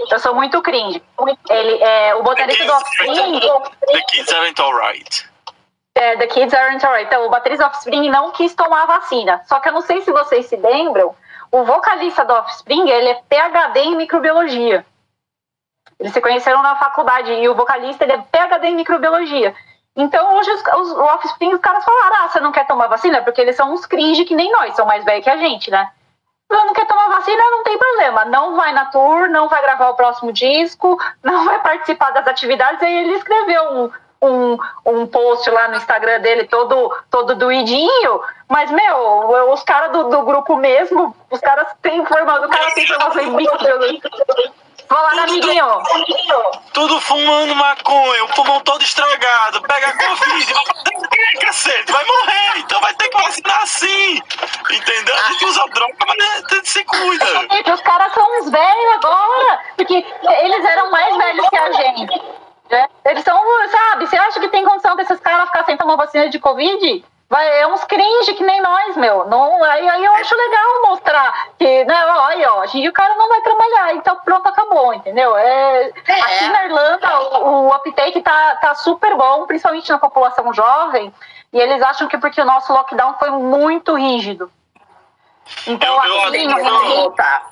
Eu 0.09 0.19
sou 0.19 0.33
muito 0.33 0.61
cringe. 0.61 1.03
Ele, 1.49 1.83
é, 1.83 2.15
o 2.15 2.23
baterista 2.23 2.65
do 2.65 2.73
Offspring. 2.73 3.39
The 3.39 4.01
Kids 4.09 4.33
Aren't 4.33 4.61
Alright. 4.61 5.29
É, 5.93 6.17
The 6.17 6.27
Kids 6.27 6.53
Aren't 6.53 6.85
Alright. 6.85 7.05
Então, 7.05 7.27
o 7.27 7.29
baterista 7.29 7.65
do 7.65 7.69
Offspring 7.69 8.09
não 8.09 8.31
quis 8.31 8.55
tomar 8.55 8.83
a 8.83 8.97
vacina. 8.97 9.41
Só 9.47 9.59
que 9.59 9.69
eu 9.69 9.73
não 9.73 9.81
sei 9.81 10.01
se 10.01 10.11
vocês 10.11 10.47
se 10.47 10.55
lembram, 10.55 11.13
o 11.51 11.63
vocalista 11.63 12.25
do 12.25 12.33
Offspring, 12.33 12.89
ele 12.89 13.09
é 13.09 13.21
PhD 13.29 13.79
em 13.81 13.95
microbiologia. 13.95 14.85
Eles 16.01 16.13
se 16.13 16.19
conheceram 16.19 16.63
na 16.63 16.75
faculdade 16.75 17.31
e 17.31 17.47
o 17.47 17.53
vocalista 17.53 18.03
ele 18.03 18.13
é 18.13 18.17
PhD 18.17 18.67
em 18.69 18.75
microbiologia. 18.75 19.53
Então 19.95 20.35
hoje 20.35 20.49
os, 20.51 20.61
os, 20.61 20.91
o 20.93 21.03
Offspring, 21.03 21.53
os 21.53 21.61
caras 21.61 21.85
falaram, 21.85 22.15
ah, 22.25 22.27
você 22.27 22.39
não 22.39 22.51
quer 22.51 22.65
tomar 22.65 22.87
vacina? 22.87 23.21
Porque 23.21 23.39
eles 23.39 23.55
são 23.55 23.71
uns 23.71 23.85
cringe 23.85 24.25
que 24.25 24.33
nem 24.33 24.51
nós, 24.51 24.75
são 24.75 24.85
mais 24.85 25.05
velhos 25.05 25.23
que 25.23 25.29
a 25.29 25.37
gente, 25.37 25.69
né? 25.69 25.91
Você 26.49 26.65
não 26.65 26.73
quer 26.73 26.87
tomar 26.87 27.07
vacina, 27.09 27.39
não 27.51 27.63
tem 27.63 27.77
problema. 27.77 28.25
Não 28.25 28.55
vai 28.55 28.73
na 28.73 28.85
tour, 28.85 29.29
não 29.29 29.47
vai 29.47 29.61
gravar 29.61 29.89
o 29.89 29.95
próximo 29.95 30.33
disco, 30.33 30.99
não 31.23 31.45
vai 31.45 31.59
participar 31.61 32.09
das 32.11 32.27
atividades. 32.27 32.81
Aí 32.81 32.93
ele 32.93 33.13
escreveu 33.13 33.63
um, 33.71 33.91
um, 34.21 34.57
um 34.85 35.05
post 35.05 35.47
lá 35.51 35.67
no 35.67 35.77
Instagram 35.77 36.19
dele 36.19 36.45
todo, 36.45 36.93
todo 37.11 37.35
doidinho, 37.35 38.21
mas, 38.49 38.69
meu, 38.71 39.51
os 39.53 39.63
caras 39.63 39.91
do, 39.91 40.09
do 40.09 40.23
grupo 40.23 40.55
mesmo, 40.57 41.15
os 41.29 41.39
caras 41.39 41.67
têm 41.81 41.99
informação, 41.99 42.47
o 42.47 42.49
cara 42.49 42.71
tem 42.73 42.83
informação 42.83 43.23
em 43.23 43.31
micro. 43.31 43.57
Tudo, 44.91 45.21
amiguinho. 45.21 45.81
Tudo 46.73 46.99
fumando 46.99 47.55
maconha, 47.55 48.25
o 48.25 48.27
pulmão 48.29 48.59
todo 48.59 48.81
estragado, 48.83 49.61
pega 49.61 49.93
Covid, 49.93 50.53
vai 50.53 50.65
cacete, 51.39 51.91
vai 51.93 52.03
morrer, 52.03 52.59
então 52.59 52.81
vai 52.81 52.93
ter 52.95 53.07
que 53.07 53.21
vacinar 53.21 53.65
sim. 53.67 54.21
Entendeu? 54.69 55.15
A 55.15 55.31
gente 55.31 55.45
usa 55.45 55.65
droga, 55.69 55.95
mas 56.05 56.67
se 56.67 56.83
cuida. 56.83 57.25
Gente, 57.53 57.71
os 57.71 57.81
caras 57.81 58.13
são 58.13 58.39
uns 58.39 58.49
velhos 58.49 58.95
agora, 58.95 59.59
porque 59.77 59.93
eles 59.93 60.65
eram 60.65 60.91
mais 60.91 61.15
velhos 61.15 61.47
que 61.47 61.57
a 61.57 61.71
gente. 61.71 62.21
Né? 62.69 62.87
Eles 63.05 63.23
são, 63.23 63.39
sabe, 63.69 64.07
você 64.07 64.17
acha 64.17 64.41
que 64.41 64.49
tem 64.49 64.65
condição 64.65 64.97
desses 64.97 65.21
caras 65.21 65.47
ficar 65.47 65.63
sem 65.63 65.77
tomar 65.77 65.95
vacina 65.95 66.29
de 66.29 66.37
Covid? 66.37 67.05
Vai, 67.31 67.61
é 67.61 67.65
uns 67.65 67.81
cringe 67.85 68.33
que 68.33 68.43
nem 68.43 68.59
nós, 68.59 68.97
meu. 68.97 69.25
Não, 69.25 69.63
aí, 69.63 69.87
aí 69.87 70.03
eu 70.03 70.13
acho 70.15 70.35
legal 70.35 70.81
mostrar 70.83 71.47
que, 71.57 71.85
né, 71.85 72.05
olha, 72.05 72.53
ó, 72.55 72.65
e 72.73 72.89
o 72.89 72.91
cara 72.91 73.15
não 73.15 73.29
vai 73.29 73.39
trabalhar, 73.39 73.95
então 73.95 74.17
pronto, 74.17 74.49
acabou, 74.49 74.93
entendeu? 74.93 75.37
É, 75.37 75.93
é. 76.09 76.19
Aqui 76.19 76.49
na 76.49 76.65
Irlanda, 76.65 77.21
o, 77.39 77.69
o 77.69 77.73
uptake 77.73 78.21
tá, 78.21 78.57
tá 78.57 78.75
super 78.75 79.15
bom, 79.15 79.47
principalmente 79.47 79.89
na 79.89 79.97
população 79.97 80.53
jovem, 80.53 81.13
e 81.53 81.57
eles 81.57 81.81
acham 81.81 82.09
que 82.09 82.17
porque 82.17 82.41
o 82.41 82.45
nosso 82.45 82.73
lockdown 82.73 83.15
foi 83.17 83.29
muito 83.29 83.95
rígido. 83.95 84.51
Então, 85.67 86.05
eu, 86.05 86.23
assim, 86.23 86.51
eu 86.51 86.63
não 86.65 86.95
voltar. 86.97 87.49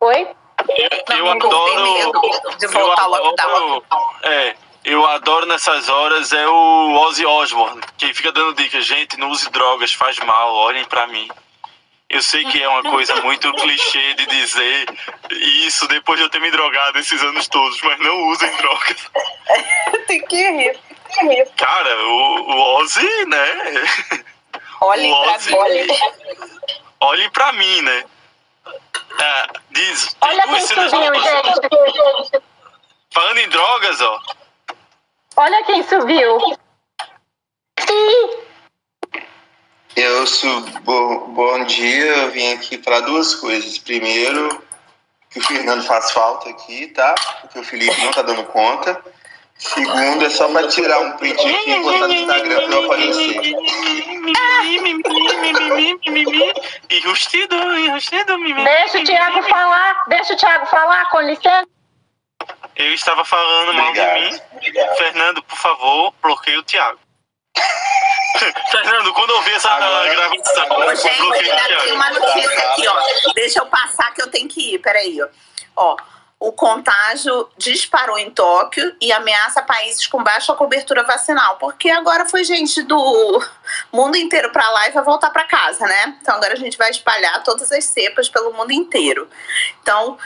Oi? 0.00 0.34
Eu, 0.68 1.16
eu 1.16 1.30
adoro. 1.30 2.56
De 2.58 2.66
voltar 2.66 3.04
ao 3.04 3.10
lockdown. 3.10 3.82
É, 4.24 4.56
eu 4.90 5.06
adoro 5.06 5.46
nessas 5.46 5.88
horas 5.88 6.32
é 6.32 6.48
o 6.48 6.94
Ozzy 7.06 7.24
Osbourne, 7.24 7.80
que 7.96 8.12
fica 8.12 8.32
dando 8.32 8.54
dicas. 8.54 8.84
Gente, 8.84 9.16
não 9.18 9.30
use 9.30 9.48
drogas, 9.50 9.92
faz 9.92 10.18
mal, 10.18 10.52
olhem 10.54 10.84
para 10.84 11.06
mim. 11.06 11.30
Eu 12.08 12.20
sei 12.20 12.44
que 12.46 12.60
é 12.60 12.68
uma 12.68 12.82
coisa 12.82 13.14
muito 13.22 13.52
clichê 13.54 14.14
de 14.14 14.26
dizer 14.26 14.86
isso 15.64 15.86
depois 15.86 16.18
de 16.18 16.26
eu 16.26 16.30
ter 16.30 16.40
me 16.40 16.50
drogado 16.50 16.98
esses 16.98 17.22
anos 17.22 17.46
todos, 17.46 17.80
mas 17.82 18.00
não 18.00 18.28
usem 18.30 18.52
drogas. 18.56 18.96
Tem 20.08 20.20
que 20.26 20.36
rir. 20.36 20.78
Cara, 21.56 21.96
o, 22.06 22.40
o 22.50 22.80
Ozzy, 22.80 23.26
né? 23.26 24.24
Olhem 24.80 25.12
pra 25.12 25.38
mim. 25.38 25.86
Olhem 26.98 27.30
pra 27.30 27.52
mim, 27.52 27.82
né? 27.82 28.04
É, 29.20 29.46
diz, 29.70 30.16
Olha 30.20 30.60
subiu, 30.60 31.14
gente. 31.14 32.42
Falando 33.10 33.38
em 33.38 33.48
drogas, 33.48 34.00
ó. 34.00 34.20
Olha 35.36 35.64
quem 35.64 35.82
subiu. 35.82 36.38
Eu 39.96 40.26
sou 40.26 40.60
bom, 40.82 41.28
bom 41.28 41.64
dia, 41.64 42.06
eu 42.06 42.30
vim 42.30 42.52
aqui 42.52 42.78
para 42.78 43.00
duas 43.00 43.34
coisas. 43.34 43.78
Primeiro, 43.78 44.62
que 45.30 45.38
o 45.38 45.42
Fernando 45.42 45.84
faz 45.84 46.10
falta 46.10 46.50
aqui, 46.50 46.88
tá? 46.88 47.14
Porque 47.40 47.58
o 47.58 47.64
Felipe 47.64 48.04
não 48.04 48.12
tá 48.12 48.22
dando 48.22 48.44
conta. 48.44 49.02
Segundo, 49.56 50.24
é 50.24 50.30
só 50.30 50.48
para 50.48 50.68
tirar 50.68 51.00
um 51.00 51.12
print 51.18 51.38
aqui 51.38 51.70
e 51.70 51.80
botar 51.80 52.08
no 52.08 52.14
Instagram 52.14 52.66
para 52.66 52.76
eu 52.76 52.84
aparecer. 52.86 53.54
Enrustido, 56.90 57.56
enrustido, 57.76 58.38
Deixa 58.64 58.98
o 58.98 59.04
Thiago 59.04 59.42
falar, 59.42 60.04
deixa 60.08 60.32
o 60.32 60.36
Thiago 60.36 60.66
falar, 60.66 61.10
com 61.10 61.20
licença. 61.20 61.79
Eu 62.80 62.94
estava 62.94 63.24
falando 63.24 63.74
mal 63.74 63.92
de 63.92 64.00
mim. 64.00 64.40
Obrigado. 64.52 64.96
Fernando, 64.96 65.42
por 65.42 65.58
favor, 65.58 66.14
bloqueie 66.22 66.56
o 66.56 66.62
Thiago. 66.62 66.98
Fernando, 68.70 69.12
quando 69.12 69.30
eu 69.30 69.42
vi 69.42 69.52
essa 69.52 69.68
Agora, 69.70 70.08
gravação, 70.08 70.66
Ô, 70.70 70.96
gente, 70.96 71.50
ainda 71.50 71.82
tem 71.82 71.92
uma 71.92 72.10
notícia 72.10 72.58
aqui, 72.70 72.88
ó. 72.88 73.32
Deixa 73.34 73.58
eu 73.58 73.66
passar 73.66 74.14
que 74.14 74.22
eu 74.22 74.30
tenho 74.30 74.48
que 74.48 74.74
ir. 74.74 74.78
Peraí, 74.78 75.20
ó. 75.20 75.28
Ó, 75.76 75.96
o 76.40 76.52
contágio 76.52 77.50
disparou 77.58 78.18
em 78.18 78.30
Tóquio 78.30 78.96
e 78.98 79.12
ameaça 79.12 79.62
países 79.62 80.06
com 80.06 80.22
baixa 80.24 80.54
cobertura 80.54 81.02
vacinal, 81.02 81.56
porque 81.58 81.90
agora 81.90 82.26
foi 82.26 82.44
gente 82.44 82.82
do 82.82 83.42
mundo 83.92 84.16
inteiro 84.16 84.50
para 84.50 84.70
lá 84.70 84.88
e 84.88 84.92
vai 84.92 85.04
voltar 85.04 85.28
para 85.30 85.44
casa, 85.44 85.84
né? 85.86 86.16
Então 86.22 86.34
agora 86.34 86.54
a 86.54 86.56
gente 86.56 86.78
vai 86.78 86.90
espalhar 86.90 87.42
todas 87.44 87.70
as 87.70 87.84
cepas 87.84 88.30
pelo 88.30 88.54
mundo 88.54 88.72
inteiro. 88.72 89.28
Então, 89.82 90.16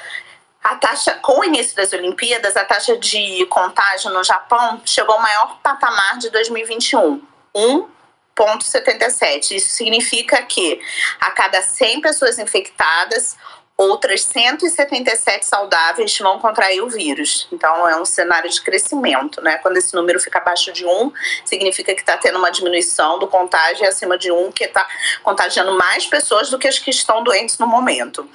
a 0.65 0.77
taxa, 0.77 1.13
com 1.21 1.41
o 1.41 1.45
início 1.45 1.77
das 1.77 1.93
Olimpíadas, 1.93 2.57
a 2.57 2.65
taxa 2.65 2.97
de 2.97 3.45
contágio 3.51 4.11
no 4.11 4.25
Japão 4.25 4.81
chegou 4.87 5.15
ao 5.15 5.21
maior 5.21 5.59
patamar 5.63 6.17
de 6.17 6.31
2021, 6.31 7.21
1,77. 7.55 9.51
Isso 9.51 9.69
significa 9.75 10.41
que 10.43 10.81
a 11.21 11.31
cada 11.33 11.61
100 11.61 12.01
pessoas 12.01 12.39
infectadas, 12.39 13.37
outras 13.77 14.23
177 14.23 15.45
saudáveis 15.45 16.17
vão 16.19 16.39
contrair 16.39 16.81
o 16.83 16.89
vírus. 16.89 17.47
Então 17.53 17.87
é 17.87 18.01
um 18.01 18.07
cenário 18.07 18.49
de 18.49 18.63
crescimento, 18.63 19.43
né? 19.43 19.59
Quando 19.59 19.77
esse 19.77 19.95
número 19.95 20.19
fica 20.19 20.39
abaixo 20.39 20.73
de 20.73 20.87
1, 20.87 21.13
significa 21.45 21.95
que 21.95 22.01
está 22.01 22.17
tendo 22.17 22.39
uma 22.39 22.51
diminuição 22.51 23.19
do 23.19 23.29
contágio 23.29 23.85
e 23.85 23.87
acima 23.87 24.17
de 24.17 24.33
1, 24.33 24.51
que 24.53 24.65
está 24.65 24.89
contagiando 25.23 25.73
mais 25.77 26.07
pessoas 26.07 26.49
do 26.49 26.59
que 26.59 26.69
as 26.69 26.79
que 26.79 26.89
estão 26.89 27.23
doentes 27.23 27.59
no 27.59 27.67
momento. 27.67 28.27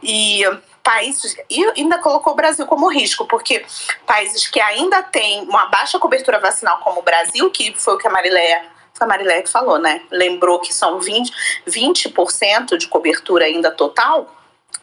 E 0.00 0.44
países, 0.82 1.36
e 1.48 1.64
ainda 1.76 1.98
colocou 1.98 2.32
o 2.32 2.36
Brasil 2.36 2.66
como 2.66 2.90
risco, 2.90 3.26
porque 3.26 3.64
países 4.06 4.48
que 4.48 4.60
ainda 4.60 5.02
têm 5.02 5.42
uma 5.42 5.66
baixa 5.66 5.98
cobertura 5.98 6.40
vacinal, 6.40 6.78
como 6.78 7.00
o 7.00 7.02
Brasil, 7.02 7.50
que 7.50 7.74
foi 7.74 7.94
o 7.94 7.98
que 7.98 8.08
a 8.08 8.10
Mariléia 8.10 8.70
foi 8.94 9.06
a 9.06 9.08
Mariléia 9.08 9.42
que 9.42 9.48
falou, 9.48 9.78
né? 9.78 10.02
Lembrou 10.10 10.60
que 10.60 10.72
são 10.72 11.00
20%, 11.00 11.32
20 11.66 12.12
de 12.76 12.88
cobertura 12.88 13.46
ainda 13.46 13.70
total. 13.70 14.30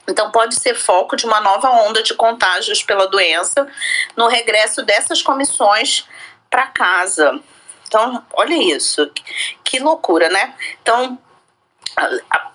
Então, 0.08 0.32
pode 0.32 0.56
ser 0.56 0.74
foco 0.74 1.16
de 1.16 1.28
uma 1.28 1.40
nova 1.40 1.70
onda 1.70 2.02
de 2.02 2.16
contágios 2.16 2.82
pela 2.82 3.08
doença 3.08 3.68
no 4.16 4.28
regresso 4.28 4.82
dessas 4.82 5.22
comissões 5.22 6.08
para 6.50 6.66
casa. 6.68 7.40
Então, 7.88 8.26
olha 8.34 8.56
isso, 8.56 9.12
que 9.64 9.80
loucura, 9.80 10.30
né? 10.30 10.56
Então, 10.82 11.20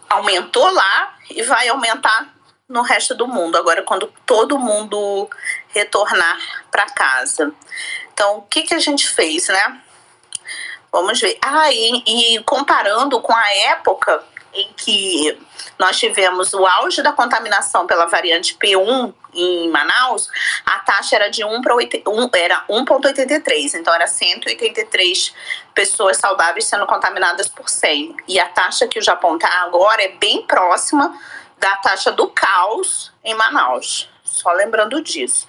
aumentou 0.08 0.68
lá 0.72 1.14
e 1.30 1.42
vai 1.42 1.68
aumentar 1.68 2.33
no 2.68 2.82
resto 2.82 3.14
do 3.14 3.26
mundo, 3.26 3.56
agora 3.56 3.82
quando 3.82 4.12
todo 4.24 4.58
mundo 4.58 5.28
retornar 5.68 6.38
para 6.70 6.86
casa. 6.86 7.52
Então, 8.12 8.38
o 8.38 8.42
que, 8.42 8.62
que 8.62 8.74
a 8.74 8.78
gente 8.78 9.08
fez, 9.08 9.48
né? 9.48 9.80
Vamos 10.90 11.20
ver. 11.20 11.36
Ah, 11.42 11.70
e, 11.72 12.02
e 12.06 12.42
comparando 12.44 13.20
com 13.20 13.34
a 13.34 13.54
época 13.68 14.22
em 14.54 14.72
que 14.76 15.36
nós 15.78 15.98
tivemos 15.98 16.54
o 16.54 16.64
auge 16.64 17.02
da 17.02 17.12
contaminação 17.12 17.86
pela 17.86 18.06
variante 18.06 18.56
P1 18.56 19.12
em 19.34 19.68
Manaus, 19.68 20.30
a 20.64 20.78
taxa 20.78 21.16
era 21.16 21.28
de 21.28 21.44
1 21.44 21.60
para 21.60 21.74
1, 21.74 21.80
era 22.34 22.64
1,83, 22.70 23.74
então 23.74 23.92
era 23.92 24.06
183 24.06 25.34
pessoas 25.74 26.16
saudáveis 26.18 26.66
sendo 26.66 26.86
contaminadas 26.86 27.48
por 27.48 27.68
100. 27.68 28.16
E 28.28 28.38
a 28.38 28.46
taxa 28.46 28.86
que 28.86 28.98
o 28.98 29.02
Japão 29.02 29.34
está 29.34 29.48
agora 29.62 30.02
é 30.02 30.08
bem 30.08 30.46
próxima 30.46 31.12
da 31.64 31.76
taxa 31.76 32.12
do 32.12 32.28
caos 32.28 33.10
em 33.24 33.32
Manaus. 33.32 34.10
Só 34.22 34.52
lembrando 34.52 35.00
disso. 35.00 35.46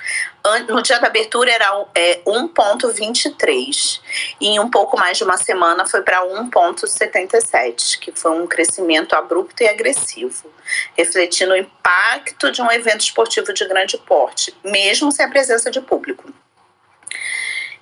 No 0.69 0.81
dia 0.81 0.97
da 0.97 1.07
abertura 1.07 1.51
era 1.51 1.85
é, 1.93 2.21
1,23 2.23 3.99
e 4.39 4.47
em 4.47 4.59
um 4.59 4.69
pouco 4.69 4.97
mais 4.97 5.17
de 5.17 5.25
uma 5.25 5.35
semana 5.35 5.85
foi 5.85 6.01
para 6.03 6.21
1,77, 6.21 7.99
que 7.99 8.13
foi 8.13 8.31
um 8.31 8.47
crescimento 8.47 9.13
abrupto 9.13 9.61
e 9.61 9.67
agressivo, 9.67 10.49
refletindo 10.95 11.51
o 11.51 11.57
impacto 11.57 12.49
de 12.49 12.61
um 12.61 12.71
evento 12.71 13.01
esportivo 13.01 13.51
de 13.51 13.67
grande 13.67 13.97
porte, 13.97 14.55
mesmo 14.63 15.11
sem 15.11 15.25
a 15.25 15.29
presença 15.29 15.69
de 15.69 15.81
público. 15.81 16.31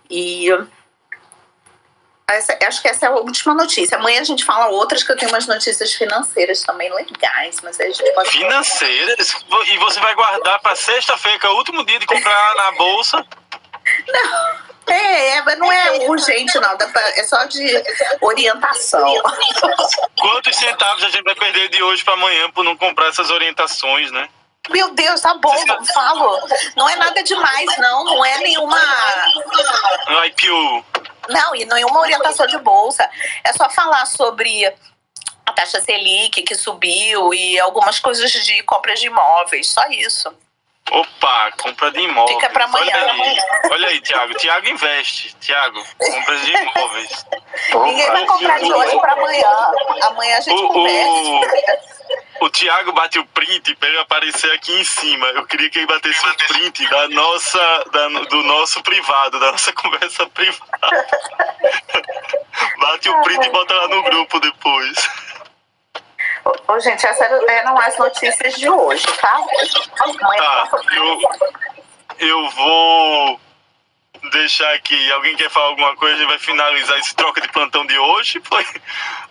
E 0.09 0.47
essa, 2.27 2.57
acho 2.67 2.81
que 2.81 2.87
essa 2.87 3.05
é 3.05 3.09
a 3.09 3.11
última 3.11 3.53
notícia. 3.53 3.97
Amanhã 3.97 4.21
a 4.21 4.23
gente 4.23 4.45
fala 4.45 4.67
outras, 4.67 5.03
que 5.03 5.11
eu 5.11 5.17
tenho 5.17 5.31
umas 5.31 5.45
notícias 5.45 5.93
financeiras 5.93 6.61
também 6.61 6.91
legais, 6.93 7.57
mas 7.61 7.79
a 7.79 7.83
gente 7.83 8.03
pode. 8.13 8.29
Financeiras? 8.29 9.33
E 9.67 9.77
você 9.77 9.99
vai 9.99 10.15
guardar 10.15 10.59
para 10.61 10.75
sexta-feira, 10.75 11.39
que 11.39 11.45
é 11.45 11.49
o 11.49 11.55
último 11.55 11.85
dia 11.85 11.99
de 11.99 12.05
comprar 12.05 12.55
na 12.55 12.71
bolsa? 12.73 13.25
Não. 14.07 14.73
É, 14.87 15.37
é, 15.37 15.55
não 15.55 15.71
é 15.71 16.07
urgente, 16.09 16.59
não. 16.59 16.77
É 17.15 17.23
só 17.23 17.45
de 17.45 17.83
orientação. 18.21 19.13
Quantos 20.19 20.55
centavos 20.55 21.03
a 21.03 21.09
gente 21.09 21.23
vai 21.23 21.35
perder 21.35 21.69
de 21.69 21.81
hoje 21.81 22.03
para 22.03 22.15
amanhã 22.15 22.49
por 22.51 22.63
não 22.63 22.75
comprar 22.75 23.07
essas 23.07 23.29
orientações, 23.29 24.11
né? 24.11 24.27
Meu 24.69 24.93
Deus, 24.93 25.19
tá 25.21 25.33
bom, 25.35 25.65
não 25.65 25.85
falo. 25.85 26.47
Não 26.75 26.89
é 26.89 26.95
nada 26.95 27.21
demais, 27.21 27.77
não. 27.77 28.03
Não 28.05 28.25
é 28.25 28.37
nenhuma. 28.39 28.77
IPO. 30.27 30.85
Não, 31.29 31.55
e 31.55 31.65
nenhuma 31.65 31.99
orientação 32.01 32.45
de 32.47 32.57
bolsa. 32.59 33.09
É 33.43 33.53
só 33.53 33.69
falar 33.69 34.05
sobre 34.05 34.65
a 35.45 35.53
taxa 35.53 35.81
Selic 35.81 36.41
que 36.43 36.55
subiu 36.55 37.33
e 37.33 37.59
algumas 37.59 37.99
coisas 37.99 38.31
de 38.31 38.63
compras 38.63 38.99
de 38.99 39.07
imóveis, 39.07 39.67
só 39.67 39.85
isso. 39.89 40.33
Opa, 40.91 41.51
compra 41.61 41.91
de 41.91 42.01
imóveis. 42.01 42.35
Fica 42.35 42.49
para 42.49 42.65
amanhã. 42.65 42.91
Olha 42.93 43.13
aí, 43.13 43.37
olha 43.71 43.87
aí 43.87 44.01
Tiago. 44.01 44.33
Tiago 44.33 44.67
investe. 44.67 45.33
Tiago, 45.39 45.81
compras 45.97 46.45
de 46.45 46.51
imóveis. 46.51 47.25
Ninguém 47.73 48.11
vai 48.11 48.25
comprar 48.25 48.59
de 48.59 48.73
hoje 48.73 48.99
para 48.99 49.13
amanhã. 49.13 49.71
Amanhã 50.03 50.37
a 50.37 50.41
gente 50.41 50.61
o, 50.61 50.67
conversa. 50.67 51.79
O, 52.39 52.45
o 52.45 52.49
Tiago 52.49 52.91
bate 52.93 53.19
o 53.19 53.25
print 53.25 53.75
para 53.75 53.89
ele 53.89 53.99
aparecer 53.99 54.51
aqui 54.51 54.73
em 54.79 54.83
cima. 54.83 55.27
Eu 55.27 55.45
queria 55.45 55.69
que 55.69 55.79
ele 55.79 55.87
batesse 55.87 56.25
o 56.25 56.35
print 56.35 56.87
da 56.89 57.07
nossa, 57.09 57.83
da, 57.91 58.07
do 58.07 58.43
nosso 58.43 58.81
privado, 58.83 59.39
da 59.39 59.51
nossa 59.51 59.71
conversa 59.73 60.25
privada. 60.27 61.07
Bate 62.79 63.09
o 63.09 63.21
print 63.23 63.45
e 63.45 63.49
bota 63.49 63.73
lá 63.73 63.87
no 63.87 64.03
grupo 64.03 64.39
depois. 64.39 65.09
Ô, 66.67 66.79
gente, 66.79 67.05
essas 67.05 67.29
eram 67.49 67.77
as 67.77 67.97
notícias 67.97 68.55
de 68.55 68.69
hoje, 68.69 69.05
tá? 69.17 69.39
Tá, 70.37 70.69
eu, 70.93 71.21
eu 72.19 72.49
vou 72.49 73.39
deixar 74.31 74.73
aqui. 74.73 75.11
Alguém 75.11 75.35
quer 75.35 75.49
falar 75.49 75.67
alguma 75.67 75.95
coisa? 75.95 76.15
A 76.15 76.19
gente 76.19 76.27
vai 76.27 76.39
finalizar 76.39 76.97
esse 76.99 77.15
troca 77.15 77.41
de 77.41 77.47
plantão 77.49 77.85
de 77.85 77.97
hoje. 77.97 78.41
Foi, 78.43 78.65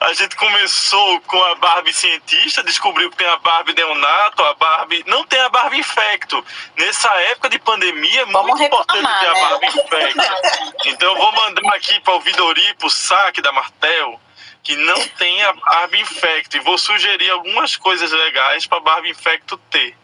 a 0.01 0.13
gente 0.13 0.37
começou 0.37 1.21
com 1.23 1.43
a 1.45 1.55
Barbie 1.57 1.93
cientista, 1.93 2.63
descobriu 2.63 3.11
que 3.11 3.17
tem 3.17 3.27
a 3.27 3.37
Barbie 3.39 3.75
neonato, 3.75 4.43
a 4.43 4.55
Barbie. 4.55 5.05
Não 5.07 5.25
tem 5.25 5.41
a 5.41 5.49
Barbie 5.49 5.79
infecto. 5.79 6.45
Nessa 6.77 7.09
época 7.31 7.49
de 7.49 7.59
pandemia 7.59 8.23
é 8.23 8.27
muito 8.27 8.63
importante 8.63 9.03
ter 9.03 9.27
a 9.27 9.35
né? 9.35 9.41
Barbie 9.41 9.67
infecto. 9.67 10.87
Então 10.87 11.13
eu 11.13 11.17
vou 11.17 11.33
mandar 11.33 11.75
aqui 11.75 11.99
para 12.01 12.15
o 12.15 12.21
Vidori, 12.21 12.75
para 12.75 12.87
o 12.87 12.91
saque 12.91 13.41
da 13.41 13.53
Martel 13.53 14.21
que 14.63 14.77
não 14.77 15.09
tenha 15.19 15.53
Barbie 15.55 16.01
Infecto. 16.01 16.57
E 16.57 16.61
vou 16.61 16.79
sugerir 16.79 17.31
algumas 17.31 17.77
coisas 17.77 18.11
legais 18.13 18.67
para 18.67 18.81
Barbie 18.81 19.11
Infecto 19.11 19.57
ter, 19.71 19.97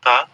tá? 0.00 0.26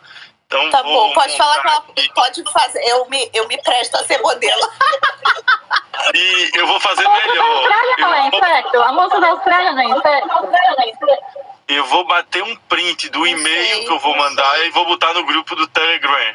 Então, 0.52 0.70
tá 0.70 0.82
bom, 0.82 1.12
pode 1.14 1.34
falar 1.36 1.62
que 1.62 1.66
ela 1.66 2.08
pode 2.14 2.44
fazer. 2.52 2.82
Eu 2.84 3.08
me, 3.08 3.30
eu 3.32 3.48
me 3.48 3.56
presto 3.62 3.96
a 3.96 4.04
ser 4.04 4.18
modelo. 4.18 4.60
E 6.14 6.50
eu 6.54 6.66
vou 6.66 6.80
fazer 6.80 7.06
a 7.06 7.10
melhor. 7.10 7.36
Da 7.36 7.44
Austrália 7.44 7.96
não 7.98 8.14
é 8.14 8.26
infecto? 8.26 8.82
A 8.82 8.92
moça 8.92 9.20
da 9.20 9.28
Austrália 9.28 9.72
não 9.72 9.82
é 9.82 9.98
infecto? 9.98 11.38
Eu 11.68 11.86
vou 11.86 12.04
bater 12.04 12.42
um 12.42 12.56
print 12.56 13.08
do 13.10 13.26
e-mail 13.26 13.84
que 13.84 13.90
eu 13.90 13.98
vou 14.00 14.16
mandar 14.16 14.66
e 14.66 14.70
vou 14.70 14.84
botar 14.84 15.14
no 15.14 15.24
grupo 15.24 15.54
do 15.54 15.66
Telegram. 15.68 16.34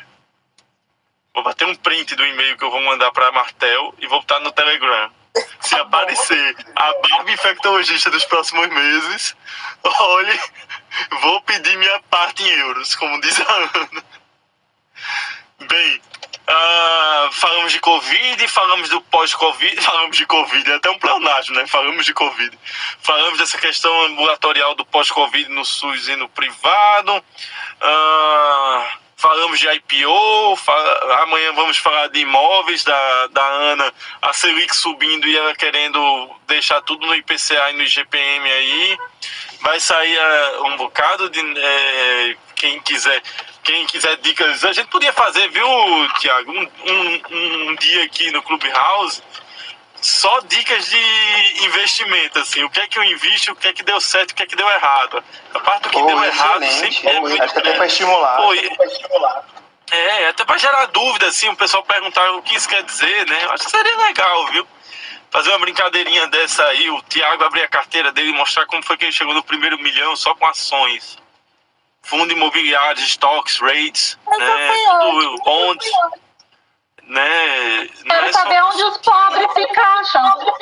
Vou 1.34 1.44
bater 1.44 1.68
um 1.68 1.76
print 1.76 2.16
do 2.16 2.26
e-mail 2.26 2.58
que 2.58 2.64
eu 2.64 2.72
vou 2.72 2.82
mandar 2.82 3.12
para 3.12 3.32
Martel 3.32 3.94
e 4.00 4.08
vou 4.08 4.20
botar 4.22 4.40
no 4.40 4.52
Telegram. 4.52 5.12
Se 5.60 5.76
tá 5.76 5.82
aparecer 5.82 6.56
a 6.76 6.94
Barbie 6.94 7.34
infectologista 7.34 8.10
dos 8.10 8.26
próximos 8.26 8.68
meses, 8.70 9.36
olhe, 9.84 10.40
vou 11.22 11.42
pedir 11.42 11.78
minha 11.78 12.00
parte 12.10 12.44
em 12.44 12.50
euros, 12.60 12.96
como 12.96 13.20
diz 13.22 13.40
a 13.40 13.54
Ana. 13.54 14.04
Bem, 15.60 16.02
uh, 16.48 17.32
falamos 17.32 17.72
de 17.72 17.80
Covid, 17.80 18.48
falamos 18.48 18.90
do 18.90 19.02
pós-Covid, 19.02 19.76
falamos 19.82 20.18
de 20.18 20.26
Covid, 20.26 20.72
é 20.72 20.76
até 20.76 20.90
um 20.90 21.00
pleonasmo, 21.00 21.56
né? 21.56 21.66
Falamos 21.68 22.06
de 22.06 22.14
Covid. 22.14 22.58
Falamos 23.02 23.40
dessa 23.40 23.58
questão 23.58 24.06
ambulatorial 24.06 24.76
do 24.76 24.86
pós-Covid 24.86 25.50
no 25.50 25.66
SUS 25.66 26.08
e 26.08 26.16
no 26.16 26.30
privado. 26.30 27.16
Uh, 27.16 29.07
falamos 29.18 29.60
de 29.60 29.68
IPO, 29.68 30.56
fala, 30.58 31.24
amanhã 31.24 31.52
vamos 31.54 31.78
falar 31.78 32.08
de 32.08 32.20
imóveis 32.20 32.84
da, 32.84 33.28
da 33.28 33.44
Ana, 33.44 33.94
a 34.22 34.32
Selic 34.32 34.76
subindo 34.76 35.28
e 35.28 35.36
ela 35.36 35.56
querendo 35.56 36.30
deixar 36.48 36.82
tudo 36.84 37.06
no 37.06 37.16
IPCA 37.16 37.72
e 37.72 37.74
no 37.74 37.84
IGPM 37.84 38.52
aí. 38.52 38.98
Vai 39.62 39.80
sair 39.80 40.18
uh, 40.18 40.68
um 40.68 40.78
bocado 40.78 41.30
de. 41.32 41.40
É, 41.40 42.38
quem 42.56 42.80
quiser. 42.82 43.22
Quem 43.64 43.86
quiser 43.86 44.16
dicas, 44.18 44.64
a 44.64 44.72
gente 44.72 44.88
podia 44.88 45.12
fazer, 45.12 45.50
viu, 45.50 45.68
Tiago, 46.20 46.52
um, 46.54 46.70
um, 46.86 47.70
um 47.70 47.76
dia 47.76 48.06
aqui 48.06 48.32
no 48.32 48.42
Clubhouse 48.42 49.22
só 50.02 50.40
dicas 50.42 50.90
de 50.90 51.66
investimento, 51.66 52.40
assim, 52.40 52.64
o 52.64 52.70
que 52.70 52.80
é 52.80 52.88
que 52.88 53.00
eu 53.00 53.04
invisto, 53.04 53.52
o 53.52 53.56
que 53.56 53.68
é 53.68 53.74
que 53.74 53.84
deu 53.84 54.00
certo, 54.00 54.32
o 54.32 54.36
que 54.36 54.44
é 54.44 54.46
que 54.46 54.56
deu 54.56 54.70
errado. 54.70 55.24
A 55.54 55.60
parte 55.60 55.84
do 55.84 55.90
que 55.90 56.02
deu 56.02 56.24
errado 56.24 56.66
sempre 56.66 57.08
é 57.08 57.20
muito. 57.20 57.44
Acho 57.44 57.60
até 57.60 57.74
para 57.74 57.86
estimular. 57.86 58.38
É, 59.90 60.28
até 60.28 60.46
para 60.46 60.58
gerar 60.58 60.86
dúvida, 60.88 61.28
assim, 61.28 61.48
o 61.50 61.56
pessoal 61.56 61.84
perguntar 61.84 62.30
o 62.32 62.42
que 62.42 62.56
isso 62.56 62.68
quer 62.68 62.84
dizer, 62.84 63.26
né? 63.28 63.46
Eu 63.46 63.52
acho 63.52 63.66
que 63.66 63.72
seria 63.72 63.98
legal, 63.98 64.48
viu? 64.48 64.68
Fazer 65.32 65.50
uma 65.50 65.60
brincadeirinha 65.60 66.28
dessa 66.28 66.64
aí, 66.66 66.90
o 66.90 67.02
Thiago 67.04 67.44
abrir 67.44 67.64
a 67.64 67.68
carteira 67.68 68.12
dele 68.12 68.30
e 68.30 68.34
mostrar 68.34 68.66
como 68.66 68.84
foi 68.84 68.98
que 68.98 69.06
ele 69.06 69.12
chegou 69.12 69.34
no 69.34 69.44
primeiro 69.44 69.78
milhão 69.78 70.16
só 70.16 70.36
com 70.36 70.46
ações. 70.46 71.18
Fundo 72.02 72.32
imobiliário, 72.32 73.02
stocks, 73.04 73.60
rates, 73.60 74.18
né? 74.38 74.72
Tudo, 75.02 75.36
bonds 75.44 75.90
né? 77.08 77.90
Quero 78.04 78.26
é 78.26 78.32
saber 78.32 78.64
onde 78.64 78.84
os 78.84 78.98
pobres 78.98 79.54
se 79.54 79.62
encaixam. 79.62 80.58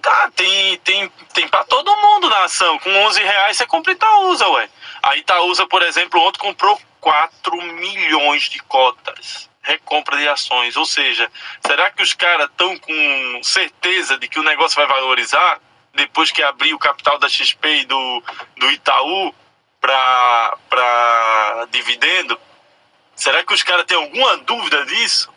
Tá, 0.00 0.30
tem, 0.34 0.78
tem, 0.78 1.08
tem 1.34 1.48
pra 1.48 1.64
todo 1.64 1.96
mundo 1.96 2.28
na 2.28 2.44
ação. 2.44 2.78
Com 2.78 2.90
11 3.06 3.22
reais 3.22 3.56
você 3.56 3.66
compra 3.66 3.92
Itaúsa, 3.92 4.48
ué. 4.48 4.68
A 5.02 5.16
Itaúsa, 5.16 5.66
por 5.66 5.82
exemplo, 5.82 6.20
ontem 6.20 6.38
comprou 6.38 6.80
4 7.00 7.56
milhões 7.56 8.44
de 8.44 8.58
cotas. 8.60 9.50
Recompra 9.62 10.16
de 10.16 10.28
ações. 10.28 10.76
Ou 10.76 10.86
seja, 10.86 11.30
será 11.66 11.90
que 11.90 12.02
os 12.02 12.14
caras 12.14 12.48
estão 12.48 12.76
com 12.78 13.40
certeza 13.42 14.18
de 14.18 14.28
que 14.28 14.40
o 14.40 14.44
negócio 14.44 14.76
vai 14.76 14.86
valorizar? 14.86 15.60
Depois 15.94 16.30
que 16.30 16.42
abrir 16.42 16.72
o 16.72 16.78
capital 16.78 17.18
da 17.18 17.28
XP 17.28 17.68
e 17.68 17.84
do, 17.84 18.22
do 18.56 18.70
Itaú, 18.70 19.34
para 19.80 21.66
dividendo? 21.70 22.38
Será 23.22 23.44
que 23.44 23.54
os 23.54 23.62
caras 23.62 23.84
têm 23.84 23.96
alguma 23.96 24.36
dúvida 24.38 24.84
disso? 24.84 25.32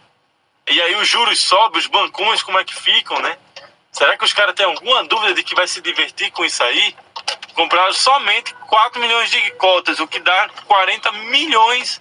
E 0.68 0.82
aí 0.82 0.96
os 0.96 1.08
juros 1.08 1.40
sobem, 1.40 1.80
os 1.80 1.86
bancões 1.86 2.42
como 2.42 2.58
é 2.58 2.64
que 2.64 2.74
ficam, 2.74 3.20
né? 3.20 3.38
Será 3.92 4.18
que 4.18 4.26
os 4.26 4.34
caras 4.34 4.56
têm 4.56 4.66
alguma 4.66 5.04
dúvida 5.04 5.36
de 5.36 5.44
que 5.44 5.54
vai 5.54 5.68
se 5.68 5.80
divertir 5.82 6.32
com 6.32 6.44
isso 6.44 6.64
aí? 6.64 6.96
Compraram 7.54 7.94
somente 7.94 8.56
4 8.56 9.00
milhões 9.00 9.30
de 9.30 9.52
cotas, 9.52 10.00
o 10.00 10.08
que 10.08 10.20
dá 10.20 10.50
40 10.66 11.12
milhões 11.12 12.00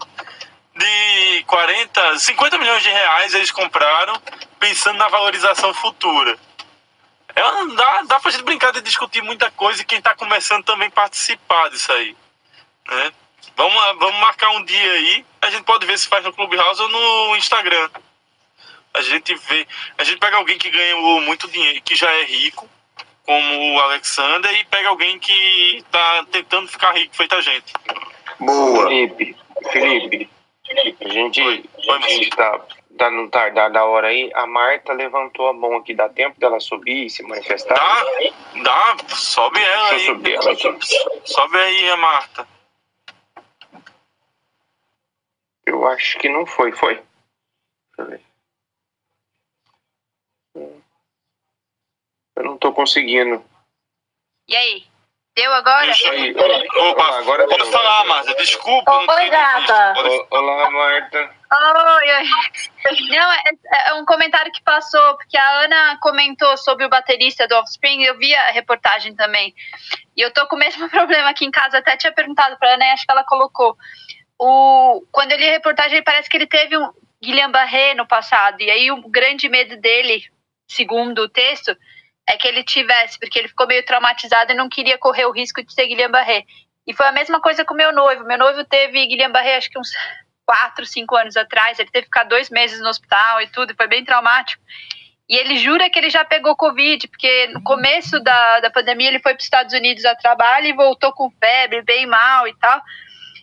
de 0.75 1.45
40, 1.47 2.19
50 2.19 2.57
milhões 2.57 2.83
de 2.83 2.89
reais 2.89 3.35
eles 3.35 3.51
compraram 3.51 4.19
pensando 4.59 4.97
na 4.97 5.09
valorização 5.09 5.75
futura. 5.75 6.39
É, 7.37 7.43
dá, 7.75 8.03
dá 8.07 8.21
pra 8.21 8.31
gente 8.31 8.45
brincar 8.45 8.73
de 8.73 8.81
discutir 8.81 9.21
muita 9.21 9.51
coisa 9.51 9.83
e 9.83 9.85
quem 9.85 10.01
tá 10.01 10.15
começando 10.15 10.65
também 10.65 10.89
participar 10.89 11.69
disso 11.69 11.93
aí. 11.93 12.17
Né? 12.89 13.13
Vamos, 13.57 13.99
vamos 13.99 14.21
marcar 14.21 14.51
um 14.51 14.65
dia 14.65 14.93
aí, 14.93 15.25
a 15.41 15.51
gente 15.51 15.65
pode 15.65 15.87
ver 15.87 15.99
se 15.99 16.09
faz 16.09 16.25
no 16.25 16.33
Clubhouse 16.33 16.81
ou 16.83 16.89
no 16.89 17.37
Instagram. 17.37 17.91
A 18.93 19.03
gente 19.03 19.35
vê, 19.35 19.67
a 19.99 20.05
gente 20.05 20.19
pega 20.19 20.37
alguém 20.37 20.57
que 20.57 20.71
ganhou 20.71 21.21
muito 21.21 21.49
dinheiro, 21.49 21.83
que 21.83 21.97
já 21.97 22.11
é 22.11 22.25
rico, 22.25 22.69
como 23.25 23.75
o 23.75 23.81
Alexander, 23.81 24.53
e 24.53 24.65
pega 24.65 24.89
alguém 24.89 25.19
que 25.19 25.79
está 25.79 26.25
tentando 26.31 26.69
ficar 26.69 26.93
rico, 26.93 27.17
feito 27.17 27.35
a 27.35 27.41
gente. 27.41 27.73
Boa. 28.39 28.89
Felipe, 28.89 29.37
Felipe, 29.73 30.31
a 31.05 31.09
gente, 31.09 31.43
Oi. 31.43 31.65
a 31.91 32.09
gente 32.09 32.31
tá, 32.31 32.61
tá, 32.97 33.11
não 33.11 33.29
tá 33.29 33.49
da 33.51 33.85
hora 33.85 34.09
aí. 34.09 34.31
A 34.35 34.47
Marta 34.47 34.93
levantou 34.93 35.49
a 35.49 35.53
mão 35.53 35.77
aqui, 35.77 35.93
dá 35.95 36.09
tempo 36.09 36.39
dela 36.39 36.61
subir 36.61 37.07
e 37.07 37.11
se 37.11 37.23
manifestar? 37.23 37.75
Dá, 37.75 38.63
dá, 38.63 38.97
sobe 39.09 39.61
ela 39.61 39.91
aí. 39.91 40.07
Subir 40.07 40.35
ela 40.35 40.53
aqui. 40.53 40.79
Sobe 41.25 41.59
aí 41.59 41.91
a 41.91 41.97
Marta. 41.97 42.54
Eu 45.75 45.89
acho 45.89 46.17
que 46.19 46.29
não 46.29 46.47
foi, 46.47 46.71
foi? 46.71 46.95
Deixa 46.95 47.99
eu 47.99 48.07
ver. 48.07 48.21
Eu 52.37 52.45
não 52.45 52.57
tô 52.57 52.73
conseguindo. 52.73 53.45
E 54.47 54.55
aí? 54.55 54.87
Deu 55.35 55.53
agora? 55.53 55.91
Isso 55.91 56.09
aí. 56.09 56.33
Opa, 56.33 57.19
agora 57.19 57.49
pode 57.49 57.69
falar, 57.73 58.05
Marta. 58.05 58.35
Desculpa. 58.37 58.93
Oi, 58.99 59.31
gata. 59.31 59.95
Olá, 60.31 60.71
Marta. 60.71 61.19
Oi, 61.19 62.13
oi. 62.13 63.09
Não, 63.09 63.33
é, 63.33 63.43
é, 63.89 63.95
um 63.95 64.05
comentário 64.05 64.53
que 64.53 64.63
passou, 64.63 65.17
porque 65.17 65.37
a 65.37 65.65
Ana 65.65 65.99
comentou 66.01 66.57
sobre 66.57 66.85
o 66.85 66.89
baterista 66.89 67.49
do 67.49 67.57
Offspring, 67.57 68.05
eu 68.05 68.17
vi 68.17 68.33
a 68.33 68.53
reportagem 68.53 69.17
também. 69.17 69.53
E 70.17 70.21
eu 70.21 70.33
tô 70.33 70.47
com 70.47 70.55
o 70.55 70.59
mesmo 70.59 70.89
problema 70.91 71.31
aqui 71.31 71.45
em 71.45 71.51
casa, 71.51 71.79
até 71.79 71.97
tinha 71.97 72.13
perguntado 72.13 72.57
pra 72.59 72.75
Ana 72.75 72.87
e 72.87 72.91
acho 72.91 73.05
que 73.05 73.11
ela 73.11 73.25
colocou. 73.25 73.77
O, 74.39 75.05
quando 75.13 75.33
eu 75.33 75.39
li 75.39 75.49
a 75.49 75.53
reportagem, 75.53 76.03
parece 76.03 76.29
que 76.29 76.37
ele 76.37 76.47
teve 76.47 76.77
um 76.77 76.91
Guilherme 77.23 77.53
Barré 77.53 77.95
no 77.95 78.07
passado, 78.07 78.61
e 78.61 78.71
aí 78.71 78.91
o 78.91 79.09
grande 79.09 79.49
medo 79.49 79.77
dele, 79.77 80.23
segundo 80.69 81.23
o 81.23 81.29
texto, 81.29 81.77
é 82.29 82.37
que 82.37 82.47
ele 82.47 82.63
tivesse, 82.65 83.19
porque 83.19 83.39
ele 83.39 83.49
ficou 83.49 83.67
meio 83.67 83.85
traumatizado 83.85 84.53
e 84.53 84.57
não 84.57 84.69
queria 84.69 84.99
correr 84.99 85.27
o 85.27 85.33
risco 85.33 85.63
de 85.63 85.75
ter 85.75 85.87
Guilherme 85.87 86.13
Barré. 86.13 86.45
E 86.87 86.93
foi 86.93 87.07
a 87.07 87.13
mesma 87.13 87.41
coisa 87.41 87.65
com 87.65 87.75
meu 87.75 87.93
noivo. 87.93 88.25
Meu 88.25 88.39
noivo 88.39 88.65
teve 88.65 89.07
Guilherme 89.07 89.33
Barré 89.33 89.57
acho 89.57 89.71
que 89.71 89.79
uns 89.79 89.91
4, 90.47 90.85
5 90.85 91.17
anos 91.17 91.37
atrás. 91.37 91.79
Ele 91.79 91.91
teve 91.91 92.03
que 92.03 92.09
ficar 92.09 92.25
dois 92.25 92.51
meses 92.51 92.81
no 92.81 92.89
hospital 92.89 93.41
e 93.41 93.47
tudo, 93.49 93.73
e 93.73 93.77
foi 93.77 93.87
bem 93.87 94.05
traumático. 94.05 94.63
E 95.29 95.37
ele 95.37 95.57
jura 95.57 95.89
que 95.89 95.99
ele 95.99 96.11
já 96.11 96.25
pegou 96.25 96.55
Covid, 96.55 97.09
porque 97.09 97.47
no 97.49 97.63
começo 97.63 98.21
da, 98.21 98.61
da 98.61 98.71
pandemia 98.71 99.09
ele 99.09 99.21
foi 99.21 99.33
para 99.33 99.41
os 99.41 99.45
Estados 99.45 99.73
Unidos 99.73 100.05
a 100.05 100.15
trabalho 100.15 100.67
e 100.67 100.75
voltou 100.75 101.13
com 101.13 101.31
febre, 101.31 101.83
bem 101.83 102.07
mal 102.07 102.47
e 102.47 102.55
tal. 102.59 102.81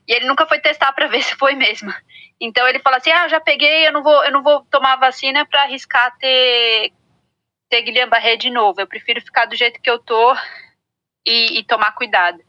E 0.08 0.14
ele 0.14 0.26
nunca 0.28 0.46
foi 0.48 0.60
testar 0.60 0.92
para 0.94 1.08
ver 1.08 1.22
se 1.24 1.36
foi 1.36 1.56
mesmo. 1.56 1.94
Então 2.40 2.68
ele 2.68 2.80
fala 2.80 2.98
assim: 2.98 3.12
"Ah, 3.12 3.28
já 3.28 3.40
peguei, 3.40 3.88
eu 3.88 3.94
não 3.94 4.04
vou, 4.04 4.24
eu 4.24 4.32
não 4.32 4.44
vou 4.44 4.66
tomar 4.66 4.96
vacina 4.98 5.46
para 5.46 5.64
arriscar 5.64 6.16
ter 6.18 6.92
ter 7.70 7.82
Guillain-Barré 7.84 8.36
de 8.36 8.50
novo. 8.50 8.82
Eu 8.82 8.88
prefiro 8.88 9.22
ficar 9.22 9.46
do 9.46 9.56
jeito 9.56 9.82
que 9.82 9.90
eu 9.90 9.98
tô 9.98 10.36
e, 11.26 11.60
e 11.60 11.64
tomar 11.64 11.94
cuidado. 11.94 12.40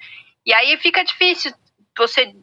E 0.45 0.53
aí 0.53 0.77
fica 0.79 1.05
difícil 1.05 1.53
você 1.97 2.35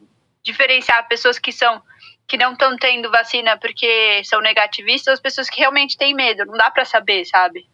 diferenciar 0.42 1.06
pessoas 1.06 1.38
que 1.38 1.52
são 1.52 1.82
que 2.26 2.36
não 2.36 2.52
estão 2.52 2.76
tendo 2.76 3.10
vacina 3.10 3.58
porque 3.58 4.22
são 4.22 4.40
negativistas, 4.40 5.14
as 5.14 5.20
pessoas 5.20 5.50
que 5.50 5.58
realmente 5.58 5.98
têm 5.98 6.14
medo. 6.14 6.46
Não 6.46 6.56
dá 6.56 6.70
para 6.70 6.84
saber, 6.84 7.24
sabe? 7.24 7.68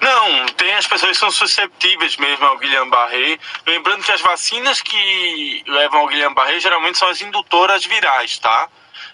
Não, 0.00 0.46
tem 0.48 0.74
as 0.74 0.86
pessoas 0.86 1.12
que 1.12 1.18
são 1.18 1.30
susceptíveis 1.30 2.16
mesmo 2.16 2.46
ao 2.46 2.58
Guillain-Barré. 2.58 3.38
Lembrando 3.66 4.04
que 4.04 4.12
as 4.12 4.20
vacinas 4.20 4.80
que 4.80 5.64
levam 5.66 6.00
ao 6.00 6.06
Guillain-Barré 6.06 6.60
geralmente 6.60 6.98
são 6.98 7.08
as 7.08 7.20
indutoras 7.20 7.84
virais, 7.84 8.38
tá? 8.38 8.68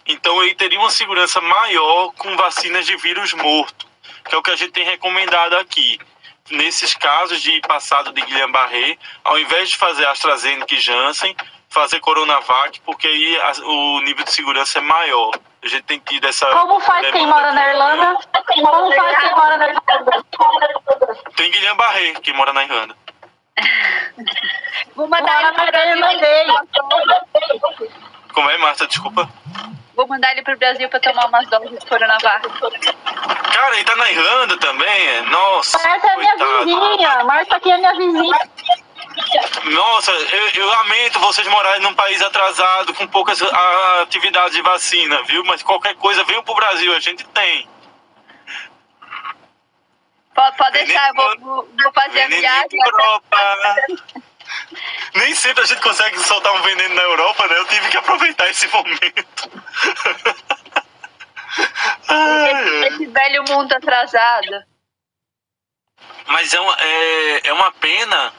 Então 0.06 0.42
ele 0.42 0.54
teria 0.54 0.78
uma 0.78 0.90
segurança 0.90 1.40
maior 1.40 2.12
com 2.14 2.36
vacinas 2.36 2.86
de 2.86 2.96
vírus 2.96 3.32
morto 3.32 3.92
que 4.28 4.34
é 4.34 4.38
o 4.38 4.42
que 4.42 4.50
a 4.50 4.56
gente 4.56 4.72
tem 4.72 4.84
recomendado 4.84 5.56
aqui. 5.56 5.98
Nesses 6.50 6.94
casos 6.94 7.40
de 7.40 7.60
passado 7.60 8.12
de 8.12 8.20
Guillain-Barré, 8.20 8.98
ao 9.24 9.38
invés 9.38 9.70
de 9.70 9.76
fazer 9.76 10.06
AstraZeneca 10.06 10.74
e 10.74 10.80
Janssen, 10.80 11.34
fazer 11.72 12.00
Coronavac, 12.00 12.80
porque 12.82 13.06
aí 13.06 13.40
a, 13.40 13.52
o 13.64 14.00
nível 14.02 14.24
de 14.24 14.30
segurança 14.30 14.78
é 14.78 14.82
maior. 14.82 15.32
A 15.62 15.68
gente 15.68 15.82
tem 15.84 15.98
tido 16.00 16.26
essa. 16.28 16.46
Como 16.46 16.80
faz 16.80 17.10
quem 17.10 17.26
mora 17.26 17.52
na 17.52 17.68
Irlanda? 17.68 18.18
Como 18.46 18.92
faz 18.92 19.18
quem 19.18 19.34
mora 19.34 19.56
na 19.56 19.68
Irlanda? 19.68 20.24
Tem 21.36 21.50
Guilherme 21.50 21.78
Barré, 21.78 22.12
que 22.14 22.32
mora 22.32 22.52
na 22.52 22.64
Irlanda. 22.64 22.96
Vou 24.94 25.08
mandar 25.08 25.42
ele 25.42 25.52
para 25.52 25.70
Brasil. 25.70 26.02
Como 28.32 28.50
é, 28.50 28.58
Marta? 28.58 28.86
Desculpa. 28.86 29.28
Vou 29.94 30.08
mandar 30.08 30.32
ele 30.32 30.42
pro 30.42 30.56
Brasil 30.58 30.88
pra 30.88 31.00
tomar 31.00 31.26
umas 31.26 31.48
doses 31.48 31.78
de 31.78 31.86
Coronavac. 31.86 32.48
Cara, 33.52 33.74
ele 33.74 33.84
tá 33.84 33.94
na 33.96 34.10
Irlanda 34.10 34.58
também? 34.58 35.08
É? 35.08 35.22
Nossa. 35.22 35.78
Marta 35.86 36.06
é 36.08 36.16
minha 36.16 36.36
vizinha. 36.36 37.24
Marta 37.24 37.56
aqui 37.56 37.70
é 37.70 37.76
minha 37.76 37.94
vizinha. 37.94 38.38
Nossa, 39.64 40.10
eu, 40.10 40.48
eu, 40.50 40.66
lamento 40.66 41.18
vocês 41.20 41.46
morarem 41.48 41.82
num 41.82 41.94
país 41.94 42.20
atrasado, 42.22 42.94
com 42.94 43.06
poucas 43.06 43.40
atividades 44.02 44.54
de 44.54 44.62
vacina, 44.62 45.22
viu? 45.24 45.44
Mas 45.44 45.62
qualquer 45.62 45.94
coisa, 45.96 46.24
venham 46.24 46.42
pro 46.42 46.54
Brasil, 46.54 46.94
a 46.94 47.00
gente 47.00 47.24
tem. 47.28 47.68
Pode, 50.34 50.56
pode 50.56 50.72
deixar, 50.72 51.08
eu 51.08 51.14
vou, 51.14 51.68
vou 51.82 51.92
fazer 51.92 52.22
a 52.22 52.28
viagem. 52.28 52.80
Europa. 52.84 53.76
Nem 55.14 55.34
sempre 55.34 55.62
a 55.62 55.66
gente 55.66 55.80
consegue 55.80 56.18
soltar 56.20 56.52
um 56.54 56.62
veneno 56.62 56.94
na 56.94 57.02
Europa, 57.02 57.46
né? 57.46 57.58
Eu 57.58 57.66
tive 57.66 57.88
que 57.88 57.98
aproveitar 57.98 58.48
esse 58.48 58.66
momento. 58.68 59.50
ai, 62.08 62.88
esse 62.88 63.06
velho 63.06 63.44
mundo 63.48 63.72
atrasado. 63.72 64.64
Mas 66.26 66.52
é 66.52 66.60
uma, 66.60 66.76
é, 66.78 67.48
é 67.48 67.52
uma 67.52 67.72
pena 67.72 68.32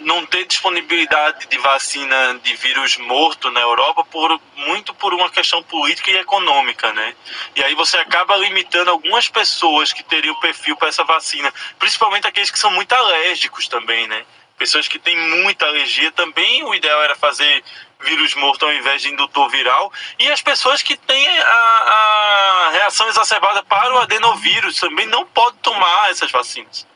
não 0.00 0.24
ter 0.26 0.44
disponibilidade 0.46 1.46
de 1.46 1.58
vacina 1.58 2.38
de 2.42 2.54
vírus 2.56 2.96
morto 2.98 3.50
na 3.50 3.60
Europa 3.60 4.04
por 4.04 4.40
muito 4.56 4.94
por 4.94 5.12
uma 5.14 5.30
questão 5.30 5.62
política 5.62 6.10
e 6.10 6.16
econômica, 6.16 6.92
né? 6.92 7.14
E 7.56 7.62
aí 7.62 7.74
você 7.74 7.98
acaba 7.98 8.36
limitando 8.36 8.90
algumas 8.90 9.28
pessoas 9.28 9.92
que 9.92 10.02
teriam 10.02 10.34
perfil 10.36 10.76
para 10.76 10.88
essa 10.88 11.04
vacina, 11.04 11.52
principalmente 11.78 12.26
aqueles 12.26 12.50
que 12.50 12.58
são 12.58 12.70
muito 12.70 12.92
alérgicos 12.92 13.68
também, 13.68 14.06
né? 14.06 14.24
pessoas 14.62 14.86
que 14.86 14.96
têm 14.96 15.18
muita 15.42 15.66
alergia, 15.66 16.12
também 16.12 16.62
o 16.62 16.72
ideal 16.72 17.02
era 17.02 17.16
fazer 17.16 17.64
vírus 18.00 18.32
morto 18.36 18.64
ao 18.64 18.72
invés 18.72 19.02
de 19.02 19.08
indutor 19.08 19.48
viral. 19.50 19.92
E 20.20 20.30
as 20.30 20.40
pessoas 20.40 20.82
que 20.82 20.96
têm 20.96 21.28
a, 21.40 22.68
a 22.68 22.70
reação 22.70 23.08
exacerbada 23.08 23.64
para 23.64 23.92
o 23.92 23.98
adenovírus 23.98 24.76
também 24.76 25.06
não 25.06 25.26
podem 25.26 25.58
tomar 25.60 26.10
essas 26.10 26.30
vacinas. 26.30 26.86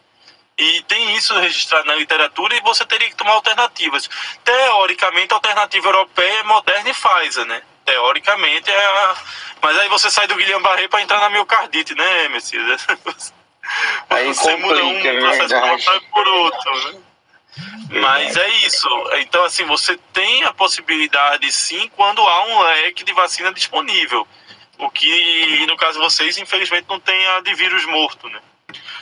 E 0.58 0.82
tem 0.82 1.14
isso 1.14 1.38
registrado 1.38 1.86
na 1.86 1.94
literatura 1.94 2.56
e 2.56 2.60
você 2.60 2.84
teria 2.86 3.08
que 3.08 3.16
tomar 3.16 3.32
alternativas. 3.32 4.08
Teoricamente, 4.42 5.32
a 5.32 5.36
alternativa 5.36 5.88
europeia 5.88 6.40
é 6.40 6.42
Moderna 6.44 6.88
e 6.88 6.94
Pfizer, 6.94 7.44
né? 7.44 7.62
Teoricamente 7.84 8.70
é 8.70 8.84
a... 8.86 9.16
Mas 9.60 9.78
aí 9.78 9.88
você 9.88 10.10
sai 10.10 10.26
do 10.26 10.34
Guilherme 10.34 10.62
Barré 10.62 10.88
para 10.88 11.02
entrar 11.02 11.20
na 11.20 11.28
miocardite, 11.28 11.94
né, 11.94 12.28
Messias? 12.28 12.86
Aí 14.08 14.26
você 14.28 14.56
muda 14.56 14.84
um 14.84 14.98
é 14.98 15.18
processo 15.18 16.00
por 16.12 16.28
outro, 16.28 16.92
né? 16.92 17.00
Mas 18.00 18.36
é 18.36 18.48
isso. 18.58 18.88
Então, 19.18 19.44
assim, 19.44 19.64
você 19.64 19.98
tem 20.12 20.44
a 20.44 20.52
possibilidade, 20.52 21.50
sim, 21.50 21.90
quando 21.96 22.22
há 22.22 22.44
um 22.44 22.60
leque 22.62 23.02
de 23.02 23.12
vacina 23.12 23.52
disponível. 23.52 24.26
O 24.78 24.90
que, 24.90 25.66
no 25.66 25.76
caso 25.76 25.94
de 25.94 26.04
vocês, 26.04 26.38
infelizmente, 26.38 26.86
não 26.88 27.00
tem 27.00 27.26
a 27.28 27.40
de 27.40 27.54
vírus 27.54 27.84
morto, 27.86 28.28
né? 28.28 28.40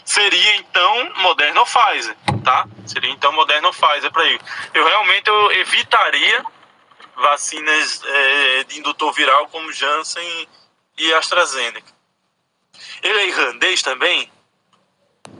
Seria, 0.05 0.57
então, 0.57 1.13
Moderna 1.17 1.61
ou 1.61 1.67
Pfizer, 1.67 2.15
tá? 2.45 2.67
Seria, 2.87 3.11
então, 3.11 3.33
Moderna 3.33 3.69
ou 3.69 3.75
Pfizer 3.75 4.13
para 4.13 4.27
ele. 4.27 4.41
Eu 4.75 4.87
realmente 4.87 5.29
eu 5.29 5.53
evitaria 5.53 6.45
vacinas 7.17 8.03
é, 8.05 8.65
de 8.65 8.79
indutor 8.79 9.13
viral 9.13 9.49
como 9.49 9.73
Janssen 9.73 10.49
e 10.99 11.15
AstraZeneca. 11.15 11.93
Ele 13.03 13.19
é 13.19 13.29
irlandês 13.29 13.83
também? 13.83 14.31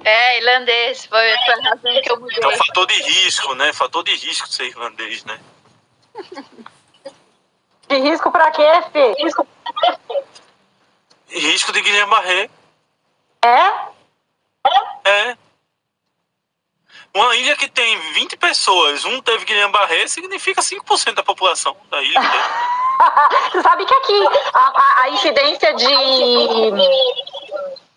É, 0.05 0.39
irlandês. 0.39 1.07
Foi, 1.07 1.37
foi 1.45 1.55
a 1.55 1.71
razão 1.71 2.03
que 2.03 2.11
eu 2.11 2.21
mudei. 2.21 2.39
Então, 2.39 2.53
fator 2.53 2.87
de 2.87 3.03
risco, 3.03 3.55
né? 3.55 3.73
Fator 3.73 4.03
de 4.03 4.15
risco 4.15 4.49
de 4.49 4.55
ser 4.55 4.67
irlandês, 4.67 5.25
né? 5.25 5.41
De 7.89 7.99
risco 7.99 8.31
pra 8.31 8.51
quê, 8.51 8.67
Fê? 8.93 9.15
Risco, 9.19 9.47
risco 11.29 11.73
de 11.73 11.81
Guilherme 11.83 12.11
Barré. 12.11 12.51
É? 13.45 13.94
É. 15.05 15.37
Uma 17.15 17.37
ilha 17.37 17.57
que 17.57 17.69
tem 17.69 17.97
20 18.15 18.37
pessoas, 18.37 19.05
um 19.05 19.21
teve 19.21 19.45
Guilherme 19.45 19.73
Barré, 19.73 20.09
significa 20.09 20.61
5% 20.61 21.15
da 21.15 21.23
população 21.23 21.77
da 21.89 22.03
ilha. 22.03 22.21
Você 23.53 23.63
sabe 23.63 23.85
que 23.85 23.95
aqui 23.95 24.27
a, 24.53 24.59
a, 24.59 25.03
a, 25.03 25.11
incidência 25.11 25.75
de. 25.75 25.87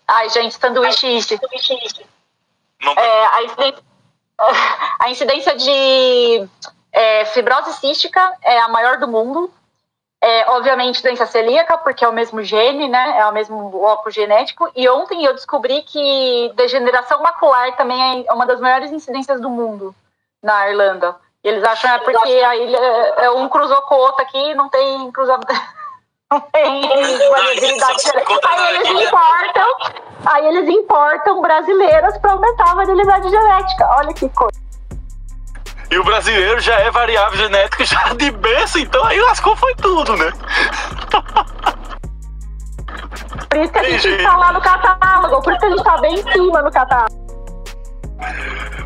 Ai, 0.06 0.28
gente, 0.28 0.54
sanduíche. 0.54 1.18
Não... 2.80 2.92
É, 2.92 3.26
a, 3.26 3.42
incidência, 3.42 3.82
a 5.00 5.10
incidência 5.10 5.56
de 5.56 6.48
é, 6.92 7.24
fibrose 7.26 7.72
cística 7.74 8.36
é 8.42 8.58
a 8.60 8.68
maior 8.68 8.98
do 8.98 9.08
mundo. 9.08 9.52
É, 10.20 10.50
obviamente, 10.50 11.02
doença 11.02 11.26
celíaca, 11.26 11.78
porque 11.78 12.04
é 12.04 12.08
o 12.08 12.12
mesmo 12.12 12.42
gene, 12.42 12.88
né? 12.88 13.18
É 13.18 13.26
o 13.26 13.32
mesmo 13.32 13.70
bloco 13.70 14.10
genético. 14.10 14.68
E 14.74 14.88
ontem 14.88 15.24
eu 15.24 15.32
descobri 15.32 15.82
que 15.82 16.52
degeneração 16.56 17.22
macular 17.22 17.76
também 17.76 18.26
é 18.26 18.32
uma 18.32 18.44
das 18.44 18.60
maiores 18.60 18.90
incidências 18.90 19.40
do 19.40 19.48
mundo 19.48 19.94
na 20.42 20.68
Irlanda. 20.68 21.14
E 21.44 21.48
eles 21.48 21.62
acham 21.62 21.92
é 21.92 21.98
porque 21.98 22.28
a 22.28 22.56
ilha 22.56 22.78
é 23.18 23.30
um 23.30 23.48
cruzou 23.48 23.80
com 23.82 23.94
o 23.94 23.98
outro 23.98 24.22
aqui 24.22 24.54
não 24.54 24.68
tem 24.68 25.10
cruzamento. 25.12 25.46
Não 26.30 26.40
tem 26.40 26.82
variabilidade. 27.30 28.02
Aí 28.46 28.76
eles 28.76 29.02
importam, 29.02 29.68
aí 30.26 30.46
eles 30.46 30.68
importam 30.68 31.40
brasileiras 31.40 32.18
para 32.18 32.32
aumentar 32.32 32.70
a 32.70 32.74
variabilidade 32.74 33.30
genética. 33.30 33.88
Olha 33.96 34.12
que 34.12 34.28
coisa. 34.28 34.67
E 35.90 35.98
o 35.98 36.04
brasileiro 36.04 36.60
já 36.60 36.74
é 36.74 36.90
variável 36.90 37.38
genética 37.38 37.84
já 37.84 38.12
de 38.14 38.30
berço, 38.30 38.78
então 38.78 39.04
aí 39.04 39.20
lascou 39.20 39.56
foi 39.56 39.74
tudo, 39.76 40.16
né? 40.16 40.32
Por 43.48 43.58
isso 43.58 43.72
que 43.72 43.78
a 43.78 43.84
gente 43.84 44.08
está 44.08 44.36
lá 44.36 44.52
no 44.52 44.60
catálogo, 44.60 45.42
por 45.42 45.52
isso 45.52 45.60
que 45.60 45.66
a 45.66 45.70
gente 45.70 45.78
está 45.78 45.96
bem 45.98 46.14
em 46.14 46.32
cima 46.32 46.62
no 46.62 46.70
catálogo. 46.70 47.28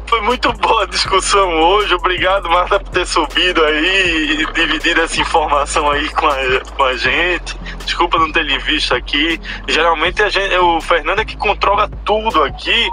Foi 0.06 0.20
muito 0.20 0.52
boa 0.52 0.82
a 0.82 0.86
discussão 0.86 1.48
hoje. 1.58 1.94
Obrigado, 1.94 2.48
Marta, 2.50 2.78
por 2.78 2.90
ter 2.90 3.06
subido 3.06 3.64
aí 3.64 4.42
e 4.42 4.52
dividido 4.52 5.00
essa 5.00 5.18
informação 5.18 5.90
aí 5.90 6.06
com 6.10 6.26
a, 6.26 6.36
com 6.76 6.84
a 6.84 6.96
gente. 6.96 7.58
Desculpa 7.84 8.18
não 8.18 8.30
ter 8.30 8.42
lhe 8.42 8.58
visto 8.58 8.94
aqui. 8.94 9.40
Geralmente 9.66 10.22
a 10.22 10.28
gente, 10.28 10.54
o 10.56 10.82
Fernando 10.82 11.20
é 11.20 11.24
que 11.24 11.36
controla 11.36 11.88
tudo 12.04 12.42
aqui 12.44 12.90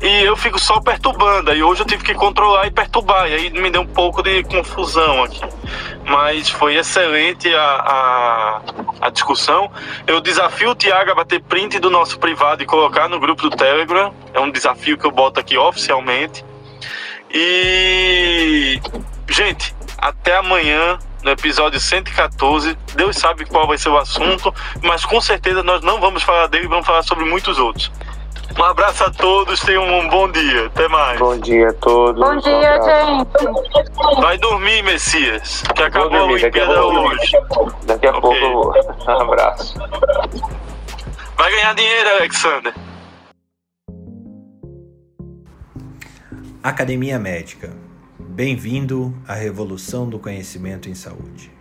e 0.00 0.22
eu 0.24 0.36
fico 0.36 0.58
só 0.58 0.80
perturbando. 0.80 1.50
Aí 1.50 1.62
hoje 1.62 1.82
eu 1.82 1.86
tive 1.86 2.02
que 2.02 2.14
controlar 2.14 2.66
e 2.66 2.70
perturbar, 2.70 3.28
e 3.28 3.34
aí 3.34 3.50
me 3.50 3.70
deu 3.70 3.82
um 3.82 3.86
pouco 3.86 4.22
de 4.22 4.42
confusão 4.44 5.24
aqui. 5.24 5.40
Mas 6.06 6.48
foi 6.48 6.76
excelente 6.76 7.52
a, 7.54 7.62
a, 7.62 8.60
a 9.02 9.10
discussão. 9.10 9.70
Eu 10.06 10.20
desafio 10.20 10.70
o 10.70 10.74
Tiago 10.74 11.10
a 11.10 11.14
bater 11.14 11.42
print 11.42 11.78
do 11.78 11.90
nosso 11.90 12.18
privado 12.18 12.62
e 12.62 12.66
colocar 12.66 13.08
no 13.08 13.20
grupo 13.20 13.42
do 13.42 13.56
Telegram. 13.56 14.14
É 14.32 14.40
um 14.40 14.50
desafio 14.50 14.96
que 14.96 15.06
eu 15.06 15.10
boto 15.10 15.38
aqui 15.38 15.56
oficialmente. 15.56 16.44
E. 17.30 18.80
Gente, 19.28 19.74
até 19.98 20.36
amanhã 20.36 20.98
no 21.22 21.30
episódio 21.30 21.78
114. 21.78 22.76
Deus 22.94 23.16
sabe 23.16 23.44
qual 23.44 23.66
vai 23.66 23.78
ser 23.78 23.88
o 23.88 23.98
assunto, 23.98 24.54
mas 24.82 25.04
com 25.04 25.20
certeza 25.20 25.62
nós 25.62 25.82
não 25.82 26.00
vamos 26.00 26.22
falar 26.22 26.46
dele, 26.46 26.66
vamos 26.66 26.86
falar 26.86 27.02
sobre 27.02 27.24
muitos 27.24 27.58
outros. 27.58 27.90
Um 28.58 28.64
abraço 28.64 29.04
a 29.04 29.10
todos, 29.10 29.60
tenham 29.60 29.84
um 29.84 30.08
bom 30.08 30.30
dia. 30.30 30.66
Até 30.66 30.88
mais. 30.88 31.18
Bom 31.18 31.38
dia 31.38 31.68
a 31.68 31.72
todos. 31.74 32.20
Bom 32.20 32.36
dia, 32.38 32.80
gente. 32.82 34.20
Vai 34.20 34.38
dormir, 34.38 34.82
Messias, 34.82 35.62
que 35.74 35.82
acabou 35.82 36.10
dormir, 36.10 36.44
a 36.44 36.48
Olimpíada 36.48 36.84
hoje. 36.84 37.32
Daqui 37.84 38.06
a 38.06 38.10
okay. 38.10 38.20
pouco 38.20 38.36
eu 38.36 38.52
vou. 38.52 38.74
Um 39.06 39.20
abraço. 39.22 39.78
Vai 41.36 41.50
ganhar 41.52 41.74
dinheiro, 41.74 42.10
Alexander. 42.10 42.74
Academia 46.62 47.18
Médica. 47.18 47.70
Bem-vindo 48.18 49.14
à 49.26 49.34
revolução 49.34 50.08
do 50.08 50.18
conhecimento 50.18 50.88
em 50.88 50.94
saúde. 50.94 51.59